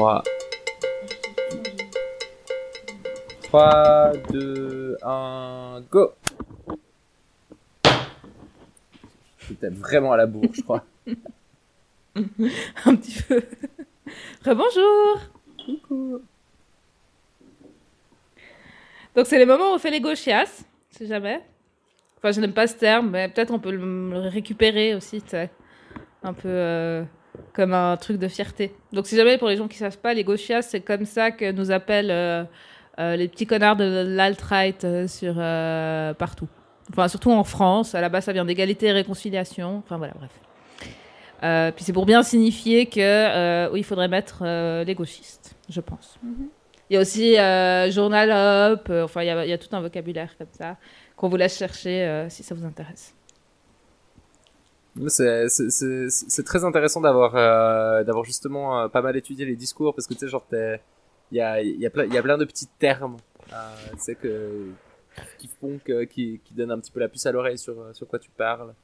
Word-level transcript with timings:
3. 0.00 0.22
3, 3.42 4.12
2, 4.30 4.96
1, 5.02 5.82
go 5.90 6.14
C'était 9.40 9.68
vraiment 9.68 10.12
à 10.12 10.16
la 10.16 10.24
bourre, 10.24 10.48
je 10.54 10.62
crois. 10.62 10.86
Un 12.16 12.96
petit 12.96 13.22
peu. 13.28 13.42
Rebonjour 14.42 15.18
Coucou 15.66 16.22
Donc 19.14 19.26
c'est 19.26 19.38
les 19.38 19.44
moments 19.44 19.72
où 19.72 19.74
on 19.74 19.78
fait 19.78 19.90
les 19.90 20.00
gauchias, 20.00 20.64
si 20.92 21.06
jamais. 21.06 21.42
Enfin, 22.16 22.32
je 22.32 22.40
n'aime 22.40 22.54
pas 22.54 22.66
ce 22.66 22.76
terme, 22.76 23.10
mais 23.10 23.28
peut-être 23.28 23.52
on 23.52 23.58
peut 23.58 23.72
le 23.72 24.28
récupérer 24.30 24.94
aussi, 24.94 25.20
tu 25.20 25.28
sais. 25.28 25.50
Un 26.22 26.32
peu 26.32 26.48
euh, 26.48 27.04
comme 27.52 27.72
un 27.72 27.96
truc 27.96 28.18
de 28.18 28.28
fierté. 28.28 28.72
Donc 28.92 29.06
si 29.06 29.16
jamais, 29.16 29.38
pour 29.38 29.48
les 29.48 29.56
gens 29.56 29.68
qui 29.68 29.78
savent 29.78 29.98
pas, 29.98 30.14
les 30.14 30.24
gauchias, 30.24 30.62
c'est 30.62 30.80
comme 30.80 31.04
ça 31.04 31.30
que 31.30 31.50
nous 31.52 31.70
appellent 31.70 32.10
euh, 32.10 32.44
euh, 32.98 33.16
les 33.16 33.28
petits 33.28 33.46
connards 33.46 33.76
de 33.76 34.04
l'alt-right 34.06 34.84
euh, 34.84 35.08
sur 35.08 35.34
partout. 36.16 36.48
Enfin, 36.90 37.08
surtout 37.08 37.30
en 37.30 37.44
France. 37.44 37.94
À 37.94 38.00
la 38.00 38.08
base, 38.08 38.24
ça 38.24 38.32
vient 38.32 38.44
d'égalité 38.44 38.86
et 38.86 38.92
réconciliation. 38.92 39.82
Enfin, 39.84 39.96
voilà, 39.96 40.14
bref. 40.14 40.30
Puis 41.74 41.84
c'est 41.84 41.92
pour 41.92 42.04
bien 42.04 42.22
signifier 42.22 42.86
que 42.86 43.70
oui, 43.72 43.80
il 43.80 43.84
faudrait 43.84 44.08
mettre 44.08 44.44
les 44.84 44.94
gauchistes, 44.94 45.56
je 45.68 45.80
pense. 45.80 46.18
Il 46.90 46.94
y 46.94 46.96
a 46.96 47.00
aussi 47.00 47.36
Journal 47.92 48.74
Hop, 48.74 48.90
enfin 49.04 49.22
il 49.22 49.28
y, 49.28 49.30
a, 49.30 49.44
il 49.46 49.48
y 49.48 49.52
a 49.52 49.58
tout 49.58 49.74
un 49.74 49.80
vocabulaire 49.80 50.36
comme 50.36 50.48
ça 50.50 50.76
qu'on 51.16 51.28
vous 51.28 51.36
laisse 51.36 51.56
chercher 51.56 52.26
si 52.28 52.42
ça 52.42 52.54
vous 52.54 52.66
intéresse. 52.66 53.14
C'est 55.08 56.44
très 56.44 56.64
intéressant 56.64 57.00
d'avoir 57.00 57.36
euh, 57.36 58.04
d'avoir 58.04 58.24
justement 58.24 58.80
euh, 58.80 58.88
pas 58.88 59.02
mal 59.02 59.16
étudié 59.16 59.46
les 59.46 59.56
discours 59.56 59.94
parce 59.94 60.06
que 60.06 60.14
tu 60.14 60.20
sais 60.20 60.28
genre 60.28 60.46
il 60.52 60.80
y 61.32 61.40
a 61.40 61.62
y 61.62 61.86
a 61.86 61.90
plein 61.90 62.06
y 62.06 62.18
a 62.18 62.22
plein 62.22 62.38
de 62.38 62.44
petits 62.44 62.66
termes 62.78 63.16
euh, 63.52 64.14
que 64.20 64.66
qui 65.38 65.48
font 65.60 65.78
que 65.84 66.04
qui 66.04 66.40
qui 66.44 66.54
donnent 66.54 66.72
un 66.72 66.78
petit 66.80 66.90
peu 66.90 67.00
la 67.00 67.08
puce 67.08 67.24
à 67.26 67.32
l'oreille 67.32 67.58
sur 67.58 67.76
sur 67.94 68.08
quoi 68.08 68.18
tu 68.18 68.30
parles. 68.30 68.74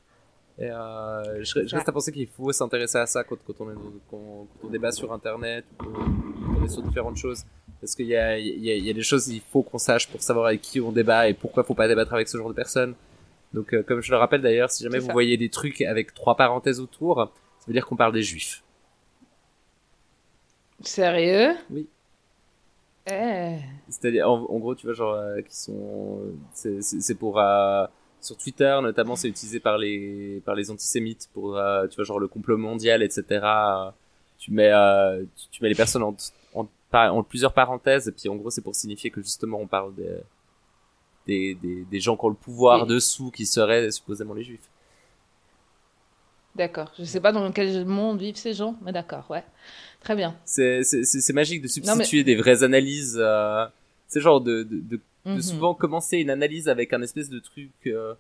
Et 0.58 0.70
euh, 0.70 1.44
je, 1.44 1.66
je 1.66 1.76
reste 1.76 1.88
à 1.88 1.92
penser 1.92 2.12
qu'il 2.12 2.28
faut 2.28 2.50
s'intéresser 2.50 2.96
à 2.96 3.06
ça 3.06 3.24
quand, 3.24 3.36
quand 3.46 3.60
on 3.60 3.70
est 3.70 3.74
quand, 4.10 4.46
quand 4.60 4.66
on 4.66 4.70
débat 4.70 4.90
sur 4.90 5.12
internet 5.12 5.66
ou 5.80 5.84
quand 5.84 6.60
on 6.60 6.64
est 6.64 6.68
sur 6.68 6.82
différentes 6.82 7.18
choses. 7.18 7.44
Parce 7.80 7.94
qu'il 7.94 8.06
y 8.06 8.16
a 8.16 8.38
il 8.38 8.64
y 8.64 8.70
a, 8.70 8.76
y 8.76 8.88
a 8.88 8.94
des 8.94 9.02
choses 9.02 9.26
qu'il 9.26 9.42
faut 9.42 9.62
qu'on 9.62 9.76
sache 9.78 10.08
pour 10.08 10.22
savoir 10.22 10.46
avec 10.46 10.62
qui 10.62 10.80
on 10.80 10.92
débat 10.92 11.28
et 11.28 11.34
pourquoi 11.34 11.62
faut 11.62 11.74
pas 11.74 11.88
débattre 11.88 12.14
avec 12.14 12.28
ce 12.28 12.38
genre 12.38 12.48
de 12.48 12.54
personnes 12.54 12.94
donc, 13.56 13.72
euh, 13.74 13.82
comme 13.82 14.00
je 14.02 14.12
le 14.12 14.18
rappelle 14.18 14.42
d'ailleurs, 14.42 14.70
si 14.70 14.84
jamais 14.84 15.00
vous 15.00 15.06
ça. 15.06 15.12
voyez 15.12 15.36
des 15.36 15.48
trucs 15.48 15.80
avec 15.82 16.14
trois 16.14 16.36
parenthèses 16.36 16.78
autour, 16.78 17.16
ça 17.58 17.64
veut 17.66 17.72
dire 17.72 17.86
qu'on 17.86 17.96
parle 17.96 18.12
des 18.12 18.22
juifs. 18.22 18.62
Sérieux? 20.82 21.56
Oui. 21.70 21.88
Eh. 23.08 23.56
C'est-à-dire, 23.88 24.28
en, 24.30 24.44
en 24.50 24.58
gros, 24.58 24.74
tu 24.74 24.86
vois, 24.86 24.94
genre, 24.94 25.14
euh, 25.14 25.40
qui 25.42 25.54
sont, 25.56 26.20
c'est- 26.52 27.14
pour 27.18 27.38
euh, 27.40 27.86
sur 28.20 28.36
Twitter 28.36 28.76
notamment, 28.82 29.14
c'est 29.16 29.28
utilisé 29.28 29.60
par 29.60 29.78
les 29.78 30.42
par 30.44 30.54
les 30.56 30.70
antisémites 30.70 31.28
pour, 31.32 31.58
tu 31.90 31.96
vois, 31.96 32.04
genre 32.04 32.18
le 32.18 32.28
complot 32.28 32.56
mondial, 32.58 33.02
etc. 33.02 33.92
Tu 34.38 34.50
mets 34.52 34.72
tu, 35.36 35.48
tu 35.50 35.62
mets 35.62 35.68
les 35.68 35.74
personnes 35.76 36.02
en, 36.02 36.16
en 36.92 37.22
plusieurs 37.22 37.52
parenthèses 37.54 38.08
et 38.08 38.12
puis 38.12 38.28
en 38.28 38.36
gros, 38.36 38.50
c'est 38.50 38.62
pour 38.62 38.74
signifier 38.74 39.10
que 39.10 39.22
justement 39.22 39.58
on 39.60 39.66
parle 39.66 39.94
des 39.94 40.08
des, 41.26 41.54
des, 41.54 41.84
des 41.84 42.00
gens 42.00 42.16
qui 42.16 42.24
ont 42.24 42.28
le 42.28 42.34
pouvoir 42.34 42.82
Oui. 42.82 42.88
dessous, 42.88 43.30
qui 43.30 43.46
seraient 43.46 43.90
supposément 43.90 44.34
les 44.34 44.44
juifs. 44.44 44.68
D'accord. 46.54 46.90
Je 46.98 47.04
sais 47.04 47.20
pas 47.20 47.32
dans 47.32 47.52
quel 47.52 47.84
monde 47.84 48.18
vivent 48.18 48.36
ces 48.36 48.54
gens, 48.54 48.76
mais 48.82 48.92
d'accord, 48.92 49.30
ouais. 49.30 49.44
Très 50.00 50.16
bien. 50.16 50.36
C'est 50.44 50.82
c'est 50.84 51.04
c'est 51.04 51.20
c'est 51.20 51.32
magique 51.34 51.60
de 51.62 51.66
Non, 51.66 51.72
mais- 51.96 52.04
substituer 52.04 52.24
des 52.24 52.36
vraies 52.36 52.62
analyses. 52.62 53.16
Euh, 53.20 53.66
c'est 54.08 54.20
genre 54.20 54.40
de 54.40 54.62
de, 54.62 54.76
de, 54.80 54.96
de 54.96 55.00
Mhm. 55.32 55.42
souvent 55.42 55.74
commencer 55.74 56.18
une 56.18 56.30
analyse 56.30 56.68
avec 56.68 56.92
un 56.92 57.02
espèce 57.02 57.28
de 57.28 57.40
truc 57.40 57.70
euh, 57.88 58.14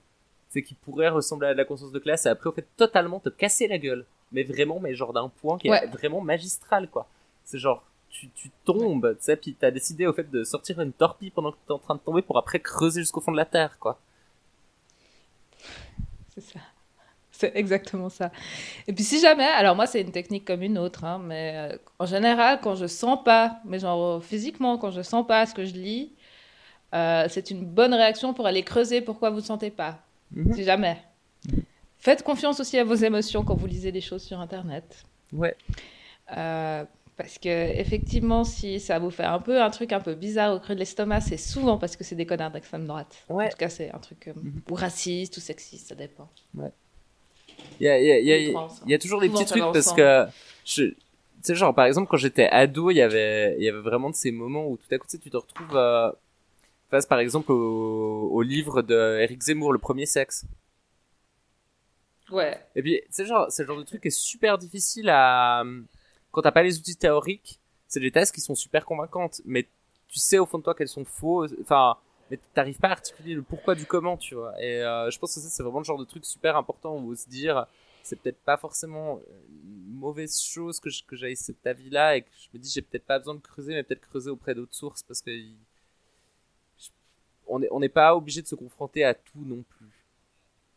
qui 0.52 0.74
pourrait 0.74 1.08
ressembler 1.10 1.48
à 1.48 1.52
de 1.52 1.58
la 1.58 1.64
conscience 1.66 1.92
de 1.92 1.98
classe 1.98 2.24
et 2.26 2.30
après 2.30 2.48
au 2.48 2.52
fait 2.52 2.66
totalement 2.76 3.20
te 3.20 3.28
casser 3.28 3.68
la 3.68 3.78
gueule. 3.78 4.04
Mais 4.32 4.42
vraiment, 4.42 4.80
mais 4.80 4.94
genre 4.94 5.12
d'un 5.12 5.28
point 5.28 5.56
qui 5.58 5.68
est 5.68 5.86
vraiment 5.86 6.20
magistral 6.20 6.88
quoi. 6.90 7.06
C'est 7.44 7.58
genre 7.58 7.84
tu, 8.18 8.30
tu 8.34 8.50
tombes, 8.64 9.14
tu 9.18 9.24
sais, 9.24 9.36
puis 9.36 9.54
t'as 9.58 9.70
décidé 9.70 10.06
au 10.06 10.12
fait 10.12 10.30
de 10.30 10.42
sortir 10.42 10.80
une 10.80 10.92
torpille 10.92 11.30
pendant 11.30 11.52
que 11.52 11.58
t'es 11.66 11.72
en 11.72 11.78
train 11.78 11.94
de 11.94 12.00
tomber 12.00 12.22
pour 12.22 12.38
après 12.38 12.60
creuser 12.60 13.02
jusqu'au 13.02 13.20
fond 13.20 13.32
de 13.32 13.36
la 13.36 13.44
terre 13.44 13.78
quoi. 13.78 13.98
C'est 16.34 16.40
ça. 16.40 16.60
C'est 17.30 17.52
exactement 17.54 18.08
ça. 18.08 18.32
Et 18.86 18.94
puis 18.94 19.04
si 19.04 19.20
jamais, 19.20 19.44
alors 19.44 19.76
moi 19.76 19.86
c'est 19.86 20.00
une 20.00 20.12
technique 20.12 20.46
comme 20.46 20.62
une 20.62 20.78
autre, 20.78 21.04
hein, 21.04 21.20
mais 21.22 21.52
euh, 21.56 21.78
en 21.98 22.06
général 22.06 22.60
quand 22.62 22.74
je 22.74 22.86
sens 22.86 23.22
pas, 23.22 23.60
mais 23.66 23.78
genre 23.78 24.24
physiquement 24.24 24.78
quand 24.78 24.90
je 24.90 25.02
sens 25.02 25.26
pas 25.26 25.44
ce 25.44 25.54
que 25.54 25.66
je 25.66 25.74
lis, 25.74 26.12
euh, 26.94 27.26
c'est 27.28 27.50
une 27.50 27.66
bonne 27.66 27.92
réaction 27.92 28.32
pour 28.32 28.46
aller 28.46 28.62
creuser 28.62 29.02
pourquoi 29.02 29.28
vous 29.28 29.36
ne 29.36 29.42
sentez 29.42 29.70
pas. 29.70 29.98
Mhm. 30.32 30.54
Si 30.54 30.64
jamais. 30.64 31.02
Faites 31.98 32.22
confiance 32.22 32.60
aussi 32.60 32.78
à 32.78 32.84
vos 32.84 32.94
émotions 32.94 33.44
quand 33.44 33.54
vous 33.54 33.66
lisez 33.66 33.92
des 33.92 34.00
choses 34.00 34.22
sur 34.22 34.40
Internet. 34.40 35.04
Ouais. 35.32 35.56
Euh, 36.36 36.84
parce 37.16 37.38
que 37.38 37.48
effectivement, 37.78 38.44
si 38.44 38.78
ça 38.78 38.98
vous 38.98 39.10
fait 39.10 39.24
un 39.24 39.38
peu 39.38 39.62
un 39.62 39.70
truc 39.70 39.92
un 39.92 40.00
peu 40.00 40.14
bizarre 40.14 40.54
au 40.54 40.60
creux 40.60 40.74
de 40.74 40.80
l'estomac, 40.80 41.22
c'est 41.22 41.36
souvent 41.38 41.78
parce 41.78 41.96
que 41.96 42.04
c'est 42.04 42.14
des 42.14 42.26
connards 42.26 42.50
d'extrême 42.50 42.86
droite. 42.86 43.24
Ouais. 43.30 43.46
En 43.46 43.48
tout 43.48 43.56
cas, 43.56 43.68
c'est 43.70 43.90
un 43.90 43.98
truc 43.98 44.28
euh, 44.28 44.32
Mhm. 44.36 44.60
ou 44.70 44.74
raciste 44.74 45.36
ou 45.36 45.40
sexiste, 45.40 45.88
ça 45.88 45.94
dépend. 45.94 46.28
Il 47.80 47.86
y 47.86 47.88
a, 47.88 47.98
il 47.98 48.06
y 48.06 48.32
a, 48.32 48.38
y 48.38 48.54
hein. 48.54 48.68
y 48.86 48.98
toujours 48.98 49.20
des 49.20 49.28
Souvent, 49.28 49.38
petits 49.40 49.50
trucs 49.50 49.72
parce 49.72 49.92
que 49.92 50.26
je, 50.64 50.84
tu 50.84 50.96
sais, 51.42 51.54
genre, 51.54 51.74
par 51.74 51.86
exemple, 51.86 52.08
quand 52.10 52.16
j'étais 52.18 52.48
ado, 52.48 52.90
il 52.90 52.96
y 52.96 53.00
avait, 53.02 53.56
il 53.58 53.64
y 53.64 53.68
avait 53.68 53.80
vraiment 53.80 54.10
de 54.10 54.14
ces 54.14 54.30
moments 54.30 54.66
où 54.66 54.76
tout 54.76 54.94
à 54.94 54.98
coup, 54.98 55.06
tu 55.08 55.18
te 55.30 55.36
retrouves 55.36 55.74
euh, 55.76 56.10
face, 56.90 57.06
par 57.06 57.18
exemple, 57.18 57.50
au, 57.52 58.28
au 58.30 58.42
livre 58.42 58.82
de 58.82 59.18
Eric 59.20 59.42
Zemmour, 59.42 59.72
Le 59.72 59.78
Premier 59.78 60.04
Sexe. 60.06 60.44
Ouais. 62.30 62.58
Et 62.74 62.82
puis, 62.82 63.00
tu 63.06 63.12
sais, 63.12 63.24
genre, 63.26 63.46
c'est 63.50 63.62
le 63.62 63.68
genre 63.68 63.78
de 63.78 63.84
truc 63.84 64.02
qui 64.02 64.08
est 64.08 64.10
super 64.10 64.58
difficile 64.58 65.08
à, 65.08 65.62
quand 66.36 66.42
t'as 66.42 66.52
pas 66.52 66.62
les 66.62 66.78
outils 66.78 66.96
théoriques, 66.96 67.58
c'est 67.88 67.98
des 67.98 68.10
thèses 68.10 68.30
qui 68.30 68.42
sont 68.42 68.54
super 68.54 68.84
convaincantes, 68.84 69.40
mais 69.46 69.66
tu 70.06 70.18
sais 70.18 70.38
au 70.38 70.44
fond 70.44 70.58
de 70.58 70.62
toi 70.64 70.74
qu'elles 70.74 70.86
sont 70.88 71.06
fausses, 71.06 71.54
enfin, 71.62 71.96
mais 72.30 72.38
t'arrives 72.52 72.78
pas 72.78 72.88
à 72.88 72.92
articuler 72.92 73.32
le 73.32 73.40
pourquoi 73.42 73.74
du 73.74 73.86
comment, 73.86 74.18
tu 74.18 74.34
vois. 74.34 74.52
Et 74.62 74.82
euh, 74.82 75.10
je 75.10 75.18
pense 75.18 75.34
que 75.34 75.40
ça, 75.40 75.48
c'est 75.48 75.62
vraiment 75.62 75.78
le 75.78 75.84
genre 75.84 75.96
de 75.98 76.04
truc 76.04 76.26
super 76.26 76.56
important 76.58 76.94
où 76.98 77.14
se 77.14 77.26
dire, 77.26 77.66
c'est 78.02 78.16
peut-être 78.20 78.40
pas 78.40 78.58
forcément 78.58 79.18
une 79.64 79.94
mauvaise 79.94 80.38
chose 80.42 80.78
que 80.78 80.90
je- 80.90 81.04
que 81.04 81.16
j'aille 81.16 81.36
cet 81.36 81.66
avis-là 81.66 82.16
et 82.18 82.22
que 82.22 82.28
je 82.38 82.48
me 82.52 82.58
dis, 82.62 82.70
j'ai 82.70 82.82
peut-être 82.82 83.06
pas 83.06 83.18
besoin 83.18 83.34
de 83.34 83.40
creuser, 83.40 83.72
mais 83.72 83.82
peut-être 83.82 84.02
creuser 84.02 84.28
auprès 84.30 84.54
d'autres 84.54 84.74
sources 84.74 85.02
parce 85.04 85.22
que 85.22 85.30
je- 86.78 86.90
on 87.46 87.60
n'est 87.60 87.68
on 87.70 87.80
n'est 87.80 87.88
pas 87.88 88.14
obligé 88.14 88.42
de 88.42 88.46
se 88.46 88.54
confronter 88.54 89.04
à 89.04 89.14
tout 89.14 89.44
non 89.44 89.62
plus. 89.76 89.86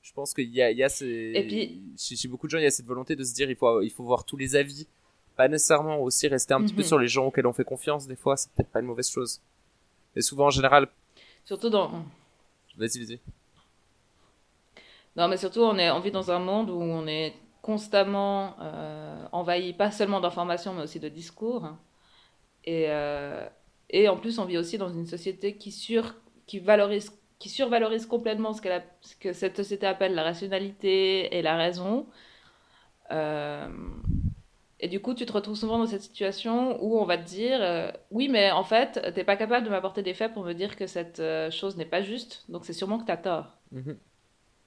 Je 0.02 0.14
pense 0.14 0.34
qu'il 0.34 0.50
y 0.50 0.62
a, 0.62 0.72
il 0.72 0.78
y 0.78 0.84
a 0.84 0.90
ces... 0.90 1.06
Et 1.36 1.48
puis- 1.48 1.84
chez, 1.98 2.16
chez 2.16 2.28
beaucoup 2.30 2.48
de 2.48 2.52
gens, 2.52 2.58
il 2.58 2.64
y 2.64 2.68
a 2.68 2.72
cette 2.72 2.86
volonté 2.86 3.16
de 3.16 3.24
se 3.24 3.34
dire, 3.34 3.50
il 3.50 3.56
faut, 3.56 3.82
il 3.82 3.90
faut 3.92 4.04
voir 4.06 4.24
tous 4.24 4.38
les 4.38 4.56
avis. 4.56 4.88
Pas 5.40 5.48
nécessairement 5.48 5.98
aussi 6.02 6.28
rester 6.28 6.54
un 6.54 6.62
petit 6.62 6.74
peu 6.74 6.82
Mhm. 6.82 6.88
sur 6.92 7.00
les 7.00 7.08
gens 7.08 7.28
auxquels 7.28 7.48
on 7.48 7.54
fait 7.54 7.64
confiance, 7.64 8.06
des 8.08 8.18
fois, 8.18 8.36
c'est 8.36 8.52
peut-être 8.52 8.68
pas 8.74 8.82
une 8.82 8.88
mauvaise 8.88 9.10
chose. 9.10 9.40
Et 10.14 10.22
souvent, 10.22 10.48
en 10.48 10.50
général, 10.50 10.90
Surtout 11.46 11.70
dans. 11.70 11.90
vas-y, 12.78 13.00
vas-y. 13.06 13.20
Non, 15.16 15.30
mais 15.30 15.38
surtout, 15.38 15.62
on, 15.62 15.78
est, 15.78 15.90
on 15.92 16.02
vit 16.02 16.12
dans 16.12 16.30
un 16.30 16.40
monde 16.40 16.70
où 16.70 16.82
on 16.82 17.08
est 17.08 17.34
constamment 17.62 18.58
euh, 18.60 19.26
envahi, 19.32 19.72
pas 19.72 19.92
seulement 19.92 20.20
d'informations, 20.20 20.74
mais 20.74 20.84
aussi 20.84 21.00
de 21.00 21.08
discours. 21.08 21.70
Et, 22.66 22.88
euh, 22.90 23.48
et 23.90 24.10
en 24.10 24.18
plus, 24.18 24.40
on 24.40 24.46
vit 24.46 24.58
aussi 24.58 24.78
dans 24.78 24.90
une 24.92 25.08
société 25.08 25.56
qui, 25.56 25.72
sur, 25.72 26.16
qui, 26.48 26.60
valorise, 26.60 27.12
qui 27.40 27.48
survalorise 27.48 28.06
complètement 28.06 28.52
ce, 28.52 28.62
qu'elle 28.62 28.74
a- 28.82 28.86
ce 29.00 29.16
que 29.16 29.32
cette 29.32 29.56
société 29.56 29.88
appelle 29.88 30.16
la 30.16 30.24
rationalité 30.24 31.34
et 31.38 31.42
la 31.42 31.56
raison. 31.56 32.08
Euh, 33.12 33.70
et 34.80 34.88
du 34.88 35.02
coup, 35.02 35.14
tu 35.14 35.26
te 35.26 35.32
retrouves 35.34 35.58
souvent 35.58 35.78
dans 35.78 35.86
cette 35.88 36.02
situation 36.02 36.82
où 36.84 36.98
on 37.00 37.06
va 37.06 37.18
te 37.18 37.28
dire 37.28 37.60
euh, 37.62 37.92
Oui, 38.12 38.30
mais 38.30 38.52
en 38.52 38.64
fait, 38.64 39.12
t'es 39.14 39.24
pas 39.24 39.36
capable 39.36 39.66
de 39.66 39.70
m'apporter 39.72 40.02
des 40.04 40.14
faits 40.14 40.34
pour 40.34 40.44
me 40.44 40.54
dire 40.54 40.76
que 40.78 40.88
cette 40.88 41.20
euh, 41.20 41.52
chose 41.52 41.76
n'est 41.78 41.86
pas 41.86 42.02
juste, 42.02 42.46
donc 42.50 42.66
c'est 42.66 42.74
sûrement 42.74 42.98
que 43.00 43.06
t'as 43.06 43.18
tort. 43.18 43.58
Mhm. 43.72 43.98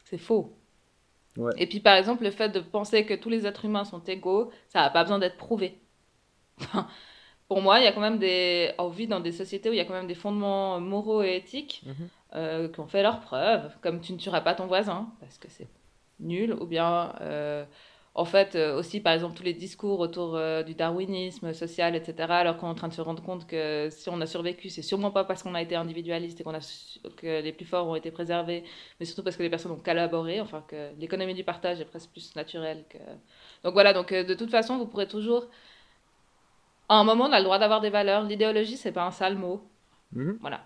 C'est 0.05 0.19
faux. 0.19 0.53
Ouais. 1.39 1.53
Et 1.57 1.67
puis, 1.67 1.81
par 1.81 1.97
exemple, 1.97 2.25
le 2.25 2.31
fait 2.31 2.51
de 2.51 2.61
penser 2.61 3.07
que 3.07 3.15
tous 3.15 3.31
les 3.31 3.47
êtres 3.47 3.65
humains 3.65 3.85
sont 3.85 4.03
égaux, 4.05 4.51
ça 4.69 4.81
n'a 4.83 4.91
pas 4.91 5.03
besoin 5.03 5.19
d'être 5.19 5.39
prouvé. 5.39 5.79
Pour 7.49 7.61
moi, 7.63 7.81
il 7.81 7.85
y 7.85 7.87
a 7.87 7.93
quand 7.93 8.01
même 8.01 8.19
des. 8.19 8.73
On 8.79 8.89
vit 8.89 9.07
dans 9.07 9.21
des 9.21 9.33
sociétés 9.33 9.69
où 9.69 9.73
il 9.73 9.77
y 9.77 9.81
a 9.81 9.85
quand 9.85 9.93
même 9.95 10.07
des 10.07 10.15
fondements 10.15 10.81
moraux 10.81 11.23
et 11.23 11.37
éthiques 11.37 11.83
Mhm. 11.87 12.09
euh, 12.35 12.69
qui 12.69 12.81
ont 12.81 12.87
fait 12.87 13.03
leurs 13.03 13.21
preuves, 13.21 13.75
comme 13.83 14.01
tu 14.01 14.13
ne 14.13 14.19
tueras 14.19 14.41
pas 14.41 14.55
ton 14.55 14.67
voisin, 14.67 15.11
parce 15.21 15.39
que 15.39 15.49
c'est 15.51 15.69
nul, 16.21 16.53
ou 16.55 16.67
bien. 16.67 17.15
En 18.15 18.25
fait, 18.27 18.57
euh, 18.57 18.79
aussi, 18.79 19.01
par 19.01 19.15
exemple, 19.15 19.35
tous 19.37 19.43
les 19.43 19.55
discours 19.55 19.99
autour 20.01 20.37
euh, 20.37 20.63
du 20.63 20.75
darwinisme 20.75 21.55
social, 21.55 21.95
etc., 21.97 22.37
alors 22.41 22.59
qu'on 22.59 22.67
est 22.69 22.71
en 22.71 22.75
train 22.75 22.89
de 22.89 22.93
se 22.93 23.01
rendre 23.01 23.23
compte 23.23 23.47
que 23.47 23.89
si 23.91 24.09
on 24.11 24.21
a 24.21 24.27
survécu, 24.27 24.69
c'est 24.69 24.83
sûrement 24.83 25.11
pas 25.11 25.25
parce 25.25 25.43
qu'on 25.43 25.55
a 25.55 25.63
été 25.63 25.77
individualiste 25.77 26.41
et 26.41 26.45
qu'on 26.45 26.53
a 26.55 26.61
su- 26.61 27.01
que 27.17 27.41
les 27.41 27.53
plus 27.53 27.65
forts 27.65 27.89
ont 27.89 27.97
été 27.97 28.11
préservés, 28.11 28.65
mais 29.01 29.07
surtout 29.07 29.23
parce 29.23 29.37
que 29.37 29.43
les 29.43 29.51
personnes 29.51 29.73
ont 29.73 29.77
collaboré, 29.81 30.41
enfin 30.43 30.63
que 30.69 30.91
l'économie 30.99 31.35
du 31.35 31.45
partage 31.45 31.81
est 31.81 31.87
presque 31.87 32.11
plus 32.11 32.37
naturelle 32.37 32.85
que... 32.91 32.99
Donc 33.65 33.73
voilà, 33.73 33.93
donc 33.95 34.13
euh, 34.13 34.25
de 34.25 34.35
toute 34.35 34.51
façon, 34.51 34.77
vous 34.79 34.87
pourrez 34.87 35.09
toujours 35.09 35.47
À 36.89 36.97
un 36.97 37.05
moment, 37.05 37.25
on 37.25 37.33
a 37.33 37.39
le 37.39 37.45
droit 37.45 37.59
d'avoir 37.59 37.81
des 37.81 37.91
valeurs. 37.91 38.25
L'idéologie, 38.25 38.77
c'est 38.77 38.93
pas 38.93 39.05
un 39.05 39.11
sale 39.11 39.37
mot. 39.37 39.63
Mhm. 40.13 40.39
Voilà. 40.41 40.61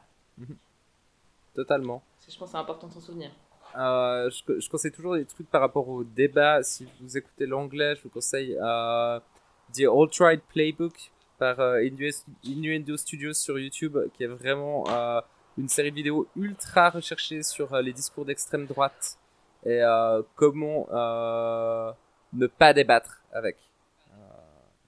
Totalement. 1.55 2.03
Je 2.29 2.37
pense 2.37 2.49
que 2.49 2.53
c'est 2.53 2.59
important 2.59 2.89
de 2.89 2.93
s'en 2.93 3.01
souvenir. 3.01 3.31
Euh, 3.77 4.31
je, 4.31 4.61
je, 4.61 4.69
conseille 4.71 4.93
toujours 4.93 5.15
des 5.17 5.25
trucs 5.25 5.51
par 5.51 5.61
rapport 5.61 5.89
au 5.89 6.03
débat. 6.03 6.63
Si 6.63 6.87
vous 7.01 7.17
écoutez 7.17 7.47
l'anglais, 7.47 7.95
je 7.97 8.03
vous 8.03 8.09
conseille 8.09 8.57
euh, 8.61 9.21
The 9.75 9.83
Alt-Right 9.83 10.43
Playbook 10.49 11.13
par 11.39 11.61
euh, 11.61 11.83
Innuendo 12.43 12.97
Studios 12.97 13.35
sur 13.35 13.59
YouTube, 13.59 13.99
qui 14.15 14.25
est 14.25 14.29
vraiment 14.29 14.85
euh, 14.89 15.21
une 15.59 15.69
série 15.69 15.91
de 15.91 15.97
vidéos 15.97 16.27
ultra 16.37 16.91
recherchée 16.91 17.43
sur 17.43 17.77
les 17.77 17.93
discours 17.93 18.25
d'extrême 18.25 18.67
droite 18.67 19.19
et 19.65 19.81
comment 20.37 20.87
ne 22.33 22.47
pas 22.47 22.73
débattre 22.73 23.23
avec. 23.33 23.57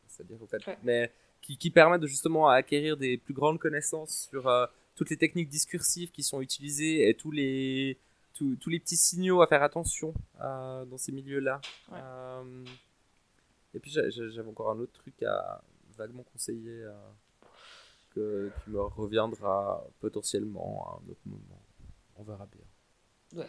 C'est-à-dire, 0.06 0.43
au 0.43 0.46
fait, 0.46 0.67
Ouais. 0.67 0.79
mais 0.82 1.12
qui, 1.43 1.56
qui 1.56 1.70
permettent 1.70 2.00
de 2.00 2.06
justement 2.06 2.49
acquérir 2.49 2.96
des 2.96 3.19
plus 3.19 3.34
grandes 3.34 3.58
connaissances 3.58 4.29
sur 4.31 4.50
toutes 4.94 5.11
les 5.11 5.17
techniques 5.17 5.49
discursives 5.49 6.11
qui 6.11 6.23
sont 6.23 6.41
utilisées 6.41 7.08
et 7.08 7.14
tous 7.14 7.31
les 7.31 7.99
tous, 8.38 8.56
tous 8.56 8.70
les 8.70 8.79
petits 8.79 8.96
signaux 8.96 9.43
à 9.43 9.46
faire 9.46 9.62
attention 9.62 10.14
euh, 10.40 10.85
dans 10.85 10.96
ces 10.96 11.12
milieux-là. 11.12 11.61
Ouais. 11.90 11.99
Euh, 12.00 12.64
et 13.75 13.81
puis 13.81 13.90
j'a- 13.90 14.08
j'a- 14.08 14.29
j'avais 14.29 14.49
encore 14.49 14.70
un 14.70 14.79
autre 14.79 14.93
truc 14.93 15.23
à 15.23 15.61
vaguement 15.96 16.23
conseiller 16.23 16.82
euh, 16.82 16.93
que, 18.14 18.50
qui 18.64 18.70
me 18.70 18.81
reviendra 18.81 19.85
potentiellement 20.00 20.87
à 20.88 20.93
un 21.05 21.11
autre 21.11 21.20
moment. 21.26 21.62
On 22.17 22.23
verra 22.23 22.46
bien. 23.32 23.44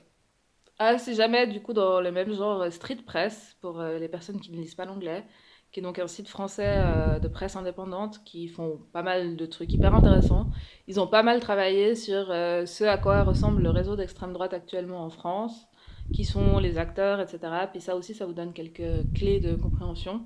Ah, 0.77 0.97
c'est 0.97 1.13
jamais 1.15 1.45
du 1.47 1.61
coup 1.61 1.73
dans 1.73 2.01
le 2.01 2.11
même 2.11 2.33
genre 2.33 2.71
street 2.71 3.03
press 3.05 3.55
pour 3.61 3.81
les 3.81 4.07
personnes 4.07 4.39
qui 4.39 4.51
ne 4.51 4.57
lisent 4.57 4.75
pas 4.75 4.85
l'anglais, 4.85 5.25
qui 5.71 5.79
est 5.79 5.83
donc 5.83 5.99
un 5.99 6.07
site 6.07 6.27
français 6.27 6.75
euh, 6.77 7.19
de 7.19 7.27
presse 7.27 7.55
indépendante 7.55 8.23
qui 8.23 8.47
font 8.47 8.79
pas 8.91 9.03
mal 9.03 9.35
de 9.35 9.45
trucs 9.45 9.71
hyper 9.71 9.93
intéressants. 9.93 10.47
Ils 10.87 10.99
ont 10.99 11.07
pas 11.07 11.21
mal 11.21 11.39
travaillé 11.39 11.95
sur 11.95 12.31
euh, 12.31 12.65
ce 12.65 12.83
à 12.83 12.97
quoi 12.97 13.23
ressemble 13.23 13.61
le 13.61 13.69
réseau 13.69 13.95
d'extrême 13.95 14.33
droite 14.33 14.53
actuellement 14.53 15.03
en 15.03 15.09
France, 15.09 15.67
qui 16.13 16.25
sont 16.25 16.57
les 16.57 16.77
acteurs, 16.79 17.19
etc. 17.19 17.39
Puis 17.71 17.81
ça 17.81 17.95
aussi, 17.95 18.15
ça 18.15 18.25
vous 18.25 18.33
donne 18.33 18.53
quelques 18.53 19.13
clés 19.13 19.39
de 19.39 19.55
compréhension. 19.55 20.23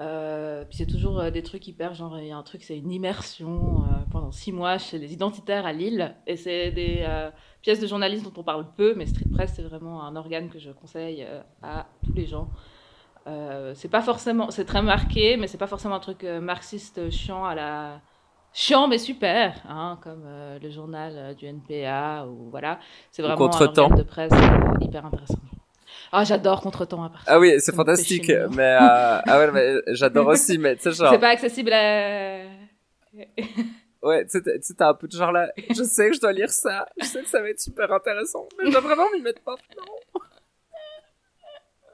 Euh, 0.00 0.64
puis 0.64 0.78
c'est 0.78 0.86
toujours 0.86 1.22
des 1.30 1.42
trucs 1.42 1.68
hyper 1.68 1.92
genre 1.92 2.18
il 2.18 2.28
y 2.28 2.30
a 2.32 2.36
un 2.36 2.42
truc 2.42 2.62
c'est 2.62 2.78
une 2.78 2.90
immersion 2.90 3.84
pendant 4.10 4.32
six 4.32 4.50
mois 4.50 4.78
chez 4.78 4.98
les 4.98 5.12
identitaires 5.12 5.66
à 5.66 5.74
Lille 5.74 6.16
et 6.26 6.36
c'est 6.38 6.72
des 6.72 7.06
pièces 7.60 7.78
de 7.78 7.86
journalisme 7.86 8.24
dont 8.24 8.40
on 8.40 8.42
parle 8.42 8.66
peu, 8.74 8.94
mais 8.94 9.04
Street 9.04 9.28
Press, 9.30 9.52
c'est 9.54 9.62
vraiment 9.62 10.02
un 10.02 10.16
organe 10.16 10.48
que 10.48 10.58
je 10.58 10.70
conseille 10.70 11.26
à 11.62 11.86
tous 12.02 12.14
les 12.14 12.24
gens. 12.24 12.48
Euh, 13.26 13.72
c'est 13.74 13.88
pas 13.88 14.02
forcément, 14.02 14.50
c'est 14.50 14.64
très 14.64 14.82
marqué, 14.82 15.36
mais 15.36 15.46
c'est 15.46 15.58
pas 15.58 15.66
forcément 15.66 15.94
un 15.94 16.00
truc 16.00 16.24
euh, 16.24 16.40
marxiste 16.40 17.10
chiant 17.10 17.44
à 17.44 17.54
la 17.54 18.00
chiant 18.52 18.88
mais 18.88 18.98
super, 18.98 19.62
hein, 19.68 19.98
comme 20.02 20.24
euh, 20.26 20.58
le 20.60 20.70
journal 20.70 21.12
euh, 21.16 21.34
du 21.34 21.46
NPA 21.46 22.26
ou 22.26 22.50
voilà. 22.50 22.78
C'est 23.10 23.22
vraiment 23.22 23.36
Contretemps. 23.36 23.90
de 23.90 24.02
presse 24.02 24.32
euh, 24.32 24.74
hyper 24.84 25.06
intéressant. 25.06 25.38
Ah, 26.10 26.24
j'adore 26.24 26.60
Contretemps 26.60 27.04
à. 27.04 27.10
Ah 27.26 27.38
oui, 27.38 27.54
c'est 27.58 27.74
fantastique, 27.74 28.30
mais 28.50 28.62
euh, 28.74 28.78
ah 28.80 29.38
ouais, 29.38 29.50
mais 29.50 29.76
j'adore 29.88 30.26
aussi, 30.28 30.58
mais 30.58 30.76
tu 30.76 30.82
sais 30.82 30.92
genre 30.92 31.10
C'est 31.12 31.18
pas 31.18 31.28
accessible 31.30 31.72
à. 31.72 32.44
ouais, 34.02 34.26
tu 34.26 34.40
sais, 34.42 34.74
t'as 34.76 34.88
un 34.90 34.94
peu 34.94 35.06
de 35.06 35.12
genre 35.12 35.32
là, 35.32 35.50
je 35.70 35.82
sais 35.82 36.10
que 36.10 36.16
je 36.16 36.20
dois 36.20 36.32
lire 36.32 36.50
ça, 36.50 36.86
je 37.00 37.06
sais 37.06 37.22
que 37.22 37.28
ça 37.28 37.40
va 37.40 37.48
être 37.50 37.60
super 37.60 37.90
intéressant, 37.92 38.46
mais 38.58 38.66
je 38.66 38.72
dois 38.72 38.80
vraiment 38.80 39.04
m'y 39.14 39.20
mettre 39.22 39.40
maintenant. 39.46 40.11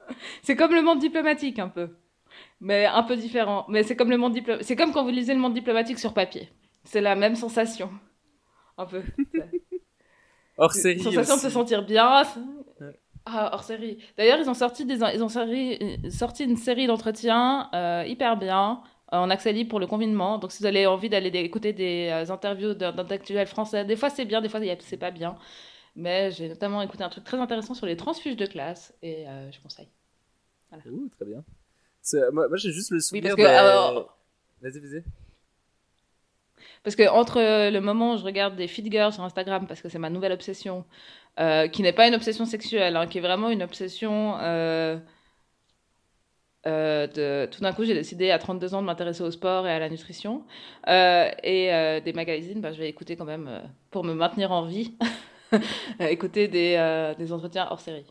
C'est 0.43 0.55
comme 0.55 0.73
le 0.73 0.81
monde 0.81 0.99
diplomatique 0.99 1.59
un 1.59 1.69
peu, 1.69 1.89
mais 2.61 2.85
un 2.85 3.03
peu 3.03 3.15
différent. 3.17 3.65
Mais 3.69 3.83
c'est 3.83 3.95
comme 3.95 4.09
le 4.11 4.17
monde 4.17 4.35
diplo- 4.37 4.61
c'est 4.63 4.75
comme 4.75 4.91
quand 4.93 5.03
vous 5.03 5.09
lisez 5.11 5.33
le 5.33 5.39
monde 5.39 5.53
diplomatique 5.53 5.99
sur 5.99 6.13
papier. 6.13 6.49
C'est 6.83 7.01
la 7.01 7.15
même 7.15 7.35
sensation, 7.35 7.91
un 8.77 8.85
peu. 8.85 9.03
Hors 10.57 10.73
série 10.73 10.99
sensation 10.99 11.35
de 11.35 11.41
se 11.41 11.49
sentir 11.49 11.83
bien. 11.85 12.23
Ah, 13.25 13.51
hors 13.53 13.63
série. 13.63 13.99
D'ailleurs, 14.17 14.39
ils 14.39 14.49
ont 14.49 14.53
sorti 14.53 14.85
des, 14.85 14.95
ils 15.13 15.23
ont 15.23 15.29
sorti, 15.29 15.77
sorti 16.09 16.45
une 16.45 16.57
série 16.57 16.87
d'entretiens 16.87 17.69
euh, 17.73 18.03
hyper 18.07 18.37
bien 18.37 18.81
euh, 19.13 19.17
en 19.17 19.29
accès 19.29 19.51
libre 19.53 19.69
pour 19.69 19.79
le 19.79 19.87
confinement. 19.87 20.39
Donc, 20.39 20.51
si 20.51 20.59
vous 20.59 20.65
avez 20.65 20.87
envie 20.87 21.09
d'aller 21.09 21.29
écouter 21.39 21.73
des 21.73 22.09
euh, 22.11 22.31
interviews 22.33 22.73
d'intellectuels 22.73 23.45
français, 23.47 23.85
des 23.85 23.95
fois 23.95 24.09
c'est 24.09 24.25
bien, 24.25 24.41
des 24.41 24.49
fois 24.49 24.59
c'est 24.79 24.97
pas 24.97 25.11
bien. 25.11 25.35
Mais 25.95 26.31
j'ai 26.31 26.49
notamment 26.49 26.81
écouté 26.81 27.03
un 27.03 27.09
truc 27.09 27.23
très 27.25 27.37
intéressant 27.39 27.73
sur 27.73 27.85
les 27.85 27.97
transfuges 27.97 28.37
de 28.37 28.45
classe 28.45 28.93
et 29.03 29.27
euh, 29.27 29.51
je 29.51 29.59
conseille. 29.61 29.89
Ouh, 30.91 31.09
très 31.09 31.25
bien. 31.25 31.43
C'est- 32.01 32.31
Moi, 32.31 32.47
moi 32.49 32.57
j'ai 32.57 32.71
juste 32.73 32.91
le 32.91 32.99
Oui, 33.11 33.21
souvenir 33.21 33.21
parce 33.21 33.35
que 33.35 33.41
alors, 33.43 34.17
Vas-y, 34.61 34.79
vas-y. 34.79 35.03
Parce 36.83 36.95
que 36.95 37.07
entre 37.09 37.39
euh, 37.39 37.71
le 37.71 37.81
moment 37.81 38.13
où 38.13 38.17
je 38.17 38.23
regarde 38.23 38.55
des 38.55 38.67
feed 38.67 38.91
girls 38.91 39.13
sur 39.13 39.23
Instagram, 39.23 39.67
parce 39.67 39.81
que 39.81 39.89
c'est 39.89 39.99
ma 39.99 40.09
nouvelle 40.09 40.31
obsession, 40.31 40.85
euh, 41.39 41.67
qui 41.67 41.83
n'est 41.83 41.93
pas 41.93 42.07
une 42.07 42.15
obsession 42.15 42.45
sexuelle, 42.45 42.95
hein, 42.95 43.07
qui 43.07 43.17
est 43.19 43.21
vraiment 43.21 43.49
une 43.49 43.63
obsession 43.63 44.37
euh, 44.41 44.97
euh, 46.67 47.07
de... 47.07 47.49
Tout 47.51 47.61
d'un 47.61 47.73
coup, 47.73 47.85
j'ai 47.85 47.93
décidé 47.93 48.31
à 48.31 48.39
32 48.39 48.73
ans 48.73 48.81
de 48.81 48.87
m'intéresser 48.87 49.23
au 49.23 49.31
sport 49.31 49.65
et 49.67 49.71
à 49.71 49.79
la 49.79 49.89
nutrition. 49.89 50.43
Euh, 50.87 51.29
et 51.43 51.73
euh, 51.73 51.99
des 52.01 52.13
magazines, 52.13 52.61
bah, 52.61 52.73
je 52.73 52.79
vais 52.79 52.89
écouter 52.89 53.15
quand 53.15 53.25
même, 53.25 53.47
euh, 53.47 53.61
pour 53.91 54.03
me 54.03 54.13
maintenir 54.13 54.51
en 54.51 54.63
vie, 54.65 54.97
écouter 55.99 56.47
des, 56.47 56.75
euh, 56.77 57.13
des 57.15 57.31
entretiens 57.33 57.67
hors 57.69 57.79
série. 57.81 58.05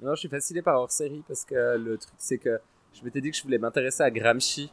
Non, 0.00 0.14
je 0.14 0.20
suis 0.20 0.28
fasciné 0.28 0.60
par 0.62 0.76
hors 0.80 0.90
série 0.90 1.22
parce 1.26 1.44
que 1.44 1.76
le 1.76 1.96
truc, 1.98 2.14
c'est 2.18 2.38
que 2.38 2.58
je 2.92 3.02
m'étais 3.04 3.20
dit 3.20 3.30
que 3.30 3.36
je 3.36 3.42
voulais 3.42 3.58
m'intéresser 3.58 4.02
à 4.02 4.10
Gramsci. 4.10 4.72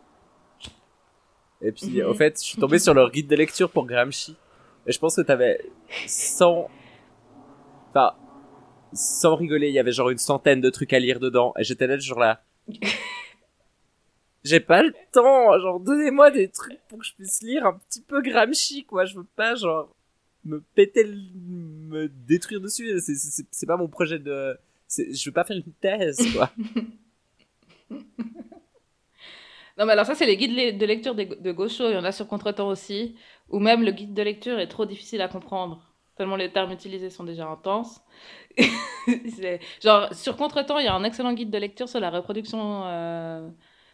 Et 1.61 1.71
puis, 1.71 2.01
Mhm. 2.01 2.09
en 2.09 2.13
fait, 2.15 2.39
je 2.39 2.43
suis 2.43 2.57
tombé 2.59 2.79
sur 2.79 2.93
leur 2.93 3.11
guide 3.11 3.27
de 3.27 3.35
lecture 3.35 3.69
pour 3.69 3.85
Gramsci. 3.85 4.35
Et 4.87 4.91
je 4.91 4.99
pense 4.99 5.15
que 5.15 5.21
t'avais 5.21 5.61
100... 6.07 6.69
Enfin, 7.89 8.15
sans 8.93 9.35
rigoler, 9.35 9.67
il 9.69 9.73
y 9.73 9.79
avait 9.79 9.91
genre 9.91 10.09
une 10.09 10.17
centaine 10.17 10.59
de 10.59 10.69
trucs 10.69 10.91
à 10.93 10.99
lire 10.99 11.19
dedans. 11.19 11.53
Et 11.57 11.63
j'étais 11.63 11.87
là, 11.87 11.97
genre 11.99 12.19
là... 12.19 12.43
J'ai 14.43 14.59
pas 14.59 14.81
le 14.81 14.91
temps, 15.11 15.59
genre 15.59 15.79
donnez-moi 15.79 16.31
des 16.31 16.49
trucs 16.49 16.79
pour 16.89 16.97
que 16.97 17.05
je 17.05 17.13
puisse 17.13 17.43
lire 17.43 17.63
un 17.63 17.73
petit 17.73 18.01
peu 18.01 18.23
Gramsci, 18.23 18.85
quoi. 18.85 19.05
Je 19.05 19.15
veux 19.15 19.27
pas, 19.35 19.53
genre, 19.53 19.95
me 20.45 20.59
péter, 20.73 21.03
le... 21.03 21.15
me 21.45 22.07
détruire 22.07 22.59
dessus. 22.59 22.99
C'est 23.51 23.65
pas 23.67 23.77
mon 23.77 23.87
projet 23.87 24.17
de... 24.17 24.57
Je 24.97 25.29
veux 25.29 25.33
pas 25.33 25.43
faire 25.43 25.57
une 25.57 25.73
thèse, 25.73 26.19
quoi. 26.33 26.51
Non, 29.77 29.85
mais 29.85 29.93
alors 29.93 30.05
ça, 30.05 30.15
c'est 30.15 30.25
les 30.25 30.37
guides 30.37 30.77
de 30.77 30.85
lecture 30.85 31.15
de 31.15 31.51
Gaucho, 31.51 31.89
il 31.89 31.93
y 31.93 31.97
en 31.97 32.03
a 32.03 32.11
sur 32.11 32.27
Contretemps 32.27 32.67
aussi, 32.67 33.15
où 33.49 33.59
même 33.59 33.83
le 33.83 33.91
guide 33.91 34.13
de 34.13 34.21
lecture 34.21 34.59
est 34.59 34.67
trop 34.67 34.85
difficile 34.85 35.21
à 35.21 35.27
comprendre, 35.27 35.93
tellement 36.15 36.35
les 36.35 36.51
termes 36.51 36.71
utilisés 36.71 37.09
sont 37.09 37.23
déjà 37.23 37.47
intenses. 37.47 38.01
Genre, 39.83 40.13
sur 40.13 40.37
Contretemps, 40.37 40.77
il 40.79 40.85
y 40.85 40.87
a 40.87 40.93
un 40.93 41.03
excellent 41.03 41.33
guide 41.33 41.49
de 41.49 41.57
lecture 41.57 41.89
sur 41.89 41.99
la 41.99 42.09
reproduction, 42.09 42.83
euh, 42.85 43.49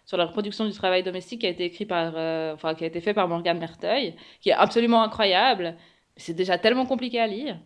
sur 0.05 0.17
la 0.17 0.25
reproduction 0.25 0.65
du 0.65 0.73
travail 0.73 1.03
domestique 1.03 1.41
qui 1.41 1.47
a 1.47 1.49
été 1.49 1.65
écrit 1.65 1.85
par, 1.85 2.13
euh, 2.15 2.53
enfin, 2.53 2.75
qui 2.75 2.83
a 2.83 2.87
été 2.87 3.01
fait 3.01 3.13
par 3.13 3.27
Morgane 3.27 3.59
Merteuil, 3.59 4.15
qui 4.41 4.49
est 4.49 4.53
absolument 4.53 5.03
incroyable. 5.03 5.77
C'est 6.17 6.33
déjà 6.33 6.57
tellement 6.57 6.85
compliqué 6.85 7.19
à 7.19 7.27
lire. 7.27 7.59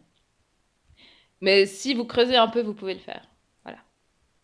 Mais 1.41 1.65
si 1.65 1.93
vous 1.93 2.05
creusez 2.05 2.37
un 2.37 2.47
peu, 2.47 2.61
vous 2.61 2.73
pouvez 2.73 2.93
le 2.93 2.99
faire. 2.99 3.27
Voilà. 3.63 3.79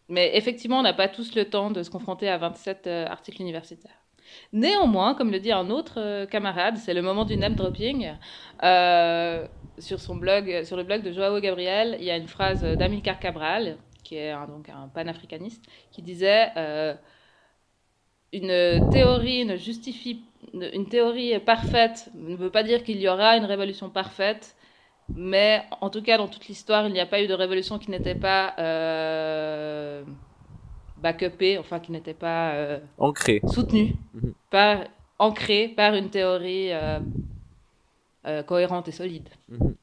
Mais 0.10 0.36
effectivement, 0.36 0.80
on 0.80 0.84
n'a 0.84 0.94
pas 0.94 1.08
tous 1.08 1.36
le 1.36 1.46
temps 1.46 1.72
de 1.72 1.84
se 1.84 1.90
confronter 1.90 2.28
à 2.28 2.38
27 2.38 2.88
euh, 2.88 3.06
articles 3.08 3.42
universitaires. 3.42 4.08
Néanmoins, 4.54 5.14
comme 5.14 5.32
le 5.32 5.40
dit 5.40 5.52
un 5.52 5.70
autre 5.70 6.00
euh, 6.00 6.26
camarade, 6.26 6.78
c'est 6.78 6.94
le 6.94 7.02
moment 7.02 7.26
du 7.26 7.38
name 7.38 7.56
dropping. 7.56 8.14
Euh, 8.64 9.48
sur 9.80 10.00
son 10.00 10.16
blog, 10.16 10.64
sur 10.64 10.78
le 10.78 10.84
blog 10.84 11.04
de 11.04 11.12
Joao 11.12 11.40
Gabriel, 11.40 11.98
il 12.00 12.06
y 12.06 12.12
a 12.12 12.18
une 12.18 12.28
phrase 12.28 12.64
d'Amilcar 12.64 13.20
Cabral, 13.20 13.78
qui 14.04 14.16
est 14.16 14.32
un, 14.32 14.48
donc 14.48 14.70
un 14.70 14.88
panafricaniste, 14.88 15.64
qui 15.92 16.02
disait 16.02 16.50
euh, 16.58 16.96
une 18.34 18.90
théorie 18.92 19.46
ne 19.46 19.56
justifie 19.56 20.22
une 20.54 20.88
théorie 20.88 21.40
parfaite 21.40 22.10
ne 22.16 22.36
veut 22.36 22.52
pas 22.52 22.64
dire 22.64 22.84
qu'il 22.84 23.00
y 23.00 23.08
aura 23.08 23.38
une 23.38 23.46
révolution 23.46 23.90
parfaite, 23.90 24.56
mais 25.16 25.64
en 25.82 25.90
tout 25.90 26.02
cas 26.02 26.18
dans 26.18 26.28
toute 26.28 26.48
l'histoire, 26.48 26.88
il 26.88 26.94
n'y 26.94 27.00
a 27.00 27.06
pas 27.06 27.22
eu 27.22 27.28
de 27.28 27.34
révolution 27.34 27.80
qui 27.80 27.90
n'était 27.92 28.16
pas 28.16 28.54
euh, 28.60 30.04
backupée, 30.98 31.58
enfin 31.58 31.80
qui 31.80 31.92
n'était 31.92 32.14
pas 32.14 32.52
euh, 32.54 32.80
Ancré. 32.98 33.42
soutenue, 33.48 33.96
Mhm. 34.14 34.34
par, 34.50 34.80
ancrée 35.20 35.68
par 35.70 35.94
une 35.96 36.10
théorie 36.10 36.72
euh, 36.72 37.00
euh, 38.26 38.44
cohérente 38.44 38.88
et 38.88 38.92
solide. 38.92 39.30
Mhm. 39.50 39.76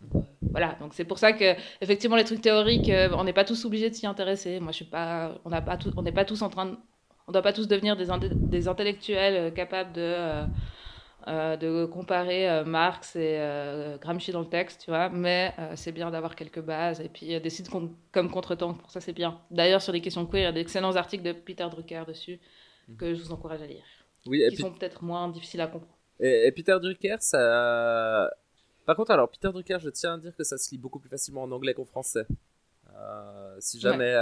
Voilà, 0.50 0.76
donc 0.80 0.92
c'est 0.94 1.04
pour 1.04 1.18
ça 1.18 1.32
que 1.32 1.54
effectivement 1.80 2.16
les 2.16 2.24
trucs 2.24 2.40
théoriques, 2.40 2.88
euh, 2.88 3.10
on 3.18 3.24
n'est 3.24 3.32
pas 3.32 3.44
tous 3.44 3.64
obligés 3.64 3.90
de 3.90 3.94
s'y 3.94 4.06
intéresser. 4.06 4.60
Moi, 4.60 4.70
je 4.70 4.76
suis 4.76 4.84
pas, 4.84 5.32
on 5.44 5.50
n'a 5.50 5.60
pas 5.62 5.76
tout, 5.76 5.92
on 5.96 6.02
n'est 6.02 6.12
pas 6.12 6.24
tous 6.24 6.42
en 6.42 6.48
train 6.48 6.66
de, 6.66 6.76
on 7.26 7.32
doit 7.32 7.42
pas 7.42 7.52
tous 7.52 7.66
devenir 7.66 7.96
des, 7.96 8.06
des 8.30 8.68
intellectuels 8.68 9.52
capables 9.54 9.92
de 9.94 10.14
euh, 11.26 11.56
de 11.56 11.86
comparer 11.86 12.48
euh, 12.50 12.64
Marx 12.64 13.16
et 13.16 13.36
euh, 13.38 13.96
Gramsci 13.98 14.30
dans 14.32 14.40
le 14.40 14.48
texte, 14.48 14.82
tu 14.84 14.90
vois. 14.90 15.08
Mais 15.08 15.54
c'est 15.74 15.92
bien 15.92 16.10
d'avoir 16.10 16.36
quelques 16.36 16.60
bases 16.60 17.00
et 17.00 17.08
puis 17.08 17.34
euh, 17.34 17.40
des 17.40 17.50
sites 17.50 17.70
con- 17.70 17.94
comme 18.12 18.30
Contretemps, 18.30 18.74
pour 18.74 18.90
ça 18.90 19.00
c'est 19.00 19.12
bien. 19.12 19.40
D'ailleurs 19.50 19.80
sur 19.82 19.92
les 19.92 20.00
questions 20.00 20.26
queer, 20.26 20.40
il 20.40 20.44
y 20.44 20.46
a 20.46 20.52
d'excellents 20.52 20.96
articles 20.96 21.24
de 21.24 21.32
Peter 21.32 21.66
Drucker 21.70 22.04
dessus. 22.06 22.40
Mhm. 22.88 22.96
que 22.98 23.14
je 23.14 23.22
vous 23.22 23.32
encourage 23.32 23.62
à 23.62 23.66
lire. 23.66 23.84
Oui, 24.26 24.42
et 24.42 24.50
qui 24.50 24.56
sont 24.56 24.70
peut-être 24.72 25.02
moins 25.02 25.28
difficiles 25.30 25.62
à 25.62 25.66
comprendre. 25.66 25.96
Et, 26.20 26.46
et 26.46 26.52
Peter 26.52 26.76
Drucker, 26.82 27.16
ça. 27.20 28.30
Par 28.84 28.94
contre, 28.96 29.10
alors 29.12 29.30
Peter 29.30 29.48
Drucker, 29.50 29.78
je 29.80 29.88
tiens 29.88 30.14
à 30.14 30.18
dire 30.18 30.36
que 30.36 30.44
ça 30.44 30.58
se 30.58 30.70
lit 30.70 30.76
beaucoup 30.78 30.98
plus 30.98 31.08
facilement 31.08 31.42
en 31.44 31.50
anglais 31.52 31.72
qu'en 31.72 31.86
français. 31.86 32.26
Si 33.60 33.80
jamais 33.80 34.14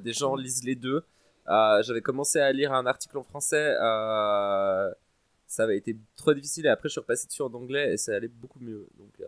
des 0.00 0.12
gens 0.14 0.34
lisent 0.34 0.64
les 0.64 0.74
deux, 0.74 1.04
j'avais 1.46 2.00
commencé 2.00 2.40
à 2.40 2.50
lire 2.52 2.72
un 2.72 2.86
article 2.86 3.18
en 3.18 3.22
français, 3.22 3.76
euh, 3.80 4.90
ça 5.46 5.62
avait 5.64 5.76
été 5.78 5.96
trop 6.16 6.34
difficile 6.34 6.66
et 6.66 6.68
après 6.70 6.88
je 6.88 6.92
suis 6.92 7.00
repassé 7.00 7.26
dessus 7.26 7.42
en 7.42 7.52
anglais 7.54 7.92
et 7.94 7.96
ça 7.96 8.14
allait 8.14 8.28
beaucoup 8.28 8.58
mieux. 8.60 8.86
Donc 8.98 9.12
euh, 9.20 9.26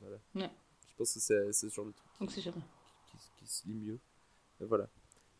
voilà. 0.00 0.16
Ouais. 0.34 0.50
Je 0.90 0.96
pense 0.96 1.14
que 1.14 1.20
c'est 1.20 1.52
ce 1.52 1.68
genre 1.68 1.86
de 1.86 1.92
truc 1.92 2.06
Donc 2.20 2.30
c'est 2.30 2.40
jamais. 2.40 2.56
qui, 3.10 3.18
qui 3.44 3.46
se 3.52 3.66
lit 3.66 3.74
mieux. 3.74 3.98
Et 4.60 4.64
voilà. 4.64 4.88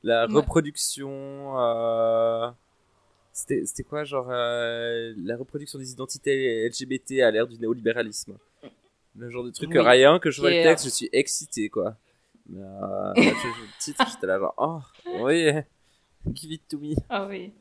La 0.03 0.27
Ouais. 0.27 0.35
reproduction. 0.35 1.59
euh, 1.61 2.51
C'était 3.33 3.65
c'était 3.67 3.83
quoi, 3.85 4.05
genre, 4.05 4.29
euh, 4.31 5.13
la 5.17 5.37
reproduction 5.37 5.79
des 5.79 5.91
identités 5.93 6.67
LGBT 6.69 7.23
à 7.23 7.31
l'ère 7.31 7.47
du 7.49 7.59
néolibéralisme? 7.59 8.39
Le 9.17 9.31
genre 9.31 9.45
de 9.45 9.51
truc 9.51 9.71
que 9.71 9.79
Oui. 9.79 9.85
rien, 9.89 10.19
que 10.19 10.31
je 10.31 10.41
vois 10.41 10.51
Qui 10.51 10.57
le 10.59 10.63
texte, 10.63 10.85
je 10.87 10.91
suis 10.91 11.09
excité, 11.13 11.69
quoi. 11.69 11.97
Mais 12.49 12.61
euh, 12.61 12.65
là, 13.15 13.15
le 13.15 13.79
titre, 13.81 14.05
j'étais 14.11 14.27
là, 14.27 14.39
genre, 14.41 14.55
oh, 14.59 14.81
oui, 15.25 15.51
give 16.33 16.53
it 16.53 16.67
to 16.69 16.79
me. 16.79 16.95
Ah 17.09 17.27
oui. 17.27 17.53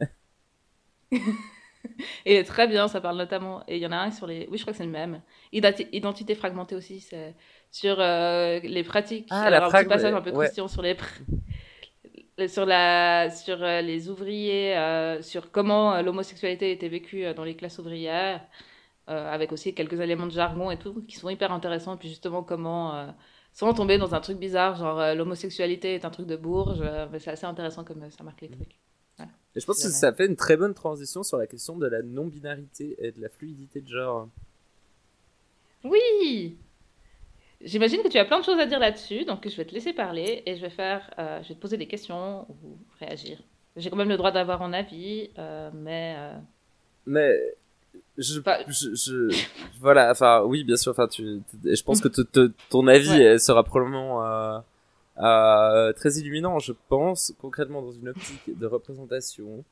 et 2.25 2.43
très 2.43 2.67
bien, 2.67 2.87
ça 2.87 3.01
parle 3.01 3.17
notamment. 3.17 3.63
Et 3.67 3.77
il 3.77 3.81
y 3.81 3.85
en 3.87 3.91
a 3.91 3.97
un 3.97 4.11
sur 4.11 4.27
les. 4.27 4.47
Oui, 4.51 4.57
je 4.57 4.63
crois 4.63 4.73
que 4.73 4.77
c'est 4.77 4.85
le 4.85 4.89
même. 4.91 5.21
Identi- 5.51 5.87
Identité 5.91 6.35
fragmentée 6.35 6.75
aussi, 6.75 6.99
c'est 6.99 7.35
sur 7.71 7.97
euh, 7.99 8.59
les 8.59 8.83
pratiques. 8.83 9.27
Ah, 9.31 9.43
Alors, 9.43 9.59
la 9.61 9.65
un 9.65 9.69
petit 9.69 9.77
frag- 9.77 9.87
passage 9.89 10.13
un 10.13 10.21
peu 10.21 10.29
ouais. 10.31 10.35
croustillant 10.45 10.67
sur 10.67 10.81
les. 10.81 10.95
Sur, 12.47 12.65
la, 12.65 13.29
sur 13.29 13.61
euh, 13.61 13.81
les 13.81 14.09
ouvriers, 14.09 14.75
euh, 14.75 15.21
sur 15.21 15.51
comment 15.51 16.01
l'homosexualité 16.01 16.71
était 16.71 16.87
vécue 16.87 17.31
dans 17.35 17.43
les 17.43 17.55
classes 17.55 17.77
ouvrières, 17.77 18.41
euh, 19.07 19.31
avec 19.31 19.51
aussi 19.51 19.75
quelques 19.75 19.99
éléments 19.99 20.25
de 20.25 20.31
jargon 20.31 20.71
et 20.71 20.77
tout, 20.77 21.03
qui 21.07 21.15
sont 21.17 21.29
hyper 21.29 21.51
intéressants. 21.51 21.93
Et 21.93 21.97
puis 21.97 22.09
justement, 22.09 22.41
comment, 22.41 23.13
sans 23.51 23.71
tomber 23.75 23.99
dans 23.99 24.15
un 24.15 24.19
truc 24.19 24.39
bizarre, 24.39 24.75
genre 24.75 25.13
l'homosexualité 25.13 25.93
est 25.93 26.05
un 26.05 26.09
truc 26.09 26.25
de 26.25 26.35
bourge, 26.35 26.81
c'est 27.19 27.29
assez 27.31 27.45
intéressant 27.45 27.83
comme 27.83 28.09
ça 28.09 28.23
marque 28.23 28.41
les 28.41 28.49
trucs. 28.49 28.79
Et 29.55 29.59
je 29.59 29.65
pense 29.65 29.81
que 29.83 29.89
ça 29.89 30.11
fait 30.13 30.25
une 30.25 30.35
très 30.35 30.57
bonne 30.57 30.73
transition 30.73 31.21
sur 31.23 31.37
la 31.37 31.45
question 31.47 31.77
de 31.77 31.85
la 31.87 32.01
non-binarité 32.01 32.95
et 32.99 33.11
de 33.11 33.21
la 33.21 33.29
fluidité 33.29 33.81
de 33.81 33.87
genre. 33.87 34.27
Oui 35.83 36.57
J'imagine 37.61 38.01
que 38.03 38.09
tu 38.09 38.17
as 38.17 38.25
plein 38.25 38.39
de 38.39 38.45
choses 38.45 38.59
à 38.59 38.65
dire 38.65 38.79
là-dessus, 38.79 39.23
donc 39.23 39.47
je 39.47 39.55
vais 39.55 39.63
te 39.63 39.73
laisser 39.73 39.93
parler 39.93 40.43
et 40.45 40.57
je 40.57 40.61
vais 40.61 40.69
faire, 40.69 41.09
euh, 41.17 41.41
je 41.43 41.49
vais 41.49 41.55
te 41.55 41.59
poser 41.61 41.77
des 41.77 41.87
questions 41.87 42.41
ou 42.49 42.77
réagir. 42.99 43.39
J'ai 43.77 43.89
quand 43.89 43.95
même 43.95 44.09
le 44.09 44.17
droit 44.17 44.31
d'avoir 44.31 44.61
un 44.63 44.73
avis, 44.73 45.29
euh, 45.37 45.69
mais 45.73 46.15
euh, 46.17 46.33
Mais 47.05 47.39
je, 48.17 48.39
Enfin- 48.41 48.57
je, 48.67 48.93
je- 48.95 49.45
voilà, 49.79 50.11
enfin 50.11 50.43
oui, 50.43 50.63
bien 50.65 50.75
sûr. 50.75 50.91
Enfin, 50.91 51.07
tu, 51.07 51.39
je 51.63 51.83
pense 51.83 52.01
que 52.01 52.09
te- 52.09 52.21
te- 52.21 52.51
ton 52.69 52.85
avis 52.87 53.09
Ouais. 53.09 53.39
sera 53.39 53.63
probablement 53.63 54.21
euh, 55.19 55.93
très 55.93 56.13
illuminant. 56.13 56.59
Je 56.59 56.73
pense 56.89 57.33
concrètement 57.39 57.81
dans 57.81 57.91
une 57.91 58.09
optique 58.09 58.57
de 58.57 58.65
représentation 58.65 59.63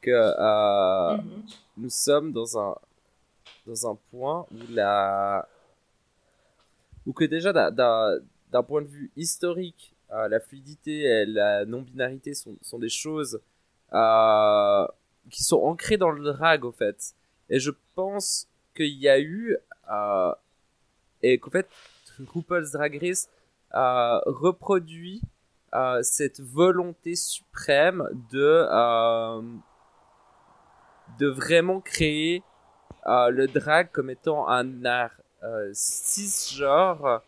que 0.00 0.10
euh, 0.10 1.16
mhm. 1.16 1.42
nous 1.78 1.90
sommes 1.90 2.32
dans 2.32 2.58
un 2.58 2.74
dans 3.66 3.90
un 3.90 3.98
point 4.10 4.46
où 4.52 4.72
la 4.72 5.46
ou 7.06 7.12
que 7.12 7.24
déjà 7.24 7.52
d'un- 7.52 8.62
point 8.66 8.82
de 8.82 8.86
vue 8.88 9.10
historique 9.16 9.94
euh, 10.12 10.28
la 10.28 10.40
fluidité 10.40 11.02
et 11.02 11.26
la 11.26 11.64
non 11.64 11.82
binarité 11.82 12.34
sont, 12.34 12.56
sont 12.62 12.78
des 12.78 12.88
choses 12.88 13.40
euh, 13.92 14.86
qui 15.30 15.44
sont 15.44 15.58
ancrées 15.58 15.96
dans 15.96 16.10
le 16.10 16.22
drag 16.32 16.64
au 16.64 16.72
fait 16.72 17.14
et 17.48 17.58
je 17.60 17.70
pense 17.94 18.48
qu'il 18.74 18.96
y 18.98 19.08
a 19.08 19.20
eu 19.20 19.56
euh, 19.90 20.32
et 21.22 21.38
qu'en 21.38 21.50
fait 21.50 21.68
RuPaul's 22.18 22.72
Drag 22.72 22.98
Race 23.00 23.28
reproduit 23.72 25.22
euh, 25.74 26.02
cette 26.02 26.40
volonté 26.40 27.14
suprême 27.14 28.02
de 28.32 28.66
euh, 28.68 29.42
de 31.18 31.28
vraiment 31.28 31.80
créer 31.80 32.42
euh, 33.06 33.30
le 33.30 33.46
drag 33.46 33.90
comme 33.92 34.10
étant 34.10 34.48
un 34.48 34.84
art 34.84 35.12
cisgenre 35.72 37.22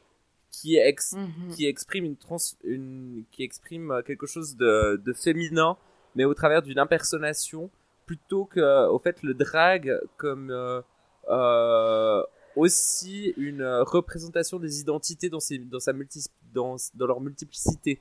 qui, 0.51 0.77
ex 0.77 1.15
Mhm. 1.15 1.51
qui 1.51 1.67
exprime 1.67 2.05
une 2.05 2.17
trans 2.17 2.37
une 2.65 3.25
qui 3.31 3.43
exprime 3.43 4.03
quelque 4.05 4.27
chose 4.27 4.57
de, 4.57 5.01
de 5.03 5.13
féminin 5.13 5.77
mais 6.15 6.25
au 6.25 6.35
travers 6.35 6.63
d'une 6.63 6.79
impersonnation 6.79 7.71
plutôt 8.07 8.45
que 8.45 8.89
au 8.89 8.99
fait 8.99 9.23
le 9.23 9.35
drag 9.35 9.99
comme 10.19 10.51
euh, 10.51 10.83
euh, 11.31 12.23
aussi 12.57 13.33
une 13.37 13.63
euh, 13.63 13.83
représentation 13.85 14.59
des 14.59 14.81
identités 14.81 15.31
dans 15.31 15.41
ses 15.41 15.59
dans 15.59 15.81
sa 15.81 15.93
multi 15.93 16.25
dans 16.53 16.77
dans 16.95 17.07
leur 17.07 17.21
multiplicité 17.21 18.01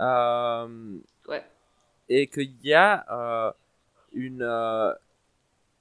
euh, 0.00 0.98
Ouais. 1.28 1.44
et 2.08 2.26
qu'il 2.28 2.56
y 2.62 2.74
a 2.74 3.06
euh, 3.10 3.52
une 4.12 4.42
euh, 4.42 4.92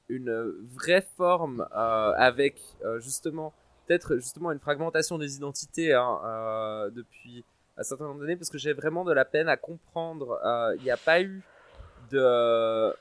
une 0.09 0.31
vraie 0.75 1.05
forme 1.17 1.67
avec 1.71 2.61
justement 2.99 3.53
peut-être 3.87 4.17
justement 4.17 4.51
une 4.51 4.59
fragmentation 4.59 5.17
des 5.17 5.37
identités 5.37 5.93
hein, 5.93 6.89
depuis 6.93 7.43
un 7.77 7.83
certain 7.83 8.05
nombre 8.05 8.19
d'années 8.19 8.35
parce 8.35 8.49
que 8.49 8.57
j'ai 8.57 8.73
vraiment 8.73 9.05
de 9.05 9.13
la 9.13 9.25
peine 9.25 9.47
à 9.47 9.57
comprendre 9.57 10.39
il 10.77 10.83
n'y 10.83 10.91
a 10.91 10.97
pas 10.97 11.21
eu 11.21 11.41
de 12.11 12.93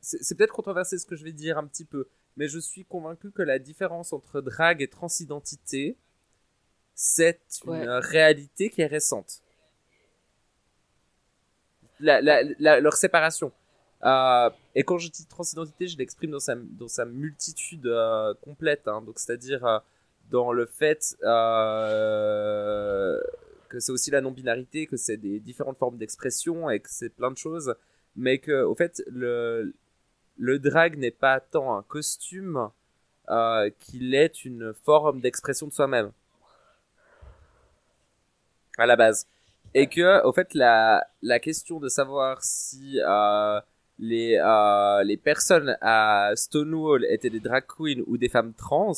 c'est 0.00 0.36
peut-être 0.38 0.54
controversé 0.54 0.96
ce 0.96 1.06
que 1.06 1.16
je 1.16 1.24
vais 1.24 1.32
dire 1.32 1.58
un 1.58 1.66
petit 1.66 1.84
peu 1.84 2.06
mais 2.36 2.48
je 2.48 2.58
suis 2.58 2.84
convaincu 2.84 3.30
que 3.30 3.42
la 3.42 3.58
différence 3.58 4.12
entre 4.12 4.40
drague 4.40 4.82
et 4.82 4.88
transidentité 4.88 5.96
c'est 6.94 7.40
une 7.64 7.72
Ouais. 7.72 7.86
réalité 8.00 8.70
qui 8.70 8.80
est 8.82 8.86
récente 8.86 9.42
la, 12.00 12.20
la, 12.20 12.42
la- 12.58 12.80
leur 12.80 12.94
séparation. 12.94 13.52
Euh, 14.04 14.50
et 14.74 14.82
quand 14.82 14.98
je 14.98 15.08
dis 15.10 15.26
transidentité, 15.26 15.86
je 15.88 15.96
l'exprime 15.96 16.30
dans 16.32 16.40
sa, 16.40 16.54
dans 16.56 16.88
sa 16.88 17.04
multitude 17.04 17.86
euh, 17.86 18.34
complète. 18.42 18.86
hein. 18.86 19.00
donc, 19.02 19.18
c'est-à-dire 19.18 19.64
euh, 19.64 19.78
dans 20.30 20.52
le 20.52 20.66
fait 20.66 21.16
que 23.68 23.80
c'est 23.80 23.92
aussi 23.92 24.10
la 24.10 24.20
non-binarité, 24.20 24.86
que 24.86 24.96
c'est 24.96 25.16
des 25.16 25.40
différentes 25.40 25.78
formes 25.78 25.96
d'expression 25.96 26.70
et 26.70 26.80
que 26.80 26.88
c'est 26.90 27.08
plein 27.10 27.30
de 27.30 27.36
choses. 27.38 27.74
Mais 28.16 28.38
que, 28.38 28.62
au 28.62 28.74
fait, 28.74 29.02
le, 29.08 29.74
le 30.38 30.58
drag 30.58 30.98
n'est 30.98 31.10
pas 31.10 31.40
tant 31.40 31.76
un 31.76 31.82
costume 31.82 32.70
euh, 33.30 33.70
qu'il 33.80 34.14
est 34.14 34.44
une 34.44 34.74
forme 34.84 35.20
d'expression 35.20 35.66
de 35.68 35.72
soi-même. 35.72 36.12
À 38.78 38.86
la 38.86 38.96
base 38.96 39.26
et 39.74 39.88
que 39.88 40.24
au 40.24 40.32
fait 40.32 40.54
la 40.54 41.04
la 41.22 41.38
question 41.40 41.78
de 41.80 41.88
savoir 41.88 42.42
si 42.42 43.00
euh, 43.00 43.60
les 43.98 44.36
euh, 44.38 45.02
les 45.04 45.16
personnes 45.16 45.76
à 45.80 46.32
Stonewall 46.34 47.04
étaient 47.06 47.30
des 47.30 47.40
drag 47.40 47.64
queens 47.66 48.02
ou 48.06 48.16
des 48.18 48.28
femmes 48.28 48.52
trans 48.54 48.92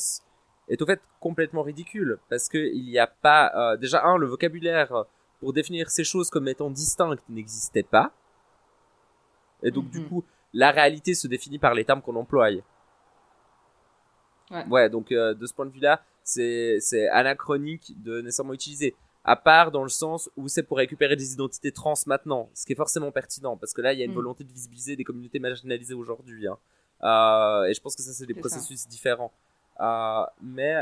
est 0.67 0.81
au 0.81 0.85
fait 0.85 1.01
complètement 1.19 1.61
ridicule 1.63 2.19
parce 2.29 2.49
que 2.49 2.57
il 2.57 2.85
n'y 2.85 2.97
a 2.99 3.07
pas 3.07 3.51
euh, 3.55 3.77
déjà 3.77 4.03
un 4.03 4.17
le 4.17 4.25
vocabulaire 4.27 5.05
pour 5.39 5.53
définir 5.53 5.89
ces 5.91 6.03
choses 6.03 6.29
comme 6.31 6.47
étant 6.47 6.69
distinctes 6.71 7.23
n'existait 7.29 7.83
pas 7.83 8.11
et 9.63 9.71
donc 9.71 9.89
du 9.89 9.99
Mhm. 9.99 10.07
coup 10.09 10.23
la 10.53 10.71
réalité 10.71 11.13
se 11.15 11.27
définit 11.27 11.59
par 11.59 11.73
les 11.73 11.85
termes 11.85 12.01
qu'on 12.01 12.15
emploie 12.15 12.49
Ouais. 14.49 14.65
ouais 14.69 14.89
donc 14.89 15.11
euh, 15.11 15.33
de 15.33 15.45
ce 15.45 15.53
point 15.53 15.65
de 15.65 15.71
vue 15.71 15.81
là 15.81 16.01
c'est 16.23 16.77
c'est 16.79 17.09
anachronique 17.09 18.01
de 18.01 18.21
nécessairement 18.21 18.53
utiliser 18.53 18.95
à 19.25 19.35
part 19.35 19.71
dans 19.71 19.83
le 19.83 19.89
sens 19.89 20.29
où 20.37 20.47
c'est 20.47 20.63
pour 20.63 20.77
récupérer 20.77 21.17
des 21.17 21.33
identités 21.33 21.73
trans 21.73 21.95
maintenant, 22.05 22.49
ce 22.53 22.65
qui 22.65 22.71
est 22.71 22.77
forcément 22.77 23.11
pertinent, 23.11 23.57
parce 23.57 23.73
que 23.73 23.81
là, 23.81 23.91
il 23.91 23.99
y 23.99 24.01
a 24.01 24.05
une 24.05 24.11
Mm. 24.11 24.15
volonté 24.15 24.43
de 24.45 24.53
visibiliser 24.53 24.95
des 24.95 25.03
communautés 25.03 25.39
marginalisées 25.39 25.93
aujourd'hui. 25.95 26.47
Hein. 26.47 26.57
Euh, 27.03 27.65
et 27.65 27.73
je 27.73 27.81
pense 27.81 27.93
que 27.97 28.01
ça, 28.01 28.13
c'est 28.13 28.25
des 28.25 28.33
C'est 28.35 28.39
processus 28.39 28.87
différents. 28.87 29.33
Euh, 29.81 30.23
mais 30.41 30.75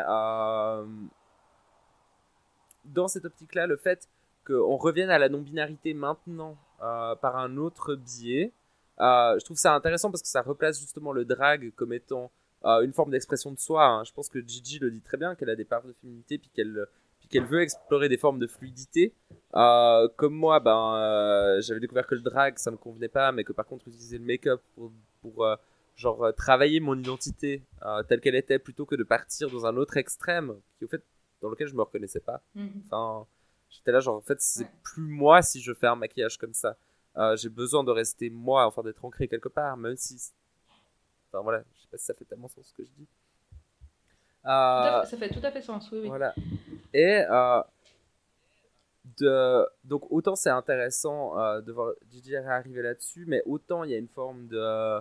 dans 2.86 3.08
cette 3.08 3.26
optique-là, 3.26 3.66
le 3.66 3.78
fait 3.78 4.08
qu'on 4.46 4.78
revienne 4.78 5.10
à 5.10 5.18
la 5.18 5.28
non-binarité 5.28 5.96
maintenant 5.96 6.56
par 6.78 7.38
un 7.38 7.58
autre 7.58 7.96
biais, 7.96 8.52
je 9.00 9.44
trouve 9.46 9.58
ça 9.58 9.74
intéressant 9.76 10.12
parce 10.12 10.22
que 10.22 10.28
ça 10.28 10.42
replace 10.42 10.80
justement 10.80 11.12
le 11.12 11.26
drag 11.26 11.72
comme 11.76 11.94
étant 11.94 12.32
euh, 12.66 12.82
une 12.82 12.94
forme 12.94 13.12
d'expression 13.12 13.52
de 13.52 13.60
soi. 13.60 13.86
hein. 13.86 14.04
Je 14.04 14.12
pense 14.14 14.30
que 14.30 14.40
Gigi 14.40 14.80
le 14.80 14.90
dit 14.92 15.02
très 15.02 15.18
bien, 15.18 15.36
qu'elle 15.36 15.50
a 15.50 15.56
des 15.56 15.66
parts 15.66 15.84
de 15.84 15.94
féminité, 15.94 16.38
puis 16.38 16.50
qu'elle 16.54 16.86
qu'elle 17.30 17.46
veut 17.46 17.62
explorer 17.62 18.08
des 18.08 18.18
formes 18.18 18.38
de 18.38 18.46
fluidité. 18.46 19.12
Euh, 19.56 20.08
comme 20.16 20.36
moi, 20.36 20.60
ben, 20.60 20.96
euh, 20.96 21.60
j'avais 21.62 21.80
découvert 21.80 22.06
que 22.06 22.14
le 22.14 22.22
drag, 22.22 22.58
ça 22.60 22.70
me 22.70 22.78
convenait 22.78 23.08
pas, 23.08 23.32
mais 23.32 23.44
que 23.44 23.52
par 23.52 23.66
contre, 23.66 23.88
utiliser 23.88 24.20
le 24.20 24.26
make-up 24.26 24.62
pour, 24.76 24.92
pour 25.22 25.44
euh, 25.44 25.56
genre, 25.96 26.24
euh, 26.24 26.32
travailler 26.34 26.80
mon 26.80 26.96
identité 26.96 27.64
euh, 27.84 28.04
telle 28.04 28.22
qu'elle 28.22 28.36
était, 28.36 28.60
plutôt 28.60 28.86
que 28.86 28.94
de 28.96 29.04
partir 29.04 29.50
dans 29.50 29.66
un 29.66 29.76
autre 29.76 29.98
extrême, 29.98 30.54
qui 30.78 30.86
au 30.86 30.88
fait, 30.88 31.02
dans 31.42 31.50
lequel 31.50 31.68
je 31.68 31.74
me 31.74 31.82
reconnaissais 31.82 32.20
pas. 32.20 32.42
Mhm. 32.54 32.84
Enfin, 32.86 33.26
j'étais 33.72 33.92
là, 33.92 34.02
genre, 34.02 34.18
en 34.18 34.22
fait, 34.22 34.40
c'est 34.40 34.64
Ouais. 34.66 34.72
plus 34.84 35.08
moi 35.08 35.42
si 35.42 35.62
je 35.62 35.74
fais 35.74 35.88
un 35.88 35.96
maquillage 35.96 36.38
comme 36.38 36.54
ça. 36.54 36.78
Euh, 37.18 37.38
j'ai 37.38 37.50
besoin 37.50 37.84
de 37.84 37.92
rester 37.92 38.30
moi, 38.30 38.66
enfin 38.66 38.84
d'être 38.84 39.04
ancré 39.06 39.28
quelque 39.28 39.50
part, 39.50 39.78
même 39.78 39.96
si. 39.96 40.34
Enfin 41.30 41.42
voilà, 41.42 41.64
je 41.74 41.82
sais 41.82 41.88
pas 41.90 41.98
si 41.98 42.06
ça 42.06 42.14
fait 42.14 42.26
tellement 42.26 42.48
sens 42.48 42.68
ce 42.68 42.74
que 42.74 42.84
je 42.84 42.92
dis. 42.92 43.08
Euh, 44.46 45.04
ça 45.06 45.18
fait 45.18 45.30
tout 45.30 45.40
à 45.44 45.52
fait 45.52 45.62
sens, 45.62 45.90
oui. 45.92 46.00
oui. 46.04 46.08
Voilà. 46.08 46.36
Et 46.94 47.24
euh, 47.30 47.62
de, 49.18 49.66
donc 49.84 50.04
autant 50.12 50.36
c'est 50.36 50.50
intéressant 50.50 51.36
de 51.62 51.72
voir 51.72 51.94
Gigi 52.12 52.36
arriver 52.36 52.82
là-dessus, 52.82 53.26
mais 53.28 53.42
autant 53.46 53.84
il 53.84 53.92
y 53.92 53.94
a 53.94 53.98
une 53.98 54.10
forme 54.10 54.48
de 54.48 55.00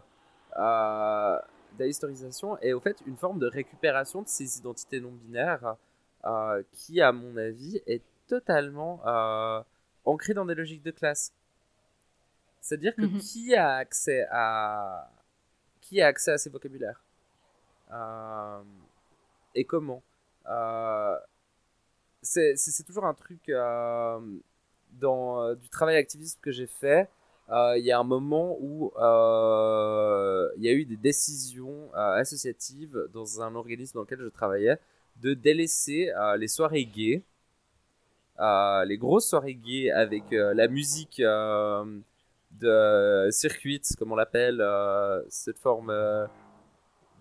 d'historisation 1.79 2.57
et 2.63 2.73
au 2.73 2.79
fait 2.79 2.97
une 3.07 3.17
forme 3.17 3.41
de 3.41 3.49
récupération 3.49 4.23
de 4.23 4.29
ces 4.29 4.59
identités 4.59 5.01
non 5.01 5.11
binaires 5.11 5.75
qui, 6.71 7.01
à 7.01 7.11
mon 7.11 7.37
avis, 7.37 7.83
est 7.87 8.03
totalement 8.29 9.03
ancrée 10.05 10.35
dans 10.35 10.45
des 10.45 10.55
logiques 10.55 10.85
de 10.85 10.93
classe. 10.93 11.33
C'est-à-dire 12.65 12.97
que 12.97 13.03
Mhm. 13.03 13.19
qui 13.19 13.55
a 13.55 13.75
accès 13.75 14.27
à 14.31 15.11
qui 15.83 16.01
a 16.01 16.07
accès 16.07 16.31
à 16.33 16.39
ces 16.39 16.49
vocabulaires? 16.49 17.05
Euh, 17.93 18.63
et 19.55 19.65
comment? 19.67 20.03
Euh, 20.49 21.15
c'est 22.23 22.87
toujours 22.87 23.05
un 23.05 23.13
truc 23.13 23.51
euh, 23.51 24.19
dans 24.93 25.55
du 25.57 25.69
travail 25.69 25.97
activiste 25.97 26.41
que 26.41 26.51
j'ai 26.51 26.67
fait. 26.67 27.11
Il 27.51 27.83
y 27.85 27.93
a 27.93 27.99
un 27.99 28.05
moment 28.05 28.57
où 28.59 28.91
il 30.57 30.63
y 30.63 30.69
a 30.69 30.73
eu 30.73 30.87
des 30.87 30.97
décisions 30.97 31.93
associatives 31.93 32.99
dans 33.13 33.43
un 33.43 33.55
organisme 33.55 33.97
dans 33.99 34.05
lequel 34.05 34.21
je 34.23 34.29
travaillais 34.29 34.79
de 35.17 35.35
délaisser 35.35 36.11
les 36.39 36.49
soirées 36.49 36.87
gays, 36.87 37.23
les 38.39 38.97
grosses 38.97 39.29
soirées 39.29 39.55
gays 39.55 39.91
avec 39.91 40.25
la 40.31 40.67
musique 40.67 41.21
de 42.61 43.29
circuit, 43.31 43.81
comme 43.99 44.13
on 44.13 44.17
l'appelle, 44.17 44.61
euh, 44.61 45.23
cette 45.29 45.59
forme 45.59 45.91
euh, 45.91 46.27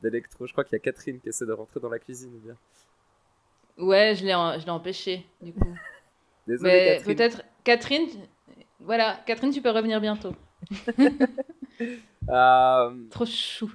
d'électro. 0.01 0.45
Je 0.47 0.51
crois 0.51 0.63
qu'il 0.63 0.73
y 0.73 0.75
a 0.75 0.79
Catherine 0.79 1.19
qui 1.19 1.29
essaie 1.29 1.45
de 1.45 1.53
rentrer 1.53 1.79
dans 1.79 1.89
la 1.89 1.99
cuisine. 1.99 2.31
ou 2.35 2.39
bien. 2.39 2.55
Ouais, 3.77 4.13
je 4.15 4.23
l'ai 4.25 4.33
en- 4.35 4.59
je 4.59 4.65
l'ai 4.65 4.71
empêché, 4.71 5.25
du 5.41 5.53
coup. 5.53 5.73
Mais 6.47 6.97
Catherine. 6.97 7.15
peut-être, 7.15 7.41
Catherine, 7.63 8.07
voilà, 8.79 9.19
Catherine, 9.25 9.51
tu 9.51 9.61
peux 9.61 9.71
revenir 9.71 9.99
bientôt. 10.01 10.33
Euh, 12.29 12.91
Trop 13.09 13.25
chou. 13.25 13.69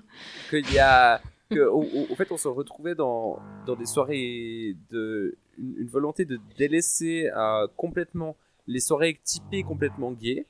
qu'il 0.49 0.73
y 0.73 0.79
a 0.79 1.21
que 1.50 1.61
au, 1.67 1.83
fait 2.15 2.31
on 2.33 2.37
se 2.38 2.49
retrouvait 2.49 2.95
dans 2.95 3.38
dans 3.67 3.77
des 3.77 3.85
soirées 3.85 4.75
de 4.91 5.37
une, 5.59 5.75
une 5.81 5.88
volonté 5.88 6.25
de 6.25 6.38
délaisser 6.57 7.29
complètement 7.77 8.37
les 8.67 8.81
soirées 8.81 9.19
typées 9.23 9.62
complètement 9.65 10.12
gays 10.12 10.47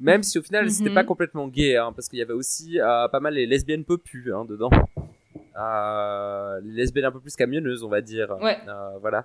même 0.00 0.22
si 0.22 0.38
au 0.38 0.42
final 0.42 0.70
c'était 0.70 0.88
Mhm. 0.90 0.94
pas 0.94 1.04
complètement 1.04 1.48
gay 1.48 1.76
hein, 1.76 1.92
parce 1.94 2.08
qu'il 2.08 2.18
y 2.18 2.22
avait 2.22 2.32
aussi 2.32 2.80
euh, 2.80 3.08
pas 3.08 3.20
mal 3.20 3.34
les 3.34 3.46
lesbiennes 3.46 3.84
popus 3.84 4.32
hein, 4.32 4.44
dedans 4.44 4.70
Euh, 5.60 6.60
les 6.62 6.72
lesbiennes 6.72 7.06
un 7.06 7.10
peu 7.10 7.18
plus 7.20 7.34
camionneuses 7.34 7.82
on 7.82 7.88
va 7.88 8.00
dire 8.00 8.30
Ouais. 8.40 8.58
Euh, 8.68 8.98
voilà 9.00 9.24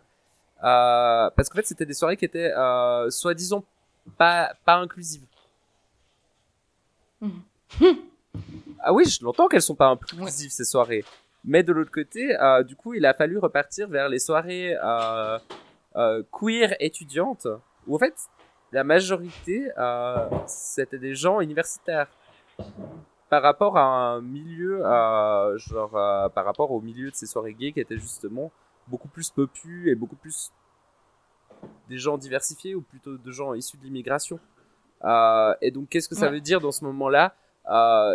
Euh, 0.63 1.29
parce 1.35 1.49
qu'en 1.49 1.57
fait 1.57 1.67
c'était 1.67 1.85
des 1.85 1.93
soirées 1.93 2.17
qui 2.17 2.25
étaient 2.25 2.51
euh, 2.57 3.09
soi-disant 3.11 3.63
pas 4.17 4.53
pas 4.65 4.75
inclusives 4.77 5.25
Ah 8.81 8.91
oui, 8.93 9.05
je 9.05 9.23
l'entends 9.23 9.47
qu'elles 9.47 9.61
sont 9.61 9.75
pas 9.75 9.87
inclusives 9.87 10.51
ces 10.51 10.65
soirées. 10.65 11.05
Mais 11.45 11.63
de 11.63 11.71
l'autre 11.71 11.91
côté, 11.91 12.35
euh, 12.39 12.63
du 12.63 12.75
coup, 12.75 12.93
il 12.93 13.05
a 13.05 13.13
fallu 13.13 13.37
repartir 13.37 13.87
vers 13.87 14.09
les 14.09 14.19
soirées 14.19 14.75
queer 16.31 16.75
étudiantes, 16.79 17.47
où 17.87 17.95
en 17.95 17.99
fait, 17.99 18.15
la 18.73 18.83
majorité, 18.83 19.69
euh, 19.77 20.27
c'était 20.47 20.97
des 20.97 21.13
gens 21.15 21.39
universitaires. 21.39 22.07
Par 23.29 23.41
rapport 23.41 23.77
à 23.77 23.83
un 23.83 24.21
milieu, 24.21 24.85
euh, 24.85 25.57
genre, 25.57 25.95
euh, 25.95 26.27
par 26.29 26.43
rapport 26.45 26.71
au 26.71 26.81
milieu 26.81 27.09
de 27.09 27.15
ces 27.15 27.25
soirées 27.27 27.53
gays 27.53 27.71
qui 27.71 27.79
étaient 27.79 27.97
justement 27.97 28.51
beaucoup 28.87 29.07
plus 29.07 29.29
popus 29.29 29.87
et 29.89 29.95
beaucoup 29.95 30.15
plus 30.15 30.51
des 31.87 31.97
gens 31.97 32.17
diversifiés 32.17 32.75
ou 32.75 32.81
plutôt 32.81 33.17
de 33.17 33.31
gens 33.31 33.53
issus 33.53 33.77
de 33.77 33.83
l'immigration. 33.83 34.39
Et 35.61 35.71
donc, 35.71 35.89
qu'est-ce 35.89 36.09
que 36.09 36.15
ça 36.15 36.25
Ouais. 36.27 36.31
veut 36.33 36.41
dire 36.41 36.59
dans 36.59 36.71
ce 36.71 36.83
moment-là? 36.85 37.35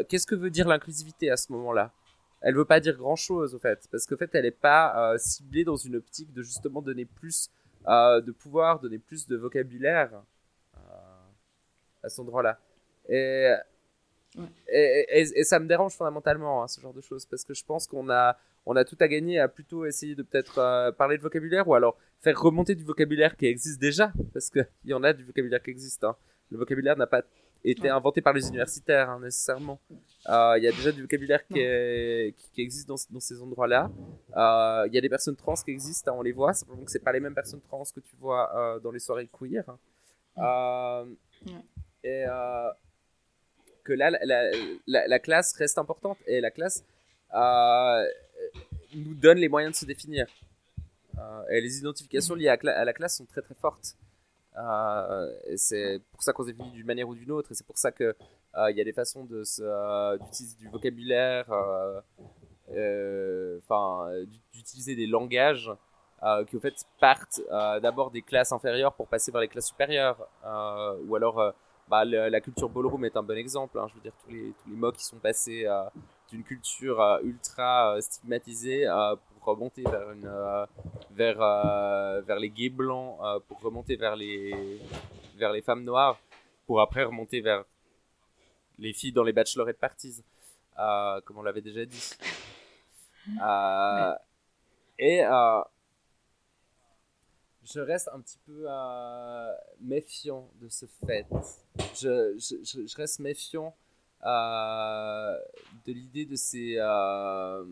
Qu'est-ce 0.08 0.26
que 0.26 0.34
veut 0.34 0.50
dire 0.50 0.66
l'inclusivité 0.68 1.30
à 1.30 1.36
ce 1.36 1.52
moment-là? 1.52 1.92
Elle 2.40 2.54
veut 2.54 2.64
pas 2.64 2.80
dire 2.80 2.96
grand-chose, 2.96 3.54
au 3.54 3.58
fait, 3.58 3.88
parce 3.90 4.06
qu'au 4.06 4.16
fait, 4.16 4.30
elle 4.34 4.46
est 4.46 4.50
pas 4.50 5.16
ciblée 5.18 5.64
dans 5.64 5.76
une 5.76 5.96
optique 5.96 6.32
de 6.32 6.42
justement 6.42 6.80
donner 6.82 7.04
plus 7.04 7.50
de 7.86 8.30
pouvoir, 8.32 8.80
donner 8.80 8.98
plus 8.98 9.26
de 9.26 9.36
vocabulaire 9.36 10.10
à 12.08 12.10
cet 12.10 12.20
endroit-là. 12.20 12.58
Et, 13.08 13.54
Ouais. 14.36 14.44
et, 14.68 15.06
et- 15.20 15.40
et 15.40 15.44
ça 15.44 15.58
me 15.58 15.66
dérange 15.66 15.94
fondamentalement, 15.94 16.62
hein, 16.62 16.68
ce 16.68 16.80
genre 16.82 16.92
de 16.92 17.00
choses, 17.00 17.24
parce 17.24 17.44
que 17.44 17.54
je 17.54 17.64
pense 17.64 17.86
qu'on 17.86 18.10
a, 18.10 18.36
on 18.66 18.76
a 18.76 18.84
tout 18.84 18.96
à 19.00 19.08
gagner 19.08 19.38
à 19.40 19.48
plutôt 19.48 19.86
essayer 19.86 20.14
de 20.14 20.22
peut-être 20.22 20.58
euh, 20.58 20.92
parler 20.92 21.16
de 21.16 21.22
vocabulaire 21.22 21.66
ou 21.66 21.74
alors 21.74 21.96
faire 22.20 22.38
remonter 22.38 22.74
du 22.74 22.84
vocabulaire 22.84 23.36
qui 23.36 23.46
existe 23.46 23.80
déjà, 23.80 24.12
parce 24.34 24.50
qu'il 24.50 24.68
y 24.84 24.92
en 24.92 25.02
a 25.02 25.12
du 25.14 25.24
vocabulaire 25.24 25.62
qui 25.62 25.70
existe. 25.70 26.04
hein. 26.04 26.14
Le 26.50 26.58
vocabulaire 26.58 26.96
n'a 26.96 27.06
pas 27.06 27.22
été 27.64 27.82
Ouais. 27.84 27.88
inventé 27.88 28.20
par 28.20 28.34
les 28.34 28.46
universitaires, 28.48 29.08
hein, 29.10 29.18
nécessairement. 29.20 29.80
Euh, 30.28 30.54
Il 30.58 30.62
y 30.64 30.68
a 30.68 30.72
déjà 30.72 30.92
du 30.92 31.00
vocabulaire 31.02 31.44
qui, 31.46 31.58
est- 31.60 32.34
qui, 32.36 32.50
qui 32.52 32.60
existe 32.62 32.86
dans, 32.86 32.96
dans 33.10 33.20
ces 33.20 33.40
endroits-là. 33.42 33.90
Euh, 34.36 34.84
Il 34.88 34.94
y 34.94 34.98
a 34.98 35.00
des 35.00 35.08
personnes 35.08 35.36
trans 35.36 35.54
qui 35.54 35.70
existent, 35.70 36.12
hein, 36.12 36.16
on 36.18 36.22
les 36.22 36.32
voit, 36.32 36.52
simplement 36.52 36.84
que 36.84 36.90
c'est 36.90 36.98
pas 37.02 37.12
les 37.12 37.20
mêmes 37.20 37.34
personnes 37.34 37.62
trans 37.62 37.82
que 37.94 38.00
tu 38.00 38.14
vois 38.16 38.78
dans 38.82 38.90
les 38.92 39.00
soirées 39.00 39.28
queer. 39.40 39.64
Ouais. 40.36 41.54
Et 42.04 42.24
euh, 42.26 42.70
que 43.84 43.92
là, 43.92 44.10
la, 44.10 44.18
la, 44.24 44.50
la- 44.86 45.06
la 45.08 45.18
classe 45.18 45.52
reste 45.54 45.78
importante 45.78 46.18
et 46.26 46.40
la 46.40 46.50
classe 46.50 46.84
euh, 47.34 48.04
nous 48.94 49.14
donne 49.14 49.38
les 49.38 49.48
moyens 49.48 49.72
de 49.74 49.76
se 49.78 49.84
définir. 49.86 50.26
Euh, 51.18 51.42
et 51.50 51.60
les 51.60 51.78
identifications 51.78 52.34
liées 52.34 52.48
à, 52.48 52.84
la 52.84 52.92
classe 52.92 53.16
sont 53.16 53.26
très 53.26 53.42
très 53.42 53.54
fortes. 53.54 53.96
C'est 55.56 56.00
pour 56.12 56.22
ça 56.22 56.32
qu'on 56.32 56.42
se 56.42 56.48
définit 56.48 56.70
d'une 56.72 56.86
manière 56.86 57.08
ou 57.08 57.14
d'une 57.14 57.30
autre, 57.30 57.52
et 57.52 57.54
c'est 57.54 57.66
pour 57.66 57.78
ça 57.78 57.92
que 57.92 58.14
il 58.70 58.76
y 58.76 58.80
a 58.80 58.84
des 58.84 58.92
façons 58.92 59.24
de 59.24 59.44
se, 59.44 60.16
d'utiliser 60.18 60.56
du 60.56 60.68
vocabulaire, 60.68 61.46
enfin 62.68 64.10
d'ut- 64.26 64.40
d'utiliser 64.52 64.96
des 64.96 65.06
langages 65.06 65.70
qui 66.48 66.56
au 66.56 66.60
fait 66.60 66.74
partent 67.00 67.40
d'abord 67.82 68.10
des 68.10 68.22
classes 68.22 68.50
inférieures 68.52 68.94
pour 68.94 69.06
passer 69.06 69.30
vers 69.30 69.40
les 69.40 69.48
classes 69.48 69.68
supérieures, 69.68 70.28
ou 71.06 71.14
alors 71.14 71.54
bah, 71.88 72.04
le- 72.04 72.28
la 72.28 72.40
culture 72.40 72.68
ballroom 72.68 73.04
est 73.04 73.16
un 73.16 73.22
bon 73.22 73.36
exemple. 73.36 73.78
hein. 73.78 73.86
je 73.88 73.94
veux 73.94 74.00
dire 74.00 74.12
tous 74.24 74.30
les 74.30 74.52
tous 74.62 74.70
les 74.70 74.76
mots 74.76 74.92
qui 74.92 75.04
sont 75.04 75.18
passés 75.18 75.64
euh, 75.66 75.84
d'une 76.30 76.42
culture 76.44 77.00
euh, 77.00 77.20
ultra 77.22 77.94
euh, 77.96 78.00
stigmatisée 78.00 78.86
pour 79.32 79.44
remonter 79.54 79.82
vers 79.82 80.10
une 80.12 80.30
vers 81.10 81.38
vers 82.22 82.38
les 82.38 82.50
gays 82.50 82.68
blancs, 82.70 83.18
pour 83.48 83.60
remonter 83.60 83.96
vers 83.96 84.16
les 84.16 84.80
vers 85.36 85.52
les 85.52 85.62
femmes 85.62 85.84
noires, 85.84 86.18
pour 86.66 86.80
après 86.80 87.04
remonter 87.04 87.40
vers 87.40 87.64
les 88.78 88.92
filles 88.92 89.12
dans 89.12 89.24
les 89.24 89.32
bachelorette 89.32 89.78
parties, 89.78 90.22
euh, 90.78 91.20
comme 91.24 91.38
on 91.38 91.42
l'avait 91.42 91.62
déjà 91.62 91.84
dit. 91.84 92.10
Euh, 93.42 94.14
Et 94.98 95.22
je 97.72 97.80
reste 97.80 98.08
un 98.12 98.20
petit 98.20 98.38
peu 98.46 98.64
euh, 98.66 99.52
méfiant 99.80 100.50
de 100.60 100.68
ce 100.68 100.86
fait. 101.06 101.26
Je, 102.00 102.36
je, 102.38 102.86
je, 102.86 102.96
reste 102.96 103.18
méfiant 103.20 103.76
euh, 104.24 105.38
de 105.86 105.92
l'idée 105.92 106.24
de 106.24 106.36
ces. 106.36 106.76
euh, 106.78 107.64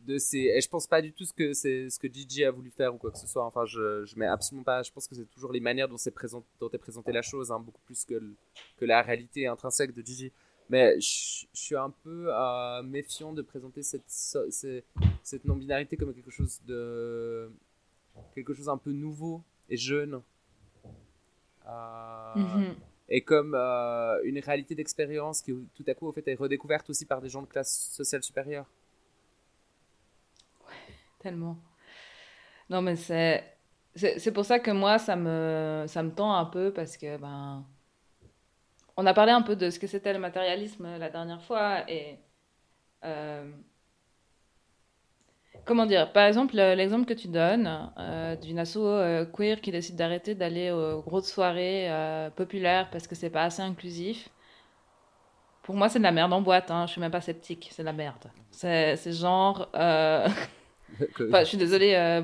de 0.00 0.18
ces 0.18 0.38
et 0.38 0.60
je 0.60 0.68
pense 0.68 0.88
pas 0.88 1.00
du 1.00 1.12
tout 1.12 1.24
ce 1.24 1.32
que 1.32 1.52
c'est 1.52 1.88
ce 1.88 1.96
que 1.96 2.12
Gigi 2.12 2.44
a 2.44 2.50
voulu 2.50 2.70
faire 2.70 2.92
ou 2.92 2.98
quoi 2.98 3.12
que 3.12 3.18
ce 3.18 3.26
soit 3.28 3.44
enfin 3.44 3.64
je 3.66 4.04
je 4.04 4.18
mets 4.18 4.26
absolument 4.26 4.64
pas 4.64 4.82
je 4.82 4.90
pense 4.90 5.06
que 5.06 5.14
c'est 5.14 5.30
toujours 5.30 5.52
les 5.52 5.60
manières 5.60 5.88
dont 5.88 5.96
c'est 5.96 6.10
présent 6.10 6.44
dont 6.58 6.68
est 6.70 6.78
présentée 6.78 7.12
la 7.12 7.22
chose 7.22 7.52
hein, 7.52 7.60
beaucoup 7.60 7.82
plus 7.82 8.04
que 8.04 8.20
que 8.78 8.84
la 8.84 9.00
réalité 9.02 9.46
intrinsèque 9.46 9.94
de 9.94 10.02
Gigi 10.02 10.32
mais 10.72 11.00
je, 11.00 11.46
je 11.54 11.60
suis 11.66 11.76
un 11.76 11.90
peu 12.04 12.26
euh, 12.28 12.82
méfiant 12.82 13.32
de 13.32 13.42
présenter 13.42 13.82
cette 13.82 14.10
cette 15.30 15.44
non 15.44 15.56
binarité 15.56 15.96
comme 15.98 16.12
quelque 16.14 16.30
chose 16.38 16.60
de 16.66 17.50
quelque 18.34 18.54
chose 18.54 18.68
un 18.68 18.78
peu 18.78 18.92
nouveau 18.92 19.42
et 19.70 19.76
jeune 19.76 20.22
Euh, 21.66 22.34
Mhm. 22.34 22.76
et 23.08 23.22
comme 23.22 23.54
euh, 23.54 24.20
une 24.24 24.38
réalité 24.40 24.74
d'expérience 24.74 25.42
qui 25.42 25.52
tout 25.74 25.84
à 25.86 25.94
coup 25.94 26.06
au 26.08 26.12
fait 26.12 26.26
est 26.28 26.34
redécouverte 26.34 26.88
aussi 26.90 27.04
par 27.06 27.20
des 27.20 27.28
gens 27.28 27.42
de 27.42 27.46
classe 27.46 27.90
sociale 27.92 28.22
supérieure 28.22 28.66
Tellement. 31.18 31.56
Non, 32.70 32.82
mais 32.82 32.96
c'est, 32.96 33.44
c'est, 33.94 34.18
c'est 34.18 34.32
pour 34.32 34.44
ça 34.44 34.58
que 34.60 34.70
moi, 34.70 34.98
ça 34.98 35.16
me, 35.16 35.84
ça 35.88 36.02
me 36.02 36.10
tend 36.14 36.32
un 36.34 36.46
peu 36.46 36.72
parce 36.72 36.96
que, 36.96 37.16
ben, 37.18 37.66
on 38.96 39.06
a 39.06 39.14
parlé 39.14 39.32
un 39.32 39.42
peu 39.42 39.56
de 39.56 39.70
ce 39.70 39.78
que 39.78 39.86
c'était 39.86 40.12
le 40.12 40.18
matérialisme 40.18 40.98
la 40.98 41.10
dernière 41.10 41.42
fois 41.42 41.88
et, 41.90 42.18
euh, 43.04 43.50
comment 45.64 45.86
dire 45.86 46.12
Par 46.12 46.26
exemple, 46.26 46.56
le- 46.56 46.74
l'exemple 46.74 47.06
que 47.06 47.14
tu 47.14 47.28
donnes 47.28 47.90
euh, 47.98 48.36
d'une 48.36 48.58
asso 48.58 48.76
euh, 48.78 49.24
queer 49.26 49.60
qui 49.60 49.70
décide 49.70 49.96
d'arrêter 49.96 50.34
d'aller 50.34 50.70
aux 50.70 51.00
grosses 51.02 51.30
soirées 51.32 51.90
euh, 51.90 52.30
populaires 52.30 52.90
parce 52.90 53.06
que 53.06 53.14
c'est 53.14 53.30
pas 53.30 53.44
assez 53.44 53.62
inclusif. 53.62 54.28
Pour 55.62 55.76
moi, 55.76 55.88
c'est 55.88 55.98
de 56.00 56.04
la 56.04 56.12
merde 56.12 56.32
en 56.32 56.40
boîte. 56.42 56.70
Hein. 56.70 56.86
Je 56.86 56.92
suis 56.92 57.00
même 57.00 57.12
pas 57.12 57.20
sceptique. 57.20 57.68
C'est 57.72 57.82
de 57.82 57.86
la 57.86 57.92
merde. 57.92 58.30
C'est 58.50 58.96
genre. 59.12 59.68
euh, 59.74 60.28
Enfin, 61.28 61.40
je 61.40 61.48
suis 61.48 61.58
désolée. 61.58 61.94
euh, 61.94 62.22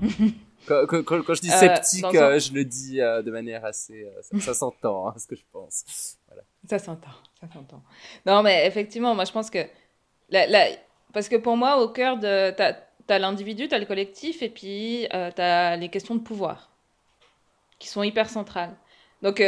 quand, 0.66 0.86
quand- 0.86 1.02
quand- 1.04 1.22
quand 1.22 1.34
je 1.34 1.40
dis 1.40 1.50
Euh, 1.50 1.56
sceptique, 1.56 2.04
euh, 2.14 2.38
je 2.38 2.52
le 2.52 2.64
dis 2.64 3.00
euh, 3.00 3.22
de 3.22 3.30
manière 3.30 3.64
assez, 3.64 4.04
euh, 4.04 4.20
ça, 4.22 4.38
ça 4.40 4.54
s'entend, 4.54 5.08
hein, 5.08 5.14
ce 5.18 5.26
que 5.26 5.36
je 5.36 5.42
pense. 5.52 6.16
Voilà. 6.28 6.42
Ça 6.68 6.78
s'entend, 6.78 7.10
ça 7.40 7.48
s'entend. 7.52 7.82
Non, 8.26 8.42
mais 8.42 8.66
effectivement, 8.66 9.14
moi 9.14 9.24
je 9.24 9.32
pense 9.32 9.50
que. 9.50 9.58
La, 10.28 10.46
la- 10.46 10.68
Parce 11.12 11.28
que 11.28 11.36
pour 11.36 11.56
moi, 11.56 11.82
au 11.82 11.88
cœur 11.88 12.18
de. 12.18 12.50
T'as 12.52 12.74
as, 13.08 13.18
l'individu, 13.18 13.66
t'as 13.66 13.78
le 13.80 13.86
collectif, 13.86 14.40
et 14.42 14.48
puis 14.48 15.08
t'as 15.10 15.74
les 15.76 15.88
questions 15.88 16.14
de 16.14 16.20
pouvoir, 16.20 16.70
qui 17.80 17.88
sont 17.88 18.04
hyper 18.04 18.28
centrales. 18.30 18.76
Donc, 19.22 19.42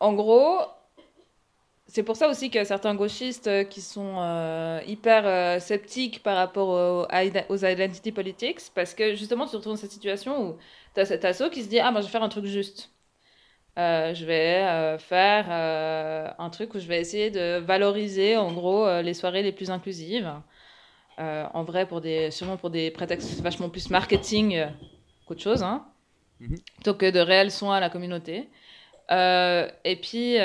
en 0.00 0.12
gros, 0.12 0.60
c'est 1.88 2.02
pour 2.02 2.16
ça 2.16 2.28
aussi 2.28 2.50
que 2.50 2.64
certains 2.64 2.94
gauchistes 2.94 3.46
euh, 3.46 3.64
qui 3.64 3.80
sont 3.80 4.16
euh, 4.18 4.80
hyper 4.86 5.26
euh, 5.26 5.60
sceptiques 5.60 6.22
par 6.22 6.36
rapport 6.36 6.68
au- 6.68 7.06
à 7.10 7.24
ida- 7.24 7.46
aux 7.48 7.64
identity 7.64 8.12
politics, 8.12 8.60
parce 8.74 8.94
que 8.94 9.14
justement, 9.14 9.44
tu 9.46 9.52
te 9.52 9.56
retrouves 9.56 9.74
dans 9.74 9.80
cette 9.80 9.92
situation 9.92 10.48
où 10.50 10.56
t'as 10.94 11.04
cet 11.04 11.24
asso 11.24 11.44
qui 11.52 11.62
se 11.62 11.68
dit 11.68 11.78
Ah, 11.78 11.90
moi 11.92 12.00
je 12.00 12.06
vais 12.06 12.12
faire 12.12 12.22
un 12.24 12.28
truc 12.28 12.44
juste. 12.46 12.90
Euh, 13.78 14.14
je 14.14 14.24
vais 14.26 14.98
faire 14.98 15.46
un 16.38 16.50
truc 16.50 16.74
où 16.74 16.78
je 16.80 16.86
vais 16.86 17.00
essayer 17.00 17.30
de 17.30 17.58
valoriser 17.58 18.36
en 18.36 18.52
gros 18.52 18.86
les 19.02 19.14
soirées 19.14 19.42
les 19.42 19.52
plus 19.52 19.70
inclusives. 19.70 20.32
En 21.18 21.64
vrai, 21.64 21.86
pour 21.86 22.00
des, 22.00 22.30
sûrement 22.30 22.56
pour 22.56 22.70
des 22.70 22.90
prétextes 22.90 23.40
vachement 23.40 23.70
plus 23.70 23.90
marketing 23.90 24.66
qu'autre 25.26 25.42
chose, 25.42 25.62
hein, 25.62 25.86
Mhm. 26.40 26.56
plutôt 26.76 26.94
que 26.94 27.10
de 27.10 27.20
réels 27.20 27.50
soins 27.50 27.76
à 27.76 27.80
la 27.80 27.90
communauté. 27.90 28.48
Et 29.10 29.96
puis, 30.02 30.36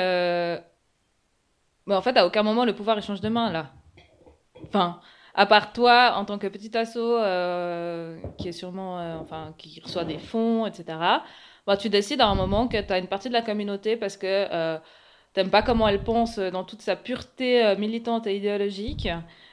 bah, 1.86 1.96
en 1.96 2.02
fait, 2.02 2.16
à 2.16 2.26
aucun 2.26 2.42
moment 2.42 2.64
le 2.64 2.74
pouvoir 2.74 2.98
il 2.98 3.02
change 3.02 3.20
de 3.20 3.28
main 3.28 3.50
là. 3.50 3.70
Enfin, 4.66 5.00
à 5.34 5.46
part 5.46 5.72
toi 5.72 6.14
en 6.16 6.24
tant 6.24 6.38
que 6.38 6.46
petit 6.46 6.76
asso 6.76 6.96
euh, 6.96 8.16
qui 8.38 8.48
est 8.48 8.52
sûrement, 8.52 8.98
euh, 9.00 9.16
enfin, 9.20 9.54
qui 9.58 9.80
reçoit 9.80 10.04
des 10.04 10.18
fonds, 10.18 10.66
etc 10.66 10.98
bah, 11.66 11.76
tu 11.76 11.88
décides 11.88 12.20
à 12.20 12.26
un 12.26 12.34
moment 12.34 12.68
que 12.68 12.80
tu 12.80 12.92
as 12.92 12.98
une 12.98 13.06
partie 13.06 13.28
de 13.28 13.34
la 13.34 13.42
communauté 13.42 13.96
parce 13.96 14.16
que 14.16 14.26
euh, 14.26 14.78
t'aimes 15.32 15.50
pas 15.50 15.62
comment 15.62 15.86
elle 15.88 16.02
pense 16.02 16.38
dans 16.38 16.64
toute 16.64 16.82
sa 16.82 16.96
pureté 16.96 17.64
euh, 17.64 17.76
militante 17.76 18.26
et 18.26 18.36
idéologique, 18.36 19.08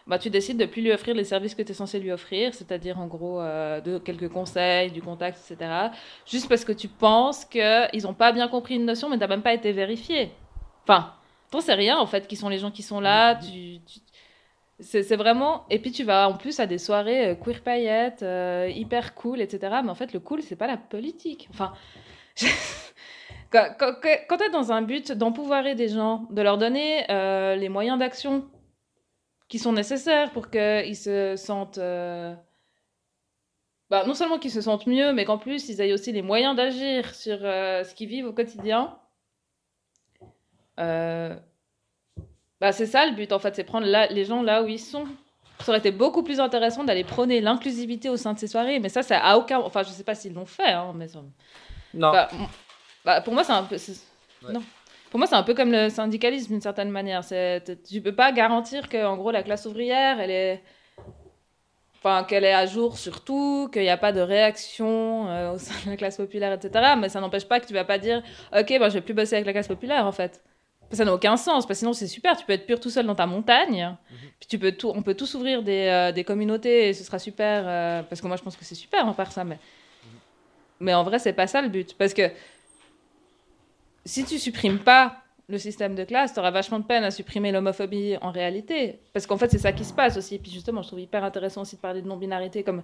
bah, 0.08 0.18
tu 0.18 0.32
décides 0.32 0.58
de 0.58 0.66
plus 0.66 0.82
lui 0.82 0.92
offrir 0.92 1.14
les 1.16 1.24
services 1.24 1.54
que 1.54 1.62
tu 1.62 1.72
es 1.72 1.76
censé 1.76 2.00
lui 2.00 2.12
offrir, 2.12 2.54
c'est-à-dire 2.56 3.00
en 3.00 3.06
gros 3.06 3.42
de 3.42 4.00
quelques 4.00 4.30
conseils, 4.30 4.92
du 4.92 5.04
contact, 5.04 5.38
etc. 5.38 5.72
Juste 6.26 6.50
parce 6.50 6.66
que 6.66 6.72
tu 6.72 6.88
penses 6.88 7.46
qu'ils 7.46 8.04
n'ont 8.04 8.16
pas 8.16 8.32
bien 8.32 8.48
compris 8.48 8.76
une 8.76 8.86
notion, 8.86 9.08
mais 9.08 9.20
tu 9.20 9.28
même 9.28 9.44
pas 9.44 9.54
été 9.54 9.72
vérifié. 9.72 10.32
Enfin, 10.84 11.14
t'en 11.50 11.62
sais 11.62 11.74
rien 11.74 11.98
en 11.98 12.06
fait 12.08 12.28
qui 12.28 12.36
sont 12.36 12.50
les 12.50 12.58
gens 12.60 12.72
qui 12.72 12.84
sont 12.84 13.00
là. 13.00 13.36
Tu, 13.36 13.80
tu- 13.86 14.00
C'est 14.82 15.16
vraiment. 15.18 15.66
Et 15.70 15.80
puis 15.80 15.92
tu 15.92 16.04
vas 16.04 16.30
en 16.30 16.36
plus 16.38 16.60
à 16.60 16.66
des 16.68 16.78
soirées 16.78 17.30
euh, 17.30 17.36
queer 17.36 17.62
paillettes, 17.64 18.24
euh, 18.24 18.70
hyper 18.74 19.14
cool, 19.16 19.42
etc. 19.42 19.82
Mais 19.84 19.90
en 19.90 19.96
fait, 19.96 20.14
le 20.14 20.20
cool, 20.20 20.42
c'est 20.42 20.56
pas 20.56 20.68
la 20.68 20.78
politique. 20.78 21.48
Enfin. 21.52 21.74
quand 23.52 23.68
quand, 23.80 23.94
quand 24.28 24.38
tu 24.38 24.44
es 24.46 24.50
dans 24.50 24.72
un 24.72 24.82
but 24.82 25.12
d'empouvoirer 25.12 25.76
des 25.76 25.90
gens, 25.90 26.28
de 26.32 26.42
leur 26.42 26.58
donner 26.58 27.10
euh, 27.12 27.56
les 27.56 27.70
moyens 27.70 28.00
d'action 28.00 28.48
qui 29.50 29.60
sont 29.60 29.74
nécessaires 29.74 30.32
pour 30.32 30.50
qu'ils 30.50 30.96
se 30.96 31.36
sentent. 31.36 31.80
euh, 31.80 32.34
bah, 33.90 34.04
non 34.06 34.14
seulement 34.14 34.38
qu'ils 34.38 34.52
se 34.52 34.62
sentent 34.62 34.86
mieux, 34.88 35.14
mais 35.14 35.26
qu'en 35.26 35.38
plus 35.40 35.68
ils 35.70 35.82
aient 35.82 35.92
aussi 35.94 36.12
les 36.12 36.22
moyens 36.22 36.56
d'agir 36.56 37.14
sur 37.16 37.40
ce 37.40 37.94
qu'ils 37.96 38.08
vivent 38.08 38.28
au 38.28 38.34
quotidien. 38.34 38.98
Euh, 40.80 41.36
bah, 42.62 42.72
c'est 42.72 42.86
ça 42.86 43.06
le 43.06 43.14
but 43.14 43.32
en 43.32 43.40
fait, 43.40 43.56
c'est 43.56 43.64
prendre 43.64 43.88
là, 43.88 44.08
les 44.08 44.26
gens 44.26 44.42
là 44.42 44.64
où 44.64 44.68
ils 44.68 44.80
sont. 44.80 45.06
Ça 45.60 45.72
aurait 45.72 45.80
été 45.80 45.92
beaucoup 45.92 46.24
plus 46.24 46.40
intéressant 46.40 46.86
d'aller 46.86 47.04
prôner 47.04 47.42
l'inclusivité 47.42 48.10
au 48.10 48.16
sein 48.16 48.34
de 48.34 48.40
ces 48.40 48.48
soirées, 48.48 48.80
mais 48.80 48.88
ça, 48.90 49.04
ça 49.04 49.20
a 49.20 49.38
aucun. 49.38 49.60
Enfin, 49.60 49.84
je 49.84 49.90
sais 49.90 50.06
pas 50.06 50.16
s'ils 50.16 50.34
l'ont 50.34 50.46
fait, 50.46 50.72
hein, 50.72 50.94
mais 50.96 51.08
Non. 51.94 52.12
bah, 52.12 52.30
bah, 53.04 53.22
pour 53.22 53.34
moi, 53.34 53.44
c'est 53.44 53.52
un 53.52 53.64
peu. 53.64 53.76
Ouais. 53.76 54.54
Non. 54.54 54.62
Pour 55.10 55.18
moi, 55.18 55.28
c'est 55.28 55.36
un 55.36 55.44
peu 55.44 55.54
comme 55.54 55.72
le 55.72 55.90
syndicalisme 55.90 56.50
d'une 56.54 56.62
certaine 56.62 56.92
manière. 56.92 57.26
Tu 57.26 58.02
peux 58.02 58.16
pas 58.16 58.32
garantir 58.32 58.88
que, 58.88 59.06
en 59.06 59.18
gros, 59.18 59.32
la 59.32 59.44
classe 59.44 59.66
ouvrière, 59.66 60.20
elle 60.20 60.32
est. 60.32 60.64
Enfin, 61.98 62.24
qu'elle 62.24 62.46
est 62.46 62.54
à 62.54 62.66
jour 62.66 62.98
sur 62.98 63.26
tout, 63.26 63.70
qu'il 63.74 63.82
n'y 63.82 63.90
a 63.90 63.98
pas 63.98 64.14
de 64.14 64.22
réaction 64.22 65.28
euh, 65.28 65.54
au 65.54 65.58
sein 65.58 65.74
de 65.84 65.90
la 65.90 65.98
classe 65.98 66.16
populaire, 66.16 66.54
etc. 66.54 66.94
Mais 66.98 67.10
ça 67.10 67.20
n'empêche 67.20 67.46
pas 67.46 67.60
que 67.60 67.66
tu 67.66 67.74
vas 67.74 67.84
pas 67.84 67.98
dire, 67.98 68.24
ok, 68.58 68.68
ben, 68.80 68.88
je 68.88 68.94
vais 68.94 69.02
plus 69.02 69.14
bosser 69.14 69.36
avec 69.36 69.46
la 69.46 69.52
classe 69.52 69.68
populaire, 69.68 70.06
en 70.06 70.14
fait. 70.14 70.42
Ça 70.92 71.06
n'a 71.06 71.14
aucun 71.14 71.38
sens, 71.38 71.66
parce 71.66 71.78
que 71.78 71.80
sinon 71.80 71.94
c'est 71.94 72.08
super, 72.08 72.36
tu 72.36 72.46
peux 72.46 72.54
être 72.54 72.66
pur 72.66 72.80
tout 72.80 72.90
seul 72.90 73.06
dans 73.06 73.16
ta 73.16 73.28
montagne, 73.28 73.96
puis 74.40 74.48
tu 74.50 74.58
peux 74.58 74.72
tout, 74.72 74.92
on 74.96 75.04
peut 75.04 75.14
tous 75.14 75.36
ouvrir 75.36 75.62
des, 75.62 75.88
euh, 75.88 76.12
des 76.12 76.24
communautés 76.24 76.90
et 76.90 76.94
ce 76.94 77.04
sera 77.04 77.20
super, 77.20 77.64
euh, 77.66 78.02
parce 78.04 78.22
que 78.22 78.28
moi 78.28 78.38
je 78.38 78.42
pense 78.42 78.56
que 78.56 78.66
c'est 78.66 78.76
super 78.76 79.06
en 79.06 79.14
faire 79.14 79.32
ça, 79.32 79.44
mais, 79.44 79.60
mais 80.80 80.94
en 80.96 81.04
vrai 81.04 81.20
c'est 81.20 81.34
pas 81.34 81.46
ça 81.46 81.62
le 81.62 81.70
but, 81.70 81.96
parce 81.96 82.14
que 82.14 82.32
si 84.04 84.26
tu 84.26 84.40
supprimes 84.40 84.80
pas 84.80 85.18
le 85.48 85.58
système 85.60 85.94
de 85.94 86.04
classe, 86.04 86.34
tu 86.34 86.40
auras 86.40 86.52
vachement 86.52 86.80
de 86.80 86.86
peine 86.86 87.04
à 87.04 87.12
supprimer 87.12 87.52
l'homophobie 87.52 88.18
en 88.22 88.32
réalité, 88.32 89.00
parce 89.14 89.28
qu'en 89.28 89.38
fait 89.38 89.50
c'est 89.50 89.60
ça 89.60 89.72
qui 89.72 89.86
se 89.86 89.94
passe 89.94 90.18
aussi, 90.18 90.36
et 90.36 90.40
puis 90.40 90.52
justement 90.52 90.82
je 90.82 90.88
trouve 90.88 91.02
hyper 91.02 91.24
intéressant 91.24 91.62
aussi 91.62 91.76
de 91.76 91.82
parler 91.82 92.02
de 92.02 92.08
non-binarité 92.08 92.64
comme, 92.64 92.82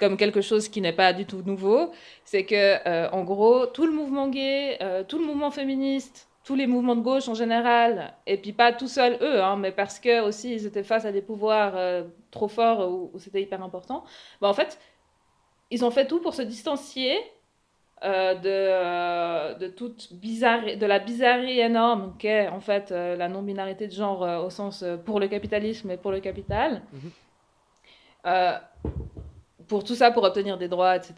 comme 0.00 0.16
quelque 0.16 0.40
chose 0.40 0.68
qui 0.68 0.80
n'est 0.80 0.92
pas 0.92 1.12
du 1.12 1.24
tout 1.24 1.42
nouveau, 1.46 1.92
c'est 2.24 2.44
que 2.44 2.54
euh, 2.88 3.08
en 3.10 3.22
gros 3.22 3.66
tout 3.66 3.86
le 3.86 3.92
mouvement 3.92 4.26
gay, 4.28 4.76
euh, 4.82 5.04
tout 5.04 5.18
le 5.20 5.24
mouvement 5.24 5.52
féministe, 5.52 6.28
tous 6.44 6.54
les 6.54 6.66
mouvements 6.66 6.94
de 6.94 7.00
gauche 7.00 7.28
en 7.28 7.34
général, 7.34 8.12
et 8.26 8.36
puis 8.36 8.52
pas 8.52 8.72
tout 8.72 8.86
seuls 8.86 9.16
eux, 9.22 9.42
hein, 9.42 9.56
mais 9.56 9.72
parce 9.72 9.98
que 9.98 10.20
aussi 10.20 10.52
ils 10.54 10.66
étaient 10.66 10.82
face 10.82 11.06
à 11.06 11.12
des 11.12 11.22
pouvoirs 11.22 11.72
euh, 11.74 12.04
trop 12.30 12.48
forts 12.48 12.86
où, 12.90 13.10
où 13.14 13.18
c'était 13.18 13.40
hyper 13.40 13.62
important, 13.62 14.04
bah, 14.42 14.48
en 14.48 14.52
fait, 14.52 14.78
ils 15.70 15.84
ont 15.84 15.90
fait 15.90 16.06
tout 16.06 16.20
pour 16.20 16.34
se 16.34 16.42
distancier 16.42 17.16
euh, 18.04 18.34
de, 18.34 18.40
euh, 18.44 19.54
de 19.54 19.68
toute 19.68 20.12
bizarre, 20.12 20.60
de 20.76 20.86
la 20.86 20.98
bizarrerie 20.98 21.60
énorme 21.60 22.14
qu'est 22.18 22.48
en 22.48 22.60
fait 22.60 22.90
la 22.90 23.28
non-binarité 23.28 23.86
de 23.86 23.92
genre 23.92 24.44
au 24.44 24.50
sens 24.50 24.84
pour 25.06 25.20
le 25.20 25.28
capitalisme 25.28 25.90
et 25.90 25.96
pour 25.96 26.12
le 26.12 26.20
capital. 26.20 26.82
Mhm. 26.92 27.10
Pour 29.66 29.82
tout 29.82 29.94
ça, 29.94 30.10
pour 30.10 30.24
obtenir 30.24 30.58
des 30.58 30.68
droits, 30.68 30.94
etc. 30.94 31.14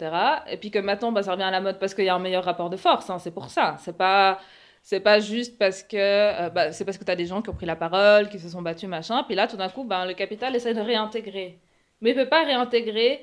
Et 0.48 0.56
puis 0.56 0.70
que 0.70 0.78
maintenant, 0.78 1.10
bah, 1.10 1.24
ça 1.24 1.32
revient 1.32 1.42
à 1.42 1.50
la 1.50 1.60
mode 1.60 1.80
parce 1.80 1.94
qu'il 1.94 2.04
y 2.04 2.08
a 2.08 2.14
un 2.14 2.20
meilleur 2.20 2.44
rapport 2.44 2.70
de 2.70 2.76
force. 2.76 3.10
hein, 3.10 3.18
c'est 3.18 3.32
pour 3.32 3.50
ça. 3.50 3.76
C'est 3.80 3.96
pas, 3.96 4.38
c'est 4.86 5.00
pas 5.00 5.18
juste 5.18 5.58
parce 5.58 5.82
que, 5.82 5.96
euh, 5.96 6.48
bah, 6.48 6.70
c'est 6.70 6.84
parce 6.84 6.96
que 6.96 7.02
tu 7.02 7.10
as 7.10 7.16
des 7.16 7.26
gens 7.26 7.42
qui 7.42 7.50
ont 7.50 7.54
pris 7.54 7.66
la 7.66 7.74
parole, 7.74 8.28
qui 8.28 8.38
se 8.38 8.48
sont 8.48 8.62
battus, 8.62 8.88
machin. 8.88 9.24
Puis 9.24 9.34
là, 9.34 9.48
tout 9.48 9.56
d'un 9.56 9.68
coup, 9.68 9.82
ben, 9.82 10.06
le 10.06 10.14
capital 10.14 10.54
essaie 10.54 10.74
de 10.74 10.80
réintégrer. 10.80 11.58
Mais 12.00 12.10
il 12.10 12.14
peut 12.14 12.28
pas 12.28 12.44
réintégrer 12.44 13.20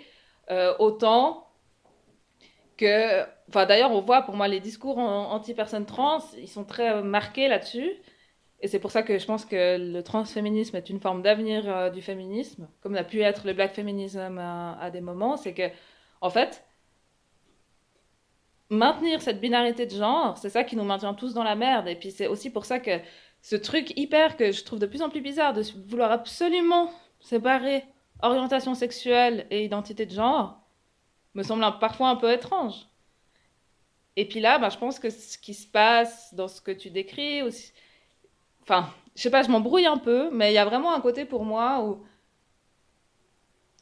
euh, 0.52 0.74
autant 0.80 1.48
que. 2.76 3.22
Enfin, 3.48 3.66
d'ailleurs, 3.66 3.92
on 3.94 4.02
voit 4.02 4.24
pour 4.24 4.36
moi 4.36 4.50
les 4.50 4.60
discours 4.60 4.98
anti-personnes 4.98 5.86
trans, 5.86 6.20
ils 6.38 6.50
sont 6.50 6.66
très 6.66 6.96
euh, 6.96 7.02
marqués 7.02 7.48
là-dessus. 7.48 7.94
Et 8.60 8.68
c'est 8.68 8.80
pour 8.80 8.92
ça 8.92 9.02
que 9.02 9.18
je 9.18 9.26
pense 9.26 9.46
que 9.46 9.78
le 9.78 10.04
transféminisme 10.04 10.76
est 10.76 10.90
une 10.90 11.00
forme 11.00 11.22
d'avenir 11.22 11.92
du 11.92 12.02
féminisme, 12.02 12.68
comme 12.82 12.96
a 12.96 13.06
pu 13.06 13.22
être 13.22 13.48
le 13.48 13.54
black 13.54 13.74
feminism 13.74 14.38
à, 14.38 14.78
à 14.82 14.90
des 14.92 15.02
moments. 15.02 15.38
C'est 15.38 15.54
que, 15.54 15.70
en 16.20 16.30
fait, 16.30 16.66
maintenir 18.74 19.22
cette 19.22 19.40
binarité 19.40 19.86
de 19.86 19.96
genre, 19.96 20.38
c'est 20.38 20.50
ça 20.50 20.64
qui 20.64 20.76
nous 20.76 20.84
maintient 20.84 21.14
tous 21.14 21.34
dans 21.34 21.44
la 21.44 21.56
merde. 21.56 21.88
Et 21.88 21.96
puis 21.96 22.12
c'est 22.12 22.28
aussi 22.28 22.50
pour 22.50 22.66
ça 22.66 22.80
que 22.80 23.00
ce 23.42 23.56
truc 23.56 23.94
hyper 23.98 24.38
que 24.38 24.52
je 24.52 24.64
trouve 24.64 24.80
de 24.80 24.86
plus 24.86 25.02
en 25.02 25.10
plus 25.10 25.22
bizarre 25.22 25.54
de 25.54 25.64
vouloir 25.88 26.12
absolument 26.12 26.92
séparer 27.20 27.86
orientation 28.22 28.74
sexuelle 28.74 29.48
et 29.52 29.66
identité 29.66 30.06
de 30.06 30.12
genre 30.12 30.60
me 31.34 31.44
semble 31.44 31.66
parfois 31.80 32.10
un 32.10 32.16
peu 32.16 32.32
étrange. 32.32 32.88
Et 34.16 34.28
puis 34.28 34.40
là, 34.40 34.60
bah, 34.60 34.70
je 34.70 34.78
pense 34.78 35.00
que 35.00 35.10
ce 35.10 35.38
qui 35.38 35.54
se 35.54 35.68
passe 35.68 36.34
dans 36.34 36.48
ce 36.48 36.62
que 36.62 36.72
tu 36.72 36.90
décris 36.90 37.42
aussi, 37.42 37.74
enfin, 38.62 38.88
je 39.16 39.22
sais 39.24 39.32
pas, 39.32 39.42
je 39.42 39.50
m'embrouille 39.50 39.88
un 39.88 39.98
peu, 39.98 40.30
mais 40.32 40.52
il 40.52 40.56
y 40.56 40.60
a 40.60 40.66
vraiment 40.66 40.94
un 40.94 41.02
côté 41.02 41.26
pour 41.26 41.44
moi 41.44 41.84
où 41.84 42.04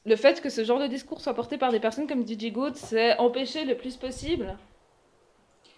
le 0.06 0.16
fait 0.16 0.42
que 0.42 0.50
ce 0.50 0.64
genre 0.64 0.80
de 0.80 0.88
discours 0.88 1.22
soit 1.22 1.34
porté 1.34 1.58
par 1.58 1.72
des 1.72 1.80
personnes 1.80 2.08
comme 2.08 2.26
DJ 2.26 2.52
Good, 2.52 2.76
c'est 2.76 3.18
empêcher 3.18 3.66
le 3.66 3.76
plus 3.76 3.98
possible 3.98 4.58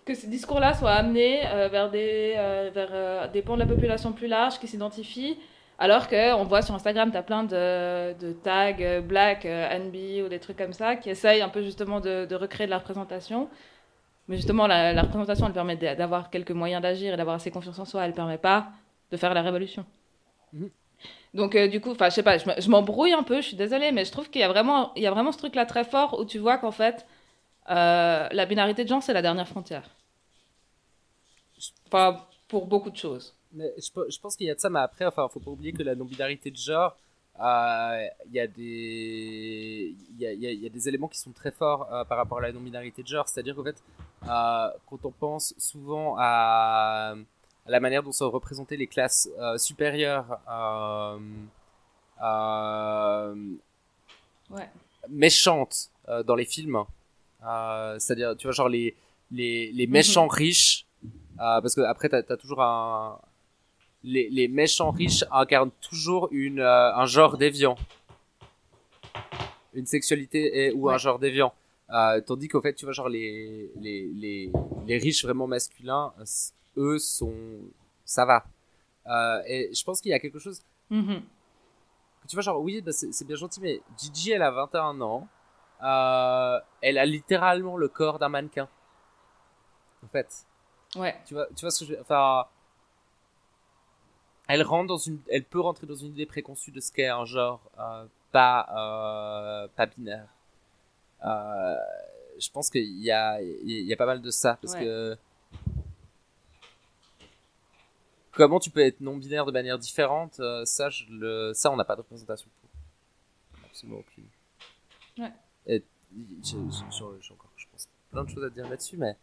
que 0.05 0.13
ces 0.15 0.27
discours-là 0.27 0.73
soient 0.73 0.91
amenés 0.93 1.41
euh, 1.47 1.67
vers, 1.69 1.89
des, 1.89 2.33
euh, 2.37 2.69
vers 2.73 2.89
euh, 2.91 3.27
des 3.27 3.41
pans 3.41 3.55
de 3.55 3.59
la 3.61 3.65
population 3.65 4.11
plus 4.13 4.27
large 4.27 4.59
qui 4.59 4.67
s'identifient, 4.67 5.37
alors 5.79 6.07
qu'on 6.07 6.43
voit 6.43 6.61
sur 6.61 6.75
Instagram, 6.75 7.11
tu 7.11 7.17
as 7.17 7.23
plein 7.23 7.43
de, 7.43 8.13
de 8.19 8.33
tags 8.33 8.73
euh, 8.79 9.01
black, 9.01 9.45
NB 9.45 10.25
ou 10.25 10.29
des 10.29 10.39
trucs 10.39 10.57
comme 10.57 10.73
ça, 10.73 10.95
qui 10.95 11.09
essayent 11.09 11.41
un 11.41 11.49
peu 11.49 11.61
justement 11.63 11.99
de, 11.99 12.25
de 12.25 12.35
recréer 12.35 12.67
de 12.67 12.71
la 12.71 12.77
représentation. 12.79 13.49
Mais 14.27 14.37
justement, 14.37 14.67
la, 14.67 14.93
la 14.93 15.01
représentation, 15.03 15.47
elle 15.47 15.53
permet 15.53 15.75
d'a- 15.75 15.95
d'avoir 15.95 16.29
quelques 16.29 16.51
moyens 16.51 16.81
d'agir 16.81 17.13
et 17.13 17.17
d'avoir 17.17 17.35
assez 17.37 17.51
confiance 17.51 17.79
en 17.79 17.85
soi, 17.85 18.05
elle 18.05 18.13
permet 18.13 18.37
pas 18.37 18.67
de 19.11 19.17
faire 19.17 19.33
la 19.33 19.41
révolution. 19.41 19.85
Mhm. 20.53 20.69
Donc, 21.33 21.57
du 21.57 21.81
coup, 21.81 21.91
enfin, 21.91 22.09
je 22.09 22.15
sais 22.15 22.23
pas, 22.23 22.37
je 22.37 22.47
me- 22.47 22.59
je 22.61 22.69
m'embrouille 22.69 23.13
un 23.13 23.23
peu, 23.23 23.37
je 23.41 23.47
suis 23.47 23.57
désolée, 23.57 23.91
mais 23.91 24.05
je 24.05 24.11
trouve 24.11 24.29
qu'il 24.29 24.41
y 24.41 24.43
a 24.43 24.47
vraiment, 24.49 24.93
il 24.95 25.03
y 25.03 25.07
a 25.07 25.11
vraiment 25.11 25.31
ce 25.31 25.37
truc-là 25.39 25.65
très 25.65 25.83
fort 25.83 26.19
où 26.19 26.25
tu 26.25 26.39
vois 26.39 26.57
qu'en 26.57 26.71
fait, 26.71 27.05
euh, 27.69 28.27
la 28.31 28.45
binarité 28.45 28.83
de 28.83 28.89
genre, 28.89 29.03
c'est 29.03 29.13
la 29.13 29.21
dernière 29.21 29.47
frontière. 29.47 29.89
Enfin, 31.87 32.25
pour 32.47 32.67
beaucoup 32.67 32.89
de 32.89 32.97
choses. 32.97 33.33
Mais 33.53 33.71
je, 33.77 33.91
pe- 33.91 34.09
je 34.09 34.19
pense 34.19 34.35
qu'il 34.35 34.47
y 34.47 34.49
a 34.49 34.55
de 34.55 34.59
ça, 34.59 34.69
mais 34.69 34.79
après, 34.79 35.05
enfin, 35.05 35.27
faut 35.29 35.39
pas 35.39 35.51
oublier 35.51 35.71
que 35.73 35.83
la 35.83 35.95
non-binarité 35.95 36.49
de 36.51 36.57
genre, 36.57 36.95
euh, 37.39 38.05
il 38.27 38.33
y 38.33 38.39
a 38.39 38.47
des, 38.47 39.95
il 40.11 40.19
y 40.19 40.25
a, 40.25 40.33
il 40.33 40.39
y 40.41 40.47
a- 40.47 40.51
il 40.51 40.61
y 40.61 40.65
a 40.65 40.69
des 40.69 40.87
éléments 40.87 41.07
qui 41.07 41.19
sont 41.19 41.31
très 41.31 41.51
forts 41.51 41.91
euh, 41.93 42.03
par 42.03 42.17
rapport 42.17 42.39
à 42.39 42.41
la 42.41 42.51
non-binarité 42.51 43.03
de 43.03 43.07
genre. 43.07 43.27
C'est-à-dire 43.27 43.55
qu'en 43.55 43.63
fait, 43.63 43.81
euh, 44.27 44.69
quand 44.89 45.05
on 45.05 45.11
pense 45.11 45.53
souvent 45.57 46.15
à, 46.17 47.15
à 47.65 47.69
la 47.71 47.79
manière 47.79 48.03
dont 48.03 48.11
sont 48.11 48.29
représentées 48.29 48.77
les 48.77 48.87
classes 48.87 49.29
supérieures, 49.57 50.39
Ouais. 54.49 54.69
méchantes 55.09 55.89
dans 56.25 56.35
les 56.35 56.45
films, 56.45 56.83
euh, 57.45 57.97
c'est-à-dire, 57.99 58.35
tu 58.37 58.47
vois, 58.47 58.53
genre 58.53 58.69
les, 58.69 58.95
les, 59.31 59.71
les 59.71 59.87
méchants 59.87 60.27
riches, 60.27 60.85
euh, 61.39 61.61
parce 61.61 61.75
que 61.75 61.81
après, 61.81 62.09
t'as 62.09 62.21
as 62.27 62.37
toujours 62.37 62.61
un. 62.61 63.19
Les, 64.03 64.29
les 64.29 64.47
méchants 64.49 64.91
riches 64.91 65.23
incarnent 65.31 65.71
toujours 65.79 66.27
une, 66.31 66.59
euh, 66.59 66.93
un 66.95 67.05
genre 67.05 67.37
déviant. 67.37 67.75
Une 69.73 69.85
sexualité 69.85 70.67
et, 70.67 70.71
ou 70.73 70.89
un 70.89 70.97
genre 70.97 71.19
déviant. 71.19 71.53
Euh, 71.89 72.21
tandis 72.21 72.47
qu'au 72.47 72.61
fait, 72.61 72.73
tu 72.73 72.85
vois, 72.85 72.93
genre 72.93 73.09
les, 73.09 73.71
les, 73.79 74.09
les, 74.13 74.51
les 74.85 74.97
riches 74.97 75.23
vraiment 75.23 75.47
masculins, 75.47 76.13
eux 76.77 76.99
sont. 76.99 77.33
Ça 78.05 78.25
va. 78.25 78.43
Euh, 79.07 79.41
et 79.47 79.69
je 79.73 79.83
pense 79.83 79.99
qu'il 80.01 80.11
y 80.11 80.13
a 80.13 80.19
quelque 80.19 80.39
chose 80.39 80.61
Mhm. 80.89 81.21
tu 82.27 82.35
vois, 82.35 82.43
genre, 82.43 82.61
oui, 82.61 82.81
bah, 82.81 82.91
c'est 82.91 83.11
c'est 83.13 83.25
bien 83.25 83.35
gentil, 83.35 83.59
mais 83.61 83.81
Gigi, 83.97 84.31
elle 84.31 84.43
a 84.43 84.51
21 84.51 84.99
ans. 85.01 85.27
Euh, 85.83 86.59
elle 86.81 86.97
a 86.97 87.05
littéralement 87.05 87.77
le 87.77 87.87
corps 87.89 88.17
d'un 88.19 88.29
mannequin. 88.29 88.69
En 90.03 90.07
fait, 90.07 90.45
Ouais. 90.95 91.19
tu 91.25 91.33
vois, 91.33 91.47
tu 91.55 91.61
vois 91.61 91.71
ce 91.71 91.79
que 91.83 91.85
je 91.91 91.95
veux 91.95 92.01
Enfin. 92.01 92.45
Elle 94.47 94.61
rentre 94.63 94.87
dans 94.87 94.97
une. 94.97 95.19
Elle 95.29 95.45
peut 95.45 95.61
rentrer 95.61 95.87
dans 95.87 95.95
une 95.95 96.07
idée 96.07 96.25
préconçue 96.25 96.71
de 96.71 96.79
ce 96.81 96.91
qu'est 96.91 97.07
un 97.07 97.23
genre 97.25 97.61
euh, 97.79 98.05
pas, 98.31 98.67
euh, 98.75 99.67
pas 99.75 99.85
binaire. 99.85 100.27
Je 101.21 102.49
pense 102.51 102.69
qu'il 102.69 102.99
y 102.99 103.09
a, 103.11 103.41
il 103.41 103.85
y 103.85 103.93
a 103.93 103.95
pas 103.95 104.05
mal 104.05 104.21
de 104.21 104.29
ça. 104.31 104.57
Parce 104.61 104.73
Ouais. 104.73 104.81
que. 104.83 105.17
Comment 108.33 108.59
tu 108.59 108.71
peux 108.71 108.81
être 108.81 108.99
non-binaire 108.99 109.45
de 109.45 109.51
manière 109.51 109.77
différente 109.77 110.41
Ça, 110.65 110.89
je 110.89 111.05
le, 111.09 111.53
ça, 111.53 111.71
on 111.71 111.75
n'a 111.75 111.85
pas 111.85 111.95
de 111.95 112.01
représentation 112.01 112.49
pour. 112.61 112.69
Absolument 113.65 113.99
aucune. 113.99 114.25
Ouais. 115.19 115.31
Et 115.67 115.83
j'ai 116.43 116.57
encore, 116.57 117.51
je 117.55 117.65
pense, 117.71 117.87
plein 118.11 118.23
de 118.23 118.29
choses 118.29 118.43
à 118.43 118.49
dire 118.49 118.69
là-dessus, 118.69 118.97
mais 118.97 119.15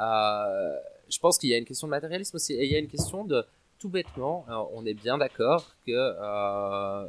euh, 0.00 0.76
je 1.08 1.18
pense 1.18 1.38
qu'il 1.38 1.50
y 1.50 1.54
a 1.54 1.58
une 1.58 1.64
question 1.64 1.86
de 1.86 1.90
matérialisme 1.90 2.36
aussi. 2.36 2.54
Et 2.54 2.64
il 2.64 2.72
y 2.72 2.76
a 2.76 2.78
une 2.78 2.88
question 2.88 3.24
de, 3.24 3.44
tout 3.80 3.88
bêtement, 3.88 4.44
euh, 4.48 4.62
on 4.74 4.84
est 4.86 4.94
bien 4.94 5.18
d'accord 5.18 5.74
que, 5.86 5.92
euh, 5.92 7.06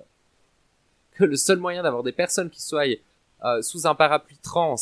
que 1.12 1.26
le 1.26 1.36
seul 1.36 1.60
moyen 1.60 1.84
d'avoir 1.84 2.02
des 2.02 2.14
personnes 2.14 2.50
qui 2.50 2.62
soient 2.62 2.86
euh, 3.44 3.62
sous 3.62 3.86
un 3.86 3.94
parapluie 3.94 4.38
trans 4.42 4.76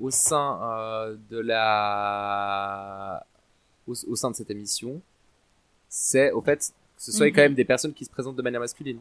au 0.00 0.10
sein 0.10 1.16
de 1.30 1.38
la 1.38 3.24
au, 3.86 3.92
au 3.92 4.16
sein 4.16 4.30
de 4.30 4.36
cette 4.36 4.50
émission, 4.50 5.00
c'est 5.88 6.30
au 6.32 6.40
fait 6.40 6.58
que 6.96 7.02
ce 7.02 7.12
soit 7.12 7.26
Mhm. 7.26 7.32
quand 7.32 7.42
même 7.42 7.54
des 7.54 7.64
personnes 7.64 7.94
qui 7.94 8.04
se 8.04 8.10
présentent 8.10 8.36
de 8.36 8.42
manière 8.42 8.60
masculine. 8.60 9.00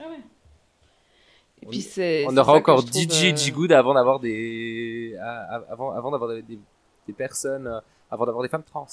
Ah 0.00 0.08
ouais. 0.08 0.20
Et 1.62 1.66
On- 1.66 1.70
puis 1.70 1.80
c'est. 1.80 2.24
On 2.28 2.36
aura 2.36 2.54
encore 2.54 2.80
DJ 2.86 3.32
euh, 3.32 3.36
Jigood 3.36 3.72
avant 3.72 3.94
d'avoir 3.94 4.20
des 4.20 5.16
avant 5.68 5.92
avant 5.92 6.10
d'avoir 6.10 6.30
des, 6.34 6.42
des, 6.42 6.58
des 7.06 7.12
personnes 7.12 7.66
euh, 7.66 7.80
avant 8.10 8.26
d'avoir 8.26 8.42
des 8.42 8.48
femmes 8.48 8.62
trans. 8.64 8.86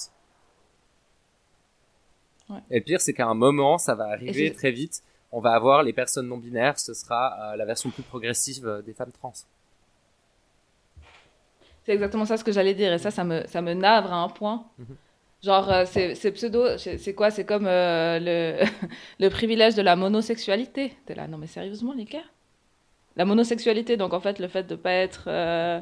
Ouais. 2.49 2.59
Et 2.69 2.79
le 2.79 2.83
pire 2.83 3.01
c'est 3.01 3.13
qu'à 3.13 3.27
un 3.27 3.33
moment 3.33 3.77
ça 3.77 3.95
va 3.95 4.05
arriver 4.05 4.51
très 4.53 4.71
vite. 4.71 5.03
On 5.31 5.39
va 5.39 5.53
avoir 5.53 5.81
les 5.83 5.93
personnes 5.93 6.27
non 6.27 6.37
binaires, 6.37 6.77
ce 6.79 6.93
sera 6.93 7.53
euh, 7.53 7.55
la 7.55 7.65
version 7.65 7.89
plus 7.89 8.03
progressive 8.03 8.67
euh, 8.67 8.81
des 8.83 8.93
femmes 8.93 9.11
trans. 9.11 9.33
C'est 11.85 11.91
exactement 11.93 12.25
ça 12.25 12.37
ce 12.37 12.43
que 12.43 12.51
j'allais 12.51 12.75
dire 12.75 12.93
et 12.93 12.97
ça, 12.99 13.11
ça 13.11 13.23
me, 13.23 13.45
ça 13.47 13.61
me 13.61 13.73
navre 13.73 14.13
à 14.13 14.17
un 14.17 14.29
point. 14.29 14.65
Mhm. 14.77 14.95
Genre, 15.43 15.69
euh, 15.69 15.83
c'est 15.85 16.31
pseudo, 16.31 16.77
c'est 16.77 17.13
quoi? 17.13 17.29
C'est 17.29 17.43
comme 17.43 17.67
euh, 17.67 18.17
le, 18.19 18.65
le 19.19 19.29
privilège 19.29 19.75
de 19.75 19.81
la 19.81 19.97
monosexualité. 19.97 20.93
T'es 21.05 21.15
là, 21.15 21.27
non 21.27 21.37
mais 21.37 21.47
sérieusement 21.47 21.93
les 21.93 22.05
gars 22.05 22.23
La 23.17 23.25
monosexualité, 23.25 23.97
donc 23.97 24.13
en 24.13 24.21
fait 24.21 24.39
le 24.39 24.47
fait 24.47 24.63
de 24.63 24.75
pas 24.75 24.91
être, 24.91 25.25
euh, 25.27 25.81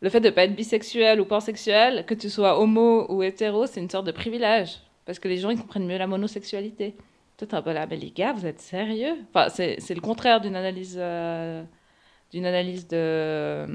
le 0.00 0.08
fait 0.08 0.20
de 0.20 0.30
pas 0.30 0.44
être 0.44 0.56
bisexuel 0.56 1.20
ou 1.20 1.26
pansexuel, 1.26 2.06
que 2.06 2.14
tu 2.14 2.30
sois 2.30 2.58
homo 2.58 3.06
ou 3.12 3.22
hétéro, 3.22 3.66
c'est 3.66 3.80
une 3.80 3.90
sorte 3.90 4.06
de 4.06 4.12
privilège 4.12 4.80
parce 5.04 5.18
que 5.18 5.28
les 5.28 5.36
gens 5.36 5.50
ils 5.50 5.60
comprennent 5.60 5.86
mieux 5.86 5.98
la 5.98 6.06
monosexualité. 6.06 6.96
Toi 7.36 7.46
t'es 7.48 7.54
un 7.54 7.62
peu 7.62 7.72
là, 7.74 7.86
mais 7.86 7.96
les 7.96 8.10
gars, 8.10 8.32
vous 8.32 8.46
êtes 8.46 8.60
sérieux? 8.60 9.14
Enfin, 9.28 9.50
c'est 9.50 9.94
le 9.94 10.00
contraire 10.00 10.40
d'une 10.40 10.56
analyse, 10.56 10.96
d'une 12.32 12.46
analyse 12.46 12.88
de 12.88 13.66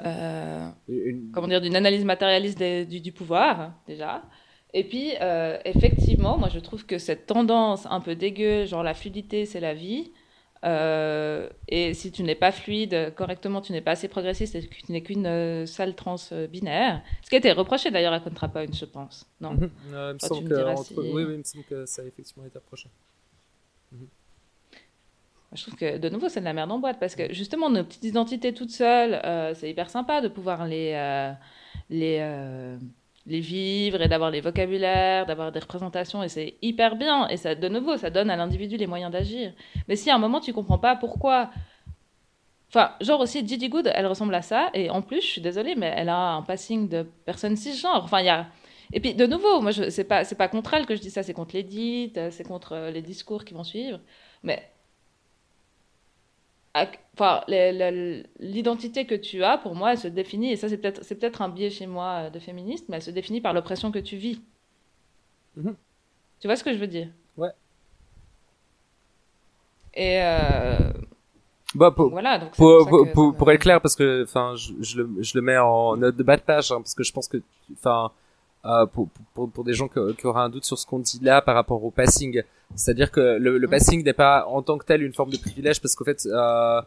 euh, 0.00 0.68
Une- 0.88 1.30
comment 1.32 1.48
dire, 1.48 1.60
d'une 1.60 1.76
analyse 1.76 2.04
matérialiste 2.04 2.58
des- 2.58 2.86
du, 2.86 3.00
du 3.00 3.12
pouvoir, 3.12 3.72
déjà. 3.86 4.22
Et 4.72 4.82
puis, 4.84 5.12
euh, 5.20 5.56
effectivement, 5.64 6.36
moi, 6.36 6.48
je 6.48 6.58
trouve 6.58 6.84
que 6.86 6.98
cette 6.98 7.26
tendance 7.26 7.86
un 7.90 8.00
peu 8.00 8.16
dégueu, 8.16 8.64
genre 8.66 8.82
la 8.82 8.94
fluidité, 8.94 9.46
c'est 9.46 9.60
la 9.60 9.74
vie. 9.74 10.12
euh, 10.64 11.46
et 11.68 11.92
si 11.92 12.10
tu 12.10 12.22
n'es 12.22 12.34
pas 12.34 12.50
fluide 12.50 13.12
correctement, 13.14 13.60
tu 13.60 13.72
n'es 13.72 13.82
pas 13.82 13.90
assez 13.90 14.08
progressiste 14.08 14.54
et 14.54 14.66
que 14.66 14.74
tu 14.74 14.92
n'es 14.92 15.02
qu'une 15.02 15.26
euh, 15.26 15.66
sale 15.66 15.94
trans 15.94 16.16
euh, 16.32 16.46
binaire. 16.46 17.02
Ce 17.22 17.28
qui 17.28 17.34
a 17.36 17.38
été 17.38 17.52
reproché 17.52 17.90
d'ailleurs 17.90 18.14
à 18.14 18.20
ContraPoint, 18.20 18.72
je 18.72 18.86
pense. 18.86 19.26
Non? 19.42 19.58
Il 19.60 20.14
me 20.14 20.18
semble 20.18 20.48
que 20.48 20.54
entre- 20.72 20.84
si- 20.88 20.94
oui, 20.98 21.24
oui, 21.24 21.32
il 21.34 21.38
me 21.38 21.42
semble 21.44 21.64
que 21.64 21.84
ça 21.84 22.00
a 22.00 22.06
effectivement 22.06 22.46
été 22.46 22.56
approché. 22.56 22.88
Je 25.54 25.62
trouve 25.62 25.76
que 25.76 25.98
de 25.98 26.08
nouveau 26.08 26.28
c'est 26.28 26.40
de 26.40 26.44
la 26.44 26.52
merde 26.52 26.72
en 26.72 26.78
boîte 26.78 26.98
parce 26.98 27.14
que 27.14 27.32
justement 27.32 27.70
nos 27.70 27.84
petites 27.84 28.04
identités 28.04 28.52
toutes 28.52 28.70
seules, 28.70 29.20
euh, 29.24 29.54
c'est 29.54 29.70
hyper 29.70 29.88
sympa 29.88 30.20
de 30.20 30.28
pouvoir 30.28 30.66
les 30.66 30.92
euh, 30.94 31.32
euh, 31.92 32.76
les 33.26 33.40
vivre 33.40 34.02
et 34.02 34.08
d'avoir 34.08 34.30
les 34.32 34.40
vocabulaires, 34.40 35.26
d'avoir 35.26 35.52
des 35.52 35.60
représentations 35.60 36.22
et 36.24 36.28
c'est 36.28 36.54
hyper 36.60 36.96
bien 36.96 37.28
et 37.28 37.36
ça 37.36 37.54
de 37.54 37.68
nouveau 37.68 37.96
ça 37.96 38.10
donne 38.10 38.30
à 38.30 38.36
l'individu 38.36 38.76
les 38.76 38.88
moyens 38.88 39.12
d'agir. 39.12 39.52
Mais 39.86 39.94
si 39.94 40.10
à 40.10 40.16
un 40.16 40.18
moment 40.18 40.40
tu 40.40 40.52
comprends 40.52 40.78
pas 40.78 40.96
pourquoi 40.96 41.50
Enfin, 42.70 42.90
genre 43.00 43.20
aussi 43.20 43.46
Gigi 43.46 43.68
Good, 43.68 43.92
elle 43.94 44.06
ressemble 44.06 44.34
à 44.34 44.42
ça 44.42 44.70
et 44.74 44.90
en 44.90 45.00
plus, 45.00 45.20
je 45.20 45.26
suis 45.26 45.40
désolée 45.40 45.76
mais 45.76 45.92
elle 45.96 46.08
a 46.08 46.32
un 46.32 46.42
passing 46.42 46.88
de 46.88 47.06
personne 47.24 47.56
cisgenre. 47.56 48.02
Enfin, 48.02 48.18
il 48.20 48.26
y 48.26 48.28
a 48.28 48.48
et 48.92 48.98
puis 49.00 49.14
de 49.14 49.26
nouveau, 49.26 49.60
moi 49.60 49.72
c'est 49.72 50.04
pas 50.04 50.24
pas 50.24 50.48
contre 50.48 50.74
elle 50.74 50.84
que 50.86 50.96
je 50.96 51.00
dis 51.00 51.10
ça, 51.10 51.22
c'est 51.22 51.34
contre 51.34 51.54
l'édite, 51.54 52.18
c'est 52.30 52.44
contre 52.44 52.90
les 52.92 53.02
discours 53.02 53.44
qui 53.44 53.54
vont 53.54 53.64
suivre. 53.64 54.00
Mais 54.42 54.73
enfin, 57.14 57.42
l'identité 58.40 59.06
que 59.06 59.14
tu 59.14 59.42
as, 59.44 59.58
pour 59.58 59.74
moi, 59.74 59.92
elle 59.92 59.98
se 59.98 60.08
définit, 60.08 60.52
et 60.52 60.56
ça 60.56 60.68
c'est 60.68 60.78
peut-être 60.78 61.42
un 61.42 61.48
biais 61.48 61.70
chez 61.70 61.86
moi 61.86 62.24
euh, 62.26 62.30
de 62.30 62.38
féministe, 62.38 62.86
mais 62.88 62.96
elle 62.96 63.02
se 63.02 63.10
définit 63.10 63.40
par 63.40 63.52
l'oppression 63.52 63.92
que 63.92 63.98
tu 64.00 64.16
vis. 64.16 64.40
Mhm. 65.56 65.76
Tu 66.40 66.48
vois 66.48 66.56
ce 66.56 66.64
que 66.64 66.72
je 66.72 66.78
veux 66.78 66.86
dire? 66.86 67.08
Ouais. 67.36 67.50
Et 69.94 70.20
euh, 70.20 70.78
Bah, 71.74 71.90
pour, 71.90 72.10
voilà, 72.10 72.38
donc 72.38 72.54
pour, 72.56 72.84
ça 72.84 72.90
pour, 72.90 73.06
que 73.06 73.12
pour, 73.12 73.24
ça 73.26 73.32
me- 73.32 73.38
pour 73.38 73.50
être 73.52 73.60
clair, 73.60 73.80
parce 73.80 73.96
que 73.96 74.24
enfin, 74.24 74.54
je, 74.56 74.72
je, 74.80 75.02
le, 75.02 75.22
je 75.22 75.32
le 75.36 75.42
mets 75.42 75.58
en 75.58 75.96
note 75.96 76.16
de 76.16 76.22
bas 76.22 76.36
de 76.36 76.42
page, 76.42 76.70
hein, 76.72 76.76
parce 76.76 76.94
que 76.94 77.02
je 77.02 77.12
pense 77.12 77.28
que, 77.28 77.38
enfin, 77.72 78.12
euh, 78.66 78.86
pour, 78.86 79.08
pour, 79.34 79.50
pour 79.50 79.64
des 79.64 79.74
gens 79.74 79.88
qui, 79.88 80.00
qui 80.18 80.26
auraient 80.26 80.42
un 80.42 80.48
doute 80.48 80.64
sur 80.64 80.78
ce 80.78 80.86
qu'on 80.86 80.98
dit 80.98 81.18
là 81.22 81.42
par 81.42 81.54
rapport 81.54 81.82
au 81.84 81.90
passing, 81.90 82.42
c'est-à-dire 82.74 83.10
que 83.10 83.20
le, 83.38 83.58
le 83.58 83.68
passing 83.68 84.02
n'est 84.04 84.12
pas 84.14 84.46
en 84.46 84.62
tant 84.62 84.78
que 84.78 84.84
tel 84.86 85.02
une 85.02 85.12
forme 85.12 85.30
de 85.30 85.36
privilège, 85.38 85.80
parce 85.80 85.94
qu'en 85.94 86.04
fait, 86.04 86.26
euh, 86.26 86.80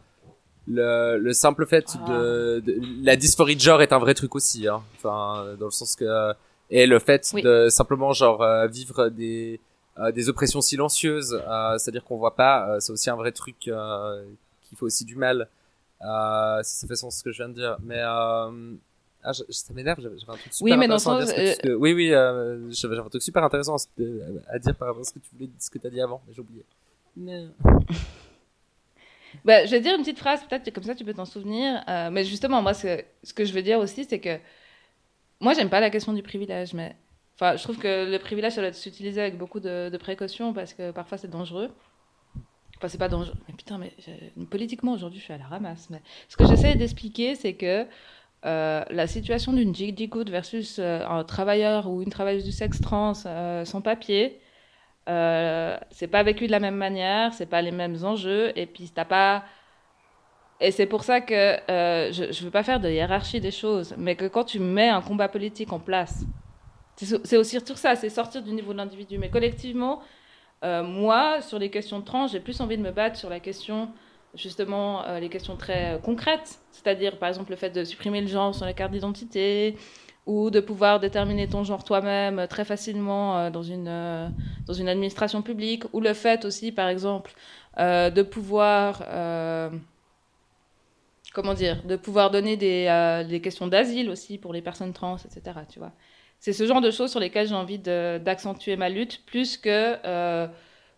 le, 0.68 1.18
le 1.18 1.34
simple 1.34 1.66
fait 1.66 1.86
Ah. 1.96 2.10
de, 2.10 2.60
de 2.66 2.80
la 3.04 3.16
dysphorie 3.16 3.56
de 3.56 3.62
genre 3.62 3.82
est 3.82 3.94
un 3.94 4.00
vrai 4.00 4.13
truc 4.13 4.36
aussi, 4.36 4.68
hein. 4.68 4.82
enfin, 4.98 5.46
dans 5.60 5.66
le 5.66 5.72
sens 5.72 5.96
que 5.96 6.34
et 6.70 6.86
le 6.86 7.00
fait 7.00 7.30
Oui. 7.34 7.42
de 7.44 7.70
simplement 7.70 8.12
genre 8.12 8.42
euh, 8.42 8.68
vivre 8.68 9.08
des 9.10 9.60
euh, 10.00 10.12
des 10.12 10.28
oppressions 10.30 10.62
silencieuses, 10.62 11.42
euh, 11.48 11.78
c'est-à-dire 11.78 12.04
qu'on 12.04 12.18
voit 12.18 12.36
pas, 12.36 12.70
euh, 12.70 12.80
c'est 12.82 12.92
aussi 12.92 13.10
un 13.10 13.16
vrai 13.16 13.32
truc 13.32 13.68
euh, 13.68 14.24
qui 14.63 14.76
fait 14.76 14.84
aussi 14.84 15.06
du 15.06 15.16
mal. 15.16 15.48
Euh, 16.06 16.60
si 16.63 16.76
ça 16.78 16.86
fait 16.88 16.96
sens 16.96 17.18
ce 17.18 17.24
que 17.24 17.32
je 17.32 17.38
viens 17.38 17.50
de 17.50 17.56
dire. 17.56 17.78
Mais 17.82 17.98
euh, 18.00 18.52
ah, 19.28 19.34
je- 19.34 19.44
ça 19.50 19.74
m'énerve, 19.74 20.00
j'avais 20.02 20.16
un 20.16 20.38
truc 20.38 20.54
super 20.54 20.63
Oui, 20.63 20.78
mais 20.78 20.88
dans 20.88 20.96
le 20.96 21.02
intéressant 21.02 21.18
à 21.18 21.24
dire. 21.24 21.78
oui, 21.80 21.94
oui, 21.94 22.13
euh, 22.13 22.72
j'avais 22.72 22.98
un 22.98 23.10
truc 23.10 23.22
super 23.22 23.44
intéressant 23.44 23.76
à, 23.76 24.60
dire 24.60 24.76
par 24.76 24.88
rapport 24.88 25.02
à 25.02 25.04
ce 25.04 25.13
que 25.13 25.20
tu 25.20 25.30
voulais, 25.34 25.50
ce 25.60 25.70
que 25.70 25.78
t'as 25.78 25.90
dit 25.90 26.02
avant, 26.02 26.22
mais 26.28 26.34
j'ai 26.34 26.42
oublié. 26.42 26.63
Bah, 29.46 29.66
je 29.66 29.72
vais 29.72 29.82
dire 29.82 29.94
une 29.96 30.02
petite 30.02 30.20
phrase, 30.20 30.42
peut-être 30.50 30.72
comme 30.74 30.84
ça 30.84 30.96
tu 30.96 31.04
peux 31.04 31.13
t'en 31.13 31.26
souvenir. 31.26 31.84
Euh, 31.88 32.10
mais 32.12 32.24
justement, 32.24 32.62
moi, 32.62 32.74
ce, 32.74 33.02
ce 33.24 33.34
que 33.34 33.46
je 33.46 33.54
veux 33.54 33.62
dire 33.62 33.80
aussi, 33.80 34.06
c'est 34.06 34.20
que 34.20 34.40
moi, 35.40 35.54
j'aime 35.54 35.70
pas 35.70 35.80
la 35.80 35.90
question 35.90 36.13
du 36.13 36.24
privilège, 36.24 36.74
mais 36.74 36.96
Enfin, 37.40 37.56
je 37.56 37.62
trouve 37.62 37.78
que 37.78 38.10
le 38.10 38.18
privilège, 38.18 38.54
ça 38.54 38.62
doit 38.62 38.74
s'utiliser 38.74 39.22
avec 39.22 39.38
beaucoup 39.38 39.60
de, 39.60 39.90
de 39.90 39.98
précautions 39.98 40.54
parce 40.54 40.74
que 40.74 40.90
parfois 40.90 41.20
c'est 41.20 41.28
dangereux. 41.28 41.70
Enfin, 42.78 42.88
c'est 42.88 42.98
pas 42.98 43.10
dangereux. 43.10 43.38
Mais 43.48 43.54
putain, 43.54 43.78
mais 43.78 43.94
politiquement 44.50 44.94
aujourd'hui, 44.94 45.20
je 45.20 45.26
suis 45.26 45.34
à 45.34 45.38
la 45.38 45.46
ramasse. 45.46 45.92
Mais 45.92 46.02
ce 46.30 46.36
que 46.36 46.48
j'essaie 46.48 46.74
d'expliquer, 46.76 47.36
c'est 47.36 47.54
que 47.54 47.86
euh, 48.45 48.84
la 48.91 49.08
situation 49.08 49.52
d'une 49.52 49.71
Good 49.71 50.30
versus 50.30 50.78
euh, 50.80 51.04
un 51.08 51.23
travailleur 51.23 51.89
ou 51.89 52.04
une 52.04 52.10
travailleuse 52.10 52.43
du 52.43 52.52
sexe 52.52 52.80
trans 52.80 53.13
euh, 53.26 53.65
sans 53.65 53.82
papier, 53.82 54.39
c'est 55.08 56.08
pas 56.08 56.23
vécu 56.23 56.47
de 56.47 56.52
la 56.52 56.60
même 56.60 56.76
manière, 56.76 57.34
c'est 57.34 57.45
pas 57.45 57.62
les 57.62 57.71
mêmes 57.71 57.97
enjeux, 58.04 58.52
et 58.58 58.65
puis 58.65 58.91
t'as 58.93 59.06
pas. 59.06 59.43
Et 60.60 60.71
c'est 60.71 60.86
pour 60.86 61.04
ça 61.04 61.21
que 61.21 61.58
je, 61.67 62.32
je 62.32 62.43
veux 62.43 62.52
pas 62.52 62.63
faire 62.63 62.80
de 62.80 62.89
hiérarchie 62.89 63.39
des 63.39 63.52
choses, 63.52 63.95
mais 63.97 64.15
que 64.15 64.26
quand 64.26 64.43
tu 64.43 64.60
mets 64.60 64.89
un 64.89 65.02
combat 65.02 65.30
politique 65.30 65.71
en 65.71 65.80
place, 65.80 66.26
c'est 66.97 67.38
aussi 67.38 67.60
sur 67.65 67.78
ça, 67.78 67.95
c'est 67.95 68.10
sortir 68.10 68.41
du 68.41 68.52
niveau 68.52 68.73
de 68.73 68.78
l'individu. 68.78 69.17
Mais 69.17 69.30
collectivement, 69.30 70.02
moi, 70.63 71.41
sur 71.41 71.58
les 71.58 71.69
questions 71.69 72.02
trans, 72.02 72.28
j'ai 72.28 72.41
plus 72.41 72.60
envie 72.60 72.78
de 72.78 72.84
me 72.84 72.91
battre 72.91 73.17
sur 73.17 73.30
la 73.30 73.39
question, 73.39 73.89
justement, 74.38 75.04
euh, 75.06 75.19
les 75.19 75.30
questions 75.30 75.58
très 75.58 75.95
euh, 75.95 75.97
concrètes. 75.97 76.60
C'est-à-dire, 76.71 77.17
par 77.17 77.30
exemple, 77.30 77.52
le 77.52 77.58
fait 77.58 77.71
de 77.71 77.84
supprimer 77.84 78.21
le 78.21 78.28
genre 78.28 78.56
sur 78.56 78.65
la 78.65 78.73
carte 78.73 78.91
d'identité, 78.91 79.76
ou 80.26 80.50
de 80.50 80.60
pouvoir 80.60 81.00
déterminer 81.00 81.47
ton 81.47 81.63
genre 81.63 81.84
toi-même 81.84 82.39
euh, 82.39 82.47
très 82.47 82.65
facilement 82.65 83.50
dans, 83.50 83.63
une, 83.63 84.32
dans 84.65 84.73
une 84.73 84.89
administration 84.89 85.41
publique, 85.41 85.84
ou 85.93 86.02
le 86.02 86.13
fait 86.13 86.45
aussi, 86.45 86.71
par 86.71 86.88
exemple, 86.89 87.34
de 87.78 88.21
pouvoir. 88.21 89.04
comment 91.34 91.54
dire 91.54 91.84
De 91.84 91.95
pouvoir 91.95 92.32
donner 92.32 92.58
des, 92.58 93.26
des 93.30 93.41
questions 93.41 93.67
d'asile 93.67 94.10
aussi 94.10 94.38
pour 94.38 94.54
les 94.54 94.62
personnes 94.62 94.93
trans, 94.93 95.17
etc. 95.17 95.60
Tu 95.69 95.80
vois 95.80 95.91
c'est 96.39 96.54
ce 96.54 96.67
genre 96.67 96.82
de 96.82 96.91
choses 96.91 97.10
sur 97.10 97.19
lesquelles 97.19 97.47
j'ai 97.47 97.56
envie 97.56 97.80
d'accentuer 97.80 98.76
ma 98.76 98.89
lutte, 98.89 99.26
plus 99.26 99.58
que 99.58 99.97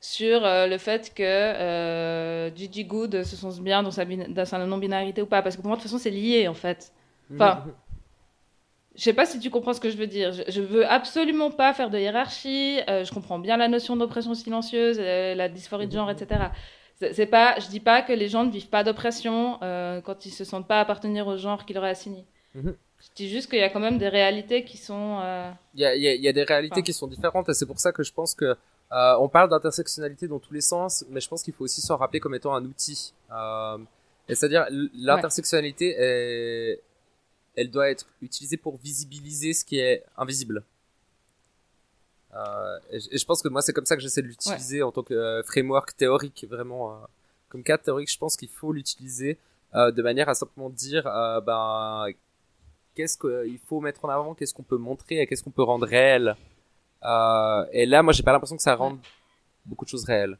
sur 0.02 0.46
euh, 0.46 0.68
le 0.68 0.78
fait 0.78 1.14
que 1.14 1.24
euh, 1.24 2.50
Gigi 2.56 2.86
Good 2.86 3.24
se 3.24 3.36
sent 3.36 3.62
bien 3.62 3.84
dans 3.84 3.92
sa, 3.92 4.06
dans 4.06 4.46
sa 4.46 4.66
non-binarité 4.66 5.22
ou 5.22 5.26
pas. 5.26 5.42
Parce 5.42 5.56
que 5.56 5.62
pour 5.62 5.68
moi, 5.70 5.78
de 5.78 5.82
toute 5.82 5.90
façon, 5.92 6.02
c'est 6.02 6.10
lié, 6.12 6.48
en 6.48 6.54
fait. 6.54 6.92
Enfin, 7.34 7.66
je 8.96 9.04
sais 9.04 9.14
pas 9.14 9.26
si 9.26 9.40
tu 9.40 9.50
comprends 9.50 9.74
ce 9.74 9.80
que 9.80 9.90
je 9.90 9.98
veux 9.98 10.08
dire. 10.08 10.34
Je, 10.34 10.44
je 10.48 10.62
veux 10.62 10.86
absolument 10.90 11.52
pas 11.52 11.74
faire 11.74 11.90
de 11.90 11.98
hiérarchie. 12.00 12.80
euh, 12.90 13.04
je 13.06 13.14
comprends 13.14 13.40
bien 13.40 13.56
la 13.58 13.68
notion 13.68 13.96
d'oppression 13.96 14.34
silencieuse, 14.34 14.98
euh, 15.00 15.36
la 15.36 15.48
dysphorie 15.48 15.88
de 15.88 15.94
genre, 15.94 16.10
etc. 16.12 16.52
C'est 17.14 17.28
pas, 17.28 17.58
je 17.60 17.68
dis 17.68 17.80
pas 17.80 18.02
que 18.02 18.12
les 18.12 18.28
gens 18.28 18.44
ne 18.44 18.52
vivent 18.52 18.68
pas 18.68 18.84
d'oppression 18.84 19.58
euh, 19.64 20.02
quand 20.02 20.26
ils 20.26 20.32
se 20.32 20.44
sentent 20.44 20.68
pas 20.68 20.82
appartenir 20.82 21.28
au 21.28 21.38
genre 21.38 21.66
qui 21.66 21.74
leur 21.74 21.86
est 21.86 21.92
assigné. 21.92 22.26
Mhm. 22.56 22.76
Je 23.00 23.08
dis 23.16 23.30
juste 23.30 23.50
qu'il 23.50 23.60
y 23.60 23.64
a 23.64 23.70
quand 23.70 23.80
même 23.80 23.98
des 23.98 24.10
réalités 24.10 24.66
qui 24.66 24.76
sont. 24.76 25.20
euh, 25.22 25.50
Il 25.76 25.80
y 25.82 25.86
a, 25.86 25.96
il 25.96 26.02
y 26.02 26.08
a- 26.10 26.16
y 26.16 26.28
a 26.28 26.34
des 26.34 26.44
réalités 26.44 26.74
Enfin. 26.74 26.82
qui 26.82 26.92
sont 26.92 27.08
différentes 27.08 27.48
et 27.48 27.54
c'est 27.54 27.66
pour 27.68 27.80
ça 27.80 27.94
que 27.94 28.04
je 28.04 28.12
pense 28.12 28.34
que 28.36 28.58
euh, 28.91 29.15
on 29.19 29.30
parle 29.30 29.49
d'intersectionnalité 29.49 30.28
dans 30.28 30.39
tous 30.39 30.54
les 30.54 30.62
sens, 30.62 31.06
mais 31.10 31.19
je 31.21 31.28
pense 31.30 31.43
qu'il 31.43 31.54
faut 31.54 31.63
aussi 31.63 31.82
s'en 31.82 31.97
rappeler 31.97 32.19
comme 32.19 32.34
étant 32.36 32.54
un 32.56 32.63
outil. 32.65 33.13
Euh, 33.32 33.78
et 34.28 34.36
c'est-à-dire 34.36 34.67
l'intersectionnalité, 34.93 35.95
elle 37.56 37.69
doit 37.71 37.89
être 37.89 38.06
utilisée 38.21 38.58
pour 38.58 38.78
visibiliser 38.78 39.54
ce 39.54 39.65
qui 39.65 39.80
est 39.80 40.04
invisible. 40.17 40.63
Euh, 42.36 42.78
et, 42.91 42.99
je- 42.99 43.10
et 43.12 43.17
je 43.17 43.25
pense 43.25 43.41
que 43.41 43.47
moi 43.49 43.62
c'est 43.63 43.73
comme 43.73 43.86
ça 43.88 43.95
que 43.95 44.02
j'essaie 44.04 44.21
de 44.21 44.28
l'utiliser 44.28 44.84
en 44.84 44.91
tant 44.91 45.02
que 45.02 45.15
euh, 45.15 45.41
framework 45.43 45.97
théorique 45.97 46.45
vraiment 46.47 46.91
euh, 46.93 46.95
comme 47.49 47.63
cadre 47.63 47.84
théorique. 47.84 48.12
Je 48.12 48.17
pense 48.19 48.38
qu'il 48.38 48.49
faut 48.49 48.71
l'utiliser 48.71 49.39
euh, 49.73 49.89
de 49.91 50.02
manière 50.04 50.30
à 50.30 50.36
simplement 50.36 50.69
dire 50.69 51.08
euh, 51.08 51.41
ben 51.41 52.06
qu'est-ce 52.93 53.17
qu'il 53.17 53.58
faut 53.67 53.80
mettre 53.82 54.06
en 54.06 54.10
avant, 54.10 54.36
qu'est-ce 54.36 54.54
qu'on 54.54 54.62
peut 54.63 54.78
montrer 54.78 55.21
et 55.21 55.28
qu'est-ce 55.28 55.43
qu'on 55.43 55.49
peut 55.49 55.63
rendre 55.63 55.88
réel. 55.88 56.36
Euh, 57.04 57.66
et 57.72 57.86
là, 57.86 58.04
moi, 58.04 58.14
j'ai 58.14 58.24
pas 58.24 58.32
l'impression 58.32 58.58
que 58.58 58.62
ça 58.62 58.76
rende 58.76 59.00
beaucoup 59.66 59.86
de 59.86 59.90
choses 59.90 60.06
réelles. 60.06 60.38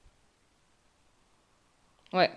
Ouais. 2.14 2.32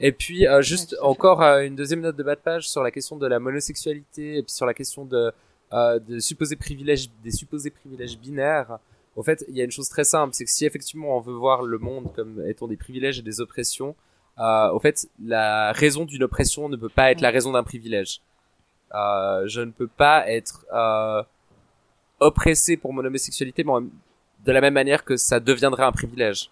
Et 0.00 0.12
puis, 0.12 0.46
euh, 0.46 0.62
juste 0.62 0.92
Ouais, 0.94 1.08
encore 1.08 1.42
euh, 1.42 1.62
une 1.62 1.76
deuxième 1.76 2.00
note 2.00 2.16
de 2.16 2.22
bas 2.22 2.34
de 2.34 2.40
page 2.40 2.68
sur 2.68 2.82
la 2.82 2.90
question 2.90 3.16
de 3.16 3.26
la 3.26 3.38
monosexualité 3.38 4.38
et 4.38 4.42
puis 4.42 4.52
sur 4.52 4.66
la 4.66 4.74
question 4.74 5.04
de, 5.04 5.32
euh, 5.72 5.98
de 5.98 6.18
supposés 6.18 6.56
privilèges, 6.56 7.10
des 7.22 7.30
supposés 7.30 7.70
privilèges 7.70 8.18
binaires. 8.18 8.78
En 9.16 9.22
fait, 9.22 9.44
il 9.48 9.56
y 9.56 9.60
a 9.60 9.64
une 9.64 9.70
chose 9.70 9.88
très 9.88 10.04
simple, 10.04 10.34
c'est 10.34 10.44
que 10.44 10.50
si 10.50 10.66
effectivement 10.66 11.16
on 11.16 11.20
veut 11.20 11.34
voir 11.34 11.62
le 11.62 11.78
monde 11.78 12.12
comme 12.14 12.44
étant 12.48 12.66
des 12.66 12.76
privilèges 12.76 13.20
et 13.20 13.22
des 13.22 13.40
oppressions, 13.40 13.94
euh, 14.38 14.70
au 14.70 14.80
fait, 14.80 15.08
la 15.24 15.72
raison 15.72 16.04
d'une 16.04 16.24
oppression 16.24 16.68
ne 16.68 16.76
peut 16.76 16.88
pas 16.88 17.12
être 17.12 17.20
la 17.20 17.30
raison 17.30 17.52
d'un 17.52 17.62
privilège. 17.62 18.20
Euh, 18.92 19.46
je 19.46 19.60
ne 19.60 19.70
peux 19.70 19.86
pas 19.86 20.28
être 20.28 20.66
euh, 20.72 21.22
oppressé 22.20 22.76
pour 22.76 22.92
mon 22.92 23.04
homosexualité, 23.04 23.64
mais 23.64 23.72
de 24.44 24.52
la 24.52 24.60
même 24.60 24.74
manière 24.74 25.04
que 25.04 25.16
ça 25.16 25.40
deviendrait 25.40 25.84
un 25.84 25.92
privilège. 25.92 26.50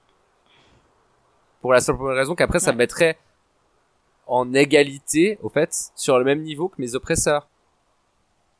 Pour 1.60 1.72
la 1.72 1.80
simple 1.80 2.02
raison 2.04 2.34
qu'après, 2.34 2.58
ça 2.58 2.72
me 2.72 2.78
mettrait 2.78 3.18
en 4.26 4.52
égalité, 4.54 5.38
au 5.42 5.48
fait, 5.48 5.90
sur 5.94 6.18
le 6.18 6.24
même 6.24 6.42
niveau 6.42 6.68
que 6.68 6.80
mes 6.80 6.94
oppresseurs. 6.94 7.48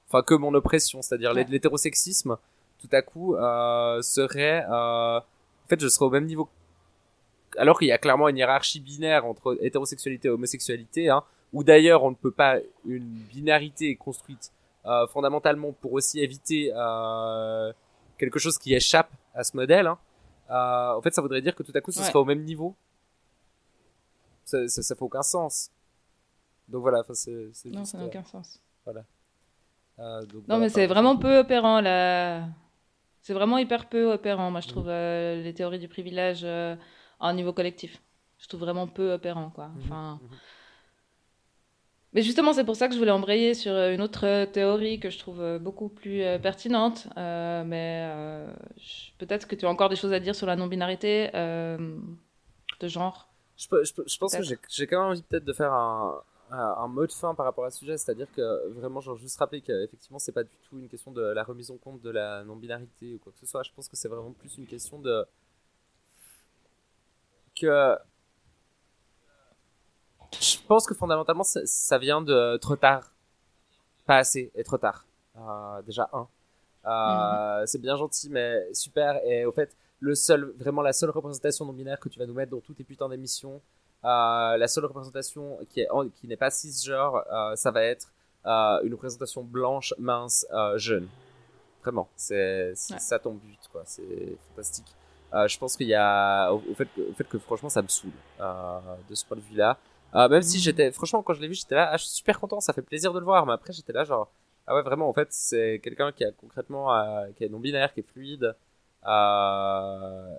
Enfin, 0.09 0.23
que 0.23 0.35
mon 0.35 0.53
oppression, 0.55 1.01
c'est-à-dire 1.03 1.33
Ouais. 1.33 1.45
l'hétérosexisme, 1.49 2.37
tout 2.81 2.89
à 2.93 3.03
coup, 3.03 3.35
euh, 3.37 4.03
serait... 4.03 4.65
euh, 4.71 5.19
en 5.19 5.69
fait, 5.69 5.81
je 5.81 5.89
serais 5.89 6.07
au 6.07 6.11
même 6.11 6.27
niveau 6.27 6.49
alors 7.59 7.79
qu'il 7.79 7.89
y 7.89 7.93
a 7.93 7.99
clairement 7.99 8.29
une 8.29 8.39
hiérarchie 8.39 8.81
binaire 8.81 9.27
entre 9.27 9.59
hétérosexualité 9.61 10.29
et 10.29 10.31
homosexualité, 10.31 11.09
hein, 11.11 11.23
où 11.53 11.63
d'ailleurs 11.65 12.03
on 12.03 12.11
ne 12.11 12.17
peut 12.17 12.31
pas 12.31 12.57
une 12.87 13.05
binarité 13.05 13.95
construite 13.97 14.53
euh, 14.87 15.07
fondamentalement 15.09 15.73
pour 15.73 15.93
aussi 15.93 16.21
éviter 16.21 16.73
euh, 16.75 17.73
quelque 18.19 18.39
chose 18.39 18.59
qui 18.59 18.75
échappe 18.75 19.11
à 19.35 19.45
ce 19.45 19.57
modèle. 19.57 19.87
Hein. 19.87 19.99
Euh, 20.51 20.99
en 20.99 21.01
fait, 21.03 21.15
ça 21.15 21.23
voudrait 21.23 21.41
dire 21.43 21.55
que 21.55 21.63
tout 21.63 21.73
à 21.75 21.81
coup, 21.81 21.93
ce 21.93 22.01
Ouais. 22.01 22.05
serait 22.07 22.19
au 22.19 22.25
même 22.25 22.43
niveau. 22.45 22.75
Ça, 24.45 24.67
ça, 24.69 24.83
ça 24.83 24.95
fait 24.95 25.03
aucun 25.03 25.23
sens. 25.23 25.71
Donc 26.69 26.83
voilà, 26.83 27.01
enfin, 27.01 27.15
c'est 27.15 27.31
Non, 27.67 27.81
juste, 27.81 27.93
ça 27.93 27.99
n'a 27.99 28.05
euh, 28.05 28.07
aucun 28.09 28.25
sens. 28.25 28.61
euh, 28.87 28.93
donc 30.23 30.33
Non, 30.35 30.41
voilà, 30.47 30.61
mais 30.61 30.69
c'est 30.69 30.87
vraiment 30.87 31.17
peu 31.17 31.39
opérant 31.39 31.81
là. 31.81 32.47
C'est 33.21 33.35
vraiment 33.35 33.59
hyper 33.59 33.89
peu 33.89 34.13
opérant, 34.13 34.51
moi 34.51 34.61
je 34.61 34.69
trouve, 34.69 34.89
euh, 34.89 35.43
les 35.43 35.55
théories 35.55 35.79
du 35.79 35.87
privilège 35.89 36.43
euh, 36.45 36.75
à 37.21 37.29
un 37.29 37.35
niveau 37.35 37.53
collectif. 37.53 38.03
Je 38.39 38.49
trouve 38.49 38.61
vraiment 38.61 38.89
peu 38.89 39.13
opérant, 39.13 39.51
quoi. 39.51 39.69
Mhm, 39.69 39.81
Enfin... 39.85 40.21
mhm. 40.23 40.37
Mais 42.15 42.21
justement, 42.23 42.53
c'est 42.53 42.65
pour 42.65 42.77
ça 42.77 42.89
que 42.89 42.95
je 42.95 42.99
voulais 42.99 43.11
embrayer 43.11 43.55
sur 43.55 43.73
euh, 43.73 43.95
une 43.95 44.03
autre 44.03 44.27
euh, 44.27 44.45
théorie 44.47 45.01
que 45.01 45.09
je 45.09 45.19
trouve 45.19 45.41
euh, 45.41 45.59
beaucoup 45.59 45.89
plus 45.89 46.23
pertinente. 46.43 47.09
Euh, 47.17 47.65
mais 47.65 48.03
euh, 48.05 48.53
peut-être 49.19 49.49
que 49.49 49.55
tu 49.57 49.65
as 49.65 49.71
encore 49.71 49.89
des 49.89 49.97
choses 49.97 50.13
à 50.13 50.21
dire 50.21 50.35
sur 50.35 50.47
la 50.47 50.57
non-binarité 50.57 51.31
euh, 51.35 51.97
de 52.81 52.89
genre. 52.89 53.29
Je, 53.57 53.69
peux- 53.69 53.85
je, 53.85 53.95
peux- 53.95 54.05
je 54.07 54.19
pense 54.19 54.35
que 54.37 54.43
j'ai 54.43 54.87
quand 54.87 55.01
même 55.01 55.11
envie 55.11 55.23
peut-être 55.23 55.45
de 55.45 55.53
faire 55.53 55.73
un, 55.73 56.23
un, 56.51 56.59
un 56.59 56.89
mot 56.89 57.07
de 57.07 57.13
fin 57.13 57.35
par 57.35 57.47
rapport 57.47 57.65
à 57.65 57.71
ce 57.71 57.79
sujet, 57.79 57.97
c'est-à-dire 57.99 58.27
que 58.35 58.69
vraiment, 58.73 59.01
genre 59.01 59.17
juste 59.17 59.37
rappeler 59.39 59.61
qu'effectivement, 59.61 60.19
c'est 60.19 60.33
pas 60.33 60.45
du 60.45 60.57
tout 60.69 60.79
une 60.79 60.89
question 60.89 61.13
de 61.13 61.23
la 61.23 61.45
remise 61.45 61.71
en 61.71 61.77
compte 61.77 62.01
de 62.03 62.11
la 62.11 62.45
non-binarité 62.45 63.15
ou 63.15 63.19
quoi 63.19 63.33
que 63.33 63.39
ce 63.39 63.47
soit. 63.47 63.63
Je 63.63 63.71
pense 63.75 63.89
que 63.89 63.97
c'est 63.97 64.09
vraiment 64.09 64.33
plus 64.33 64.57
une 64.59 64.67
question 64.67 64.99
de 64.99 65.25
que 67.55 67.97
je 70.41 70.57
pense 70.67 70.87
que 70.87 70.95
fondamentalement, 70.95 71.45
ça, 71.45 71.61
ça 71.65 71.99
vient 71.99 72.21
de 72.23 72.57
trop 72.59 72.77
tard, 72.77 73.11
pas 74.07 74.19
assez 74.19 74.51
et 74.55 74.65
trop 74.65 74.79
tard. 74.79 75.05
Euh, 75.37 75.83
déjà 75.83 76.09
un. 76.13 76.27
Euh, 76.85 77.67
C'est 77.67 77.81
bien 77.81 77.97
gentil, 77.97 78.29
mais 78.31 78.73
super. 78.75 79.21
Et 79.25 79.45
au 79.45 79.53
fait, 79.53 79.75
le 80.01 80.15
seul, 80.15 80.53
vraiment 80.59 80.83
la 80.83 80.93
seule 80.93 81.11
représentation 81.11 81.65
non 81.65 81.73
binaire 81.73 82.01
que 82.01 82.09
tu 82.09 82.19
vas 82.19 82.27
nous 82.27 82.35
mettre 82.35 82.51
dans 82.51 82.61
toutes 82.61 82.77
tes 82.77 82.85
putains 82.85 83.09
d'émissions, 83.09 83.61
euh, 84.05 84.57
la 84.57 84.67
seule 84.67 84.85
représentation 84.87 85.59
qui 85.71 85.81
est 85.81 85.89
qui 86.17 86.27
n'est 86.27 86.37
pas 86.37 86.51
cisgenre, 86.51 87.23
ça 87.55 87.71
va 87.71 87.83
être 87.85 88.11
une 88.45 88.93
représentation 88.93 89.45
blanche, 89.45 89.95
mince, 89.99 90.45
jeune. 90.77 91.09
Vraiment, 91.83 92.09
c'est 92.17 92.71
Ouais. 92.91 92.99
ça 92.99 93.19
ton 93.19 93.33
but, 93.35 93.59
quoi. 93.71 93.83
C'est 93.87 94.37
fantastique. 94.51 94.87
Je 95.33 95.59
pense 95.59 95.77
qu'il 95.77 95.87
y 95.89 95.95
a 95.95 96.53
au, 96.53 96.63
au 96.71 96.75
fait 96.75 96.87
que, 96.87 97.01
au 97.11 97.13
fait 97.15 97.25
que 97.25 97.39
franchement 97.39 97.69
ça 97.71 97.81
me 97.81 97.89
saoule 97.89 98.11
de 98.41 99.15
ce 99.15 99.25
point 99.25 99.37
de 99.37 99.43
vue-là. 99.43 99.79
Euh, 100.15 100.29
même 100.29 100.43
si 100.43 100.59
Mhm. 100.59 100.63
j'étais, 100.63 100.93
franchement, 100.93 101.23
quand 101.23 101.35
je 101.35 101.41
l'ai 101.41 101.49
vu, 101.49 101.55
j'étais 101.55 101.75
là, 101.75 101.91
ah, 101.93 101.97
je 101.97 102.05
suis 102.05 102.15
super 102.17 102.39
content, 102.39 102.61
ça 102.61 102.73
fait 102.73 102.83
plaisir 102.83 103.13
de 103.13 103.19
le 103.19 103.25
voir. 103.25 103.47
Mais 103.47 103.53
après, 103.53 103.73
j'étais 103.73 103.93
là, 103.93 104.05
genre, 104.05 104.31
ah 104.67 104.75
ouais, 104.75 104.83
vraiment, 104.83 105.09
en 105.09 105.13
fait, 105.13 105.29
c'est 105.33 105.81
quelqu'un 105.83 106.13
qui 106.13 106.25
a 106.25 106.33
concrètement, 106.33 106.95
euh, 106.95 107.27
qui 107.37 107.45
est 107.45 107.49
non 107.49 107.61
binaire, 107.61 107.93
qui 107.95 108.01
est 108.01 108.03
fluide, 108.13 108.55
euh, 109.07 110.37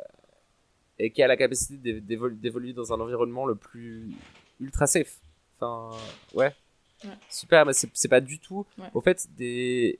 et 0.99 1.09
qui 1.11 1.23
a 1.23 1.27
la 1.27 1.37
capacité 1.37 1.75
d'évo- 1.77 1.99
d'évolu- 2.01 2.39
d'évoluer 2.39 2.73
dans 2.73 2.93
un 2.93 2.99
environnement 2.99 3.45
le 3.45 3.55
plus 3.55 4.13
ultra 4.59 4.85
safe. 4.87 5.19
Enfin, 5.59 5.99
ouais, 6.33 6.55
Ouais. 7.03 7.11
super, 7.29 7.65
mais 7.65 7.73
c'est 7.73 7.89
c'est 7.93 8.07
pas 8.07 8.21
du 8.21 8.39
tout, 8.39 8.65
Ouais. 8.77 8.87
au 8.93 9.01
fait, 9.01 9.27
des, 9.35 9.99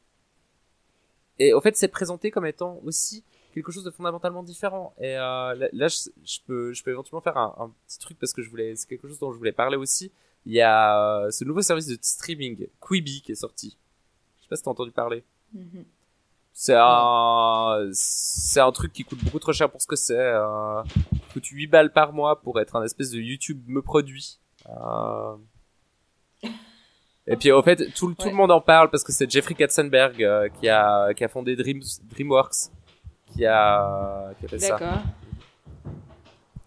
et 1.40 1.54
au 1.54 1.62
fait, 1.62 1.76
c'est 1.76 1.88
présenté 1.88 2.32
comme 2.32 2.46
étant 2.46 2.80
aussi 2.86 3.24
quelque 3.54 3.72
chose 3.72 3.84
de 3.84 3.92
fondamentalement 3.92 4.44
différent. 4.44 4.94
Et 5.00 5.18
euh, 5.18 5.54
là, 5.56 5.68
là, 5.72 5.88
je, 5.88 6.10
je 6.26 6.40
peux, 6.46 6.74
je 6.74 6.84
peux 6.84 6.92
éventuellement 6.92 7.22
faire 7.22 7.38
un, 7.38 7.56
un 7.60 7.72
petit 7.88 8.00
truc 8.00 8.18
parce 8.20 8.34
que 8.34 8.42
je 8.42 8.50
voulais, 8.50 8.76
c'est 8.76 8.88
quelque 8.88 9.08
chose 9.08 9.20
dont 9.20 9.32
je 9.32 9.38
voulais 9.38 9.52
parler 9.52 9.78
aussi. 9.78 10.12
Il 10.46 10.54
y 10.54 10.62
a 10.62 11.24
euh, 11.24 11.32
ce 11.32 11.46
nouveau 11.46 11.62
service 11.62 11.88
de 11.88 11.98
streaming, 12.02 12.68
Quibi, 12.82 13.22
qui 13.22 13.32
est 13.32 13.36
sorti. 13.36 13.78
Je 14.38 14.44
sais 14.44 14.50
pas 14.50 14.56
si 14.56 14.64
t'as 14.64 14.72
entendu 14.72 14.92
parler. 14.92 15.24
Mhm. 15.54 15.86
C'est 16.56 16.76
un, 16.78 17.90
c'est 17.94 18.60
un 18.60 18.72
truc 18.72 18.94
qui 18.94 19.04
coûte 19.04 19.24
beaucoup 19.24 19.40
trop 19.40 19.54
cher 19.54 19.72
pour 19.72 19.82
ce 19.82 19.88
que 19.88 19.96
c'est. 19.96 20.18
Euh, 20.18 20.84
coûte 21.32 21.48
8 21.48 21.68
balles 21.68 21.92
par 21.92 22.14
mois 22.14 22.42
pour 22.42 22.60
être 22.60 22.76
un 22.76 22.84
espèce 22.84 23.10
de 23.10 23.20
YouTube 23.20 23.64
me 23.68 23.82
produit. 23.82 24.38
Euh... 24.70 25.36
Et 27.26 27.38
puis 27.38 27.52
au 27.52 27.64
fait, 27.64 27.92
tout, 27.96 28.14
tout 28.14 28.28
le 28.28 28.36
monde 28.36 28.52
en 28.52 28.62
parle 28.62 28.92
parce 28.92 29.04
que 29.04 29.12
c'est 29.12 29.30
Jeffrey 29.32 29.56
Katzenberg 29.56 30.22
euh, 30.22 30.50
qui 30.50 30.68
a 30.68 31.14
qui 31.14 31.24
a 31.24 31.30
fondé 31.30 31.56
Dreams, 31.56 31.82
DreamWorks 32.12 32.70
qui 33.34 33.46
a 33.46 34.32
qui 34.40 34.46
a 34.46 34.50
fait 34.50 34.60
ça. 34.60 34.70
D'accord. 34.78 35.02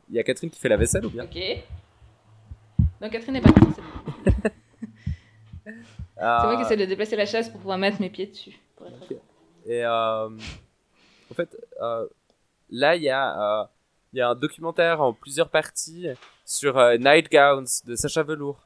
Il 0.08 0.14
y 0.14 0.18
a 0.18 0.22
Catherine 0.22 0.50
qui 0.50 0.58
fait 0.60 0.68
la 0.68 0.76
vaisselle 0.76 1.04
ou 1.06 1.10
bien? 1.10 1.24
Ok. 1.24 1.36
Non, 3.00 3.10
Catherine 3.10 3.34
n'est 3.34 3.40
pas 3.40 3.50
là. 3.50 3.54
C'est 3.74 3.82
bon. 3.82 4.50
C'est 6.18 6.22
moi 6.22 6.56
qui 6.56 6.62
essaie 6.62 6.76
de 6.76 6.84
déplacer 6.84 7.16
la 7.16 7.26
chaise 7.26 7.48
pour 7.50 7.58
pouvoir 7.60 7.76
mettre 7.78 8.00
mes 8.00 8.08
pieds 8.10 8.26
dessus. 8.26 8.58
pour 8.76 8.86
être- 8.86 9.02
Ok. 9.10 9.16
Et 9.66 9.84
euh, 9.84 10.28
en 10.28 11.34
fait, 11.34 11.56
euh, 11.82 12.06
là, 12.70 12.94
il 12.96 13.02
y, 13.02 13.10
a, 13.10 13.62
euh, 13.62 13.64
il 14.12 14.18
y 14.18 14.22
a 14.22 14.28
un 14.30 14.34
documentaire 14.34 15.00
en 15.02 15.12
plusieurs 15.12 15.48
parties 15.48 16.06
sur 16.44 16.74
Nightgowns 16.98 17.66
de 17.84 17.96
Sacha 17.96 18.22
Velour, 18.22 18.56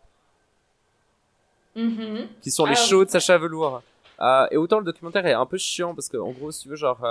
Mhm. 1.75 2.29
qui 2.43 2.51
sont 2.51 2.67
les 2.67 2.73
Ah, 2.73 2.87
shows 2.87 3.01
oui. 3.01 3.07
de 3.07 3.11
Sacha 3.11 3.39
Velour. 3.39 3.83
Et 4.51 4.57
autant 4.59 4.79
le 4.79 4.85
documentaire 4.85 5.25
est 5.27 5.33
un 5.33 5.47
peu 5.47 5.57
chiant, 5.57 5.95
parce 5.95 6.09
que 6.09 6.19
en 6.19 6.31
gros, 6.33 6.51
si 6.53 6.63
tu 6.65 6.69
veux, 6.69 6.77
genre, 6.77 7.03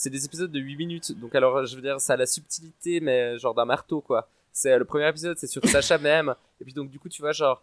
c'est 0.00 0.10
des 0.10 0.24
épisodes 0.24 0.50
de 0.50 0.58
8 0.58 0.76
minutes, 0.76 1.18
donc 1.18 1.34
alors, 1.34 1.64
je 1.66 1.76
veux 1.76 1.82
dire, 1.82 2.00
ça 2.00 2.14
a 2.14 2.16
la 2.16 2.26
subtilité, 2.26 3.00
mais 3.00 3.38
genre 3.38 3.54
d'un 3.54 3.64
marteau, 3.64 4.00
quoi. 4.00 4.28
C'est 4.52 4.76
le 4.78 4.84
premier 4.84 5.08
épisode, 5.08 5.38
c'est 5.38 5.46
sur 5.46 5.64
Sacha 5.66 5.98
même, 6.10 6.34
et 6.60 6.64
puis 6.64 6.72
donc 6.72 6.90
du 6.90 6.98
coup, 6.98 7.08
tu 7.08 7.22
vois, 7.22 7.32
genre, 7.32 7.62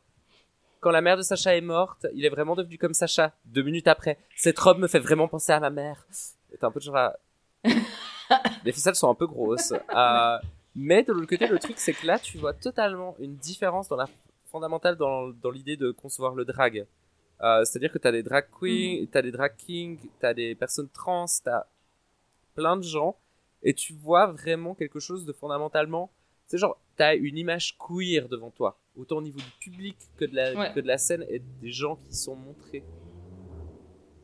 quand 0.80 0.92
la 0.92 1.02
mère 1.02 1.18
de 1.18 1.22
Sacha 1.24 1.56
est 1.56 1.62
morte, 1.62 2.06
il 2.14 2.24
est 2.26 2.30
vraiment 2.30 2.56
devenu 2.56 2.78
comme 2.78 2.94
Sacha, 2.94 3.34
deux 3.46 3.64
minutes 3.64 3.88
après. 3.88 4.18
Cette 4.36 4.60
robe 4.60 4.78
me 4.80 4.88
fait 4.88 5.00
vraiment 5.00 5.28
penser 5.28 5.52
à 5.52 5.60
ma 5.60 5.70
mère. 5.72 6.06
Et 6.54 6.58
t'es 6.58 6.66
un 6.66 6.72
peu 6.72 6.80
genre... 6.80 6.96
là- 6.96 7.18
Les 8.64 8.72
ficelles 8.72 8.96
sont 8.96 9.10
un 9.10 9.16
peu 9.16 9.26
grosses. 9.28 9.74
Euh, 9.96 10.38
mais 10.76 11.04
de 11.04 11.12
l'autre 11.14 11.28
côté, 11.28 11.48
le 11.48 11.60
truc, 11.60 11.78
c'est 11.80 11.94
que 11.94 12.06
là, 12.06 12.20
tu 12.20 12.38
vois 12.38 12.54
totalement 12.54 13.16
une 13.20 13.36
différence 13.36 13.88
dans 13.88 13.96
la 13.96 14.08
fondamentale 14.52 14.96
dans, 14.96 15.30
dans 15.30 15.50
l'idée 15.50 15.78
de 15.78 15.92
concevoir 15.92 16.36
le 16.36 16.46
drag. 16.46 16.86
Euh, 17.42 17.64
C'est-à-dire 17.66 17.92
que 17.92 17.98
t'as 17.98 18.12
des 18.12 18.24
drag 18.24 18.46
queens, 18.60 19.06
t'as 19.12 19.22
des 19.22 19.32
drag 19.32 19.54
kings, 19.58 19.98
t'as 20.20 20.34
des 20.34 20.56
personnes 20.56 20.90
trans, 20.90 21.26
t'as 21.44 21.66
plein 22.58 22.76
de 22.76 22.82
gens, 22.84 23.16
et 23.64 23.74
tu 23.74 23.94
vois 23.94 24.28
vraiment 24.28 24.76
quelque 24.76 25.00
chose 25.00 25.26
de 25.26 25.32
fondamentalement... 25.34 26.12
C'est 26.48 26.58
genre, 26.58 26.80
t'as 26.96 27.16
une 27.16 27.38
image 27.38 27.78
queer 27.78 28.28
devant 28.30 28.52
toi, 28.52 28.78
autant 28.98 29.18
au 29.18 29.22
niveau 29.22 29.40
du 29.40 29.52
public 29.60 29.98
que 30.18 30.24
de 30.26 30.34
la, 30.36 30.54
Ouais. 30.54 30.74
que 30.74 30.80
de 30.80 30.88
la 30.88 30.98
scène 30.98 31.26
et 31.30 31.40
des 31.40 31.72
gens 31.72 31.98
qui 31.98 32.16
sont 32.16 32.36
montrés. 32.38 32.84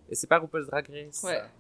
Et 0.10 0.16
c'est 0.16 0.28
pas 0.28 0.40
RuPaul's 0.40 0.68
Drag 0.68 0.88
Race. 0.90 1.22
Ouais. 1.24 1.42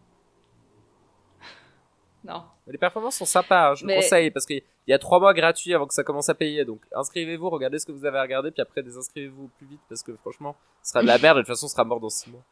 Non. 2.25 2.43
Mais 2.65 2.71
les 2.71 2.77
performances 2.77 3.17
sont 3.17 3.25
sympas, 3.25 3.71
hein, 3.71 3.75
je 3.75 3.85
Mais- 3.85 3.95
le 3.97 4.01
conseille, 4.01 4.31
parce 4.31 4.45
qu'il 4.45 4.61
y 4.87 4.93
a 4.93 4.99
trois 4.99 5.19
mois 5.19 5.33
gratuits 5.33 5.73
avant 5.73 5.85
que 5.85 5.93
ça 5.93 6.05
commence 6.05 6.29
à 6.29 6.33
payer. 6.33 6.63
Donc 6.63 6.79
inscrivez-vous, 6.95 7.49
regardez 7.49 7.79
ce 7.79 7.85
que 7.85 7.91
vous 7.91 8.05
avez 8.05 8.17
à 8.17 8.21
regarder, 8.21 8.49
puis 8.51 8.61
après 8.61 8.81
désinscrivez-vous 8.81 9.49
plus 9.57 9.67
vite, 9.67 9.81
parce 9.89 10.01
que 10.03 10.15
franchement, 10.15 10.55
ce 10.81 10.91
sera 10.91 11.01
de 11.01 11.07
la 11.07 11.17
merde, 11.17 11.39
et 11.39 11.41
de 11.41 11.45
toute 11.45 11.53
façon, 11.53 11.67
ce 11.67 11.73
sera 11.73 11.83
mort 11.83 11.99
dans 11.99 12.09
six 12.09 12.29
mois. 12.31 12.43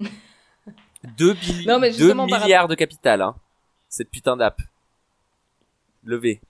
2 1.16 1.36
Non, 1.66 1.78
mais 1.78 1.92
justement, 1.92 2.26
par 2.28 2.40
milliards 2.40 2.68
de 2.68 2.74
capital, 2.74 3.22
hein, 3.22 3.34
cette 3.88 4.10
putain 4.10 4.36
d'app. 4.36 4.60
Levé. 6.04 6.40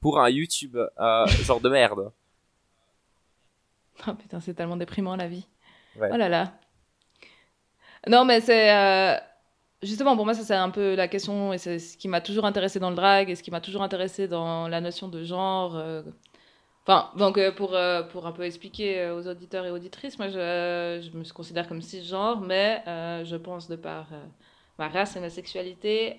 Pour 0.00 0.18
un 0.20 0.28
YouTube, 0.30 0.76
euh, 0.76 1.26
genre 1.44 1.60
de 1.60 1.68
merde. 1.68 2.10
Oh 4.08 4.14
putain, 4.14 4.40
c'est 4.40 4.54
tellement 4.54 4.78
déprimant 4.78 5.14
la 5.14 5.28
vie. 5.28 5.46
Ouais. 5.96 6.08
Oh 6.10 6.16
là 6.16 6.28
là. 6.30 6.52
Non, 8.08 8.24
mais 8.24 8.40
c'est. 8.40 8.72
euh, 8.74 9.16
Justement, 9.82 10.14
pour 10.16 10.24
moi, 10.26 10.34
ça 10.34 10.42
c'est 10.42 10.54
un 10.54 10.70
peu 10.70 10.94
la 10.94 11.06
question, 11.08 11.52
et 11.54 11.58
c'est 11.58 11.78
ce 11.78 11.96
qui 11.98 12.06
m'a 12.08 12.20
toujours 12.20 12.44
intéressé 12.46 12.78
dans 12.78 12.90
le 12.90 12.96
drag, 12.96 13.28
et 13.30 13.34
ce 13.34 13.42
qui 13.42 13.50
m'a 13.50 13.60
toujours 13.62 13.82
intéressé 13.82 14.26
dans 14.28 14.68
la 14.68 14.80
notion 14.80 15.08
de 15.08 15.22
genre. 15.24 15.76
euh. 15.76 16.02
Donc 17.16 17.38
euh, 17.38 17.52
pour, 17.52 17.74
euh, 17.74 18.02
pour 18.02 18.26
un 18.26 18.32
peu 18.32 18.42
expliquer 18.42 19.00
euh, 19.00 19.16
aux 19.16 19.28
auditeurs 19.28 19.64
et 19.64 19.70
auditrices, 19.70 20.18
moi 20.18 20.28
je, 20.28 21.00
je 21.02 21.16
me 21.16 21.32
considère 21.32 21.68
comme 21.68 21.82
cisgenre, 21.82 22.40
mais 22.40 22.82
je 23.24 23.36
pense 23.36 23.68
de 23.68 23.76
par 23.76 24.08
ma 24.78 24.88
race 24.88 25.14
et 25.16 25.20
ma 25.20 25.30
sexualité, 25.30 26.16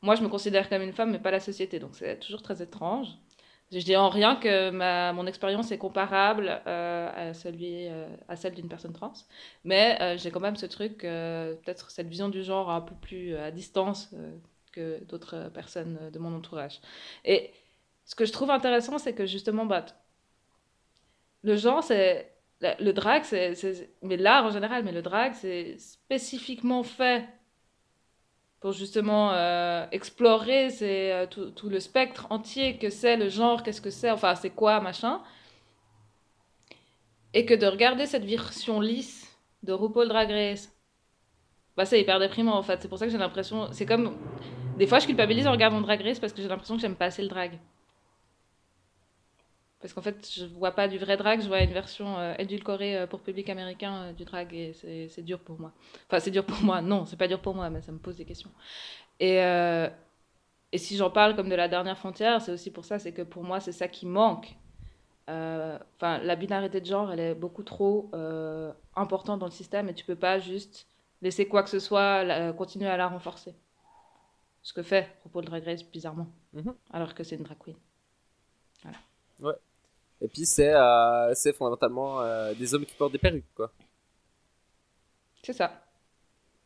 moi 0.00 0.14
je 0.14 0.22
me 0.22 0.28
considère 0.28 0.68
comme 0.68 0.82
une 0.82 0.92
femme, 0.92 1.10
mais 1.10 1.18
pas 1.18 1.30
la 1.30 1.40
société, 1.40 1.78
donc 1.78 1.90
c'est 1.94 2.18
toujours 2.20 2.42
très 2.42 2.62
étrange. 2.62 3.08
Je 3.72 3.78
dis 3.78 3.96
en 3.96 4.08
rien 4.08 4.36
que 4.36 4.70
ma, 4.70 5.12
mon 5.12 5.26
expérience 5.26 5.72
est 5.72 5.78
comparable 5.78 6.48
à, 6.66 7.34
celui, 7.34 7.88
à 8.28 8.36
celle 8.36 8.54
d'une 8.54 8.68
personne 8.68 8.92
trans, 8.92 9.12
mais 9.64 10.16
j'ai 10.18 10.30
quand 10.30 10.40
même 10.40 10.56
ce 10.56 10.66
truc, 10.66 10.98
peut-être 11.00 11.90
cette 11.90 12.08
vision 12.08 12.28
du 12.28 12.42
genre 12.42 12.70
un 12.70 12.80
peu 12.80 12.94
plus 12.94 13.36
à 13.36 13.50
distance 13.50 14.14
que 14.72 15.02
d'autres 15.04 15.50
personnes 15.52 15.98
de 16.12 16.18
mon 16.18 16.34
entourage. 16.34 16.80
Et 17.24 17.52
ce 18.04 18.14
que 18.14 18.24
je 18.24 18.32
trouve 18.32 18.50
intéressant, 18.50 18.98
c'est 18.98 19.14
que 19.14 19.26
justement, 19.26 19.66
bah, 19.66 19.84
le 21.42 21.56
genre, 21.56 21.82
c'est. 21.82 22.30
Le 22.80 22.92
drag, 22.92 23.24
c'est. 23.24 23.54
c'est- 23.54 23.90
Mais 24.02 24.16
l'art 24.16 24.46
en 24.46 24.50
général, 24.50 24.84
mais 24.84 24.92
le 24.92 25.02
drag, 25.02 25.34
c'est 25.34 25.76
spécifiquement 25.78 26.82
fait 26.82 27.26
pour 28.60 28.72
justement 28.72 29.32
euh, 29.32 29.86
explorer 29.92 30.70
c'est, 30.70 31.12
euh, 31.12 31.26
tout, 31.26 31.50
tout 31.50 31.68
le 31.68 31.80
spectre 31.80 32.26
entier 32.30 32.78
que 32.78 32.88
c'est 32.90 33.16
le 33.16 33.28
genre, 33.28 33.62
qu'est-ce 33.62 33.80
que 33.82 33.90
c'est, 33.90 34.10
enfin, 34.10 34.34
c'est 34.34 34.50
quoi, 34.50 34.80
machin. 34.80 35.20
Et 37.34 37.44
que 37.44 37.52
de 37.52 37.66
regarder 37.66 38.06
cette 38.06 38.24
version 38.24 38.80
lisse 38.80 39.36
de 39.62 39.72
RuPaul 39.74 40.08
Drag 40.08 40.30
Race, 40.30 40.72
bah, 41.76 41.84
c'est 41.84 42.00
hyper 42.00 42.18
déprimant 42.20 42.56
en 42.56 42.62
fait. 42.62 42.80
C'est 42.82 42.88
pour 42.88 42.98
ça 42.98 43.06
que 43.06 43.12
j'ai 43.12 43.18
l'impression. 43.18 43.68
C'est 43.72 43.86
comme. 43.86 44.16
Des 44.78 44.86
fois, 44.86 44.98
je 44.98 45.06
culpabilise 45.06 45.46
en 45.46 45.52
regardant 45.52 45.80
Drag 45.80 46.00
Race 46.02 46.18
parce 46.18 46.32
que 46.32 46.42
j'ai 46.42 46.48
l'impression 46.48 46.76
que 46.76 46.80
j'aime 46.82 46.96
pas 46.96 47.06
assez 47.06 47.22
le 47.22 47.28
drag. 47.28 47.58
Parce 49.84 49.94
qu'en 49.94 50.02
fait, 50.02 50.30
je 50.34 50.46
vois 50.46 50.72
pas 50.72 50.88
du 50.88 50.98
vrai 50.98 51.18
drag, 51.18 51.42
je 51.42 51.48
vois 51.48 51.60
une 51.62 51.74
version 51.74 52.18
euh, 52.18 52.34
édulcorée 52.38 52.96
euh, 52.98 53.06
pour 53.06 53.20
public 53.20 53.50
américain 53.50 54.04
euh, 54.04 54.12
du 54.14 54.24
drag 54.24 54.54
et 54.54 54.72
c'est 55.10 55.22
dur 55.22 55.40
pour 55.40 55.60
moi. 55.60 55.72
Enfin, 56.08 56.20
c'est 56.20 56.32
dur 56.32 56.46
pour 56.46 56.58
moi, 56.62 56.82
non, 56.82 57.06
c'est 57.06 57.18
pas 57.18 57.28
dur 57.28 57.40
pour 57.40 57.54
moi, 57.54 57.70
mais 57.70 57.82
ça 57.82 57.92
me 57.92 57.98
pose 57.98 58.16
des 58.16 58.26
questions. 58.26 58.50
Et, 59.20 59.40
et 60.72 60.78
si 60.78 60.96
j'en 60.96 61.10
parle 61.10 61.36
comme 61.36 61.48
de 61.48 61.54
la 61.54 61.68
dernière 61.68 61.96
frontière, 61.98 62.42
c'est 62.42 62.52
aussi 62.52 62.70
pour 62.70 62.84
ça, 62.84 62.98
c'est 62.98 63.12
que 63.12 63.22
pour 63.22 63.44
moi, 63.44 63.60
c'est 63.60 63.72
ça 63.72 63.88
qui 63.88 64.06
manque. 64.06 64.56
Euh, 65.30 65.78
Enfin, 65.96 66.18
la 66.20 66.36
binarité 66.36 66.80
de 66.80 66.86
genre, 66.86 67.12
elle 67.12 67.20
est 67.20 67.34
beaucoup 67.36 67.64
trop 67.64 68.10
euh, 68.14 68.72
importante 68.96 69.40
dans 69.40 69.46
le 69.46 69.52
système 69.52 69.88
et 69.90 69.94
tu 69.94 70.04
peux 70.06 70.16
pas 70.16 70.38
juste 70.40 70.88
laisser 71.22 71.48
quoi 71.48 71.62
que 71.64 71.70
ce 71.70 71.80
soit 71.80 72.24
la- 72.24 72.52
continuer 72.54 72.88
à 72.88 72.96
la 72.98 73.08
renforcer. 73.08 73.54
Ce 74.62 74.72
que 74.72 74.82
fait 74.82 75.16
RuPaul 75.22 75.44
Drag 75.44 75.62
Race 75.64 75.84
bizarrement, 75.84 76.26
Mhm. 76.54 76.74
alors 76.90 77.14
que 77.14 77.22
c'est 77.22 77.36
une 77.36 77.44
drag 77.44 77.58
queen. 77.58 77.76
Et 80.24 80.28
puis 80.28 80.46
c'est 80.46 80.72
euh, 80.74 81.34
c'est 81.34 81.52
fondamentalement 81.52 82.20
euh, 82.22 82.54
des 82.54 82.74
hommes 82.74 82.86
qui 82.86 82.94
portent 82.94 83.12
des 83.12 83.18
perruques, 83.18 83.44
quoi. 83.54 83.70
C'est 85.42 85.52
ça. 85.52 85.84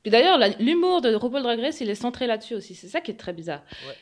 Puis 0.03 0.13
d'ailleurs, 0.13 0.39
l'humour 0.61 1.01
de 1.01 1.13
RuPaul 1.13 1.43
Drag 1.43 1.59
Race, 1.61 1.81
il 1.81 1.91
est 1.91 1.97
centré 1.97 2.29
là-dessus 2.29 2.55
aussi. 2.55 2.77
C'est 2.77 2.87
ça 2.87 3.01
qui 3.01 3.11
est 3.11 3.17
très 3.17 3.33
bizarre. 3.33 3.63
Ouais. 3.89 3.97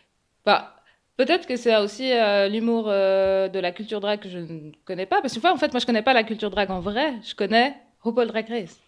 Bah, 0.44 0.76
peut-être 1.16 1.46
que 1.46 1.56
c'est 1.56 1.74
aussi 1.78 2.12
euh, 2.12 2.48
l'humour 2.48 2.84
euh, 2.88 3.48
de 3.48 3.58
la 3.58 3.72
culture 3.72 4.00
drag 4.00 4.20
que 4.20 4.28
je 4.28 4.38
ne 4.38 4.72
connais 4.84 5.06
pas. 5.06 5.22
Parce 5.22 5.32
que, 5.38 5.46
en 5.46 5.56
fait, 5.56 5.72
moi, 5.72 5.80
je 5.80 5.86
connais 5.86 6.02
pas 6.02 6.12
la 6.12 6.22
culture 6.22 6.50
drag 6.50 6.70
en 6.70 6.80
vrai. 6.80 7.14
Je 7.22 7.34
connais 7.34 7.74
RuPaul 8.02 8.26
Drag 8.28 8.46
Race. 8.46 8.78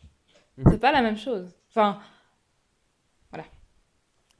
Mhm. 0.59 0.67
C'est 0.73 0.79
pas 0.81 0.93
la 0.93 1.01
même 1.01 1.17
chose. 1.17 1.51
Enfin, 1.71 1.99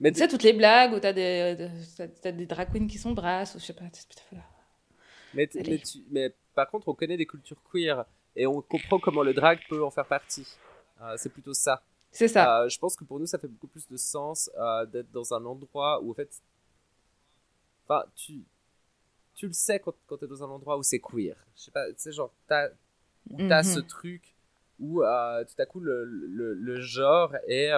Mais 0.01 0.13
tu 0.13 0.19
sais, 0.19 0.29
toutes 0.29 0.45
les 0.45 0.53
blagues 0.53 0.93
où 0.93 1.01
t'as 1.01 1.13
des, 1.13 1.57
de- 1.57 2.07
t'as 2.23 2.31
des 2.31 2.47
drag 2.47 2.71
queens 2.73 2.87
qui 2.87 2.99
sont 2.99 3.13
brasses, 3.13 3.55
ou 3.57 3.59
je 3.59 3.65
sais 3.65 3.73
pas. 3.73 3.85
voilà. 4.31 4.45
Mais, 5.39 5.47
t- 5.47 5.61
Allez. 5.61 5.71
mais, 5.71 5.79
tu- 5.79 6.05
mais 6.11 6.35
par 6.57 6.69
contre, 6.69 6.89
on 6.89 6.95
connaît 6.95 7.17
des 7.17 7.25
cultures 7.25 7.63
queer 7.71 8.05
et 8.35 8.45
on 8.49 8.61
comprend 8.61 8.99
comment 8.99 9.23
le 9.23 9.33
drag 9.33 9.61
peut 9.69 9.85
en 9.85 9.91
faire 9.93 10.05
partie. 10.07 10.45
Euh, 11.01 11.15
c'est 11.17 11.29
plutôt 11.29 11.55
ça. 11.55 11.81
C'est 12.11 12.27
ça. 12.27 12.63
Euh, 12.63 12.69
je 12.69 12.77
pense 12.77 12.97
que 12.97 13.05
pour 13.05 13.21
nous, 13.21 13.27
ça 13.27 13.39
fait 13.39 13.47
beaucoup 13.47 13.69
plus 13.69 13.87
de 13.87 13.97
sens 13.97 14.51
euh, 14.59 14.85
d'être 14.87 15.13
dans 15.13 15.33
un 15.33 15.45
endroit 15.45 16.01
où, 16.03 16.11
en 16.11 16.15
fait, 16.15 16.29
enfin, 17.85 18.03
tu, 18.17 18.43
tu 19.37 19.47
le 19.47 19.53
sais 19.53 19.79
quand, 19.79 19.95
quand 20.09 20.17
tu 20.17 20.25
es 20.25 20.29
dans 20.29 20.43
un 20.43 20.49
endroit 20.49 20.77
où 20.77 20.83
c'est 20.83 20.99
queer. 20.99 21.37
Je 21.57 21.63
sais 21.63 21.71
pas, 21.71 21.87
tu 21.87 21.95
sais, 21.99 22.11
genre, 22.11 22.33
t'as 22.49 22.71
Mhm. 23.31 23.63
ce 23.63 23.79
truc 23.79 24.35
où 24.81 25.03
tout 25.03 25.63
à 25.63 25.67
coup 25.67 25.79
le, 25.79 26.05
le, 26.05 26.55
le 26.55 26.81
genre 26.81 27.33
est. 27.47 27.71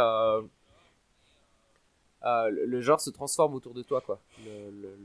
le- 2.23 2.65
le 2.65 2.81
genre 2.81 3.01
se 3.03 3.11
transforme 3.11 3.53
autour 3.55 3.75
de 3.75 3.83
toi, 3.83 4.01
quoi. 4.01 4.19
Le, 4.47 4.71
le, 4.83 4.97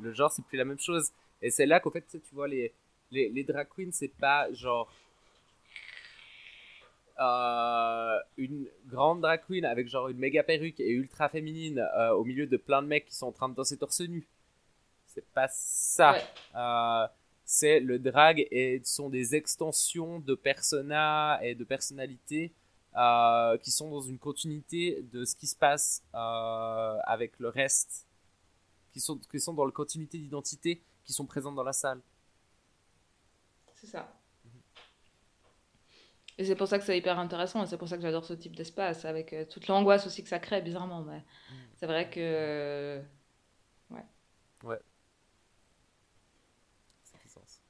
le 0.00 0.12
genre, 0.12 0.30
c'est 0.32 0.44
plus 0.44 0.56
la 0.58 0.64
même 0.64 0.78
chose. 0.78 1.10
Et 1.42 1.50
c'est 1.50 1.66
là 1.66 1.80
qu'en 1.80 1.90
fait, 1.90 2.04
tu 2.10 2.34
vois, 2.34 2.48
les, 2.48 2.72
les, 3.10 3.28
les 3.28 3.44
drag 3.44 3.68
queens, 3.74 3.90
c'est 3.92 4.08
pas 4.08 4.52
genre. 4.52 4.92
euh, 7.20 8.18
une 8.36 8.66
grande 8.86 9.20
drag 9.20 9.40
queen 9.46 9.64
avec 9.64 9.88
genre 9.88 10.08
une 10.08 10.18
méga 10.18 10.42
perruque 10.42 10.80
et 10.80 10.90
ultra 10.90 11.28
féminine 11.28 11.78
euh, 11.96 12.10
au 12.12 12.24
milieu 12.24 12.46
de 12.46 12.56
plein 12.56 12.82
de 12.82 12.88
mecs 12.88 13.06
qui 13.06 13.14
sont 13.14 13.26
en 13.28 13.32
train 13.32 13.48
de 13.48 13.54
danser 13.54 13.76
torse 13.76 14.00
nu. 14.00 14.26
C'est 15.06 15.24
pas 15.32 15.48
ça. 15.48 16.12
Ouais. 16.12 16.22
Euh, 16.56 17.06
c'est 17.44 17.78
le 17.80 17.98
drag 17.98 18.46
et 18.50 18.80
sont 18.84 19.10
des 19.10 19.34
extensions 19.36 20.18
de 20.18 20.34
personas 20.34 21.40
et 21.42 21.54
de 21.54 21.64
personnalités 21.64 22.52
qui 23.62 23.70
sont 23.72 23.90
dans 23.90 24.00
une 24.02 24.18
continuité 24.18 25.04
de 25.12 25.24
ce 25.24 25.34
qui 25.34 25.46
se 25.48 25.56
passe 25.56 26.02
avec 26.12 27.32
le 27.40 27.48
reste, 27.48 28.06
qui 28.94 29.00
sont, 29.00 29.18
qui 29.18 29.40
sont 29.40 29.52
dans 29.52 29.66
la 29.66 29.72
continuité 29.72 30.18
d'identité, 30.18 30.80
qui 31.02 31.12
sont 31.12 31.26
présentes 31.26 31.56
dans 31.56 31.64
la 31.64 31.72
salle. 31.72 32.00
C'est 33.74 33.88
ça. 33.88 34.08
Et 36.38 36.44
c'est 36.44 36.54
pour 36.54 36.68
ça 36.68 36.78
que 36.78 36.84
c'est 36.84 36.96
hyper 36.96 37.18
intéressant, 37.18 37.62
et 37.62 37.66
c'est 37.66 37.76
pour 37.76 37.88
ça 37.88 37.96
que 37.96 38.02
j'adore 38.02 38.24
ce 38.24 38.34
type 38.34 38.56
d'espace, 38.56 39.04
avec 39.04 39.32
euh, 39.32 39.44
toute 39.44 39.66
l'angoisse 39.66 40.06
aussi 40.06 40.22
que 40.22 40.28
ça 40.28 40.38
crée, 40.38 40.62
bizarrement. 40.62 41.02
Mais 41.02 41.18
mm. 41.18 41.54
c'est 41.76 41.86
vrai 41.86 42.08
que. 42.08 43.00
Ouais. 43.90 44.04
Ouais. 44.62 44.78
Ça 47.04 47.18
fait 47.18 47.28
sens. 47.28 47.60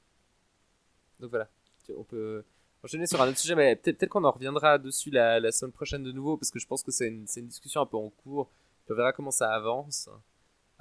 Donc 1.19 1.31
voilà, 1.31 1.49
on 1.95 2.03
peut 2.03 2.43
enchaîner 2.83 3.07
sur 3.07 3.19
un 3.21 3.29
autre 3.29 3.39
sujet, 3.39 3.55
mais 3.55 3.75
peut-être 3.75 4.09
qu'on 4.09 4.23
en 4.23 4.31
reviendra 4.31 4.77
dessus 4.77 5.09
la, 5.09 5.39
la, 5.39 5.51
semaine 5.51 5.71
prochaine 5.71 6.03
de 6.03 6.11
nouveau, 6.11 6.37
parce 6.37 6.51
que 6.51 6.59
je 6.59 6.67
pense 6.67 6.83
que 6.83 6.91
c'est 6.91 7.07
une, 7.07 7.25
une, 7.35 7.47
discussion 7.47 7.81
un 7.81 7.85
peu 7.87 7.97
en 7.97 8.09
cours. 8.09 8.49
On 8.89 8.93
verra 8.93 9.11
comment 9.11 9.31
ça 9.31 9.51
avance. 9.51 10.07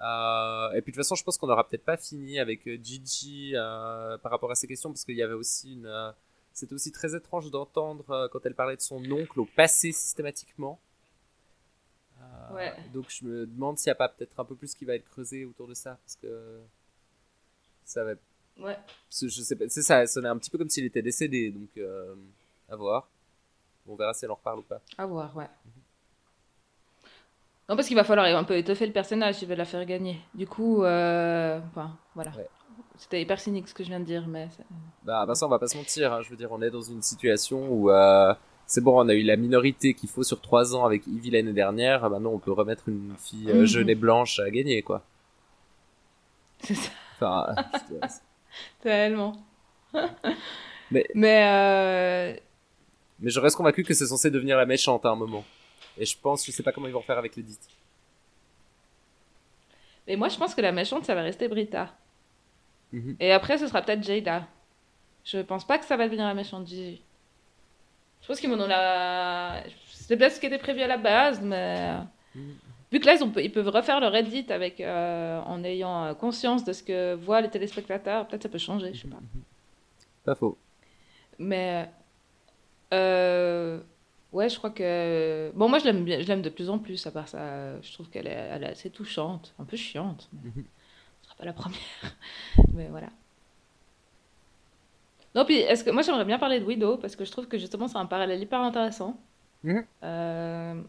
Euh, 0.01 0.73
et 0.73 0.83
puis 0.83 0.91
de 0.91 0.97
toute 0.97 1.05
façon, 1.05 1.15
je 1.15 1.23
pense 1.23 1.39
qu'on 1.39 1.47
n'aura 1.47 1.67
peut-être 1.69 1.85
pas 1.85 1.97
fini 1.97 2.39
avec 2.41 2.67
euh, 2.67 2.77
Gigi 2.83 3.53
euh, 3.55 4.19
par 4.19 4.33
rapport 4.33 4.51
à 4.51 4.55
ces 4.55 4.67
questions, 4.67 4.91
parce 4.91 5.05
qu'il 5.05 5.17
y 5.17 5.23
avait 5.23 5.35
aussi 5.35 5.75
une. 5.75 5.87
Euh, 5.87 6.11
c'était 6.53 6.75
aussi 6.75 6.93
très 6.93 7.15
étrange 7.17 7.51
d'entendre 7.51 8.29
quand 8.31 8.47
elle 8.47 8.55
parlait 8.55 8.77
de 8.77 8.81
son 8.81 9.05
oncle 9.11 9.41
au 9.41 9.45
passé 9.45 9.91
systématiquement. 9.91 10.79
Ouais. 12.53 12.73
Donc 12.93 13.07
je 13.09 13.25
me 13.25 13.47
demande 13.47 13.77
s'il 13.77 13.89
n'y 13.89 13.93
a 13.93 13.97
pas 13.97 14.09
peut-être 14.09 14.39
un 14.39 14.45
peu 14.45 14.55
plus 14.55 14.73
qui 14.75 14.85
va 14.85 14.95
être 14.95 15.05
creusé 15.05 15.45
autour 15.45 15.67
de 15.67 15.75
ça, 15.75 15.99
parce 16.05 16.15
que 16.15 16.61
ça 17.85 18.05
va. 18.05 18.13
Ouais. 18.61 18.79
Je 19.11 19.29
sais 19.29 19.57
pas, 19.57 19.69
ça 19.69 20.07
sonnait 20.07 20.29
un 20.29 20.39
petit 20.39 20.51
peu 20.51 20.59
comme 20.59 20.71
s'il 20.71 20.85
était 20.85 21.03
décédé, 21.03 21.51
donc 21.51 21.71
à 22.69 22.77
voir. 22.77 23.09
On 23.89 23.97
verra 23.97 24.15
si 24.15 24.25
elle 24.25 24.31
en 24.31 24.37
reparle 24.37 24.61
ou 24.61 24.63
pas. 24.63 24.81
À 24.97 25.07
voir, 25.07 25.37
ouais. 25.37 25.45
Mm 25.45 25.71
-hmm. 25.71 25.84
Non, 27.69 27.77
parce 27.77 27.89
qu'il 27.89 27.97
va 27.97 28.05
falloir 28.05 28.27
un 28.27 28.45
peu 28.45 28.57
étoffer 28.57 28.87
le 28.87 28.93
personnage 28.93 29.37
s'il 29.37 29.49
veut 29.49 29.55
la 29.55 29.65
faire 29.65 29.85
gagner. 29.87 30.21
Du 30.35 30.47
coup, 30.47 30.85
euh... 30.85 31.59
enfin, 31.71 31.97
voilà. 32.15 32.31
Ouais. 32.33 32.49
C'était 32.97 33.21
hyper 33.21 33.41
cynique 33.41 33.69
ce 33.69 33.75
que 33.75 33.83
je 33.83 33.89
viens 33.89 34.01
de 34.01 34.05
dire, 34.05 34.27
mais. 34.29 34.49
Bah, 35.03 35.27
bah 35.27 35.35
ça, 35.35 35.47
on 35.47 35.49
va 35.49 35.59
pas 35.59 35.67
se 35.67 35.77
mentir. 35.77 36.13
Hein. 36.13 36.23
Je 36.23 36.31
veux 36.31 36.37
dire, 36.37 36.53
on 36.53 36.63
est 36.63 36.71
dans 36.71 36.83
une 36.83 37.03
situation 37.03 37.67
où 37.69 37.91
euh, 37.91 38.33
c'est 38.67 38.83
bon, 38.83 39.01
on 39.01 39.09
a 39.09 39.15
eu 39.15 39.23
la 39.23 39.37
minorité 39.37 39.95
qu'il 39.95 40.09
faut 40.09 40.23
sur 40.23 40.41
3 40.41 40.77
ans 40.77 40.85
avec 40.85 41.07
Ivy 41.07 41.31
l'année 41.31 41.53
dernière. 41.53 42.09
Maintenant, 42.09 42.31
on 42.31 42.39
peut 42.39 42.53
remettre 42.53 42.89
une 42.89 43.15
fille 43.19 43.51
euh, 43.51 43.67
jeune 43.67 43.91
et 43.91 43.95
blanche 43.95 44.39
à 44.39 44.51
gagner, 44.51 44.83
quoi. 44.83 45.03
C'est 46.61 46.75
ça. 46.75 46.91
Enfin, 47.17 47.55
Tellement. 48.81 49.33
mais. 50.91 51.07
Mais. 51.15 51.45
Euh... 51.47 52.37
Mais 53.21 53.31
je 53.31 53.41
reste 53.41 53.57
convaincu 53.57 53.85
que 53.85 53.95
c'est 53.95 54.07
censé 54.07 54.31
devenir 54.31 54.57
la 54.57 54.67
méchante 54.67 55.07
à 55.07 55.11
un 55.11 55.15
moment. 55.15 55.45
Et 55.99 56.05
je 56.05 56.17
pense, 56.19 56.45
je 56.45 56.51
sais 56.51 56.63
pas 56.63 56.73
comment 56.73 56.89
ils 56.89 56.93
vont 56.93 57.03
faire 57.03 57.19
avec 57.19 57.37
l'édit. 57.37 57.59
Mais 60.07 60.17
moi, 60.17 60.29
je 60.29 60.37
pense 60.37 60.55
que 60.55 60.61
la 60.61 60.73
méchante, 60.73 61.05
ça 61.05 61.15
va 61.15 61.23
rester 61.23 61.49
Brita. 61.49 61.95
Mm 62.93 62.99
-hmm. 62.99 63.17
Et 63.21 63.33
après, 63.33 63.59
ce 63.59 63.67
sera 63.67 63.81
peut-être 63.83 64.03
Jada. 64.03 64.47
Je 65.25 65.39
pense 65.39 65.65
pas 65.67 65.79
que 65.79 65.85
ça 65.85 65.97
va 65.97 66.05
devenir 66.05 66.27
la 66.27 66.35
méchante 66.35 66.67
Gigi. 66.67 67.03
Je 68.21 68.27
pense 68.27 68.41
qu'ils 68.41 68.51
m'en 68.51 68.63
ont 68.63 68.67
la. 68.67 69.63
C'était 69.91 70.17
peut-être 70.17 70.35
ce 70.35 70.41
qui 70.41 70.47
était 70.47 70.59
prévu 70.59 70.81
à 70.83 70.87
la 70.87 70.99
base, 70.99 71.41
mais. 71.41 71.99
Mm 72.35 72.41
-hmm. 72.41 72.55
Vu 72.93 73.01
que 73.01 73.07
là, 73.07 73.15
ils, 73.15 73.25
ont... 73.25 73.33
ils, 73.37 73.51
peuvent 73.51 73.69
refaire 73.79 73.99
leur 74.01 74.15
edit 74.15 74.47
avec, 74.53 74.81
euh, 74.81 75.41
en 75.53 75.65
ayant 75.65 76.15
conscience 76.15 76.63
de 76.65 76.73
ce 76.73 76.83
que 76.89 77.15
voient 77.27 77.41
les 77.41 77.51
téléspectateurs, 77.51 78.21
peut-être 78.27 78.45
ça 78.45 78.49
peut 78.49 78.65
changer, 78.71 78.95
je 78.95 79.01
sais 79.03 79.09
pas. 79.09 79.23
Pas 80.25 80.35
faux. 80.41 80.57
Mais. 81.39 81.91
Euh... 82.93 83.81
Ouais, 84.35 84.49
je 84.49 84.59
crois 84.59 84.71
que. 84.71 85.53
Bon, 85.55 85.69
moi, 85.69 85.79
je 85.79 85.85
l'aime 85.85 86.05
bien, 86.05 86.21
je 86.21 86.27
l'aime 86.27 86.43
de 86.43 86.51
plus 86.51 86.69
en 86.69 86.81
plus, 86.81 87.07
à 87.07 87.13
part 87.13 87.29
ça. 87.29 87.81
Je 87.81 87.93
trouve 87.93 88.11
qu'elle 88.11 88.27
est, 88.27 88.49
elle 88.53 88.65
est 88.65 88.71
assez 88.71 88.91
touchante, 88.91 89.55
un 89.61 89.65
peu 89.65 89.77
chiante. 89.77 90.29
Mais... 90.33 90.51
Mhm. 90.51 90.65
Ce 91.23 91.29
sera 91.29 91.37
pas 91.39 91.45
la 91.45 91.53
première. 91.53 91.79
mais 92.75 92.89
voilà. 92.89 93.07
Non, 95.37 95.45
puis, 95.45 95.59
est-ce 95.59 95.85
que. 95.85 95.91
Moi, 95.91 96.03
j'aimerais 96.03 96.25
bien 96.25 96.41
parler 96.41 96.59
de 96.59 96.65
Widow, 96.65 96.97
parce 96.97 97.15
que 97.15 97.25
je 97.25 97.31
trouve 97.31 97.47
que 97.47 97.59
justement, 97.59 97.87
c'est 97.87 97.97
un 97.97 98.07
parallèle 98.07 98.41
hyper 98.41 98.61
intéressant. 98.61 99.17
Mhm. 99.63 99.85
Euh... 100.03 100.83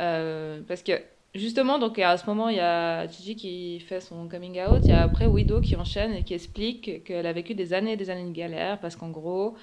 Euh, 0.00 0.62
parce 0.66 0.82
que, 0.82 0.92
justement, 1.34 1.78
donc, 1.78 1.98
à 1.98 2.16
ce 2.16 2.24
moment, 2.24 2.48
il 2.48 2.56
y 2.56 2.60
a 2.60 3.06
Gigi 3.08 3.36
qui 3.36 3.80
fait 3.80 4.00
son 4.00 4.26
coming 4.26 4.58
out. 4.62 4.80
Il 4.84 4.88
y 4.88 4.92
a 4.92 5.02
après 5.02 5.26
Widow 5.26 5.60
qui 5.60 5.76
enchaîne 5.76 6.14
et 6.14 6.22
qui 6.22 6.32
explique 6.32 7.04
qu'elle 7.04 7.26
a 7.26 7.32
vécu 7.34 7.54
des 7.54 7.74
années 7.74 7.92
et 7.92 7.96
des 7.98 8.08
années 8.08 8.24
de 8.24 8.34
galère, 8.34 8.80
parce 8.80 8.96
qu'en 8.96 9.10
gros. 9.10 9.54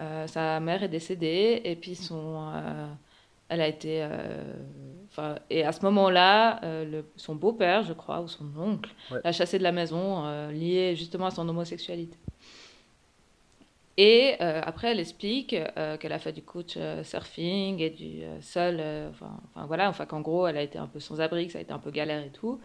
Euh, 0.00 0.26
sa 0.26 0.60
mère 0.60 0.82
est 0.82 0.88
décédée 0.88 1.62
et 1.64 1.74
puis 1.74 1.94
son, 1.94 2.50
euh, 2.54 2.86
elle 3.48 3.60
a 3.60 3.68
été, 3.68 4.02
euh, 4.02 5.34
et 5.48 5.64
à 5.64 5.72
ce 5.72 5.80
moment-là, 5.86 6.60
euh, 6.64 7.02
son 7.16 7.34
beau-père, 7.34 7.82
je 7.84 7.92
crois, 7.92 8.20
ou 8.20 8.28
son 8.28 8.44
oncle, 8.58 8.90
ouais. 9.10 9.20
l'a 9.24 9.32
chassé 9.32 9.56
de 9.56 9.62
la 9.62 9.72
maison, 9.72 10.26
euh, 10.26 10.50
lié 10.52 10.94
justement 10.96 11.26
à 11.26 11.30
son 11.30 11.48
homosexualité. 11.48 12.18
Et 13.98 14.34
après, 14.40 14.90
elle 14.90 15.00
explique 15.00 15.56
qu'elle 16.00 16.12
a 16.12 16.18
fait 16.18 16.32
du 16.32 16.42
coach 16.42 16.76
surfing 17.02 17.80
et 17.80 17.88
du 17.88 18.24
sol, 18.42 18.78
enfin, 19.08 19.40
voilà, 19.66 19.88
enfin 19.88 20.04
qu'en 20.04 20.20
gros, 20.20 20.46
elle 20.46 20.58
a 20.58 20.62
été 20.62 20.76
un 20.76 20.86
peu 20.86 21.00
sans 21.00 21.18
abri, 21.22 21.46
que 21.46 21.52
ça 21.54 21.60
a 21.60 21.62
été 21.62 21.72
un 21.72 21.78
peu 21.78 21.90
galère 21.90 22.22
et 22.22 22.28
tout. 22.28 22.60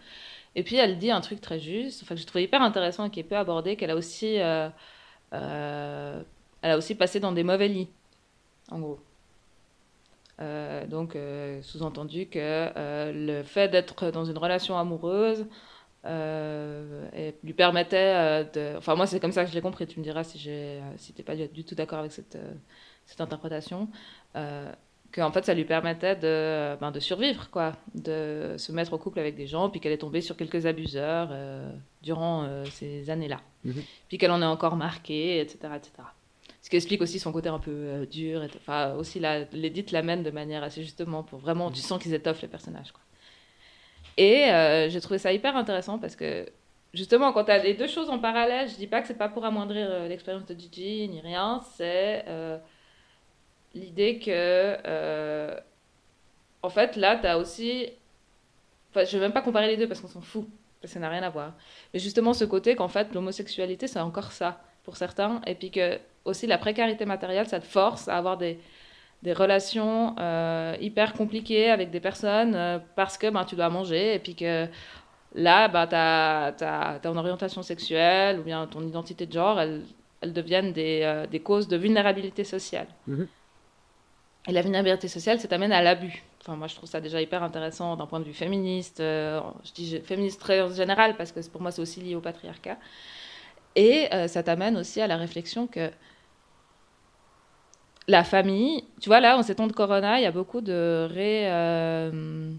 Et 0.56 0.62
puis 0.62 0.76
elle 0.76 0.98
dit 0.98 1.10
un 1.10 1.22
truc 1.22 1.40
très 1.40 1.58
juste, 1.58 2.02
enfin 2.02 2.16
que 2.16 2.20
je 2.20 2.26
trouvais 2.26 2.44
hyper 2.44 2.60
intéressant 2.60 3.06
et 3.06 3.10
qui 3.10 3.20
est 3.20 3.22
peu 3.22 3.38
abordé, 3.38 3.76
qu'elle 3.76 3.92
a 3.92 3.96
aussi 3.96 4.36
elle 6.62 6.70
a 6.72 6.76
aussi 6.78 6.94
passé 6.94 7.20
dans 7.20 7.32
des 7.32 7.44
mauvais 7.44 7.68
lits, 7.68 7.88
en 8.70 8.78
gros. 8.78 9.00
Euh, 10.40 10.86
donc, 10.86 11.14
euh, 11.14 11.60
sous-entendu 11.62 12.26
que 12.26 12.38
euh, 12.38 13.12
le 13.12 13.42
fait 13.42 13.68
d'être 13.68 14.10
dans 14.10 14.24
une 14.24 14.38
relation 14.38 14.78
amoureuse 14.78 15.46
lui 17.44 17.52
permettait 17.52 18.44
de. 18.54 18.76
Enfin, 18.76 18.96
moi, 18.96 19.06
c'est 19.06 19.20
comme 19.20 19.32
ça 19.32 19.44
que 19.44 19.50
je 19.50 19.54
l'ai 19.54 19.60
compris. 19.60 19.86
Tu 19.86 20.00
me 20.00 20.04
diras 20.04 20.24
si, 20.24 20.38
si 20.96 21.12
tu 21.12 21.20
n'es 21.20 21.24
pas 21.24 21.36
du, 21.36 21.64
tout 21.64 21.74
d'accord 21.74 22.00
avec 22.00 22.12
cette, 22.12 22.36
cette 23.06 23.20
interprétation. 23.20 23.88
qu'en 24.34 25.30
fait, 25.30 25.44
ça 25.44 25.54
lui 25.54 25.64
permettait 25.64 26.16
de, 26.16 26.76
ben, 26.80 26.90
de 26.90 26.98
survivre, 26.98 27.50
quoi, 27.50 27.74
de 27.94 28.56
se 28.58 28.72
mettre 28.72 28.92
au 28.94 28.98
couple 28.98 29.20
avec 29.20 29.36
des 29.36 29.46
gens, 29.46 29.70
puis 29.70 29.78
qu'elle 29.78 29.92
est 29.92 29.98
tombée 29.98 30.22
sur 30.22 30.36
quelques 30.36 30.66
abuseurs 30.66 31.30
durant 32.02 32.48
ces 32.70 33.08
années-là. 33.08 33.40
-hmm. 33.64 33.84
Puis 34.08 34.18
qu'elle 34.18 34.32
en 34.32 34.42
est 34.42 34.52
encore 34.56 34.74
marquée, 34.74 35.40
etc. 35.40 35.56
etc. 35.76 35.90
Qui 36.72 36.76
explique 36.76 37.02
aussi 37.02 37.18
son 37.18 37.32
côté 37.32 37.50
un 37.50 37.58
peu 37.58 37.70
euh, 37.70 38.06
dur. 38.06 38.42
Et 38.42 38.48
enfin, 38.56 38.94
aussi, 38.94 39.20
l'édite 39.52 39.90
l'amène 39.90 40.22
de 40.22 40.30
manière 40.30 40.62
assez 40.62 40.82
justement 40.82 41.22
pour 41.22 41.38
vraiment, 41.38 41.70
tu 41.70 41.82
sens 41.82 42.02
qu'ils 42.02 42.14
étoffent 42.14 42.40
les 42.40 42.48
personnages. 42.48 42.92
Quoi. 42.92 43.02
Et 44.16 44.46
euh, 44.46 44.88
j'ai 44.88 45.02
trouvé 45.02 45.18
ça 45.18 45.34
hyper 45.34 45.54
intéressant 45.54 45.98
parce 45.98 46.16
que 46.16 46.46
justement, 46.94 47.34
quand 47.34 47.44
tu 47.44 47.50
as 47.50 47.58
les 47.58 47.74
deux 47.74 47.88
choses 47.88 48.08
en 48.08 48.18
parallèle, 48.18 48.70
je 48.70 48.76
dis 48.76 48.86
pas 48.86 49.02
que 49.02 49.06
c'est 49.06 49.18
pas 49.18 49.28
pour 49.28 49.44
amoindrir 49.44 49.86
euh, 49.90 50.08
l'expérience 50.08 50.46
de 50.46 50.58
Gigi 50.58 51.10
ni 51.10 51.20
rien, 51.20 51.60
c'est 51.76 52.24
l'idée 53.74 54.18
que, 54.18 55.52
en 56.62 56.70
fait, 56.70 56.96
là, 56.96 57.18
tu 57.18 57.26
as 57.26 57.36
aussi. 57.36 57.90
Enfin, 58.92 59.04
je 59.04 59.18
vais 59.18 59.24
même 59.24 59.34
pas 59.34 59.42
comparer 59.42 59.66
les 59.66 59.76
deux 59.76 59.88
parce 59.88 60.00
qu'on 60.00 60.08
s'en 60.08 60.22
fout, 60.22 60.48
parce 60.80 60.90
que 60.90 60.94
ça 60.94 61.00
n'a 61.00 61.10
rien 61.10 61.22
à 61.22 61.28
voir. 61.28 61.52
Mais 61.92 62.00
justement, 62.00 62.32
ce 62.32 62.46
côté 62.46 62.76
qu'en 62.76 62.88
fait, 62.88 63.12
l'homosexualité, 63.12 63.86
c'est 63.88 64.00
encore 64.00 64.32
ça 64.32 64.62
pour 64.84 64.96
certains, 64.96 65.42
et 65.46 65.54
puis 65.54 65.70
que 65.70 66.00
aussi 66.24 66.46
la 66.46 66.58
précarité 66.58 67.04
matérielle, 67.04 67.48
ça 67.48 67.60
te 67.60 67.66
force 67.66 68.08
à 68.08 68.16
avoir 68.16 68.36
des, 68.36 68.58
des 69.22 69.32
relations 69.32 70.16
euh, 70.18 70.76
hyper 70.80 71.12
compliquées 71.12 71.70
avec 71.70 71.90
des 71.90 72.00
personnes 72.00 72.54
euh, 72.54 72.78
parce 72.96 73.16
que 73.16 73.30
ben, 73.30 73.44
tu 73.44 73.54
dois 73.54 73.68
manger 73.70 74.14
et 74.14 74.18
puis 74.18 74.34
que 74.34 74.66
là, 75.34 75.68
ben, 75.68 75.86
ta, 75.86 76.52
ta, 76.56 76.98
ton 77.02 77.16
orientation 77.16 77.62
sexuelle 77.62 78.40
ou 78.40 78.42
bien 78.42 78.66
ton 78.66 78.82
identité 78.82 79.26
de 79.26 79.32
genre, 79.32 79.60
elles, 79.60 79.82
elles 80.20 80.32
deviennent 80.32 80.72
des, 80.72 81.02
euh, 81.04 81.26
des 81.26 81.40
causes 81.40 81.68
de 81.68 81.76
vulnérabilité 81.76 82.44
sociale. 82.44 82.88
-hmm. 83.08 83.26
Et 84.48 84.52
la 84.52 84.62
vulnérabilité 84.62 85.06
sociale, 85.06 85.38
ça 85.38 85.46
t'amène 85.46 85.72
à 85.72 85.82
l'abus. 85.82 86.24
Enfin, 86.40 86.56
moi, 86.56 86.66
je 86.66 86.74
trouve 86.74 86.88
ça 86.88 87.00
déjà 87.00 87.20
hyper 87.22 87.44
intéressant 87.44 87.96
d'un 87.96 88.06
point 88.06 88.18
de 88.18 88.24
vue 88.24 88.34
féministe. 88.34 88.98
je 88.98 89.72
dis 89.72 90.00
féministe 90.00 90.40
très 90.40 90.60
en 90.60 90.72
général 90.82 91.16
parce 91.16 91.30
que 91.30 91.38
pour 91.48 91.60
moi, 91.62 91.70
c'est 91.70 91.80
aussi 91.80 92.00
lié 92.00 92.16
au 92.16 92.20
patriarcat. 92.20 92.76
Et 93.76 94.08
ça 94.26 94.42
t'amène 94.42 94.76
aussi 94.76 95.00
à 95.00 95.06
la 95.06 95.16
réflexion 95.16 95.68
que 95.68 95.92
la 98.08 98.24
famille, 98.24 98.84
tu 99.00 99.08
vois, 99.08 99.20
là, 99.20 99.38
en 99.38 99.42
ces 99.42 99.54
temps 99.54 99.66
de 99.66 99.72
corona, 99.72 100.18
il 100.18 100.22
y 100.22 100.26
a 100.26 100.32
beaucoup 100.32 100.60
de, 100.60 101.08
ré, 101.10 101.50
euh, 101.50 102.52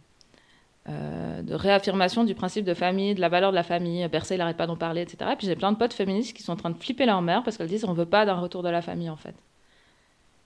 euh, 0.89 1.41
réaffirmation 1.49 2.23
du 2.23 2.33
principe 2.33 2.65
de 2.65 2.73
famille, 2.73 3.15
de 3.15 3.21
la 3.21 3.29
valeur 3.29 3.51
de 3.51 3.55
la 3.55 3.63
famille. 3.63 4.07
Bercé, 4.07 4.35
il 4.35 4.37
n'arrête 4.37 4.57
pas 4.57 4.67
d'en 4.67 4.77
parler, 4.77 5.01
etc. 5.01 5.31
Et 5.33 5.35
puis 5.35 5.47
j'ai 5.47 5.55
plein 5.55 5.71
de 5.71 5.77
potes 5.77 5.93
féministes 5.93 6.35
qui 6.35 6.43
sont 6.43 6.53
en 6.53 6.57
train 6.57 6.69
de 6.69 6.77
flipper 6.77 7.05
leur 7.05 7.21
mère 7.21 7.43
parce 7.43 7.57
qu'elles 7.57 7.67
disent 7.67 7.85
on 7.85 7.93
veut 7.93 8.05
pas 8.05 8.25
d'un 8.25 8.35
retour 8.35 8.63
de 8.63 8.69
la 8.69 8.81
famille, 8.81 9.09
en 9.09 9.17
fait. 9.17 9.35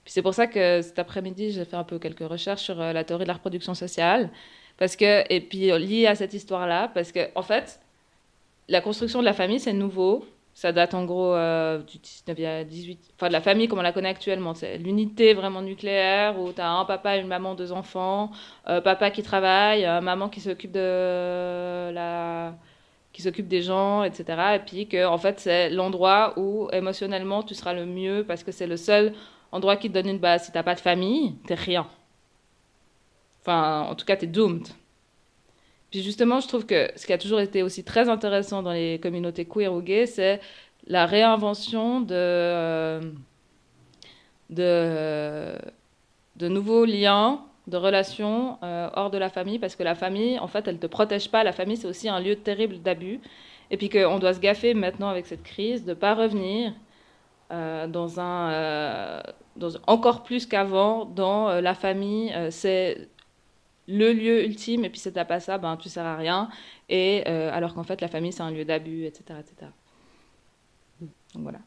Puis 0.03 0.13
c'est 0.13 0.21
pour 0.21 0.33
ça 0.33 0.47
que 0.47 0.81
cet 0.81 0.99
après-midi, 0.99 1.51
j'ai 1.51 1.65
fait 1.65 1.75
un 1.75 1.83
peu 1.83 1.99
quelques 1.99 2.27
recherches 2.27 2.63
sur 2.63 2.81
euh, 2.81 2.93
la 2.93 3.03
théorie 3.03 3.25
de 3.25 3.27
la 3.27 3.35
reproduction 3.35 3.73
sociale. 3.73 4.29
Parce 4.77 4.95
que, 4.95 5.23
et 5.31 5.41
puis 5.41 5.71
lié 5.79 6.07
à 6.07 6.15
cette 6.15 6.33
histoire-là, 6.33 6.89
parce 6.93 7.11
que, 7.11 7.29
en 7.35 7.41
fait, 7.41 7.79
la 8.69 8.79
construction 8.79 9.19
de 9.19 9.25
la 9.25 9.33
famille, 9.33 9.59
c'est 9.59 9.73
nouveau 9.73 10.25
Ça 10.57 10.71
date 10.71 10.95
en 10.95 11.05
gros 11.05 11.35
euh, 11.35 11.83
du 11.83 11.99
19e, 11.99 12.65
18, 12.65 13.13
enfin 13.15 13.27
de 13.27 13.33
la 13.33 13.41
famille 13.41 13.67
comme 13.67 13.77
on 13.77 13.83
la 13.83 13.91
connaît 13.91 14.09
actuellement. 14.09 14.55
C'est 14.55 14.79
l'unité 14.79 15.35
vraiment 15.35 15.61
nucléaire 15.61 16.39
où 16.39 16.51
tu 16.51 16.59
as 16.59 16.71
un 16.71 16.83
papa, 16.83 17.17
une 17.17 17.27
maman, 17.27 17.53
deux 17.53 17.71
enfants, 17.71 18.31
euh, 18.67 18.81
papa 18.81 19.11
qui 19.11 19.21
travaille, 19.21 19.85
euh, 19.85 20.01
maman 20.01 20.29
qui 20.29 20.41
s'occupe 20.41 20.71
de 20.71 21.91
la 21.91 22.55
qui 23.13 23.21
s'occupe 23.21 23.47
des 23.47 23.61
gens, 23.61 24.03
etc. 24.03 24.55
Et 24.55 24.59
puis 24.65 24.87
que 24.87 25.05
en 25.05 25.19
fait 25.19 25.39
c'est 25.39 25.69
l'endroit 25.69 26.33
où 26.37 26.69
émotionnellement 26.71 27.43
tu 27.43 27.53
seras 27.53 27.73
le 27.73 27.85
mieux 27.85 28.25
parce 28.27 28.43
que 28.43 28.51
c'est 28.51 28.65
le 28.65 28.77
seul 28.77 29.13
endroit 29.51 29.77
qui 29.77 29.89
te 29.89 29.93
donne 29.93 30.09
une 30.09 30.17
base. 30.17 30.45
Si 30.45 30.51
t'as 30.51 30.63
pas 30.63 30.73
de 30.73 30.79
famille, 30.79 31.35
t'es 31.45 31.53
rien. 31.53 31.85
Enfin, 33.41 33.81
en 33.89 33.95
tout 33.95 34.05
cas, 34.05 34.15
t'es 34.17 34.27
doomed. 34.27 34.67
Puis 35.91 36.01
justement, 36.03 36.39
je 36.39 36.47
trouve 36.47 36.65
que 36.65 36.89
ce 36.95 37.05
qui 37.05 37.13
a 37.13 37.17
toujours 37.17 37.39
été 37.39 37.63
aussi 37.63 37.83
très 37.83 38.09
intéressant 38.09 38.61
dans 38.61 38.73
les 38.73 38.99
communautés 38.99 39.45
queer 39.45 39.73
ou 39.73 39.81
gays, 39.81 40.05
c'est 40.05 40.41
la 40.87 41.05
réinvention 41.05 42.01
de, 42.01 42.13
euh, 42.13 43.01
de, 44.49 46.47
nouveaux 46.47 46.85
liens, 46.85 47.41
de 47.67 47.77
relations 47.77 48.57
euh, 48.63 48.89
hors 48.95 49.09
de 49.11 49.17
la 49.17 49.29
famille, 49.29 49.59
parce 49.59 49.75
que 49.75 49.83
la 49.83 49.95
famille, 49.95 50.39
en 50.39 50.47
fait, 50.47 50.67
elle 50.67 50.75
ne 50.75 50.79
te 50.79 50.87
protège 50.87 51.29
pas. 51.31 51.43
La 51.43 51.53
famille, 51.53 51.77
c'est 51.77 51.87
aussi 51.87 52.09
un 52.09 52.19
lieu 52.19 52.35
terrible 52.35 52.81
d'abus. 52.81 53.21
Et 53.71 53.77
puis 53.77 53.89
qu'on 53.89 54.19
doit 54.19 54.33
se 54.33 54.39
gaffer 54.39 54.73
maintenant 54.73 55.09
avec 55.09 55.25
cette 55.25 55.43
crise 55.43 55.83
de 55.83 55.89
ne 55.89 55.95
pas 55.95 56.15
revenir 56.15 56.73
euh, 57.51 57.87
dans 57.87 58.19
un, 58.19 59.23
encore 59.87 60.23
plus 60.23 60.45
qu'avant 60.45 61.05
dans 61.05 61.61
la 61.61 61.73
famille. 61.73 62.33
c'est 62.49 63.09
le 63.87 64.11
lieu 64.11 64.45
ultime, 64.45 64.85
et 64.85 64.89
puis 64.89 64.99
si 64.99 65.11
t'as 65.11 65.25
pas 65.25 65.39
ça, 65.39 65.57
ben 65.57 65.77
tu 65.77 65.89
sers 65.89 66.05
à 66.05 66.17
rien. 66.17 66.49
Et 66.89 67.23
euh, 67.27 67.51
alors 67.53 67.73
qu'en 67.73 67.83
fait, 67.83 68.01
la 68.01 68.07
famille, 68.07 68.33
c'est 68.33 68.43
un 68.43 68.51
lieu 68.51 68.65
d'abus, 68.65 69.05
etc., 69.05 69.39
etc. 69.39 69.71
Donc 70.99 71.43
voilà. 71.43 71.59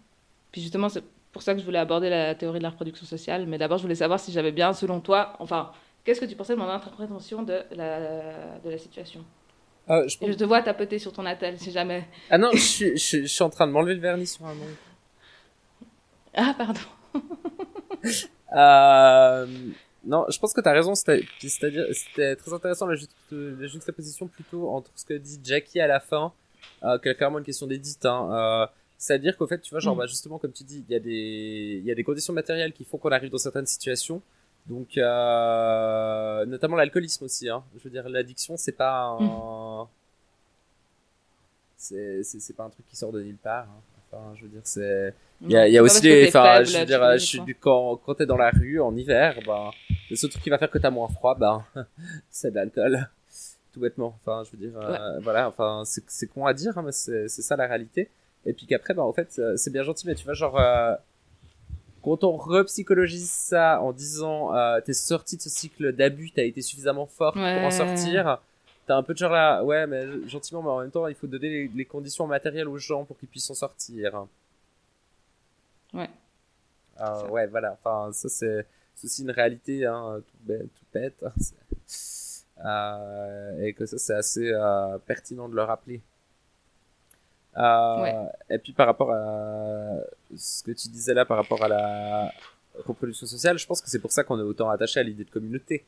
Puis 0.53 0.61
justement, 0.61 0.89
c'est 0.89 1.05
pour 1.33 1.43
ça 1.43 1.55
que 1.55 1.61
je 1.61 1.65
voulais 1.65 1.79
aborder 1.79 2.11
la 2.11 2.35
théorie 2.35 2.59
de 2.59 2.65
la 2.65 2.71
reproduction 2.71 3.07
sociale. 3.07 3.47
Mais 3.47 3.59
d'abord, 3.59 3.79
je 3.79 3.83
voulais 3.83 3.95
savoir 3.95 4.21
si 4.21 4.33
j'avais 4.33 4.53
bien, 4.53 4.73
selon 4.73 5.01
toi, 5.01 5.35
enfin, 5.39 5.73
qu'est-ce 6.05 6.21
que 6.21 6.27
tu 6.27 6.37
pensais 6.37 6.55
de 6.55 6.59
mon 6.59 6.69
interprétation 6.69 7.43
de 7.43 7.63
la, 7.73 8.59
de 8.59 8.71
la 8.71 8.79
situation? 8.79 9.25
Ah, 9.89 10.07
je, 10.07 10.17
je, 10.21 10.33
te 10.35 10.45
vois 10.45 10.63
tapoter 10.63 10.99
sur 10.99 11.13
ton 11.13 11.27
attel, 11.27 11.59
si 11.59 11.73
jamais. 11.73 12.07
Ah 12.31 12.39
non, 12.39 12.51
je, 12.53 12.59
suis, 12.59 12.97
je, 12.97 13.27
suis 13.27 13.43
en 13.43 13.51
train 13.51 13.67
de 13.67 13.73
m'enlever 13.73 13.95
le 13.95 14.01
vernis 14.01 14.27
sur 14.27 14.47
un 14.47 14.55
nom. 14.55 14.67
Ah, 16.35 16.55
pardon. 16.57 16.81
euh, 18.57 19.47
non, 20.05 20.25
je 20.29 20.39
pense 20.39 20.53
que 20.53 20.61
tu 20.61 20.69
as 20.69 20.73
raison. 20.73 20.95
C'est-à-dire, 20.95 21.87
c'était 21.93 22.37
très 22.37 22.53
intéressant 22.53 22.87
la, 22.87 22.97
juxtaposition 23.67 24.29
plutôt 24.29 24.71
entre 24.71 24.91
ce 24.97 25.05
que 25.05 25.15
dit 25.15 25.39
Jackie 25.43 25.81
à 25.81 25.87
la 25.87 26.01
fin, 26.01 26.33
euh, 26.85 26.99
qui 26.99 27.09
est 27.09 27.15
clairement 27.15 27.39
une 27.39 27.45
question 27.45 27.67
d'édite. 27.67 28.05
Hein, 28.07 28.31
euh, 28.33 28.67
c'est-à-dire 28.99 29.37
qu'au 29.37 29.47
fait, 29.47 29.61
tu 29.61 29.71
vois, 29.71 29.81
genre, 29.81 29.95
mm. 29.95 29.99
bah, 29.99 30.07
justement, 30.07 30.39
comme 30.39 30.53
tu 30.53 30.65
dis, 30.65 30.85
il 30.89 30.93
y 30.93 30.97
a 30.97 31.01
des, 31.01 31.79
il 31.81 31.85
y 31.85 31.91
a 31.91 31.95
des 31.95 32.05
conditions 32.05 32.33
matérielles 32.33 32.73
qui 32.73 32.85
font 32.85 32.99
qu'on 32.99 33.11
arrive 33.11 33.31
dans 33.31 33.39
certaines 33.39 33.67
situations. 33.67 34.23
Donc, 34.67 34.97
euh, 34.97 36.47
notamment 36.47 36.77
l'alcoolisme 36.77 37.25
aussi. 37.25 37.49
Hein. 37.49 37.63
Je 37.79 37.85
veux 37.85 37.91
dire, 37.91 38.09
l'addiction, 38.09 38.57
c'est 38.57 38.73
pas 38.73 39.17
un, 39.19 39.85
mm. 39.85 39.89
c'est, 41.77 42.23
c'est, 42.23 42.57
pas 42.57 42.65
un 42.65 42.71
truc 42.71 42.87
qui 42.89 42.97
sort 42.97 43.13
de 43.13 43.23
nulle 43.23 43.37
part. 43.37 43.65
Hein. 43.65 43.81
Enfin, 44.13 44.35
je 44.35 44.43
veux 44.43 44.49
dire, 44.49 44.61
c'est 44.65 45.15
il 45.43 45.53
y 45.53 45.57
a, 45.57 45.69
y 45.69 45.79
a 45.79 45.83
aussi 45.83 46.03
des, 46.03 46.29
enfin, 46.29 46.63
je 46.65 46.79
veux 46.79 46.85
dire, 46.85 47.13
je 47.15 47.25
suis, 47.25 47.41
quand, 47.59 47.97
quand 48.05 48.15
t'es 48.15 48.27
dans 48.27 48.37
la 48.37 48.51
rue 48.51 48.81
en 48.81 48.95
hiver, 48.95 49.39
bah, 49.47 49.71
le 50.11 50.17
seul 50.17 50.29
truc 50.29 50.43
qui 50.43 50.51
va 50.51 50.59
faire 50.59 50.71
que 50.71 50.79
t'as 50.79 50.91
moins 50.91 51.09
froid, 51.09 51.35
bah, 51.35 51.65
c'est 52.31 52.51
de 52.51 52.57
l'alcool. 52.57 53.09
Tout 53.73 53.81
bêtement. 53.81 54.19
Enfin, 54.21 54.43
je 54.45 54.57
veux 54.57 54.69
dire, 54.69 54.79
euh, 54.79 55.21
voilà, 55.21 55.49
enfin, 55.49 55.83
c'est, 55.87 56.03
c'est 56.09 56.27
con 56.27 56.45
à 56.45 56.53
dire, 56.53 56.77
hein, 56.77 56.83
mais 56.85 56.93
c'est, 56.93 57.29
c'est 57.29 57.43
ça 57.43 57.57
la 57.57 57.67
réalité. 57.67 58.11
Et 58.45 58.53
puis 58.53 58.67
qu'après, 58.67 58.95
bah, 58.95 59.03
en 59.03 59.13
fait, 59.13 59.37
euh, 59.39 59.57
c'est 59.57 59.73
bien 59.73 59.83
gentil, 59.83 60.07
mais 60.07 60.15
tu 60.15 60.25
vois, 60.25 60.35
genre, 60.35 60.59
euh, 60.59 60.95
quand 62.03 62.25
on 62.25 62.37
repsychologise 62.37 63.31
ça 63.31 63.81
en 63.81 63.93
disant, 63.93 64.55
euh, 64.55 64.81
t'es 64.81 64.93
sorti 64.93 65.37
de 65.37 65.43
ce 65.43 65.51
cycle 65.51 65.93
d'abus, 65.93 66.33
t'as 66.33 66.45
été 66.45 66.63
suffisamment 66.63 67.07
fort 67.07 67.35
pour 67.35 67.43
en 67.43 67.71
sortir, 67.71 68.41
t'as 68.91 68.97
un 68.97 69.05
peu 69.05 69.13
de 69.15 69.19
genre 69.19 69.31
là, 69.31 69.63
ouais, 69.63 69.87
mais 69.87 70.27
gentiment, 70.27 70.63
mais 70.63 70.69
en 70.69 70.81
même 70.81 70.91
temps, 70.91 71.07
il 71.07 71.15
faut 71.15 71.29
donner 71.29 71.49
les, 71.49 71.69
les 71.69 71.85
conditions 71.85 72.27
matérielles 72.27 72.67
aux 72.67 72.77
gens 72.77 73.05
pour 73.05 73.17
qu'ils 73.17 73.29
puissent 73.29 73.47
s'en 73.47 73.55
sortir. 73.55 74.27
Ouais. 75.95 76.11
Euh, 77.01 77.29
ouais, 77.29 77.47
voilà. 77.47 77.79
Enfin, 77.81 78.13
ça, 78.13 78.29
c'est 78.29 78.67
aussi 79.05 79.23
une 79.23 79.31
réalité, 79.31 79.87
hein, 79.87 80.21
tout 80.27 80.37
bête. 80.41 80.75
Tout 80.75 80.85
bête 80.93 81.25
hein, 81.25 81.33
euh, 82.67 83.63
et 83.63 83.75
que 83.75 83.87
ça, 83.87 83.97
c'est 83.97 84.15
assez 84.15 84.51
euh, 84.53 84.99
pertinent 84.99 85.49
de 85.49 85.55
le 85.55 85.63
rappeler. 85.63 86.01
Euh, 87.59 88.27
Et 88.49 88.59
puis 88.59 88.73
par 88.73 88.89
rapport 88.89 89.13
à 89.13 89.99
ce 90.37 90.65
que 90.65 90.73
tu 90.73 90.89
disais 90.89 91.15
là, 91.15 91.25
par 91.25 91.37
rapport 91.37 91.63
à 91.63 91.69
la 91.69 92.33
reproduction 92.85 93.29
sociale, 93.29 93.57
je 93.57 93.69
pense 93.69 93.81
que 93.81 93.89
c'est 93.89 94.01
pour 94.01 94.11
ça 94.11 94.25
qu'on 94.25 94.41
est 94.41 94.43
autant 94.43 94.69
attaché 94.69 94.99
à 94.99 95.05
l'idée 95.05 95.23
de 95.25 95.31
communauté. 95.31 95.85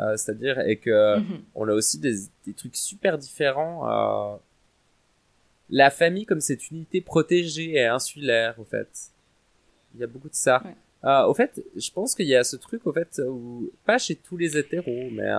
Euh, 0.00 0.16
c'est-à-dire 0.16 0.60
et 0.60 0.76
que 0.76 1.18
mm-hmm. 1.18 1.40
on 1.56 1.68
a 1.68 1.72
aussi 1.72 1.98
des, 1.98 2.14
des 2.46 2.52
trucs 2.52 2.76
super 2.76 3.18
différents. 3.18 3.88
Euh, 3.88 4.36
la 5.70 5.90
famille 5.90 6.24
comme 6.24 6.40
cette 6.40 6.70
unité 6.70 7.00
protégée 7.00 7.72
et 7.74 7.86
insulaire, 7.86 8.58
au 8.58 8.64
fait. 8.64 8.88
Il 9.94 10.00
y 10.00 10.04
a 10.04 10.06
beaucoup 10.06 10.28
de 10.28 10.34
ça. 10.34 10.62
Euh, 11.04 11.24
au 11.24 11.34
fait, 11.34 11.62
je 11.76 11.90
pense 11.90 12.14
qu'il 12.14 12.26
y 12.26 12.36
a 12.36 12.44
ce 12.44 12.56
truc, 12.56 12.86
au 12.86 12.92
fait, 12.92 13.20
où, 13.26 13.70
pas 13.84 13.98
chez 13.98 14.14
tous 14.14 14.36
les 14.36 14.56
hétéros, 14.56 15.10
mais 15.10 15.30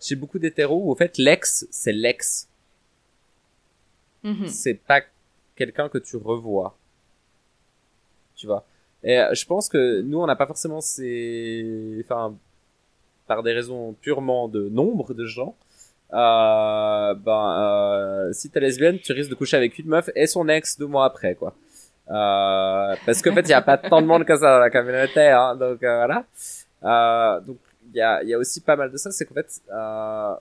chez 0.00 0.14
beaucoup 0.16 0.38
d'hétéros, 0.38 0.82
où, 0.84 0.90
au 0.90 0.94
fait, 0.94 1.18
l'ex, 1.18 1.66
c'est 1.70 1.92
l'ex. 1.92 2.48
Mm-hmm. 4.24 4.46
C'est 4.46 4.74
pas 4.74 5.02
quelqu'un 5.56 5.88
que 5.88 5.98
tu 5.98 6.16
revois. 6.16 6.76
Tu 8.34 8.46
vois. 8.46 8.64
Et 9.02 9.20
je 9.32 9.44
pense 9.46 9.68
que 9.68 10.00
nous, 10.00 10.18
on 10.18 10.26
n'a 10.26 10.36
pas 10.36 10.46
forcément 10.46 10.80
ces... 10.80 12.02
Enfin, 12.04 12.36
par 13.28 13.42
des 13.42 13.52
raisons 13.52 13.94
purement 14.00 14.48
de 14.48 14.68
nombre 14.68 15.14
de 15.14 15.24
gens, 15.24 15.54
euh, 16.12 17.14
ben, 17.14 17.60
euh, 17.60 18.32
si 18.32 18.50
t'es 18.50 18.60
lesbienne, 18.60 18.98
tu 18.98 19.12
risques 19.12 19.30
de 19.30 19.34
coucher 19.34 19.56
avec 19.56 19.78
une 19.78 19.86
meuf 19.86 20.10
et 20.16 20.26
son 20.26 20.48
ex 20.48 20.78
deux 20.78 20.86
mois 20.86 21.04
après, 21.04 21.34
quoi. 21.34 21.54
Euh, 22.10 22.96
parce 23.04 23.20
qu'en 23.20 23.34
fait, 23.34 23.42
il 23.42 23.48
n'y 23.48 23.52
a 23.52 23.62
pas 23.62 23.76
tant 23.76 24.00
de 24.00 24.06
monde 24.06 24.24
que 24.24 24.34
ça 24.34 24.54
dans 24.54 24.58
la 24.58 24.70
communauté, 24.70 25.28
hein, 25.28 25.54
donc 25.56 25.82
euh, 25.82 26.06
voilà. 26.06 26.24
Euh, 26.84 27.40
donc 27.40 27.58
il 27.92 27.96
y 27.98 28.00
a, 28.00 28.22
y 28.22 28.34
a 28.34 28.38
aussi 28.38 28.60
pas 28.60 28.76
mal 28.76 28.90
de 28.90 28.96
ça, 28.96 29.10
c'est 29.10 29.26
qu'en 29.26 29.34
fait, 29.34 29.60
euh, 29.70 30.34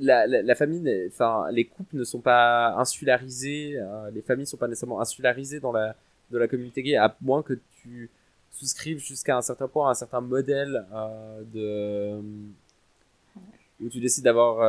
la, 0.00 0.26
la, 0.26 0.54
famille, 0.54 1.08
enfin, 1.08 1.46
les 1.50 1.64
couples 1.64 1.96
ne 1.96 2.04
sont 2.04 2.20
pas 2.20 2.74
insularisés, 2.76 3.78
euh, 3.78 4.10
les 4.14 4.22
familles 4.22 4.44
ne 4.44 4.48
sont 4.48 4.56
pas 4.56 4.68
nécessairement 4.68 5.00
insularisées 5.00 5.60
dans 5.60 5.72
la, 5.72 5.96
de 6.30 6.38
la 6.38 6.46
communauté 6.46 6.82
gay, 6.82 6.96
à 6.96 7.14
moins 7.20 7.42
que 7.42 7.54
tu 7.82 8.10
souscrives 8.58 8.98
jusqu'à 8.98 9.36
un 9.36 9.42
certain 9.42 9.68
point 9.68 9.88
à 9.88 9.90
un 9.90 9.94
certain 9.94 10.20
modèle 10.20 10.86
euh, 10.92 11.42
de 11.52 12.20
où 13.80 13.88
tu 13.90 14.00
décides 14.00 14.24
d'avoir 14.24 14.60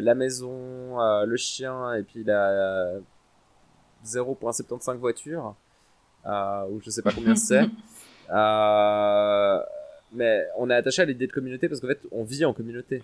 la 0.00 0.14
maison, 0.16 0.98
le 1.24 1.36
chien 1.36 1.94
et 1.94 2.02
puis 2.02 2.24
la 2.24 3.00
0.75 4.04 4.96
voitures, 4.96 5.54
euh, 6.26 6.66
ou 6.68 6.80
je 6.80 6.90
sais 6.90 7.02
pas 7.02 7.12
combien 7.12 7.34
c'est. 7.34 7.68
euh, 8.30 9.62
mais 10.12 10.46
on 10.56 10.70
est 10.70 10.74
attaché 10.74 11.02
à 11.02 11.04
l'idée 11.04 11.26
de 11.26 11.32
communauté 11.32 11.68
parce 11.68 11.80
qu'en 11.80 11.88
fait, 11.88 12.06
on 12.10 12.24
vit 12.24 12.44
en 12.44 12.52
communauté. 12.52 13.02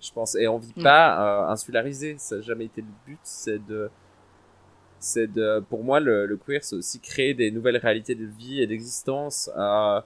Je 0.00 0.12
pense. 0.12 0.36
Et 0.36 0.48
on 0.48 0.58
vit 0.58 0.72
mm. 0.76 0.82
pas 0.82 1.46
euh, 1.46 1.52
insularisé. 1.52 2.16
Ça 2.18 2.36
n'a 2.36 2.42
jamais 2.42 2.66
été 2.66 2.80
le 2.80 2.88
but. 3.06 3.18
C'est 3.22 3.64
de. 3.66 3.90
C'est 4.98 5.26
de. 5.32 5.60
Pour 5.68 5.84
moi, 5.84 6.00
le, 6.00 6.26
le 6.26 6.36
queer, 6.36 6.64
c'est 6.64 6.76
aussi 6.76 7.00
créer 7.00 7.34
des 7.34 7.50
nouvelles 7.50 7.76
réalités 7.76 8.14
de 8.14 8.24
vie 8.24 8.62
et 8.62 8.66
d'existence 8.66 9.50
euh, 9.56 10.00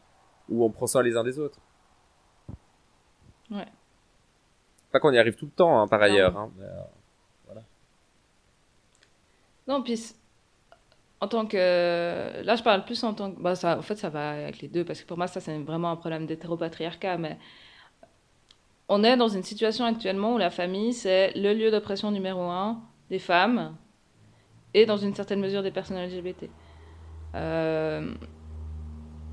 où 0.49 0.65
on 0.65 0.71
prend 0.71 0.87
soin 0.87 1.03
les 1.03 1.17
uns 1.17 1.25
des 1.25 1.39
autres. 1.39 1.59
Ouais. 3.51 3.67
Pas 4.93 5.01
qu'on 5.01 5.13
y 5.13 5.19
arrive 5.19 5.37
tout 5.37 5.47
le 5.47 5.53
temps, 5.53 5.81
hein, 5.81 5.89
par 5.89 6.03
ailleurs. 6.03 6.37
Hein, 6.37 6.51
mais, 6.59 6.65
euh, 6.65 7.61
non, 9.69 9.83
puis 9.83 10.13
en 11.21 11.29
tant 11.29 11.47
que. 11.47 12.43
Là, 12.43 12.57
je 12.57 12.63
parle 12.63 12.85
plus 12.85 13.03
en 13.05 13.15
tant 13.15 13.31
que. 13.31 13.41
Bah, 13.41 13.55
ça, 13.55 13.79
en 13.79 13.83
fait, 13.83 13.97
ça 13.97 14.09
va 14.09 14.31
avec 14.31 14.61
les 14.61 14.69
deux, 14.69 14.85
parce 14.85 15.01
que 15.01 15.07
pour 15.07 15.17
moi, 15.17 15.29
ça, 15.29 15.41
c'est 15.41 15.57
vraiment 15.59 15.91
un 15.91 15.97
problème 15.97 16.27
d'hétéropatriarcat, 16.27 17.19
mais. 17.19 17.39
On 18.93 19.05
est 19.05 19.17
dans 19.17 19.29
une 19.29 19.45
situation 19.45 19.85
actuellement 19.85 20.35
où 20.35 20.39
la 20.39 20.51
famille, 20.51 20.93
c'est 20.93 21.31
le 21.37 21.55
lieu 21.55 21.71
d'oppression 21.71 22.11
numéro 22.11 22.43
un 22.43 22.83
des 23.09 23.21
femmes 23.21 23.77
et 24.75 24.87
dans 24.87 24.97
une 24.97 25.15
certaine 25.15 25.41
mesure 25.41 25.63
des 25.63 25.71
personnes 25.71 25.99
LGBT. 25.99 26.49
Euh, 27.35 28.13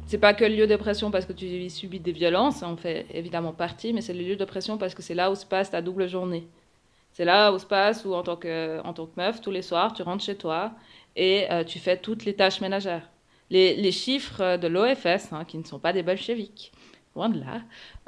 c'est 0.05 0.17
pas 0.17 0.33
que 0.33 0.45
le 0.45 0.55
lieu 0.55 0.67
d'oppression 0.67 1.11
parce 1.11 1.25
que 1.25 1.33
tu 1.33 1.45
y 1.45 1.69
subis 1.69 1.99
des 1.99 2.11
violences, 2.11 2.63
on 2.63 2.77
fait 2.77 3.05
évidemment 3.13 3.51
partie, 3.51 3.93
mais 3.93 4.01
c'est 4.01 4.13
le 4.13 4.23
lieu 4.23 4.35
d'oppression 4.35 4.77
parce 4.77 4.95
que 4.95 5.01
c'est 5.01 5.15
là 5.15 5.29
où 5.31 5.35
se 5.35 5.45
passe 5.45 5.71
ta 5.71 5.81
double 5.81 6.07
journée. 6.07 6.47
C'est 7.11 7.25
là 7.25 7.51
où 7.51 7.59
se 7.59 7.65
passe 7.65 8.05
où 8.05 8.13
en 8.13 8.23
tant 8.23 8.35
que 8.35 8.79
en 8.83 8.93
tant 8.93 9.05
que 9.05 9.13
meuf 9.17 9.41
tous 9.41 9.51
les 9.51 9.61
soirs 9.61 9.93
tu 9.93 10.03
rentres 10.03 10.23
chez 10.23 10.35
toi 10.35 10.71
et 11.15 11.51
euh, 11.51 11.63
tu 11.63 11.79
fais 11.79 11.97
toutes 11.97 12.25
les 12.25 12.35
tâches 12.35 12.61
ménagères. 12.61 13.09
Les, 13.49 13.75
les 13.75 13.91
chiffres 13.91 14.57
de 14.57 14.67
l'OFS, 14.67 15.31
hein, 15.31 15.45
qui 15.45 15.57
ne 15.57 15.63
sont 15.63 15.79
pas 15.79 15.93
des 15.93 16.03
bolcheviques, 16.03 16.71
loin 17.15 17.29
de 17.29 17.39
là, 17.39 17.61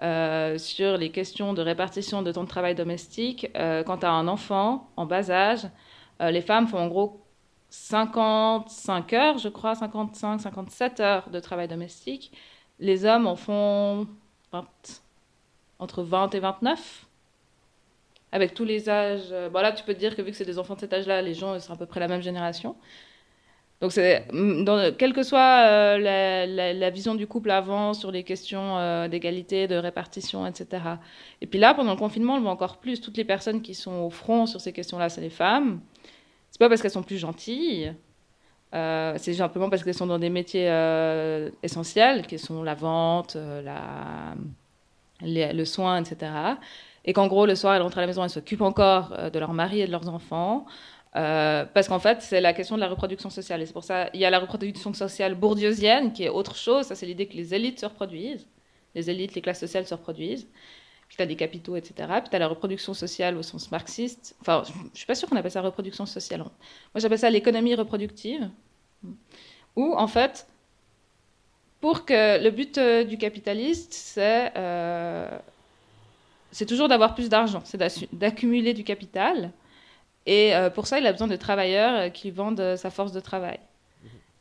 euh, 0.03 0.57
sur 0.57 0.97
les 0.97 1.09
questions 1.09 1.53
de 1.53 1.61
répartition 1.61 2.21
de 2.21 2.31
de 2.31 2.45
travail 2.45 2.75
domestique. 2.75 3.49
Euh, 3.55 3.83
quand 3.83 3.99
tu 3.99 4.05
as 4.05 4.11
un 4.11 4.27
enfant 4.27 4.89
en 4.95 5.05
bas 5.05 5.31
âge, 5.31 5.65
euh, 6.21 6.31
les 6.31 6.41
femmes 6.41 6.67
font 6.67 6.79
en 6.79 6.87
gros 6.87 7.21
55 7.69 9.13
heures, 9.13 9.37
je 9.37 9.49
crois, 9.49 9.75
55, 9.75 10.39
57 10.39 10.99
heures 10.99 11.29
de 11.29 11.39
travail 11.39 11.67
domestique. 11.67 12.31
Les 12.79 13.05
hommes 13.05 13.27
en 13.27 13.35
font 13.35 14.07
20, 14.51 14.65
entre 15.79 16.03
20 16.03 16.33
et 16.35 16.39
29 16.39 17.05
avec 18.31 18.53
tous 18.53 18.63
les 18.63 18.89
âges. 18.89 19.33
Bon, 19.51 19.59
là, 19.61 19.71
tu 19.71 19.83
peux 19.83 19.93
te 19.93 19.99
dire 19.99 20.15
que 20.15 20.21
vu 20.21 20.31
que 20.31 20.37
c'est 20.37 20.45
des 20.45 20.59
enfants 20.59 20.75
de 20.75 20.79
cet 20.79 20.93
âge-là, 20.93 21.21
les 21.21 21.33
gens 21.33 21.59
sont 21.59 21.73
à 21.73 21.75
peu 21.75 21.85
près 21.85 21.99
la 21.99 22.07
même 22.07 22.21
génération. 22.21 22.75
Donc, 23.81 23.93
dans, 23.95 24.93
quelle 24.97 25.13
que 25.13 25.23
soit 25.23 25.65
euh, 25.65 25.97
la, 26.73 26.89
vision 26.89 27.15
du 27.15 27.27
couple 27.27 27.49
avant 27.49 27.93
sur 27.93 28.11
les 28.11 28.23
questions 28.23 28.77
euh, 28.77 29.07
d'égalité, 29.07 29.67
de 29.67 29.75
répartition, 29.75 30.45
etc. 30.45 30.83
Et 31.39 31.47
puis 31.47 31.59
là, 31.59 31.73
pendant 31.73 31.93
le 31.93 31.97
confinement, 31.97 32.33
on 32.33 32.37
le 32.37 32.41
voit 32.41 32.51
encore 32.51 32.77
plus. 32.77 32.99
Toutes 32.99 33.15
les 33.15 33.23
personnes 33.23 33.61
qui 33.61 33.73
sont 33.73 34.01
au 34.01 34.09
front 34.09 34.45
sur 34.47 34.59
ces 34.59 34.73
questions-là, 34.73 35.07
c'est 35.07 35.21
les 35.21 35.29
femmes. 35.29 35.79
C'est 36.59 36.65
pas 36.65 36.69
parce 36.69 36.81
qu'elles 36.81 36.91
sont 36.91 37.03
plus 37.03 37.17
gentilles. 37.17 37.93
Euh, 38.75 39.15
c'est 39.17 39.33
simplement 39.33 39.69
parce 39.69 39.83
qu'elles 39.83 39.93
sont 39.93 40.07
dans 40.07 40.19
des 40.19 40.29
métiers 40.29 40.69
euh, 40.69 41.49
essentiels, 41.63 42.27
qui 42.27 42.37
sont 42.37 42.63
la 42.63 42.75
vente, 42.75 43.37
les, 45.21 45.53
le 45.53 45.65
soin, 45.65 46.03
etc. 46.03 46.31
Et 47.05 47.13
qu'en 47.13 47.27
gros, 47.27 47.45
le 47.45 47.55
soir, 47.55 47.75
elles 47.75 47.81
rentrent 47.81 47.97
à 47.97 48.01
la 48.01 48.07
maison, 48.07 48.23
elles 48.23 48.29
s'occupent 48.29 48.61
encore 48.61 49.31
de 49.31 49.39
leur 49.39 49.53
mari 49.53 49.81
et 49.81 49.87
de 49.87 49.91
leurs 49.91 50.09
enfants. 50.09 50.65
Euh, 51.15 51.65
parce 51.73 51.87
qu'en 51.87 51.99
fait, 51.99 52.21
c'est 52.21 52.39
la 52.41 52.53
question 52.53 52.75
de 52.75 52.81
la 52.81 52.87
reproduction 52.87 53.29
sociale. 53.29 53.61
Et 53.61 53.65
c'est 53.65 53.73
pour 53.73 53.83
ça 53.83 54.09
il 54.13 54.19
y 54.19 54.25
a 54.25 54.29
la 54.29 54.39
reproduction 54.39 54.93
sociale 54.93 55.35
bourdieusienne, 55.35 56.13
qui 56.13 56.23
est 56.23 56.29
autre 56.29 56.55
chose. 56.55 56.85
Ça, 56.85 56.95
c'est 56.95 57.05
l'idée 57.05 57.27
que 57.27 57.35
les 57.35 57.53
élites 57.53 57.79
se 57.79 57.85
reproduisent. 57.85 58.47
Les 58.95 59.09
élites, 59.09 59.35
les 59.35 59.41
classes 59.41 59.59
sociales 59.59 59.87
se 59.87 59.93
reproduisent. 59.93 60.47
Puis 61.09 61.17
tu 61.17 61.21
as 61.21 61.25
des 61.25 61.35
capitaux, 61.35 61.75
etc. 61.75 61.93
Puis 62.21 62.29
tu 62.29 62.35
as 62.35 62.39
la 62.39 62.47
reproduction 62.47 62.93
sociale 62.93 63.35
au 63.35 63.43
sens 63.43 63.71
marxiste. 63.71 64.35
Enfin, 64.39 64.63
je 64.65 64.71
ne 64.71 64.89
suis 64.93 65.05
pas 65.05 65.15
sûre 65.15 65.27
qu'on 65.27 65.35
appelle 65.35 65.51
ça 65.51 65.61
reproduction 65.61 66.05
sociale. 66.05 66.39
Moi, 66.39 66.51
j'appelle 66.95 67.19
ça 67.19 67.29
l'économie 67.29 67.75
reproductive. 67.75 68.49
Où, 69.75 69.93
en 69.95 70.07
fait, 70.07 70.47
pour 71.81 72.05
que 72.05 72.41
le 72.41 72.49
but 72.51 72.77
euh, 72.77 73.03
du 73.03 73.17
capitaliste, 73.17 73.93
c'est 73.93 74.51
euh, 74.55 75.29
c'est 76.51 76.65
toujours 76.65 76.87
d'avoir 76.87 77.13
plus 77.13 77.27
d'argent, 77.27 77.61
c'est 77.65 77.77
d'accumuler 78.13 78.73
du 78.73 78.83
capital 78.83 79.51
et 80.29 80.55
euh, 80.55 80.69
pour 80.69 80.85
ça, 80.85 80.99
il 80.99 81.07
a 81.07 81.11
besoin 81.11 81.27
de 81.27 81.35
travailleurs 81.35 82.11
qui 82.11 82.31
vendent 82.31 82.75
sa 82.75 82.91
force 82.91 83.11
de 83.11 83.19
travail, 83.19 83.59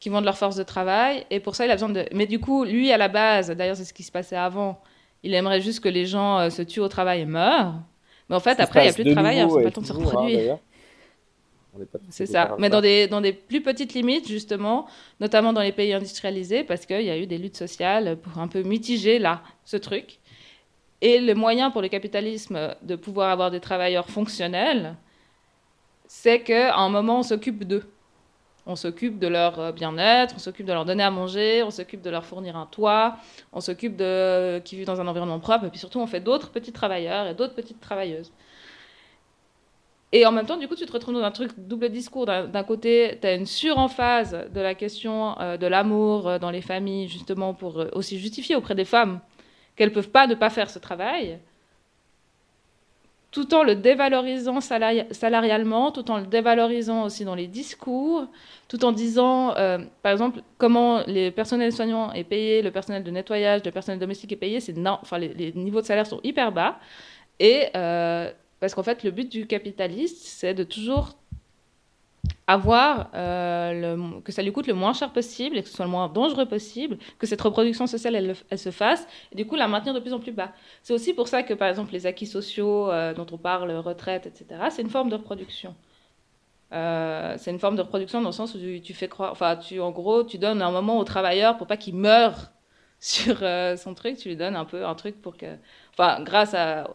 qui 0.00 0.10
vendent 0.10 0.26
leur 0.26 0.36
force 0.36 0.56
de 0.56 0.62
travail. 0.62 1.24
Et 1.30 1.40
pour 1.40 1.54
ça, 1.54 1.64
il 1.64 1.70
a 1.70 1.74
besoin 1.74 1.88
de. 1.88 2.04
Mais 2.12 2.26
du 2.26 2.40
coup, 2.40 2.64
lui, 2.64 2.92
à 2.92 2.98
la 2.98 3.08
base, 3.08 3.50
d'ailleurs, 3.50 3.76
c'est 3.76 3.86
ce 3.86 3.94
qui 3.94 4.02
se 4.02 4.12
passait 4.12 4.36
avant. 4.36 4.82
Il 5.22 5.34
aimerait 5.34 5.60
juste 5.60 5.80
que 5.80 5.88
les 5.88 6.06
gens 6.06 6.48
se 6.50 6.62
tuent 6.62 6.80
au 6.80 6.88
travail 6.88 7.20
et 7.20 7.26
meurent. 7.26 7.74
Mais 8.28 8.36
en 8.36 8.40
fait, 8.40 8.60
après, 8.60 8.80
il 8.80 8.82
n'y 8.84 8.90
a 8.90 8.92
plus 8.92 9.04
de, 9.04 9.12
travailleurs, 9.12 9.48
ils 9.48 9.54
n'ont 9.54 9.56
pas 9.56 9.64
le 9.64 9.70
temps 9.70 9.80
de 9.80 9.86
se 9.86 9.92
hein, 9.92 9.96
reproduire. 9.96 10.58
c'est 12.10 12.26
ça. 12.26 12.56
Mais 12.58 12.68
dans 12.68 12.80
des, 12.80 13.08
dans 13.08 13.20
des 13.20 13.32
plus 13.32 13.62
petites 13.62 13.94
limites, 13.94 14.28
justement, 14.28 14.86
notamment 15.20 15.52
dans 15.52 15.62
les 15.62 15.72
pays 15.72 15.92
industrialisés, 15.92 16.62
parce 16.62 16.86
qu'il 16.86 17.02
y 17.02 17.10
a 17.10 17.18
eu 17.18 17.26
des 17.26 17.38
luttes 17.38 17.56
sociales 17.56 18.18
pour 18.18 18.38
un 18.38 18.48
peu 18.48 18.62
mitiger 18.62 19.18
là, 19.18 19.42
ce 19.64 19.76
truc. 19.76 20.18
Et 21.00 21.20
le 21.20 21.34
moyen 21.34 21.70
pour 21.70 21.80
le 21.80 21.88
capitalisme 21.88 22.74
de 22.82 22.96
pouvoir 22.96 23.30
avoir 23.30 23.50
des 23.50 23.60
travailleurs 23.60 24.10
fonctionnels, 24.10 24.96
c'est 26.06 26.40
qu'à 26.40 26.76
un 26.76 26.88
moment, 26.88 27.20
on 27.20 27.22
s'occupe 27.22 27.64
d'eux. 27.64 27.84
On 28.70 28.76
s'occupe 28.76 29.18
de 29.18 29.26
leur 29.26 29.58
euh, 29.58 29.72
bien-être, 29.72 30.34
on 30.36 30.38
s'occupe 30.38 30.66
de 30.66 30.72
leur 30.74 30.84
donner 30.84 31.02
à 31.02 31.10
manger, 31.10 31.62
on 31.62 31.70
s'occupe 31.70 32.02
de 32.02 32.10
leur 32.10 32.26
fournir 32.26 32.54
un 32.54 32.66
toit, 32.66 33.16
on 33.54 33.62
s'occupe 33.62 33.96
de 33.96 34.60
qui 34.62 34.76
vivent 34.76 34.86
dans 34.86 35.00
un 35.00 35.06
environnement 35.06 35.40
propre, 35.40 35.64
et 35.64 35.70
puis 35.70 35.78
surtout, 35.78 36.00
on 36.00 36.06
fait 36.06 36.20
d'autres 36.20 36.50
petits 36.50 36.70
travailleurs 36.70 37.26
et 37.26 37.34
d'autres 37.34 37.54
petites 37.54 37.80
travailleuses. 37.80 38.30
Et 40.12 40.26
en 40.26 40.32
même 40.32 40.44
temps, 40.44 40.58
du 40.58 40.68
coup, 40.68 40.76
tu 40.76 40.84
te 40.84 40.92
retrouves 40.92 41.14
dans 41.14 41.22
un 41.22 41.30
truc 41.30 41.50
double 41.56 41.88
discours. 41.88 42.26
D'un 42.26 42.62
côté, 42.62 43.18
tu 43.20 43.26
as 43.26 43.34
une 43.34 43.46
suremphase 43.46 44.46
de 44.54 44.60
la 44.60 44.74
question 44.74 45.38
euh, 45.40 45.56
de 45.56 45.66
l'amour 45.66 46.28
euh, 46.28 46.38
dans 46.38 46.50
les 46.50 46.62
familles, 46.62 47.08
justement, 47.08 47.54
pour 47.54 47.82
aussi 47.92 48.18
justifier 48.18 48.54
auprès 48.54 48.74
des 48.74 48.84
femmes 48.84 49.20
qu'elles 49.76 49.92
peuvent 49.92 50.10
pas 50.10 50.26
ne 50.26 50.34
pas 50.34 50.50
faire 50.50 50.68
ce 50.68 50.78
travail 50.78 51.38
tout 53.38 53.54
en 53.54 53.62
le 53.62 53.76
dévalorisant 53.76 54.60
salarialement, 54.60 55.92
tout 55.92 56.10
en 56.10 56.18
le 56.18 56.26
dévalorisant 56.26 57.04
aussi 57.04 57.24
dans 57.24 57.36
les 57.36 57.46
discours, 57.46 58.26
tout 58.66 58.84
en 58.84 58.90
disant, 58.90 59.56
euh, 59.56 59.78
par 60.02 60.10
exemple, 60.10 60.40
comment 60.56 61.02
les 61.06 61.30
personnels 61.30 61.72
soignants 61.72 62.12
est 62.12 62.24
payé, 62.24 62.62
le 62.62 62.72
personnel 62.72 63.04
de 63.04 63.10
nettoyage, 63.12 63.60
le 63.64 63.70
personnel 63.70 64.00
domestique 64.00 64.32
est 64.32 64.36
payé, 64.36 64.58
c'est 64.58 64.76
non, 64.76 64.98
enfin 65.02 65.18
les, 65.18 65.52
niveaux 65.52 65.80
de 65.80 65.86
salaire 65.86 66.08
sont 66.08 66.18
hyper 66.24 66.50
bas, 66.50 66.80
et 67.38 67.66
euh, 67.76 68.28
parce 68.58 68.74
qu'en 68.74 68.82
fait 68.82 69.04
le 69.04 69.12
but 69.12 69.30
du 69.30 69.46
capitaliste, 69.46 70.26
c'est 70.26 70.54
de 70.54 70.64
toujours 70.64 71.14
avoir 72.48 73.10
euh, 73.14 74.20
que 74.24 74.32
ça 74.32 74.42
lui 74.42 74.52
coûte 74.52 74.66
le 74.66 74.74
moins 74.74 74.94
cher 74.94 75.12
possible 75.12 75.58
et 75.58 75.62
que 75.62 75.68
ce 75.68 75.76
soit 75.76 75.84
le 75.84 75.90
moins 75.90 76.08
dangereux 76.08 76.46
possible, 76.46 76.98
que 77.18 77.26
cette 77.26 77.40
reproduction 77.42 77.86
sociale 77.86 78.34
elle, 78.50 78.58
se 78.58 78.70
fasse 78.70 79.06
et 79.32 79.36
du 79.36 79.46
coup 79.46 79.54
la 79.54 79.68
maintenir 79.68 79.94
de 79.94 80.00
plus 80.00 80.14
en 80.14 80.18
plus 80.18 80.32
bas. 80.32 80.52
C'est 80.82 80.94
aussi 80.94 81.12
pour 81.12 81.28
ça 81.28 81.42
que 81.42 81.52
par 81.52 81.68
exemple 81.68 81.92
les 81.92 82.06
acquis 82.06 82.26
sociaux 82.26 82.90
euh, 82.90 83.12
dont 83.12 83.26
on 83.32 83.36
parle, 83.36 83.70
retraite, 83.72 84.26
etc., 84.26 84.62
c'est 84.70 84.82
une 84.82 84.88
forme 84.88 85.10
de 85.10 85.16
reproduction. 85.16 85.76
Euh, 86.72 87.34
c'est 87.38 87.50
une 87.50 87.58
forme 87.58 87.76
de 87.76 87.82
reproduction 87.82 88.20
dans 88.22 88.30
le 88.30 88.34
sens 88.34 88.54
où 88.54 88.58
tu, 88.58 88.94
fais 88.94 89.08
croire, 89.08 89.32
enfin 89.32 89.56
tu 89.56 89.80
en 89.80 89.90
gros 89.90 90.24
tu 90.24 90.38
donnes 90.38 90.62
un 90.62 90.70
moment 90.70 90.98
au 90.98 91.04
travailleur 91.04 91.56
pour 91.56 91.66
pas 91.66 91.76
qu'il 91.76 91.96
meure 91.96 92.50
sur 93.00 93.38
son 93.76 93.94
truc, 93.94 94.16
tu 94.16 94.28
lui 94.28 94.36
donnes 94.36 94.56
un 94.56 94.64
peu 94.64 94.86
un 94.86 94.94
truc 94.94 95.20
pour 95.20 95.36
que, 95.36 95.46
enfin 95.92 96.22
grâce 96.22 96.54
à 96.54 96.90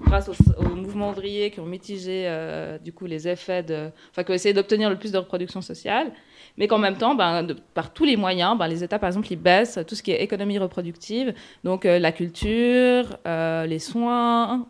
grâce 0.00 0.28
aux, 0.28 0.74
mouvements 0.74 1.10
ouvriers 1.10 1.50
qui 1.50 1.60
ont 1.60 1.66
mitigé 1.66 2.24
euh, 2.26 2.78
du 2.78 2.92
coup 2.92 3.06
les 3.06 3.28
effets 3.28 3.62
de, 3.62 3.90
enfin 4.10 4.24
qui 4.24 4.32
ont 4.32 4.34
essayé 4.34 4.52
d'obtenir 4.52 4.90
le 4.90 4.96
plus 4.96 5.12
de 5.12 5.18
reproduction 5.18 5.60
sociale, 5.60 6.12
mais 6.56 6.66
qu'en 6.66 6.78
même 6.78 6.96
temps, 6.96 7.14
ben, 7.14 7.46
par 7.74 7.92
tous 7.92 8.04
les 8.04 8.16
moyens, 8.16 8.58
ben, 8.58 8.66
les 8.66 8.82
États 8.82 8.98
par 8.98 9.08
exemple 9.08 9.28
ils 9.30 9.38
baissent 9.38 9.78
tout 9.86 9.94
ce 9.94 10.02
qui 10.02 10.10
est 10.10 10.22
économie 10.22 10.58
reproductive, 10.58 11.34
donc 11.62 11.86
euh, 11.86 11.98
la 11.98 12.12
culture, 12.12 13.16
euh, 13.26 13.66
les 13.66 13.78
soins, 13.78 14.66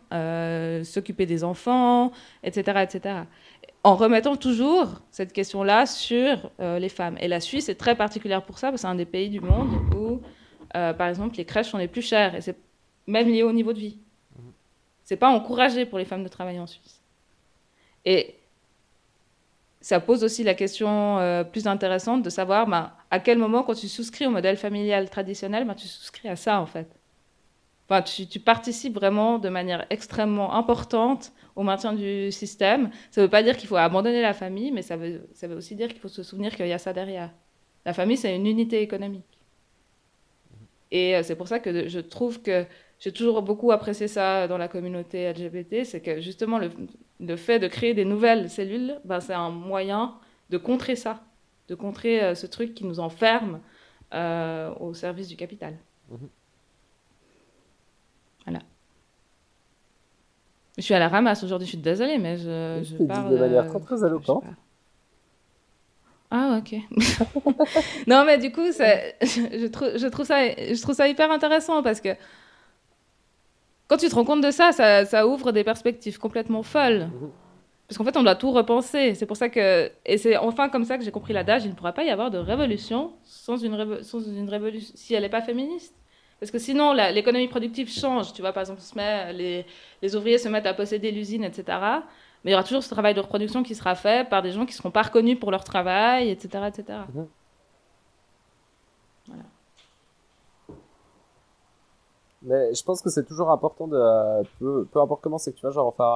s'occuper 0.83 1.25
des 1.25 1.43
enfants, 1.43 2.11
etc., 2.43 2.83
etc. 2.83 3.15
En 3.83 3.95
remettant 3.95 4.35
toujours 4.35 5.01
cette 5.11 5.31
question-là 5.31 5.85
sur 5.85 6.49
les 6.59 6.89
femmes. 6.89 7.17
Et 7.19 7.27
la 7.27 7.39
Suisse 7.39 7.69
est 7.69 7.75
très 7.75 7.95
particulière 7.95 8.43
pour 8.43 8.57
ça, 8.57 8.69
parce 8.69 8.81
que 8.81 8.87
c'est 8.87 8.91
un 8.91 8.95
des 8.95 9.05
pays 9.05 9.29
du 9.29 9.41
monde 9.41 9.69
où, 9.95 10.21
par 10.71 11.07
exemple, 11.07 11.35
les 11.37 11.45
crèches 11.45 11.69
sont 11.69 11.77
les 11.77 11.87
plus 11.87 12.01
chères, 12.01 12.33
et 12.33 12.41
c'est 12.41 12.57
même 13.05 13.27
lié 13.27 13.43
au 13.43 13.51
niveau 13.51 13.73
de 13.73 13.79
vie. 13.79 13.99
C'est 15.05 15.17
pas 15.17 15.29
encouragé 15.29 15.85
pour 15.85 15.99
les 15.99 16.05
femmes 16.05 16.23
de 16.23 16.29
travailler 16.29 16.59
en 16.59 16.67
Suisse. 16.67 16.99
Et 18.03 18.35
ça 19.79 19.99
pose 19.99 20.23
aussi 20.23 20.43
la 20.43 20.55
question 20.55 21.19
euh, 21.19 21.43
plus 21.43 21.67
intéressante 21.67 22.23
de 22.23 22.29
savoir 22.31 22.67
ben, 22.67 22.91
à 23.11 23.19
quel 23.19 23.37
moment, 23.37 23.63
quand 23.63 23.75
tu 23.75 23.87
souscris 23.87 24.25
au 24.25 24.31
modèle 24.31 24.57
familial 24.57 25.09
traditionnel, 25.09 25.65
ben, 25.65 25.75
tu 25.75 25.87
souscris 25.87 26.27
à 26.27 26.35
ça 26.35 26.59
en 26.59 26.65
fait. 26.65 26.87
Enfin, 27.87 28.01
tu, 28.01 28.39
participes 28.39 28.95
vraiment 28.95 29.37
de 29.37 29.47
manière 29.47 29.85
extrêmement 29.91 30.55
importante 30.55 31.31
au 31.55 31.61
maintien 31.61 31.93
du 31.93 32.31
système. 32.31 32.89
Ça 33.11 33.21
ne 33.21 33.27
veut 33.27 33.29
pas 33.29 33.43
dire 33.43 33.57
qu'il 33.57 33.69
faut 33.69 33.75
abandonner 33.75 34.23
la 34.23 34.33
famille, 34.33 34.71
mais 34.71 34.81
ça 34.81 34.97
veut, 34.97 35.29
ça 35.33 35.47
veut 35.47 35.55
aussi 35.55 35.75
dire 35.75 35.89
qu'il 35.89 35.99
faut 35.99 36.07
se 36.07 36.23
souvenir 36.23 36.55
qu'il 36.55 36.65
y 36.65 36.73
a 36.73 36.79
ça 36.79 36.93
derrière. 36.93 37.29
La 37.85 37.93
famille, 37.93 38.17
c'est 38.17 38.35
une 38.35 38.47
unité 38.47 38.81
économique. 38.81 39.39
Et 40.89 41.15
euh, 41.15 41.21
c'est 41.21 41.35
pour 41.35 41.47
ça 41.47 41.59
que 41.59 41.87
je 41.87 41.99
trouve 41.99 42.41
que 42.41 42.65
j'ai 42.99 43.11
toujours 43.11 43.41
beaucoup 43.41 43.71
apprécié 43.71 44.07
ça 44.07 44.47
dans 44.47 44.57
la 44.57 44.67
communauté 44.67 45.31
LGBT, 45.31 45.83
c'est 45.83 46.01
que 46.01 46.21
justement 46.21 46.57
le, 46.57 46.71
le, 47.19 47.35
fait 47.35 47.59
de 47.59 47.67
créer 47.67 47.93
des 47.93 48.05
nouvelles 48.05 48.49
cellules, 48.49 48.99
ben, 49.03 49.19
c'est 49.19 49.33
un 49.33 49.49
moyen 49.49 50.15
de 50.49 50.57
contrer 50.57 50.95
ça, 50.95 51.23
de 51.67 51.75
contrer 51.75 52.23
euh, 52.23 52.35
ce 52.35 52.47
truc 52.47 52.73
qui 52.73 52.85
nous 52.85 52.99
enferme 52.99 53.59
euh, 54.13 54.73
au 54.79 54.93
service 54.93 55.27
du 55.27 55.35
capital. 55.35 55.75
Mhm. 56.09 56.29
Voilà. 58.45 58.59
Je 60.77 60.83
suis 60.83 60.93
à 60.93 60.99
la 60.99 61.07
ramasse 61.07 61.43
aujourd'hui, 61.43 61.65
je 61.65 61.71
suis 61.71 61.81
désolée, 61.81 62.17
mais 62.17 62.37
je, 62.37 62.81
je 62.83 63.03
parle 63.03 63.31
de 63.31 63.37
manière 63.37 63.67
très, 63.67 63.79
très 63.79 64.05
éloquente. 64.05 64.43
Ah, 66.31 66.59
ok. 66.59 66.75
non, 68.07 68.25
mais 68.25 68.37
du 68.37 68.51
coup, 68.51 68.65
je, 68.71 69.67
trouve, 69.67 69.97
je, 69.97 70.07
trouve 70.07 70.25
ça, 70.25 70.47
je 70.49 70.81
trouve 70.81 70.95
ça 70.95 71.07
hyper 71.07 71.31
intéressant 71.31 71.81
parce 71.81 72.01
que 72.01 72.09
quand 73.87 73.97
tu 73.97 74.09
te 74.09 74.15
rends 74.15 74.25
compte 74.25 74.41
de 74.41 74.51
ça, 74.51 74.71
ça, 74.71 75.27
ouvre 75.27 75.51
des 75.51 75.63
perspectives 75.63 76.17
complètement 76.17 76.63
folles. 76.63 77.09
Parce 77.87 77.97
qu'en 77.97 78.03
fait, 78.03 78.17
on 78.17 78.23
doit 78.23 78.35
tout 78.35 78.51
repenser. 78.51 79.13
C'est 79.13 79.27
pour 79.27 79.37
ça 79.37 79.49
que. 79.49 79.91
Et 80.05 80.17
c'est 80.17 80.37
enfin 80.37 80.69
comme 80.69 80.85
ça 80.85 80.97
que 80.97 81.03
j'ai 81.03 81.11
compris 81.11 81.33
l'adage 81.33 81.65
il 81.65 81.69
ne 81.69 81.75
pourra 81.75 81.93
pas 81.93 82.03
y 82.03 82.09
avoir 82.09 82.31
de 82.31 82.39
révolution 82.39 83.13
sans 83.23 83.57
une, 83.57 83.75
révolution 83.75 84.19
si 84.95 85.13
elle 85.13 85.21
n'est 85.21 85.29
pas 85.29 85.41
féministe. 85.41 85.93
Parce 86.39 86.51
que 86.51 86.57
sinon, 86.57 86.93
l'économie 86.93 87.47
productive 87.47 87.89
change. 87.89 88.33
Tu 88.33 88.41
vois, 88.41 88.53
par 88.53 88.61
exemple, 88.61 88.81
se 88.81 88.95
met, 88.95 89.31
les, 89.33 89.65
les 90.01 90.15
ouvriers 90.15 90.37
se 90.37 90.49
mettent 90.49 90.65
à 90.65 90.73
posséder 90.73 91.11
l'usine, 91.11 91.43
etc. 91.43 91.77
Mais 92.43 92.51
il 92.51 92.53
y 92.53 92.53
aura 92.55 92.63
toujours 92.63 92.83
ce 92.83 92.89
travail 92.89 93.13
de 93.13 93.21
reproduction 93.21 93.63
qui 93.63 93.75
sera 93.75 93.95
fait 93.95 94.27
par 94.27 94.41
des 94.41 94.51
gens 94.51 94.65
qui 94.65 94.73
ne 94.73 94.77
seront 94.77 94.91
pas 94.91 95.03
reconnus 95.03 95.39
pour 95.39 95.51
leur 95.51 95.63
travail, 95.63 96.29
etc. 96.29 96.65
etc. 96.67 96.99
Mais 102.45 102.73
je 102.73 102.83
pense 102.83 103.01
que 103.01 103.09
c'est 103.09 103.25
toujours 103.25 103.51
important 103.51 103.87
de, 103.87 104.43
peu, 104.59 104.85
peu 104.91 105.01
importe 105.01 105.21
comment 105.21 105.37
c'est 105.37 105.51
que 105.51 105.57
tu 105.57 105.65
vas, 105.65 105.71
genre, 105.71 105.87
enfin, 105.87 106.15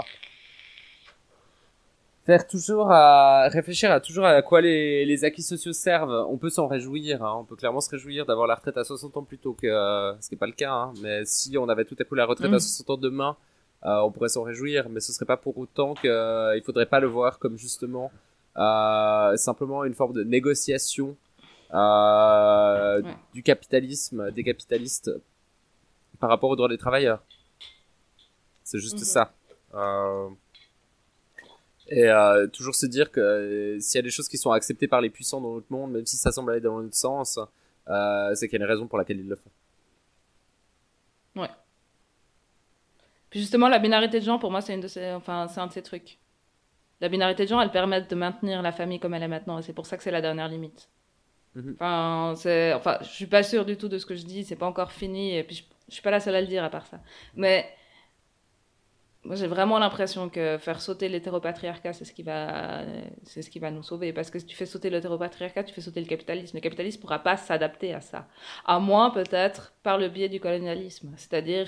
faire 2.26 2.48
toujours 2.48 2.92
à 2.92 3.48
réfléchir 3.50 3.92
à 3.92 4.00
toujours 4.00 4.26
à 4.26 4.42
quoi 4.42 4.62
les, 4.62 5.06
les 5.06 5.26
acquis 5.26 5.42
sociaux 5.42 5.74
servent. 5.74 6.26
On 6.30 6.38
peut 6.38 6.50
s'en 6.50 6.68
réjouir, 6.68 7.24
hein. 7.24 7.38
on 7.40 7.44
peut 7.44 7.56
clairement 7.56 7.82
se 7.82 7.90
réjouir 7.90 8.26
d'avoir 8.26 8.48
la 8.48 8.56
retraite 8.56 8.78
à 8.78 8.84
60 8.84 9.18
ans 9.18 9.24
plutôt 9.24 9.54
que 9.54 9.68
ce 10.22 10.30
qui 10.30 10.36
n'est 10.36 10.40
pas 10.40 10.48
le 10.48 10.54
cas. 10.54 10.72
Hein. 10.72 10.94
Mais 11.02 11.26
si 11.26 11.58
on 11.58 11.68
avait 11.70 11.86
tout 11.86 11.96
à 12.00 12.04
coup 12.04 12.16
la 12.16 12.26
retraite 12.26 12.54
à 12.54 12.60
60 12.60 12.88
mm. 12.88 12.92
ans 12.92 12.98
demain, 12.98 13.38
euh, 13.86 14.02
on 14.02 14.12
pourrait 14.12 14.30
s'en 14.30 14.44
réjouir, 14.44 14.90
mais 14.90 15.00
ce 15.00 15.14
serait 15.14 15.26
pas 15.26 15.38
pour 15.38 15.58
autant 15.58 15.94
qu'il 15.94 16.10
euh, 16.10 16.58
il 16.58 16.64
faudrait 16.64 16.86
pas 16.86 17.00
le 17.00 17.08
voir 17.08 17.40
comme 17.40 17.58
justement 17.58 18.12
euh, 18.58 19.38
simplement 19.38 19.86
une 19.86 19.94
forme 19.94 20.14
de 20.14 20.24
négociation 20.24 21.16
euh, 21.74 23.02
du 23.34 23.42
capitalisme, 23.42 24.32
des 24.32 24.44
capitalistes 24.44 25.12
par 26.20 26.30
rapport 26.30 26.50
aux 26.50 26.56
droits 26.56 26.70
des 26.70 26.78
travailleurs. 26.78 27.24
C'est 28.64 28.80
juste 28.80 29.00
mhm. 29.00 29.04
ça. 29.04 29.34
Euh, 29.74 30.30
et 31.90 32.08
euh, 32.08 32.48
toujours 32.48 32.76
se 32.76 32.86
dire 32.86 33.12
que 33.12 33.20
euh, 33.20 33.80
s'il 33.80 33.98
y 33.98 34.00
a 34.00 34.04
des 34.04 34.12
choses 34.12 34.28
qui 34.28 34.38
sont 34.38 34.52
acceptées 34.52 34.88
par 34.88 35.02
les 35.02 35.10
puissants 35.10 35.42
dans 35.42 35.56
notre 35.56 35.72
monde, 35.72 35.92
même 35.92 36.06
si 36.06 36.18
ça 36.18 36.32
semble 36.32 36.52
aller 36.52 36.62
dans 36.62 36.78
l'autre 36.78 36.96
sens, 36.96 37.40
euh, 37.88 38.36
c'est 38.36 38.48
qu'il 38.48 38.60
y 38.60 38.62
a 38.62 38.66
une 38.66 38.72
raison 38.72 38.88
pour 38.88 38.98
laquelle 38.98 39.20
ils 39.20 39.28
le 39.28 39.36
font. 39.36 39.50
Ouais. 41.36 41.50
Puis 43.32 43.40
justement, 43.40 43.68
la 43.70 43.80
binarité 43.80 44.20
de 44.20 44.26
genre, 44.26 44.40
pour 44.40 44.52
moi, 44.52 44.62
c'est 44.62 44.74
une 44.74 44.82
de 44.82 44.88
ces, 44.88 45.12
enfin, 45.14 45.48
c'est 45.48 45.60
un 45.60 45.68
de 45.68 45.72
ces 45.72 45.82
trucs. 45.82 46.20
La 47.02 47.10
binarité 47.10 47.46
de 47.46 47.50
genre, 47.50 47.62
elle 47.62 47.72
permet 47.72 48.02
de 48.02 48.16
maintenir 48.16 48.62
la 48.62 48.72
famille 48.72 49.00
comme 49.00 49.16
elle 49.16 49.24
est 49.24 49.28
maintenant, 49.28 49.58
et 49.58 49.64
c'est 49.64 49.74
pour 49.74 49.88
ça 49.88 49.98
que 49.98 50.04
c'est 50.04 50.12
la 50.12 50.22
dernière 50.22 50.48
limite. 50.48 50.90
Mhm. 51.56 51.74
Enfin, 51.76 52.34
c'est, 52.36 52.74
enfin, 52.74 53.00
je 53.02 53.08
suis 53.08 53.26
pas 53.26 53.42
sûre 53.42 53.66
du 53.66 53.78
tout 53.78 53.88
de 53.88 53.98
ce 53.98 54.06
que 54.06 54.16
je 54.16 54.26
dis, 54.26 54.44
c'est 54.44 54.56
pas 54.56 54.68
encore 54.68 54.92
fini, 54.92 55.36
et 55.36 55.44
puis 55.44 55.56
je, 55.56 55.64
je 55.90 55.94
suis 55.94 56.02
pas 56.02 56.12
la 56.12 56.20
seule 56.20 56.36
à 56.36 56.42
le 56.42 56.48
dire 56.48 56.64
à 56.64 56.70
part 56.70 56.88
ça. 56.88 57.00
Mais 57.36 57.70
moi, 59.26 59.36
j'ai 59.36 59.48
vraiment 59.48 59.80
l'impression 59.80 60.30
que 60.30 60.58
faire 60.58 60.82
sauter 60.82 61.10
l'hétéropatriarcat, 61.10 61.92
c'est 61.92 62.06
ce 62.06 62.14
qui 62.14 62.24
va, 62.24 62.84
c'est 63.24 63.42
ce 63.42 63.50
qui 63.50 63.60
va 63.60 63.70
nous 63.70 63.84
sauver. 63.84 64.14
Parce 64.14 64.30
que 64.32 64.40
si 64.40 64.46
tu 64.46 64.56
fais 64.56 64.66
sauter 64.66 64.90
l'hétéropatriarcat, 64.90 65.64
tu 65.66 65.74
fais 65.74 65.82
sauter 65.82 66.00
le 66.00 66.08
capitalisme. 66.08 66.56
Le 66.56 66.62
capitalisme 66.62 67.02
pourra 67.02 67.20
pas 67.20 67.36
s'adapter 67.36 67.94
à 67.94 68.00
ça. 68.00 68.28
À 68.66 68.80
moins, 68.80 69.10
peut-être, 69.10 69.74
par 69.84 69.98
le 69.98 70.08
biais 70.08 70.30
du 70.30 70.40
colonialisme. 70.40 71.14
C'est-à-dire 71.18 71.68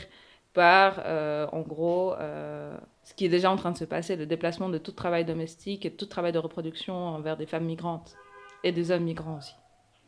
par, 0.53 1.01
euh, 1.05 1.45
en 1.51 1.61
gros, 1.61 2.13
euh, 2.13 2.77
ce 3.03 3.13
qui 3.13 3.25
est 3.25 3.29
déjà 3.29 3.51
en 3.51 3.57
train 3.57 3.71
de 3.71 3.77
se 3.77 3.85
passer, 3.85 4.15
le 4.15 4.25
déplacement 4.25 4.69
de 4.69 4.77
tout 4.77 4.91
travail 4.93 5.25
domestique 5.25 5.85
et 5.85 5.91
tout 5.93 6.05
travail 6.05 6.31
de 6.31 6.39
reproduction 6.39 7.19
vers 7.19 7.35
des 7.35 7.45
femmes 7.45 7.65
migrantes. 7.65 8.15
Et 8.63 8.71
des 8.71 8.91
hommes 8.91 9.03
migrants 9.03 9.37
aussi. 9.39 9.55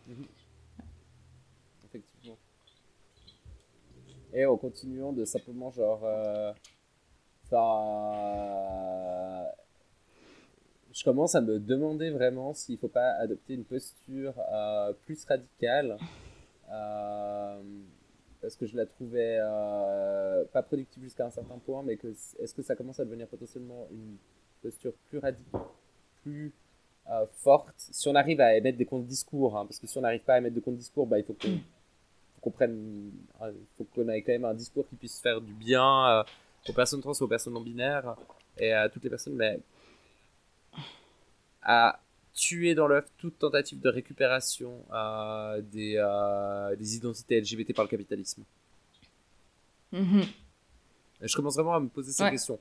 Mhm. 0.07 0.25
Effectivement. 1.85 2.37
Et 4.33 4.45
en 4.45 4.57
continuant 4.57 5.13
de 5.13 5.25
simplement, 5.25 5.71
genre... 5.71 6.01
Euh, 6.03 6.51
euh, 7.51 9.43
je 10.91 11.03
commence 11.03 11.35
à 11.35 11.41
me 11.41 11.59
demander 11.59 12.09
vraiment 12.09 12.55
s'il 12.55 12.75
ne 12.75 12.79
faut 12.79 12.87
pas 12.87 13.11
adopter 13.19 13.53
une 13.53 13.63
posture 13.63 14.33
euh, 14.51 14.91
plus 15.05 15.23
radicale. 15.25 15.97
Parce 18.41 18.55
que 18.55 18.65
je 18.65 18.75
la 18.75 18.87
trouvais 18.87 19.37
pas 20.51 20.63
productive 20.63 21.03
jusqu'à 21.03 21.27
un 21.27 21.29
certain 21.29 21.59
point, 21.59 21.83
mais 21.83 21.97
est-ce 22.39 22.55
que 22.55 22.63
ça 22.63 22.75
commence 22.75 22.99
à 22.99 23.05
devenir 23.05 23.27
potentiellement 23.27 23.87
une 23.91 24.17
posture 24.61 24.93
plus 25.09 25.19
radicale, 25.19 25.61
plus 26.23 26.53
forte, 27.35 27.75
si 27.77 28.07
on 28.07 28.15
arrive 28.15 28.41
à 28.41 28.55
émettre 28.55 28.77
des 28.77 28.85
comptes 28.85 29.05
discours, 29.05 29.57
hein, 29.57 29.65
parce 29.65 29.79
que 29.79 29.87
si 29.87 29.97
on 29.97 30.01
n'arrive 30.01 30.23
pas 30.23 30.35
à 30.35 30.37
émettre 30.39 30.55
de 30.55 30.61
comptes 30.61 30.77
discours, 30.77 31.05
bah, 31.05 31.19
il 31.19 31.25
faut 31.25 31.33
qu'on 31.33 31.59
prenne, 32.51 33.11
il 33.41 33.53
faut 33.77 33.85
qu'on 33.85 34.07
ait 34.09 34.21
quand 34.21 34.31
même 34.31 34.45
un 34.45 34.53
discours 34.53 34.87
qui 34.87 34.95
puisse 34.95 35.19
faire 35.19 35.41
du 35.41 35.53
bien 35.53 36.23
aux 36.67 36.73
personnes 36.73 37.01
trans, 37.01 37.13
aux 37.19 37.27
personnes 37.27 37.53
non 37.53 37.61
binaires 37.61 38.15
et 38.57 38.71
à 38.71 38.89
toutes 38.89 39.03
les 39.03 39.09
personnes, 39.09 39.35
mais 39.35 39.59
à 41.61 41.99
tuer 42.33 42.75
dans 42.75 42.87
l'œuf 42.87 43.05
toute 43.17 43.37
tentative 43.37 43.79
de 43.79 43.89
récupération 43.89 44.83
euh, 44.91 45.61
des, 45.61 45.95
euh, 45.97 46.75
des 46.75 46.95
identités 46.95 47.39
LGBT 47.39 47.73
par 47.73 47.85
le 47.85 47.89
capitalisme. 47.89 48.43
Mm-hmm. 49.93 50.27
Je 51.21 51.35
commence 51.35 51.55
vraiment 51.55 51.75
à 51.75 51.79
me 51.79 51.89
poser 51.89 52.11
ces 52.11 52.29
questions. 52.29 52.59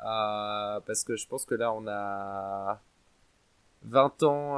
Euh, 0.00 0.80
parce 0.80 1.02
que 1.02 1.16
je 1.16 1.26
pense 1.26 1.44
que 1.44 1.56
là, 1.56 1.72
on 1.72 1.86
a 1.88 2.80
20 3.84 4.22
ans, 4.24 4.56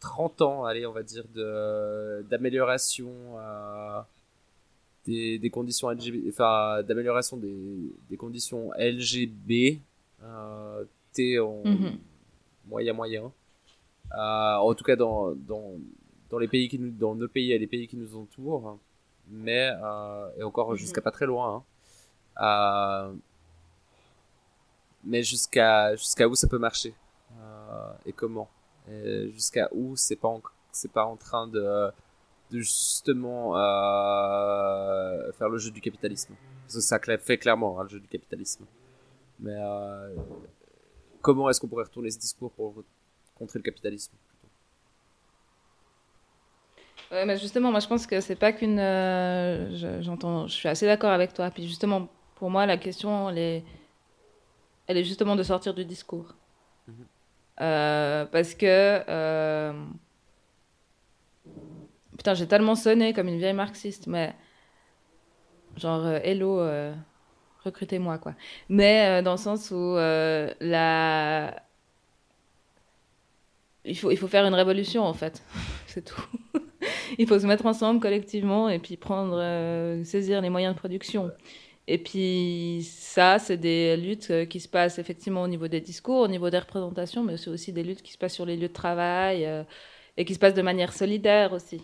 30 0.00 0.42
ans, 0.42 0.64
allez, 0.64 0.86
on 0.86 0.92
va 0.92 1.02
dire, 1.02 1.24
d'amélioration 2.28 3.12
des, 5.06 5.38
des 5.38 5.50
conditions 5.50 5.90
LGBT, 5.90 6.28
enfin 6.28 6.82
d'amélioration 6.82 7.36
des, 7.36 7.92
des, 8.08 8.16
conditions 8.16 8.70
LGB, 8.78 9.80
euh, 10.22 10.84
T 11.12 11.38
en 11.38 11.62
mhm. 11.64 11.98
moyen 12.68 12.92
moyen. 12.92 13.32
Euh, 14.14 14.54
en 14.56 14.74
tout 14.74 14.84
cas 14.84 14.96
dans, 14.96 15.34
dans, 15.34 15.72
dans 16.30 16.38
les 16.38 16.48
pays 16.48 16.68
qui 16.68 16.78
nous, 16.78 16.90
dans 16.90 17.14
nos 17.14 17.28
pays 17.28 17.52
et 17.52 17.58
les 17.58 17.66
pays 17.66 17.88
qui 17.88 17.96
nous 17.96 18.16
entourent, 18.16 18.78
mais 19.28 19.70
euh, 19.82 20.28
et 20.38 20.42
encore 20.42 20.70
mhm. 20.70 20.76
jusqu'à 20.76 21.00
pas 21.00 21.10
très 21.10 21.26
loin. 21.26 21.56
Hein. 21.56 21.62
Euh, 22.40 23.12
mais 25.04 25.22
jusqu'à 25.22 25.96
jusqu'à 25.96 26.28
où 26.28 26.34
ça 26.34 26.46
peut 26.46 26.58
marcher 26.58 26.94
euh, 27.40 27.92
et 28.06 28.12
comment 28.12 28.48
jusqu'à 29.32 29.68
où 29.72 29.96
c'est 29.96 30.16
pas 30.16 30.34
c'est 30.72 30.90
pas 30.90 31.04
en 31.04 31.16
train 31.16 31.46
de 31.46 31.92
justement 32.52 33.56
euh, 33.56 35.32
faire 35.32 35.48
le 35.48 35.58
jeu 35.58 35.70
du 35.70 35.80
capitalisme? 35.80 36.34
Ça 36.68 36.98
fait 36.98 37.38
clairement 37.38 37.78
hein, 37.78 37.84
le 37.84 37.88
jeu 37.88 38.00
du 38.00 38.08
capitalisme. 38.08 38.64
Mais 39.40 39.54
euh, 39.54 40.14
comment 41.20 41.48
est-ce 41.50 41.60
qu'on 41.60 41.68
pourrait 41.68 41.84
retourner 41.84 42.10
ce 42.10 42.18
discours 42.18 42.50
pour 42.52 42.82
contrer 43.34 43.58
le 43.58 43.64
capitalisme 43.64 44.12
Ouais, 47.10 47.26
mais 47.26 47.36
justement, 47.36 47.70
moi 47.70 47.80
je 47.80 47.88
pense 47.88 48.06
que 48.06 48.20
c'est 48.20 48.36
pas 48.36 48.52
qu'une. 48.52 48.78
Euh, 48.78 50.00
j'entends, 50.00 50.46
je 50.46 50.54
suis 50.54 50.68
assez 50.68 50.86
d'accord 50.86 51.10
avec 51.10 51.34
toi. 51.34 51.50
Puis 51.50 51.66
justement, 51.68 52.08
pour 52.36 52.48
moi, 52.48 52.64
la 52.64 52.78
question, 52.78 53.28
elle 53.28 53.38
est, 53.38 53.64
elle 54.86 54.96
est 54.96 55.04
justement 55.04 55.36
de 55.36 55.42
sortir 55.42 55.74
du 55.74 55.84
discours. 55.84 56.34
Mhm. 57.60 58.28
parce 58.30 58.54
que 58.54 59.72
Putain, 62.16 62.34
j'ai 62.34 62.46
tellement 62.46 62.74
sonné 62.74 63.12
comme 63.12 63.28
une 63.28 63.38
vieille 63.38 63.52
marxiste, 63.52 64.06
mais 64.06 64.34
genre, 65.76 66.04
euh, 66.04 66.18
hello, 66.22 66.60
euh, 66.60 66.94
recrutez-moi, 67.64 68.18
quoi. 68.18 68.34
Mais 68.68 69.20
euh, 69.20 69.22
dans 69.22 69.32
le 69.32 69.38
sens 69.38 69.70
où 69.70 69.96
la... 69.96 71.62
Il 73.84 73.98
faut, 73.98 74.12
il 74.12 74.16
faut 74.16 74.28
faire 74.28 74.46
une 74.46 74.54
révolution, 74.54 75.02
en 75.02 75.14
fait. 75.14 75.42
C'est 75.88 76.04
tout. 76.04 76.22
il 77.18 77.26
faut 77.26 77.40
se 77.40 77.46
mettre 77.46 77.66
ensemble 77.66 77.98
collectivement 77.98 78.68
et 78.68 78.78
puis 78.78 78.96
prendre, 78.96 80.04
saisir 80.04 80.40
les 80.40 80.50
moyens 80.50 80.74
de 80.74 80.78
production. 80.78 81.32
Et 81.88 81.98
puis 81.98 82.86
ça, 82.88 83.38
c'est 83.38 83.56
des 83.56 83.96
luttes 83.96 84.48
qui 84.48 84.60
se 84.60 84.68
passent 84.68 84.98
effectivement 84.98 85.42
au 85.42 85.48
niveau 85.48 85.68
des 85.68 85.80
discours, 85.80 86.20
au 86.20 86.28
niveau 86.28 86.48
des 86.50 86.58
représentations, 86.58 87.22
mais 87.24 87.36
c'est 87.36 87.50
aussi 87.50 87.72
des 87.72 87.82
luttes 87.82 88.02
qui 88.02 88.12
se 88.12 88.18
passent 88.18 88.34
sur 88.34 88.46
les 88.46 88.56
lieux 88.56 88.68
de 88.68 88.72
travail 88.72 89.48
et 90.16 90.24
qui 90.24 90.34
se 90.34 90.38
passent 90.38 90.54
de 90.54 90.62
manière 90.62 90.92
solidaire 90.92 91.52
aussi. 91.52 91.82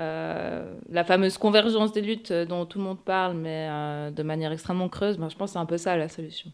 Euh, 0.00 0.78
la 0.90 1.02
fameuse 1.02 1.38
convergence 1.38 1.92
des 1.92 2.02
luttes 2.02 2.32
dont 2.32 2.66
tout 2.66 2.78
le 2.78 2.84
monde 2.84 3.02
parle, 3.04 3.36
mais 3.36 3.66
euh, 3.68 4.10
de 4.12 4.22
manière 4.22 4.52
extrêmement 4.52 4.88
creuse, 4.88 5.18
ben, 5.18 5.28
je 5.28 5.36
pense 5.36 5.50
que 5.50 5.52
c'est 5.54 5.58
un 5.58 5.66
peu 5.66 5.76
ça 5.76 5.96
la 5.96 6.08
solution. 6.08 6.52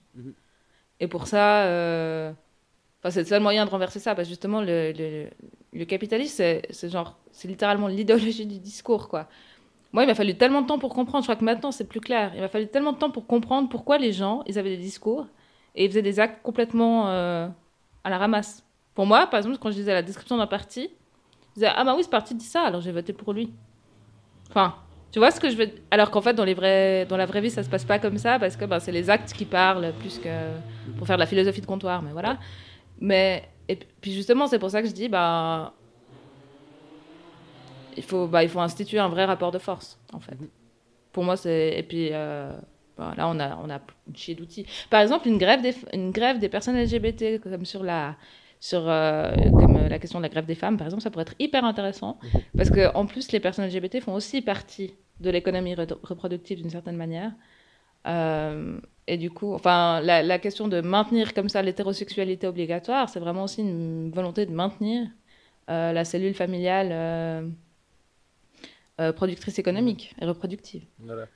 Et 1.01 1.09
pour 1.09 1.27
ça, 1.27 1.67
euh, 1.67 2.33
c'est 3.11 3.21
le 3.21 3.27
seul 3.27 3.43
moyen 3.43 3.67
de 3.67 3.71
renverser 3.71 4.01
ça, 4.01 4.15
parce 4.15 4.29
que 4.29 4.31
justement, 4.31 4.63
le, 4.63 4.93
le, 4.93 5.29
le 5.73 5.85
capitalisme, 5.85 6.43
c'est 6.71 6.89
genre, 6.89 7.19
c'est 7.33 7.49
littéralement 7.49 7.89
l'idéologie 7.89 8.47
du 8.47 8.59
discours, 8.59 9.09
quoi. 9.09 9.29
Moi, 9.95 10.03
il 10.03 10.07
m'a 10.09 10.15
fallu 10.17 10.35
tellement 10.35 10.61
de 10.61 10.67
temps 10.67 10.81
pour 10.81 10.93
comprendre, 10.93 11.23
je 11.23 11.29
crois 11.29 11.37
que 11.37 11.45
maintenant 11.45 11.71
c'est 11.71 11.89
plus 11.89 12.01
clair, 12.01 12.33
il 12.35 12.41
m'a 12.41 12.49
fallu 12.49 12.67
tellement 12.67 12.93
de 12.93 12.99
temps 12.99 13.11
pour 13.11 13.29
comprendre 13.29 13.69
pourquoi 13.69 13.97
les 13.97 14.13
gens, 14.13 14.43
ils 14.47 14.59
avaient 14.59 14.77
des 14.77 14.83
discours 14.83 15.29
et 15.77 15.85
ils 15.85 15.89
faisaient 15.89 16.03
des 16.03 16.19
actes 16.19 16.43
complètement 16.43 17.07
à 17.07 18.11
la 18.11 18.19
ramasse. 18.19 18.65
Pour 18.97 19.07
moi, 19.07 19.29
par 19.29 19.39
exemple, 19.39 19.57
quand 19.59 19.71
je 19.71 19.77
disais 19.77 19.95
la 19.95 20.03
description 20.03 20.37
d'un 20.37 20.49
parti, 20.49 20.91
ah 21.63 21.85
bah 21.85 21.95
oui, 21.97 22.03
ce 22.03 22.09
parti 22.09 22.35
dit 22.35 22.45
ça, 22.45 22.63
alors 22.63 22.81
j'ai 22.81 22.91
voté 22.91 23.13
pour 23.13 23.33
lui. 23.33 23.53
Enfin, 24.51 24.75
tu 25.13 25.21
vois 25.21 25.31
ce 25.31 25.39
que 25.39 25.49
je 25.49 25.57
veux 25.57 25.71
Alors 25.93 26.11
qu'en 26.11 26.21
fait, 26.23 26.35
dans 26.35 26.45
la 26.45 27.27
vraie 27.27 27.41
vie, 27.41 27.51
ça 27.51 27.63
se 27.63 27.69
passe 27.69 27.85
pas 27.85 28.01
comme 28.01 28.19
ça, 28.19 28.41
parce 28.41 28.57
que 28.57 28.65
ben, 28.65 28.81
c'est 28.81 28.91
les 28.91 29.11
actes 29.11 29.33
qui 29.33 29.45
parlent 29.45 29.93
plus 30.01 30.19
que 30.19 30.29
pour 30.99 31.07
faire 31.07 31.17
de 31.17 31.21
la 31.21 31.27
philosophie 31.27 31.61
de 31.61 31.67
comptoir, 31.67 32.03
mais 32.03 32.11
voilà. 32.11 32.39
Mais, 33.01 33.49
et 33.69 33.79
puis 34.01 34.13
justement, 34.13 34.49
c'est 34.49 34.59
pour 34.59 34.71
ça 34.71 34.83
que 34.83 34.89
je 34.89 34.93
dis, 34.93 35.09
bah, 35.09 35.73
il 37.97 38.03
faut, 38.03 38.27
bah, 38.27 38.43
il 38.43 38.49
faut 38.49 38.61
instituer 38.61 38.99
un 38.99 39.09
vrai 39.09 39.25
rapport 39.25 39.51
de 39.51 39.59
force, 39.59 39.99
en 40.13 40.21
fait. 40.21 40.37
Pour 41.13 41.25
moi, 41.25 41.37
c'est. 41.37 41.79
Et 41.79 41.83
puis. 41.83 42.11
Euh... 42.13 42.53
là, 42.99 43.29
on 43.29 43.39
a, 43.41 43.57
on 43.57 43.71
a 43.71 43.81
une 44.07 44.17
chier 44.17 44.35
d'outils. 44.35 44.67
Par 44.91 45.01
exemple, 45.01 45.27
une 45.29 45.39
grève, 45.39 45.63
des, 45.63 45.75
une 45.93 46.13
grève 46.13 46.39
des 46.39 46.49
personnes 46.49 46.77
LGBT, 46.81 47.41
comme 47.43 47.65
sur 47.65 47.83
la, 47.83 48.17
sur 48.65 48.89
euh, 48.89 49.35
comme 49.51 49.77
euh, 49.77 49.89
la 49.91 49.99
question 49.99 50.19
de 50.21 50.23
la 50.23 50.31
grève 50.31 50.47
des 50.47 50.55
femmes, 50.55 50.79
par 50.79 50.87
exemple, 50.87 51.03
ça 51.03 51.11
pourrait 51.11 51.27
être 51.29 51.35
hyper 51.39 51.67
intéressant 51.67 52.19
mhm. 52.23 52.41
parce 52.57 52.71
que 52.71 52.95
en 52.95 53.05
plus 53.05 53.31
les 53.31 53.39
personnes 53.41 53.67
LGBT 53.67 54.01
font 54.01 54.15
aussi 54.15 54.41
partie 54.41 54.95
de 55.21 55.29
l'économie 55.29 55.75
re- 55.75 55.99
reproductive 56.03 56.63
d'une 56.63 56.71
certaine 56.71 56.97
manière. 56.97 57.33
Euh, 58.07 58.79
et 59.07 59.19
du 59.19 59.31
coup, 59.31 59.53
enfin, 59.53 60.01
la, 60.01 60.23
la 60.23 60.39
question 60.39 60.67
de 60.67 60.81
maintenir 60.81 61.35
comme 61.35 61.51
ça 61.51 61.61
l'hétérosexualité 61.61 62.47
obligatoire, 62.47 63.11
c'est 63.11 63.21
vraiment 63.21 63.45
aussi 63.45 63.61
une 63.61 64.11
volonté 64.11 64.47
de 64.47 64.53
maintenir 64.53 65.09
euh, 65.69 65.93
la 65.93 66.05
cellule 66.07 66.35
familiale 66.35 66.89
euh, 69.01 69.13
productrice 69.13 69.59
économique 69.59 70.15
et 70.21 70.25
reproductive. 70.25 70.85
Voilà. 70.99 71.27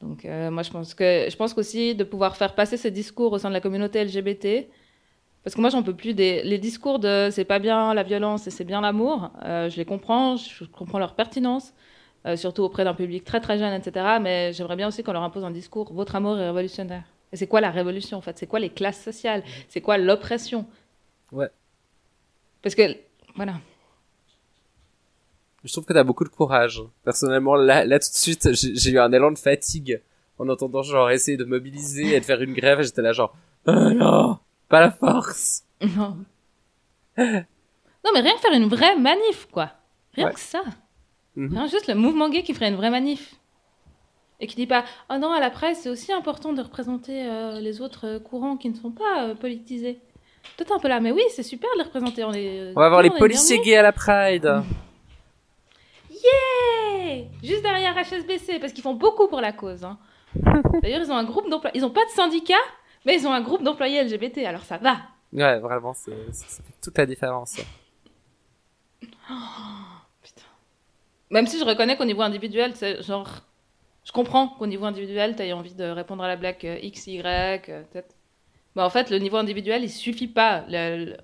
Donc 0.00 0.24
euh, 0.24 0.50
moi 0.50 0.62
je 0.62 0.70
pense 0.70 0.94
que 0.94 1.26
je 1.28 1.36
pense 1.36 1.54
qu'aussi 1.54 1.94
de 1.94 2.04
pouvoir 2.04 2.36
faire 2.36 2.54
passer 2.54 2.76
ces 2.76 2.90
discours 2.90 3.32
au 3.32 3.38
sein 3.38 3.48
de 3.48 3.54
la 3.54 3.60
communauté 3.60 4.04
LGBT 4.04 4.68
parce 5.42 5.54
que 5.56 5.60
moi 5.60 5.70
j'en 5.70 5.82
peux 5.82 5.94
plus 5.94 6.14
des 6.14 6.42
les 6.44 6.58
discours 6.58 6.98
de 6.98 7.30
c'est 7.32 7.44
pas 7.44 7.58
bien 7.58 7.94
la 7.94 8.04
violence 8.04 8.46
et 8.46 8.50
c'est 8.50 8.64
bien 8.64 8.80
l'amour 8.80 9.30
euh, 9.44 9.68
je 9.68 9.76
les 9.76 9.84
comprends 9.84 10.36
je 10.36 10.64
comprends 10.66 11.00
leur 11.00 11.14
pertinence 11.14 11.74
euh, 12.26 12.36
surtout 12.36 12.62
auprès 12.62 12.84
d'un 12.84 12.94
public 12.94 13.24
très 13.24 13.40
très 13.40 13.58
jeune 13.58 13.72
etc 13.72 14.18
mais 14.20 14.52
j'aimerais 14.52 14.76
bien 14.76 14.86
aussi 14.86 15.02
qu'on 15.02 15.12
leur 15.12 15.22
impose 15.22 15.44
un 15.44 15.50
discours 15.50 15.92
votre 15.92 16.14
amour 16.14 16.38
est 16.38 16.46
révolutionnaire 16.46 17.04
et 17.32 17.36
c'est 17.36 17.46
quoi 17.46 17.60
la 17.60 17.70
révolution 17.70 18.16
en 18.16 18.20
fait? 18.22 18.38
C'est 18.38 18.46
quoi 18.46 18.58
les 18.58 18.70
classes 18.70 19.02
sociales? 19.02 19.42
C'est 19.68 19.82
quoi 19.82 19.98
l'oppression? 19.98 20.66
Ouais. 21.30 21.50
parce 22.62 22.74
que 22.74 22.96
voilà 23.36 23.54
Je 25.64 25.72
trouve 25.72 25.84
que 25.84 25.92
t'as 25.92 26.04
beaucoup 26.04 26.24
de 26.24 26.28
courage. 26.28 26.82
Personnellement, 27.04 27.56
là, 27.56 27.84
là 27.84 27.98
tout 27.98 28.08
de 28.10 28.14
suite, 28.16 28.48
j'ai 28.52 28.90
eu 28.90 28.98
un 28.98 29.12
élan 29.12 29.32
de 29.32 29.38
fatigue 29.38 30.00
en 30.38 30.48
entendant 30.48 30.82
genre 30.82 31.10
essayer 31.10 31.36
de 31.36 31.44
mobiliser 31.44 32.14
et 32.14 32.20
de 32.20 32.24
faire 32.24 32.40
une 32.42 32.54
grève. 32.54 32.80
J'étais 32.82 33.02
là 33.02 33.12
genre, 33.12 33.34
oh 33.66 33.72
non, 33.72 34.38
pas 34.68 34.80
la 34.80 34.90
force. 34.90 35.64
non 35.80 36.16
non 37.18 38.10
mais 38.14 38.20
rien 38.20 38.34
que 38.34 38.40
faire 38.40 38.52
une 38.52 38.68
vraie 38.68 38.96
manif 38.96 39.48
quoi 39.50 39.72
rien 40.14 40.26
Ouais. 40.28 40.32
que 40.32 40.40
ça 40.40 40.62
Mhm. 41.36 41.52
Rien, 41.52 41.66
juste 41.68 41.86
le 41.86 41.94
mouvement 41.94 42.28
gay 42.30 42.42
qui 42.42 42.52
ferait 42.52 42.68
une 42.68 42.74
vraie 42.74 42.90
manif. 42.90 43.36
Et 44.40 44.48
qui 44.48 44.56
dit 44.56 44.66
pas 44.66 44.84
Oh 45.08 45.18
non, 45.18 45.30
à 45.30 45.38
la 45.38 45.50
presse, 45.50 45.80
c'est 45.82 45.88
aussi 45.88 46.12
important 46.12 46.52
de 46.52 46.60
représenter 46.62 47.26
euh, 47.28 47.60
les 47.60 47.80
autres 47.80 48.06
euh, 48.06 48.18
courants 48.18 48.56
qui 48.56 48.68
ne 48.70 48.74
sont 48.74 48.90
pas 48.90 49.22
euh, 49.28 49.34
politisés. 49.36 50.00
T'es 50.56 50.72
un 50.72 50.80
peu 50.80 50.88
là, 50.88 50.98
mais 50.98 51.12
oui, 51.12 51.22
c'est 51.30 51.44
super 51.44 51.70
de 51.74 51.78
les 51.78 51.84
représenter. 51.84 52.24
On, 52.24 52.30
les, 52.30 52.72
On 52.74 52.80
va 52.80 52.88
voir 52.88 53.02
les 53.02 53.10
policiers 53.10 53.60
gays 53.60 53.76
à 53.76 53.82
la 53.82 53.92
Pride. 53.92 54.62
Hey 56.24 57.28
Juste 57.42 57.62
derrière 57.62 57.94
HSBC, 57.96 58.58
parce 58.58 58.72
qu'ils 58.72 58.82
font 58.82 58.94
beaucoup 58.94 59.28
pour 59.28 59.40
la 59.40 59.52
cause. 59.52 59.84
hein. 59.84 59.98
D'ailleurs, 60.82 61.00
ils 61.02 61.10
ont 61.10 61.16
un 61.16 61.24
groupe 61.24 61.48
d'employés. 61.48 61.76
Ils 61.76 61.84
ont 61.84 61.90
pas 61.90 62.04
de 62.04 62.10
syndicat, 62.10 62.54
mais 63.06 63.14
ils 63.16 63.26
ont 63.26 63.32
un 63.32 63.40
groupe 63.40 63.62
d'employés 63.62 64.02
LGBT, 64.04 64.38
alors 64.46 64.62
ça 64.64 64.76
va. 64.78 64.96
Ouais, 65.32 65.58
vraiment, 65.58 65.94
c'est- 65.94 66.32
ça 66.32 66.62
fait 66.62 66.74
toute 66.82 66.96
la 66.98 67.06
différence. 67.06 67.56
Putain. 70.22 70.42
Même 71.30 71.46
si 71.46 71.58
je 71.58 71.64
reconnais 71.64 71.96
qu'au 71.96 72.04
niveau 72.04 72.22
individuel, 72.22 72.72
c'est 72.74 73.02
genre. 73.02 73.28
Je 74.04 74.12
comprends 74.12 74.48
qu'au 74.48 74.66
niveau 74.66 74.86
individuel, 74.86 75.36
tu 75.36 75.52
envie 75.52 75.74
de 75.74 75.84
répondre 75.84 76.22
à 76.24 76.28
la 76.28 76.36
blague 76.36 76.64
euh, 76.64 76.78
X, 76.82 77.06
Y, 77.08 77.68
euh, 77.68 77.82
peut-être. 77.92 78.14
Mais 78.74 78.82
en 78.82 78.88
fait, 78.90 79.10
le 79.10 79.18
niveau 79.18 79.36
individuel, 79.36 79.82
il 79.84 79.90
suffit 79.90 80.28
pas. 80.28 80.64
Le- 80.68 81.04
le- 81.04 81.16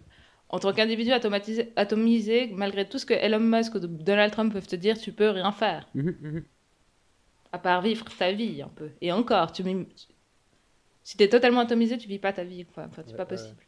En 0.50 0.58
tant 0.58 0.72
qu'individu 0.72 1.10
atomatisé- 1.10 1.72
atomisé, 1.76 2.50
malgré 2.54 2.88
tout 2.88 2.98
ce 2.98 3.06
que 3.06 3.14
Elon 3.14 3.40
Musk 3.40 3.74
ou 3.74 3.80
Donald 3.80 4.32
Trump 4.32 4.52
peuvent 4.52 4.66
te 4.66 4.76
dire, 4.76 4.98
tu 4.98 5.12
peux 5.12 5.30
rien 5.30 5.50
faire. 5.52 5.88
Mhm, 5.94 6.16
mhm. 6.20 6.44
À 7.52 7.58
part 7.58 7.82
vivre 7.82 8.04
ta 8.18 8.32
vie, 8.32 8.62
un 8.62 8.68
peu. 8.68 8.90
Et 9.00 9.12
encore, 9.12 9.52
tu 9.52 9.62
si 11.02 11.16
t'es 11.18 11.28
totalement 11.28 11.60
atomisé, 11.60 11.98
tu 11.98 12.08
vis 12.08 12.18
pas 12.18 12.32
ta 12.32 12.44
vie. 12.44 12.64
Quoi. 12.64 12.84
Enfin, 12.88 13.02
c'est 13.04 13.12
Ouais, 13.12 13.16
pas 13.18 13.24
ouais. 13.24 13.28
possible. 13.28 13.62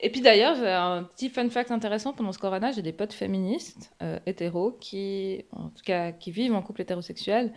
Et 0.00 0.10
puis 0.10 0.20
d'ailleurs, 0.20 0.54
j'ai 0.56 0.68
un 0.68 1.02
petit 1.04 1.30
fun 1.30 1.48
fact 1.48 1.70
intéressant 1.70 2.12
pendant 2.12 2.32
ce 2.32 2.38
corona, 2.38 2.72
j'ai 2.72 2.82
des 2.82 2.92
potes 2.92 3.14
féministes 3.14 3.90
euh, 4.02 4.18
hétéros 4.26 4.72
qui, 4.72 5.46
en 5.52 5.70
tout 5.70 5.82
cas, 5.82 6.12
qui 6.12 6.30
vivent 6.30 6.52
en 6.54 6.60
couple 6.60 6.82
hétérosexuel, 6.82 7.54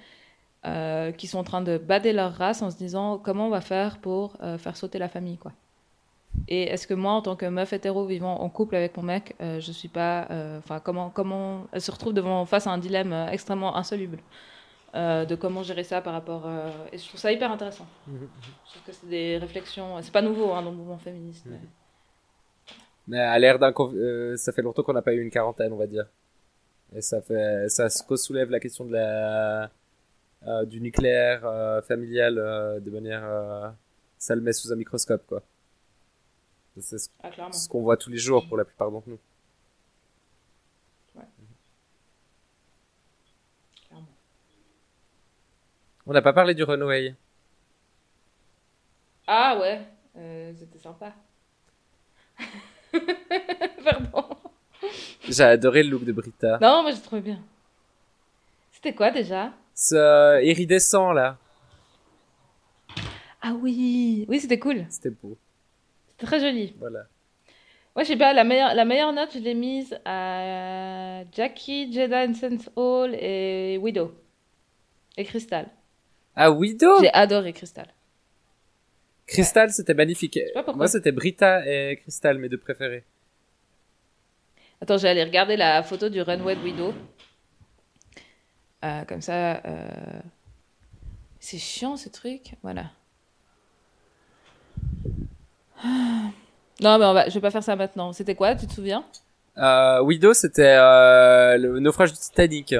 euh, 0.68 1.11
qui 1.11 1.26
sont 1.28 1.39
en 1.39 1.43
train 1.43 1.61
de 1.61 1.78
bader 1.78 2.13
leur 2.13 2.34
race 2.34 2.61
en 2.61 2.70
se 2.70 2.78
disant 2.78 3.18
comment 3.18 3.47
on 3.47 3.49
va 3.49 3.61
faire 3.61 3.97
pour 3.99 4.34
euh, 4.43 4.57
faire 4.57 4.76
sauter 4.76 4.99
la 4.99 5.07
famille, 5.09 5.38
quoi. 5.38 5.53
Et 6.47 6.63
est-ce 6.63 6.86
que 6.86 6.93
moi, 6.93 7.13
en 7.13 7.22
tant 7.22 7.36
que 7.36 7.45
meuf 7.47 7.74
hétéro 7.74 8.05
vivant 8.05 8.39
en 8.41 8.49
couple 8.49 8.76
avec 8.76 8.95
mon 8.97 9.03
mec, 9.03 9.36
euh, 9.41 9.59
je 9.59 9.72
suis 9.72 9.88
pas, 9.88 10.28
euh, 10.30 10.59
enfin, 10.59 10.80
comment, 10.80 11.09
comment, 11.09 11.65
elle 11.72 11.82
se 11.82 11.89
retrouve 11.89 12.13
devant 12.13 12.45
face 12.45 12.68
à 12.68 12.72
un 12.72 12.78
dilemme 12.78 13.13
extrêmement 13.32 13.76
insoluble 13.76 14.20
de 14.93 15.36
comment 15.36 15.61
gérer 15.61 15.84
ça 15.84 16.01
par 16.01 16.13
rapport, 16.13 16.49
et 16.91 16.97
je 16.97 17.07
trouve 17.07 17.20
ça 17.20 17.32
hyper 17.32 17.51
intéressant. 17.51 17.86
Je 18.07 18.11
trouve 18.72 18.82
que 18.88 18.91
c'est 18.91 19.07
des 19.07 19.38
réflexions, 19.38 20.01
c'est 20.01 20.11
pas 20.13 20.24
nouveau 20.24 20.51
hein, 20.53 20.63
dans 20.63 20.72
le 20.72 20.78
mouvement 20.78 20.97
féministe. 20.97 21.45
mais- 21.45 21.59
Mais 23.07 23.20
à 23.20 23.38
l'ère 23.38 23.59
d'un, 23.59 23.72
ça 24.38 24.51
fait 24.51 24.61
longtemps 24.63 24.82
qu'on 24.82 24.93
n'a 24.93 25.03
pas 25.03 25.13
eu 25.13 25.22
une 25.22 25.30
quarantaine, 25.30 25.72
on 25.72 25.78
va 25.78 25.86
dire. 25.86 26.07
Et 26.95 27.01
ça 27.01 27.22
fait, 27.22 27.70
ça 27.70 27.89
soulève 27.89 28.49
la 28.49 28.59
question 28.59 28.86
de 28.86 28.93
la, 28.93 29.70
euh, 30.47 30.65
du 30.65 30.79
nucléaire 30.79 31.45
euh, 31.45 31.81
familial 31.81 32.37
euh, 32.37 32.79
de 32.79 32.89
manière, 32.89 33.73
ça 34.17 34.33
le 34.35 34.41
met 34.41 34.53
sous 34.53 34.71
un 34.71 34.75
microscope, 34.75 35.25
quoi. 35.27 35.41
C'est 36.79 36.99
ce, 36.99 37.09
Ah, 37.23 37.31
ce 37.51 37.67
qu'on 37.67 37.81
voit 37.81 37.97
tous 37.97 38.09
les 38.11 38.17
jours 38.17 38.47
pour 38.47 38.55
la 38.55 38.63
plupart 38.63 38.91
d'entre 38.91 39.09
nous. 39.09 39.19
clairement. 43.87 44.07
On 46.05 46.13
n'a 46.13 46.21
pas 46.21 46.33
parlé 46.33 46.53
du 46.53 46.63
runway. 46.63 47.15
Ah 49.25 49.59
ouais, 49.59 49.81
c'était 50.55 50.79
sympa. 50.79 51.13
Pardon. 53.83 54.37
J'ai 55.27 55.43
adoré 55.43 55.83
le 55.83 55.89
look 55.89 56.05
de 56.05 56.11
Brita. 56.13 56.59
Non, 56.61 56.83
moi 56.83 56.91
j'ai 56.91 57.01
trouvé 57.01 57.21
bien. 57.21 57.39
C'était 58.71 58.93
quoi 58.93 59.09
déjà? 59.11 59.51
Ce 59.80 59.93
euh, 59.93 60.41
iridescent, 60.41 61.13
là. 61.13 61.38
Ah 63.43 63.53
oui, 63.53 64.25
oui 64.28 64.39
c'était 64.39 64.57
cool. 64.57 64.88
C'était 64.89 65.11
beau. 65.11 65.38
C'était 66.09 66.25
très 66.25 66.39
joli. 66.39 66.75
Voilà. 66.80 67.05
Moi 67.95 68.03
je 68.03 68.09
sais 68.09 68.17
pas, 68.17 68.34
la 68.34 68.43
meilleure, 68.43 68.73
la 68.73 68.86
meilleure 68.86 69.13
note 69.13 69.30
je 69.34 69.39
l'ai 69.39 69.53
mise 69.53 69.97
à 70.03 71.21
Jackie, 71.32 71.93
Jeda 71.93 72.25
Essence 72.25 72.69
Hall 72.75 73.13
et 73.13 73.78
Widow. 73.78 74.11
Et 75.15 75.23
Crystal. 75.23 75.67
Ah, 76.36 76.51
Widow! 76.51 76.99
J'ai 77.01 77.13
adoré 77.13 77.53
Crystal. 77.53 77.88
Crystal, 79.28 79.69
c'était 79.71 79.93
magnifique. 79.93 80.39
pas 80.53 80.63
pourquoi. 80.63 80.78
Moi, 80.78 80.88
c'était 80.88 81.11
Brita 81.11 81.67
et 81.67 81.97
Crystal, 81.97 82.38
mes 82.38 82.49
deux 82.49 82.59
préférés. 82.59 83.03
Attends, 84.80 84.97
j'ai 84.97 85.07
allé 85.09 85.23
regarder 85.23 85.57
la 85.57 85.82
photo 85.82 86.09
du 86.09 86.21
runway 86.21 86.55
de 86.55 86.61
Widow. 86.61 86.93
Euh, 88.88 89.03
comme 89.05 89.21
ça. 89.21 89.57
euh, 89.65 89.88
C'est 91.39 91.57
chiant 91.57 91.97
ce 91.97 92.09
truc. 92.09 92.53
Voilà. 92.63 92.85
Ah. 95.83 96.29
Non, 96.79 96.97
mais 96.97 97.05
on 97.05 97.13
va... 97.13 97.27
je 97.27 97.33
vais 97.33 97.41
pas 97.41 97.51
faire 97.51 97.63
ça 97.63 97.75
maintenant. 97.75 98.13
C'était 98.13 98.35
quoi 98.35 98.55
Tu 98.55 98.65
te 98.67 98.73
souviens? 98.73 99.03
Euh, 99.57 100.01
Widow, 100.01 100.33
c'était 100.33 100.75
euh, 100.77 101.57
le 101.57 101.79
naufrage 101.79 102.13
du 102.13 102.17
Titanic. 102.17 102.75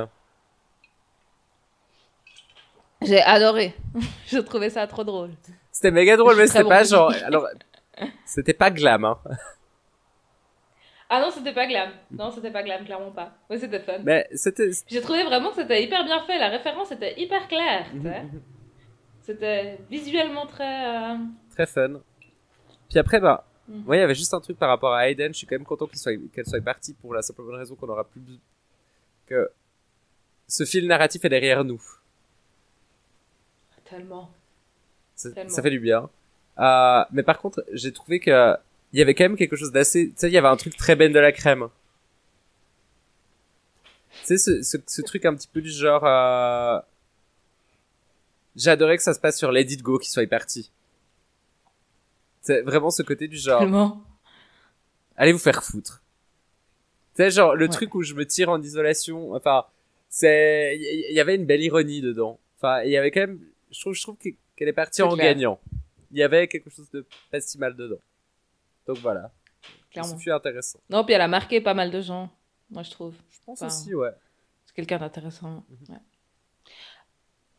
J'ai 3.02 3.22
adoré. 3.22 3.76
je 4.28 4.38
trouvais 4.38 4.70
ça 4.70 4.88
trop 4.88 5.04
drôle. 5.04 5.32
C'était 5.72 5.92
méga 5.92 6.16
drôle, 6.18 6.36
mais 6.38 6.48
c'était 6.48 6.64
bon 6.64 6.70
pas 6.70 6.84
genre. 6.84 7.12
Alors, 7.26 7.48
c'était 8.26 8.54
pas 8.54 8.72
glam, 8.72 9.06
hein. 9.06 9.18
Ah 11.10 11.22
non, 11.22 11.32
c'était 11.32 11.54
pas 11.54 11.66
glam. 11.68 11.90
Non, 12.12 12.32
c'était 12.32 12.52
pas 12.52 12.64
glam, 12.64 12.84
clairement 12.84 13.12
pas. 13.12 13.32
Ouais, 13.50 13.58
c'était 13.58 13.80
fun. 13.80 14.00
Mais 14.04 14.28
c'était. 14.34 14.70
J'ai 14.88 15.02
trouvé 15.02 15.24
vraiment 15.24 15.50
que 15.52 15.56
c'était 15.56 15.82
hyper 15.84 16.04
bien 16.04 16.22
fait. 16.26 16.38
La 16.38 16.50
référence 16.50 16.92
était 16.92 17.20
hyper 17.20 17.48
claire. 17.48 17.86
sais. 18.04 18.24
C'était 19.22 19.78
visuellement 19.90 20.46
très. 20.46 20.88
euh, 21.14 21.16
Très 21.52 21.66
fun. 21.66 22.02
Puis 22.90 23.00
après, 23.00 23.20
bah, 23.20 23.44
Mm. 23.70 23.86
ouais, 23.86 23.98
il 23.98 24.00
y 24.00 24.04
avait 24.04 24.16
juste 24.16 24.34
un 24.34 24.40
truc 24.40 24.58
par 24.58 24.70
rapport 24.70 24.94
à 24.94 25.10
Aiden. 25.10 25.34
Je 25.34 25.40
suis 25.40 25.46
quand 25.48 25.56
même 25.56 25.66
content 25.66 25.88
qu'elle 25.88 25.98
soit, 26.00 26.14
qu'elle 26.34 26.46
soit 26.46 26.62
partie 26.62 26.94
pour 26.94 27.14
la 27.14 27.22
simple 27.22 27.42
bonne 27.42 27.56
raison 27.56 27.76
qu'on 27.76 27.90
aura 27.90 28.06
plus 28.06 28.22
que 29.26 29.50
ce 30.48 30.64
fil 30.64 30.88
narratif 30.88 31.26
est 31.26 31.30
derrière 31.30 31.66
nous. 31.66 31.82
Tellement. 33.84 34.30
Ça, 35.16 35.32
Tellement. 35.32 35.50
ça 35.50 35.62
fait 35.62 35.70
du 35.70 35.80
bien. 35.82 36.10
Euh, 36.60 37.04
mais 37.12 37.24
par 37.24 37.40
contre, 37.40 37.64
j'ai 37.74 37.92
trouvé 37.92 38.20
que 38.22 38.56
il 38.94 39.00
y 39.00 39.02
avait 39.02 39.14
quand 39.16 39.26
même 39.26 39.36
quelque 39.38 39.56
chose 39.56 39.72
d'assez, 39.72 40.08
tu 40.10 40.14
sais, 40.18 40.28
il 40.30 40.34
y 40.34 40.38
avait 40.38 40.48
un 40.48 40.56
truc 40.58 40.76
très 40.78 40.96
ben 40.96 41.12
de 41.12 41.20
la 41.20 41.32
crème. 41.32 41.68
Tu 44.22 44.26
sais, 44.26 44.38
ce, 44.38 44.62
ce, 44.64 44.78
ce 44.88 45.02
truc 45.02 45.26
un 45.26 45.36
petit 45.36 45.48
peu 45.48 45.62
du 45.62 45.70
genre, 45.70 46.04
euh... 46.06 46.80
j'adorais 48.56 48.98
que 48.98 49.04
ça 49.04 49.14
se 49.14 49.20
passe 49.20 49.38
sur 49.38 49.56
It 49.58 49.82
Go 49.82 50.00
qui 50.00 50.10
soit 50.10 50.28
parti. 50.28 50.72
C'est 52.42 52.62
vraiment 52.62 52.90
ce 52.90 53.04
côté 53.04 53.28
du 53.28 53.38
genre, 53.38 53.60
Tellement. 53.60 54.02
allez 55.18 55.34
vous 55.34 55.38
faire 55.40 55.64
foutre. 55.64 56.02
Tu 57.16 57.24
sais, 57.24 57.32
genre, 57.32 57.56
le 57.56 57.66
Ouais. 57.66 57.72
truc 57.72 57.94
où 57.96 58.04
je 58.04 58.14
me 58.14 58.26
tire 58.26 58.50
en 58.50 58.62
isolation, 58.62 59.34
enfin, 59.34 59.66
c'est, 60.10 60.78
il 60.80 61.14
y, 61.14 61.20
avait 61.20 61.36
une 61.36 61.46
belle 61.46 61.62
ironie 61.62 62.02
dedans. 62.02 62.40
Enfin, 62.58 62.82
il 62.84 62.92
y 62.92 62.98
avait 62.98 63.12
quand 63.12 63.22
même, 63.22 63.40
je 63.72 63.80
trouve, 63.82 63.94
je 63.94 64.02
trouve 64.02 64.18
que- 64.18 64.30
qu'elle 64.56 64.68
est 64.70 64.74
partie 64.74 65.02
en 65.02 65.14
clair. 65.14 65.34
gagnant. 65.34 65.60
Il 66.12 66.18
y 66.18 66.24
avait 66.24 66.48
quelque 66.48 66.70
chose 66.70 66.90
de 66.92 67.06
pas 67.32 67.42
si 67.42 67.58
mal 67.58 67.76
dedans. 67.76 68.00
Donc 68.88 68.98
voilà. 68.98 69.32
Clairement. 69.92 70.18
Fut 70.18 70.32
intéressant. 70.32 70.80
Non, 70.90 71.04
puis 71.04 71.14
elle 71.14 71.22
a 71.22 71.28
marqué 71.28 71.60
pas 71.62 71.74
mal 71.74 71.92
de 71.92 72.02
gens. 72.02 72.30
moi 72.70 72.84
je 72.84 72.92
trouve. 72.92 73.16
Je 73.30 73.38
pense 73.46 73.62
Enfin, 73.62 73.68
aussi, 73.74 73.94
ouais. 73.96 74.12
C'est 74.66 74.76
quelqu'un 74.76 74.98
d'intéressant. 75.00 75.64
Mhm. 75.70 75.96
ouais. 75.96 76.02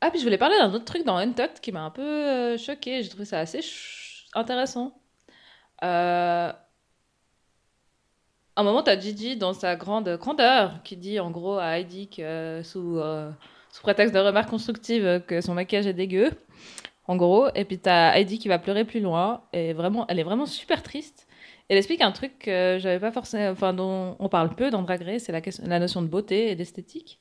Ah, 0.00 0.10
puis 0.10 0.20
je 0.20 0.24
voulais 0.24 0.38
parler 0.38 0.56
d'un 0.58 0.72
autre 0.72 0.84
truc 0.84 1.04
dans 1.04 1.16
Untucked 1.16 1.60
qui 1.60 1.72
m'a 1.72 1.82
un 1.82 1.90
peu 1.90 2.02
euh, 2.02 2.56
choqué. 2.58 3.02
J'ai 3.02 3.08
trouvé 3.08 3.24
ça 3.24 3.40
assez 3.40 3.60
intéressant. 4.34 5.00
Euh, 5.82 6.52
À 8.56 8.60
un 8.60 8.62
moment, 8.62 8.82
t'as 8.82 8.98
Gigi 8.98 9.36
dans 9.36 9.52
sa 9.54 9.74
grande 9.76 10.08
grandeur 10.18 10.82
qui 10.84 10.96
dit 10.96 11.18
en 11.20 11.30
gros 11.30 11.58
à 11.58 11.78
Heidi 11.78 12.08
que 12.08 12.22
euh, 12.22 12.62
sous, 12.62 12.98
euh, 12.98 13.30
sous 13.72 13.82
prétexte 13.82 14.14
de 14.14 14.20
remarques 14.20 14.50
constructives 14.50 15.22
que 15.26 15.40
son 15.40 15.54
maquillage 15.54 15.86
est 15.86 15.94
dégueu. 15.94 16.30
En 17.08 17.16
gros, 17.16 17.48
et 17.54 17.64
puis 17.64 17.78
t'as 17.78 18.14
Heidi 18.14 18.38
qui 18.38 18.48
va 18.48 18.58
pleurer 18.58 18.84
plus 18.84 19.00
loin 19.00 19.42
et 19.54 19.72
vraiment, 19.72 20.06
elle 20.08 20.18
est 20.18 20.24
vraiment 20.24 20.44
super 20.44 20.82
triste. 20.82 21.26
Elle 21.70 21.78
explique 21.78 22.02
un 22.02 22.12
truc 22.12 22.38
que 22.38 22.76
j'avais 22.78 23.00
pas 23.00 23.10
forcément, 23.10 23.50
enfin 23.50 23.72
dont 23.72 24.16
on 24.18 24.28
parle 24.28 24.54
peu 24.54 24.70
dans 24.70 24.82
Drag 24.82 25.02
Race, 25.02 25.22
c'est 25.24 25.66
la, 25.66 25.78
notion 25.78 26.02
de 26.02 26.06
beauté 26.06 26.50
et 26.50 26.54
d'esthétique, 26.54 27.18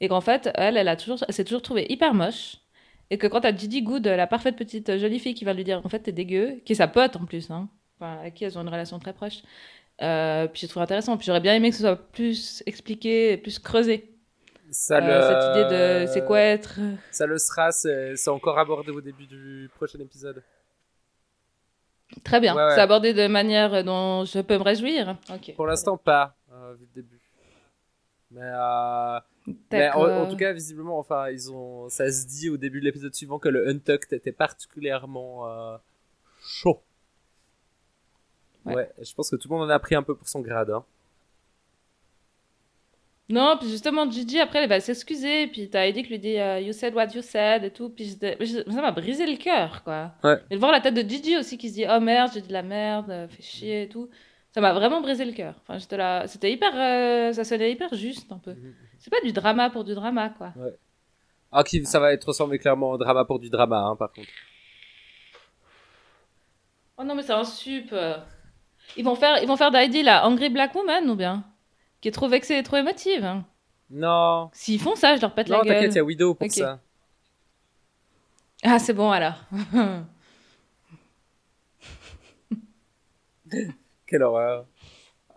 et 0.00 0.08
qu'en 0.08 0.22
fait 0.22 0.50
elle, 0.54 0.78
elle 0.78 0.88
a 0.88 0.96
toujours, 0.96 1.18
s'est 1.28 1.44
toujours 1.44 1.62
trouvée 1.62 1.86
hyper 1.90 2.14
moche, 2.14 2.56
et 3.10 3.18
que 3.18 3.26
quand 3.26 3.42
t'as 3.42 3.54
Gigi 3.54 3.82
Good, 3.82 4.06
la 4.06 4.26
parfaite 4.26 4.56
petite 4.56 4.98
jolie 4.98 5.18
fille 5.18 5.34
qui 5.34 5.44
va 5.44 5.52
lui 5.52 5.64
dire 5.64 5.80
en 5.84 5.88
fait 5.88 6.00
t'es 6.00 6.12
dégueu, 6.12 6.62
qui 6.64 6.72
est 6.72 6.76
sa 6.76 6.88
pote 6.88 7.16
en 7.16 7.26
plus, 7.26 7.50
hein, 7.50 7.68
enfin 7.98 8.18
avec 8.20 8.34
qui 8.34 8.44
elles 8.44 8.58
ont 8.58 8.62
une 8.62 8.68
relation 8.68 8.98
très 8.98 9.12
proche, 9.12 9.42
euh, 10.02 10.46
puis 10.48 10.62
j'ai 10.62 10.68
trouvé 10.68 10.84
intéressant, 10.84 11.16
puis 11.16 11.26
j'aurais 11.26 11.40
bien 11.40 11.54
aimé 11.54 11.70
que 11.70 11.76
ce 11.76 11.82
soit 11.82 11.96
plus 11.96 12.62
expliqué, 12.66 13.36
plus 13.36 13.58
creusé 13.58 14.15
Ça 14.70 14.96
euh, 14.96 15.00
le... 15.00 15.22
cette 15.22 15.66
idée 15.66 16.04
de 16.04 16.12
c'est 16.12 16.24
quoi 16.24 16.40
être. 16.40 16.80
Ça 17.10 17.26
le 17.26 17.38
sera, 17.38 17.70
c'est 17.72 18.28
encore 18.28 18.58
abordé 18.58 18.90
au 18.90 19.00
début 19.00 19.26
du 19.26 19.70
prochain 19.74 19.98
épisode. 20.00 20.42
Très 22.24 22.40
bien, 22.40 22.54
Ouais, 22.54 22.64
ouais. 22.64 22.74
c'est 22.74 22.80
abordé 22.80 23.12
de 23.14 23.26
manière 23.26 23.84
dont 23.84 24.24
je 24.24 24.40
peux 24.40 24.56
me 24.58 24.62
réjouir. 24.62 25.18
Pour 25.56 25.66
l'instant, 25.66 25.96
pas, 25.96 26.36
euh, 26.52 26.74
vu 26.74 26.86
le 26.94 27.02
début. 27.02 27.20
Mais, 28.30 28.40
euh, 28.42 29.20
mais 29.72 29.90
en, 29.90 30.28
tout 30.28 30.36
cas, 30.36 30.52
visiblement, 30.52 30.98
enfin, 30.98 31.30
ils 31.30 31.50
ont, 31.50 31.88
ça 31.88 32.10
se 32.10 32.26
dit 32.26 32.48
au 32.48 32.56
début 32.56 32.80
de 32.80 32.84
l'épisode 32.84 33.14
suivant 33.14 33.38
que 33.38 33.48
le 33.48 33.68
Untucked 33.68 34.12
était 34.12 34.32
particulièrement 34.32 35.78
chaud. 36.40 36.82
Ouais. 38.64 38.74
Ouais. 38.74 38.92
je 39.00 39.14
pense 39.14 39.30
que 39.30 39.36
tout 39.36 39.48
le 39.48 39.56
monde 39.56 39.70
en 39.70 39.72
a 39.72 39.78
pris 39.78 39.94
un 39.94 40.02
peu 40.02 40.16
pour 40.16 40.28
son 40.28 40.40
grade. 40.40 40.70
Hein. 40.70 40.84
Non, 43.28 43.56
puis 43.58 43.68
justement, 43.68 44.08
Gigi, 44.08 44.38
après, 44.38 44.62
elle 44.62 44.68
va 44.68 44.78
s'excuser, 44.78 45.48
puis 45.48 45.68
t'as 45.68 45.80
Heidi 45.86 46.04
qui 46.04 46.10
lui 46.10 46.18
dit 46.20 46.38
euh, 46.38 46.60
You 46.60 46.72
said 46.72 46.94
what 46.94 47.06
you 47.14 47.22
said, 47.22 47.64
et 47.64 47.72
tout, 47.72 47.88
puis 47.88 48.16
je- 48.40 48.62
ça 48.70 48.80
m'a 48.80 48.92
brisé 48.92 49.26
le 49.26 49.36
cœur, 49.36 49.82
quoi. 49.82 50.12
Ouais. 50.22 50.36
Et 50.48 50.54
de 50.54 50.60
voir 50.60 50.70
la 50.70 50.80
tête 50.80 50.94
de 50.94 51.00
Gigi 51.02 51.36
aussi 51.36 51.58
qui 51.58 51.68
se 51.68 51.74
dit 51.74 51.84
Oh 51.90 51.98
merde, 51.98 52.30
j'ai 52.32 52.40
dit 52.40 52.46
de 52.48 52.52
la 52.52 52.62
merde, 52.62 53.10
euh, 53.10 53.26
fais 53.28 53.42
chier, 53.42 53.82
et 53.82 53.88
tout, 53.88 54.08
ça 54.52 54.60
m'a 54.60 54.72
vraiment 54.72 55.00
brisé 55.00 55.24
le 55.24 55.32
cœur. 55.32 55.54
Enfin, 55.62 55.76
j'étais 55.78 55.96
là, 55.96 56.28
c'était 56.28 56.52
hyper, 56.52 56.70
euh, 56.76 57.32
ça 57.32 57.42
sonnait 57.42 57.72
hyper 57.72 57.92
juste, 57.94 58.30
un 58.30 58.38
peu. 58.38 58.54
C'est 58.98 59.10
pas 59.10 59.20
du 59.24 59.32
drama 59.32 59.70
pour 59.70 59.82
du 59.82 59.94
drama, 59.94 60.28
quoi. 60.30 60.52
Ah, 61.50 61.64
qui, 61.64 61.84
ça 61.84 61.98
va 61.98 62.12
être 62.12 62.22
transformé 62.22 62.58
clairement 62.60 62.90
en 62.90 62.96
drama 62.98 63.24
pour 63.24 63.40
du 63.40 63.50
drama, 63.50 63.78
hein, 63.78 63.96
par 63.96 64.12
contre. 64.12 64.28
Oh 66.98 67.04
non, 67.04 67.14
mais 67.16 67.22
c'est 67.22 67.32
un 67.32 67.44
sup. 67.44 67.92
Ils 68.96 69.04
vont 69.04 69.16
faire, 69.16 69.42
ils 69.42 69.48
vont 69.48 69.56
faire 69.56 69.70
d'Heidi 69.72 70.02
la 70.04 70.26
Angry 70.26 70.48
Black 70.48 70.74
Woman, 70.76 71.10
ou 71.10 71.16
bien? 71.16 71.44
Qui 72.00 72.08
est 72.08 72.12
trop 72.12 72.28
vexée 72.28 72.56
et 72.56 72.62
trop 72.62 72.76
émotive. 72.76 73.42
Non, 73.90 74.50
S'ils 74.52 74.80
font 74.80 74.96
ça, 74.96 75.16
je 75.16 75.20
leur 75.20 75.32
pète 75.34 75.48
non, 75.48 75.58
la 75.58 75.64
gueule. 75.64 75.74
t'inquiète, 75.74 75.92
il 75.92 75.96
y 75.96 76.00
a 76.00 76.04
Widow 76.04 76.34
pour 76.34 76.50
ça. 76.50 76.80
Ah, 78.64 78.78
c'est 78.78 78.94
bon 78.94 79.10
alors. 79.10 79.34
Quelle 84.06 84.22
horreur. 84.22 84.66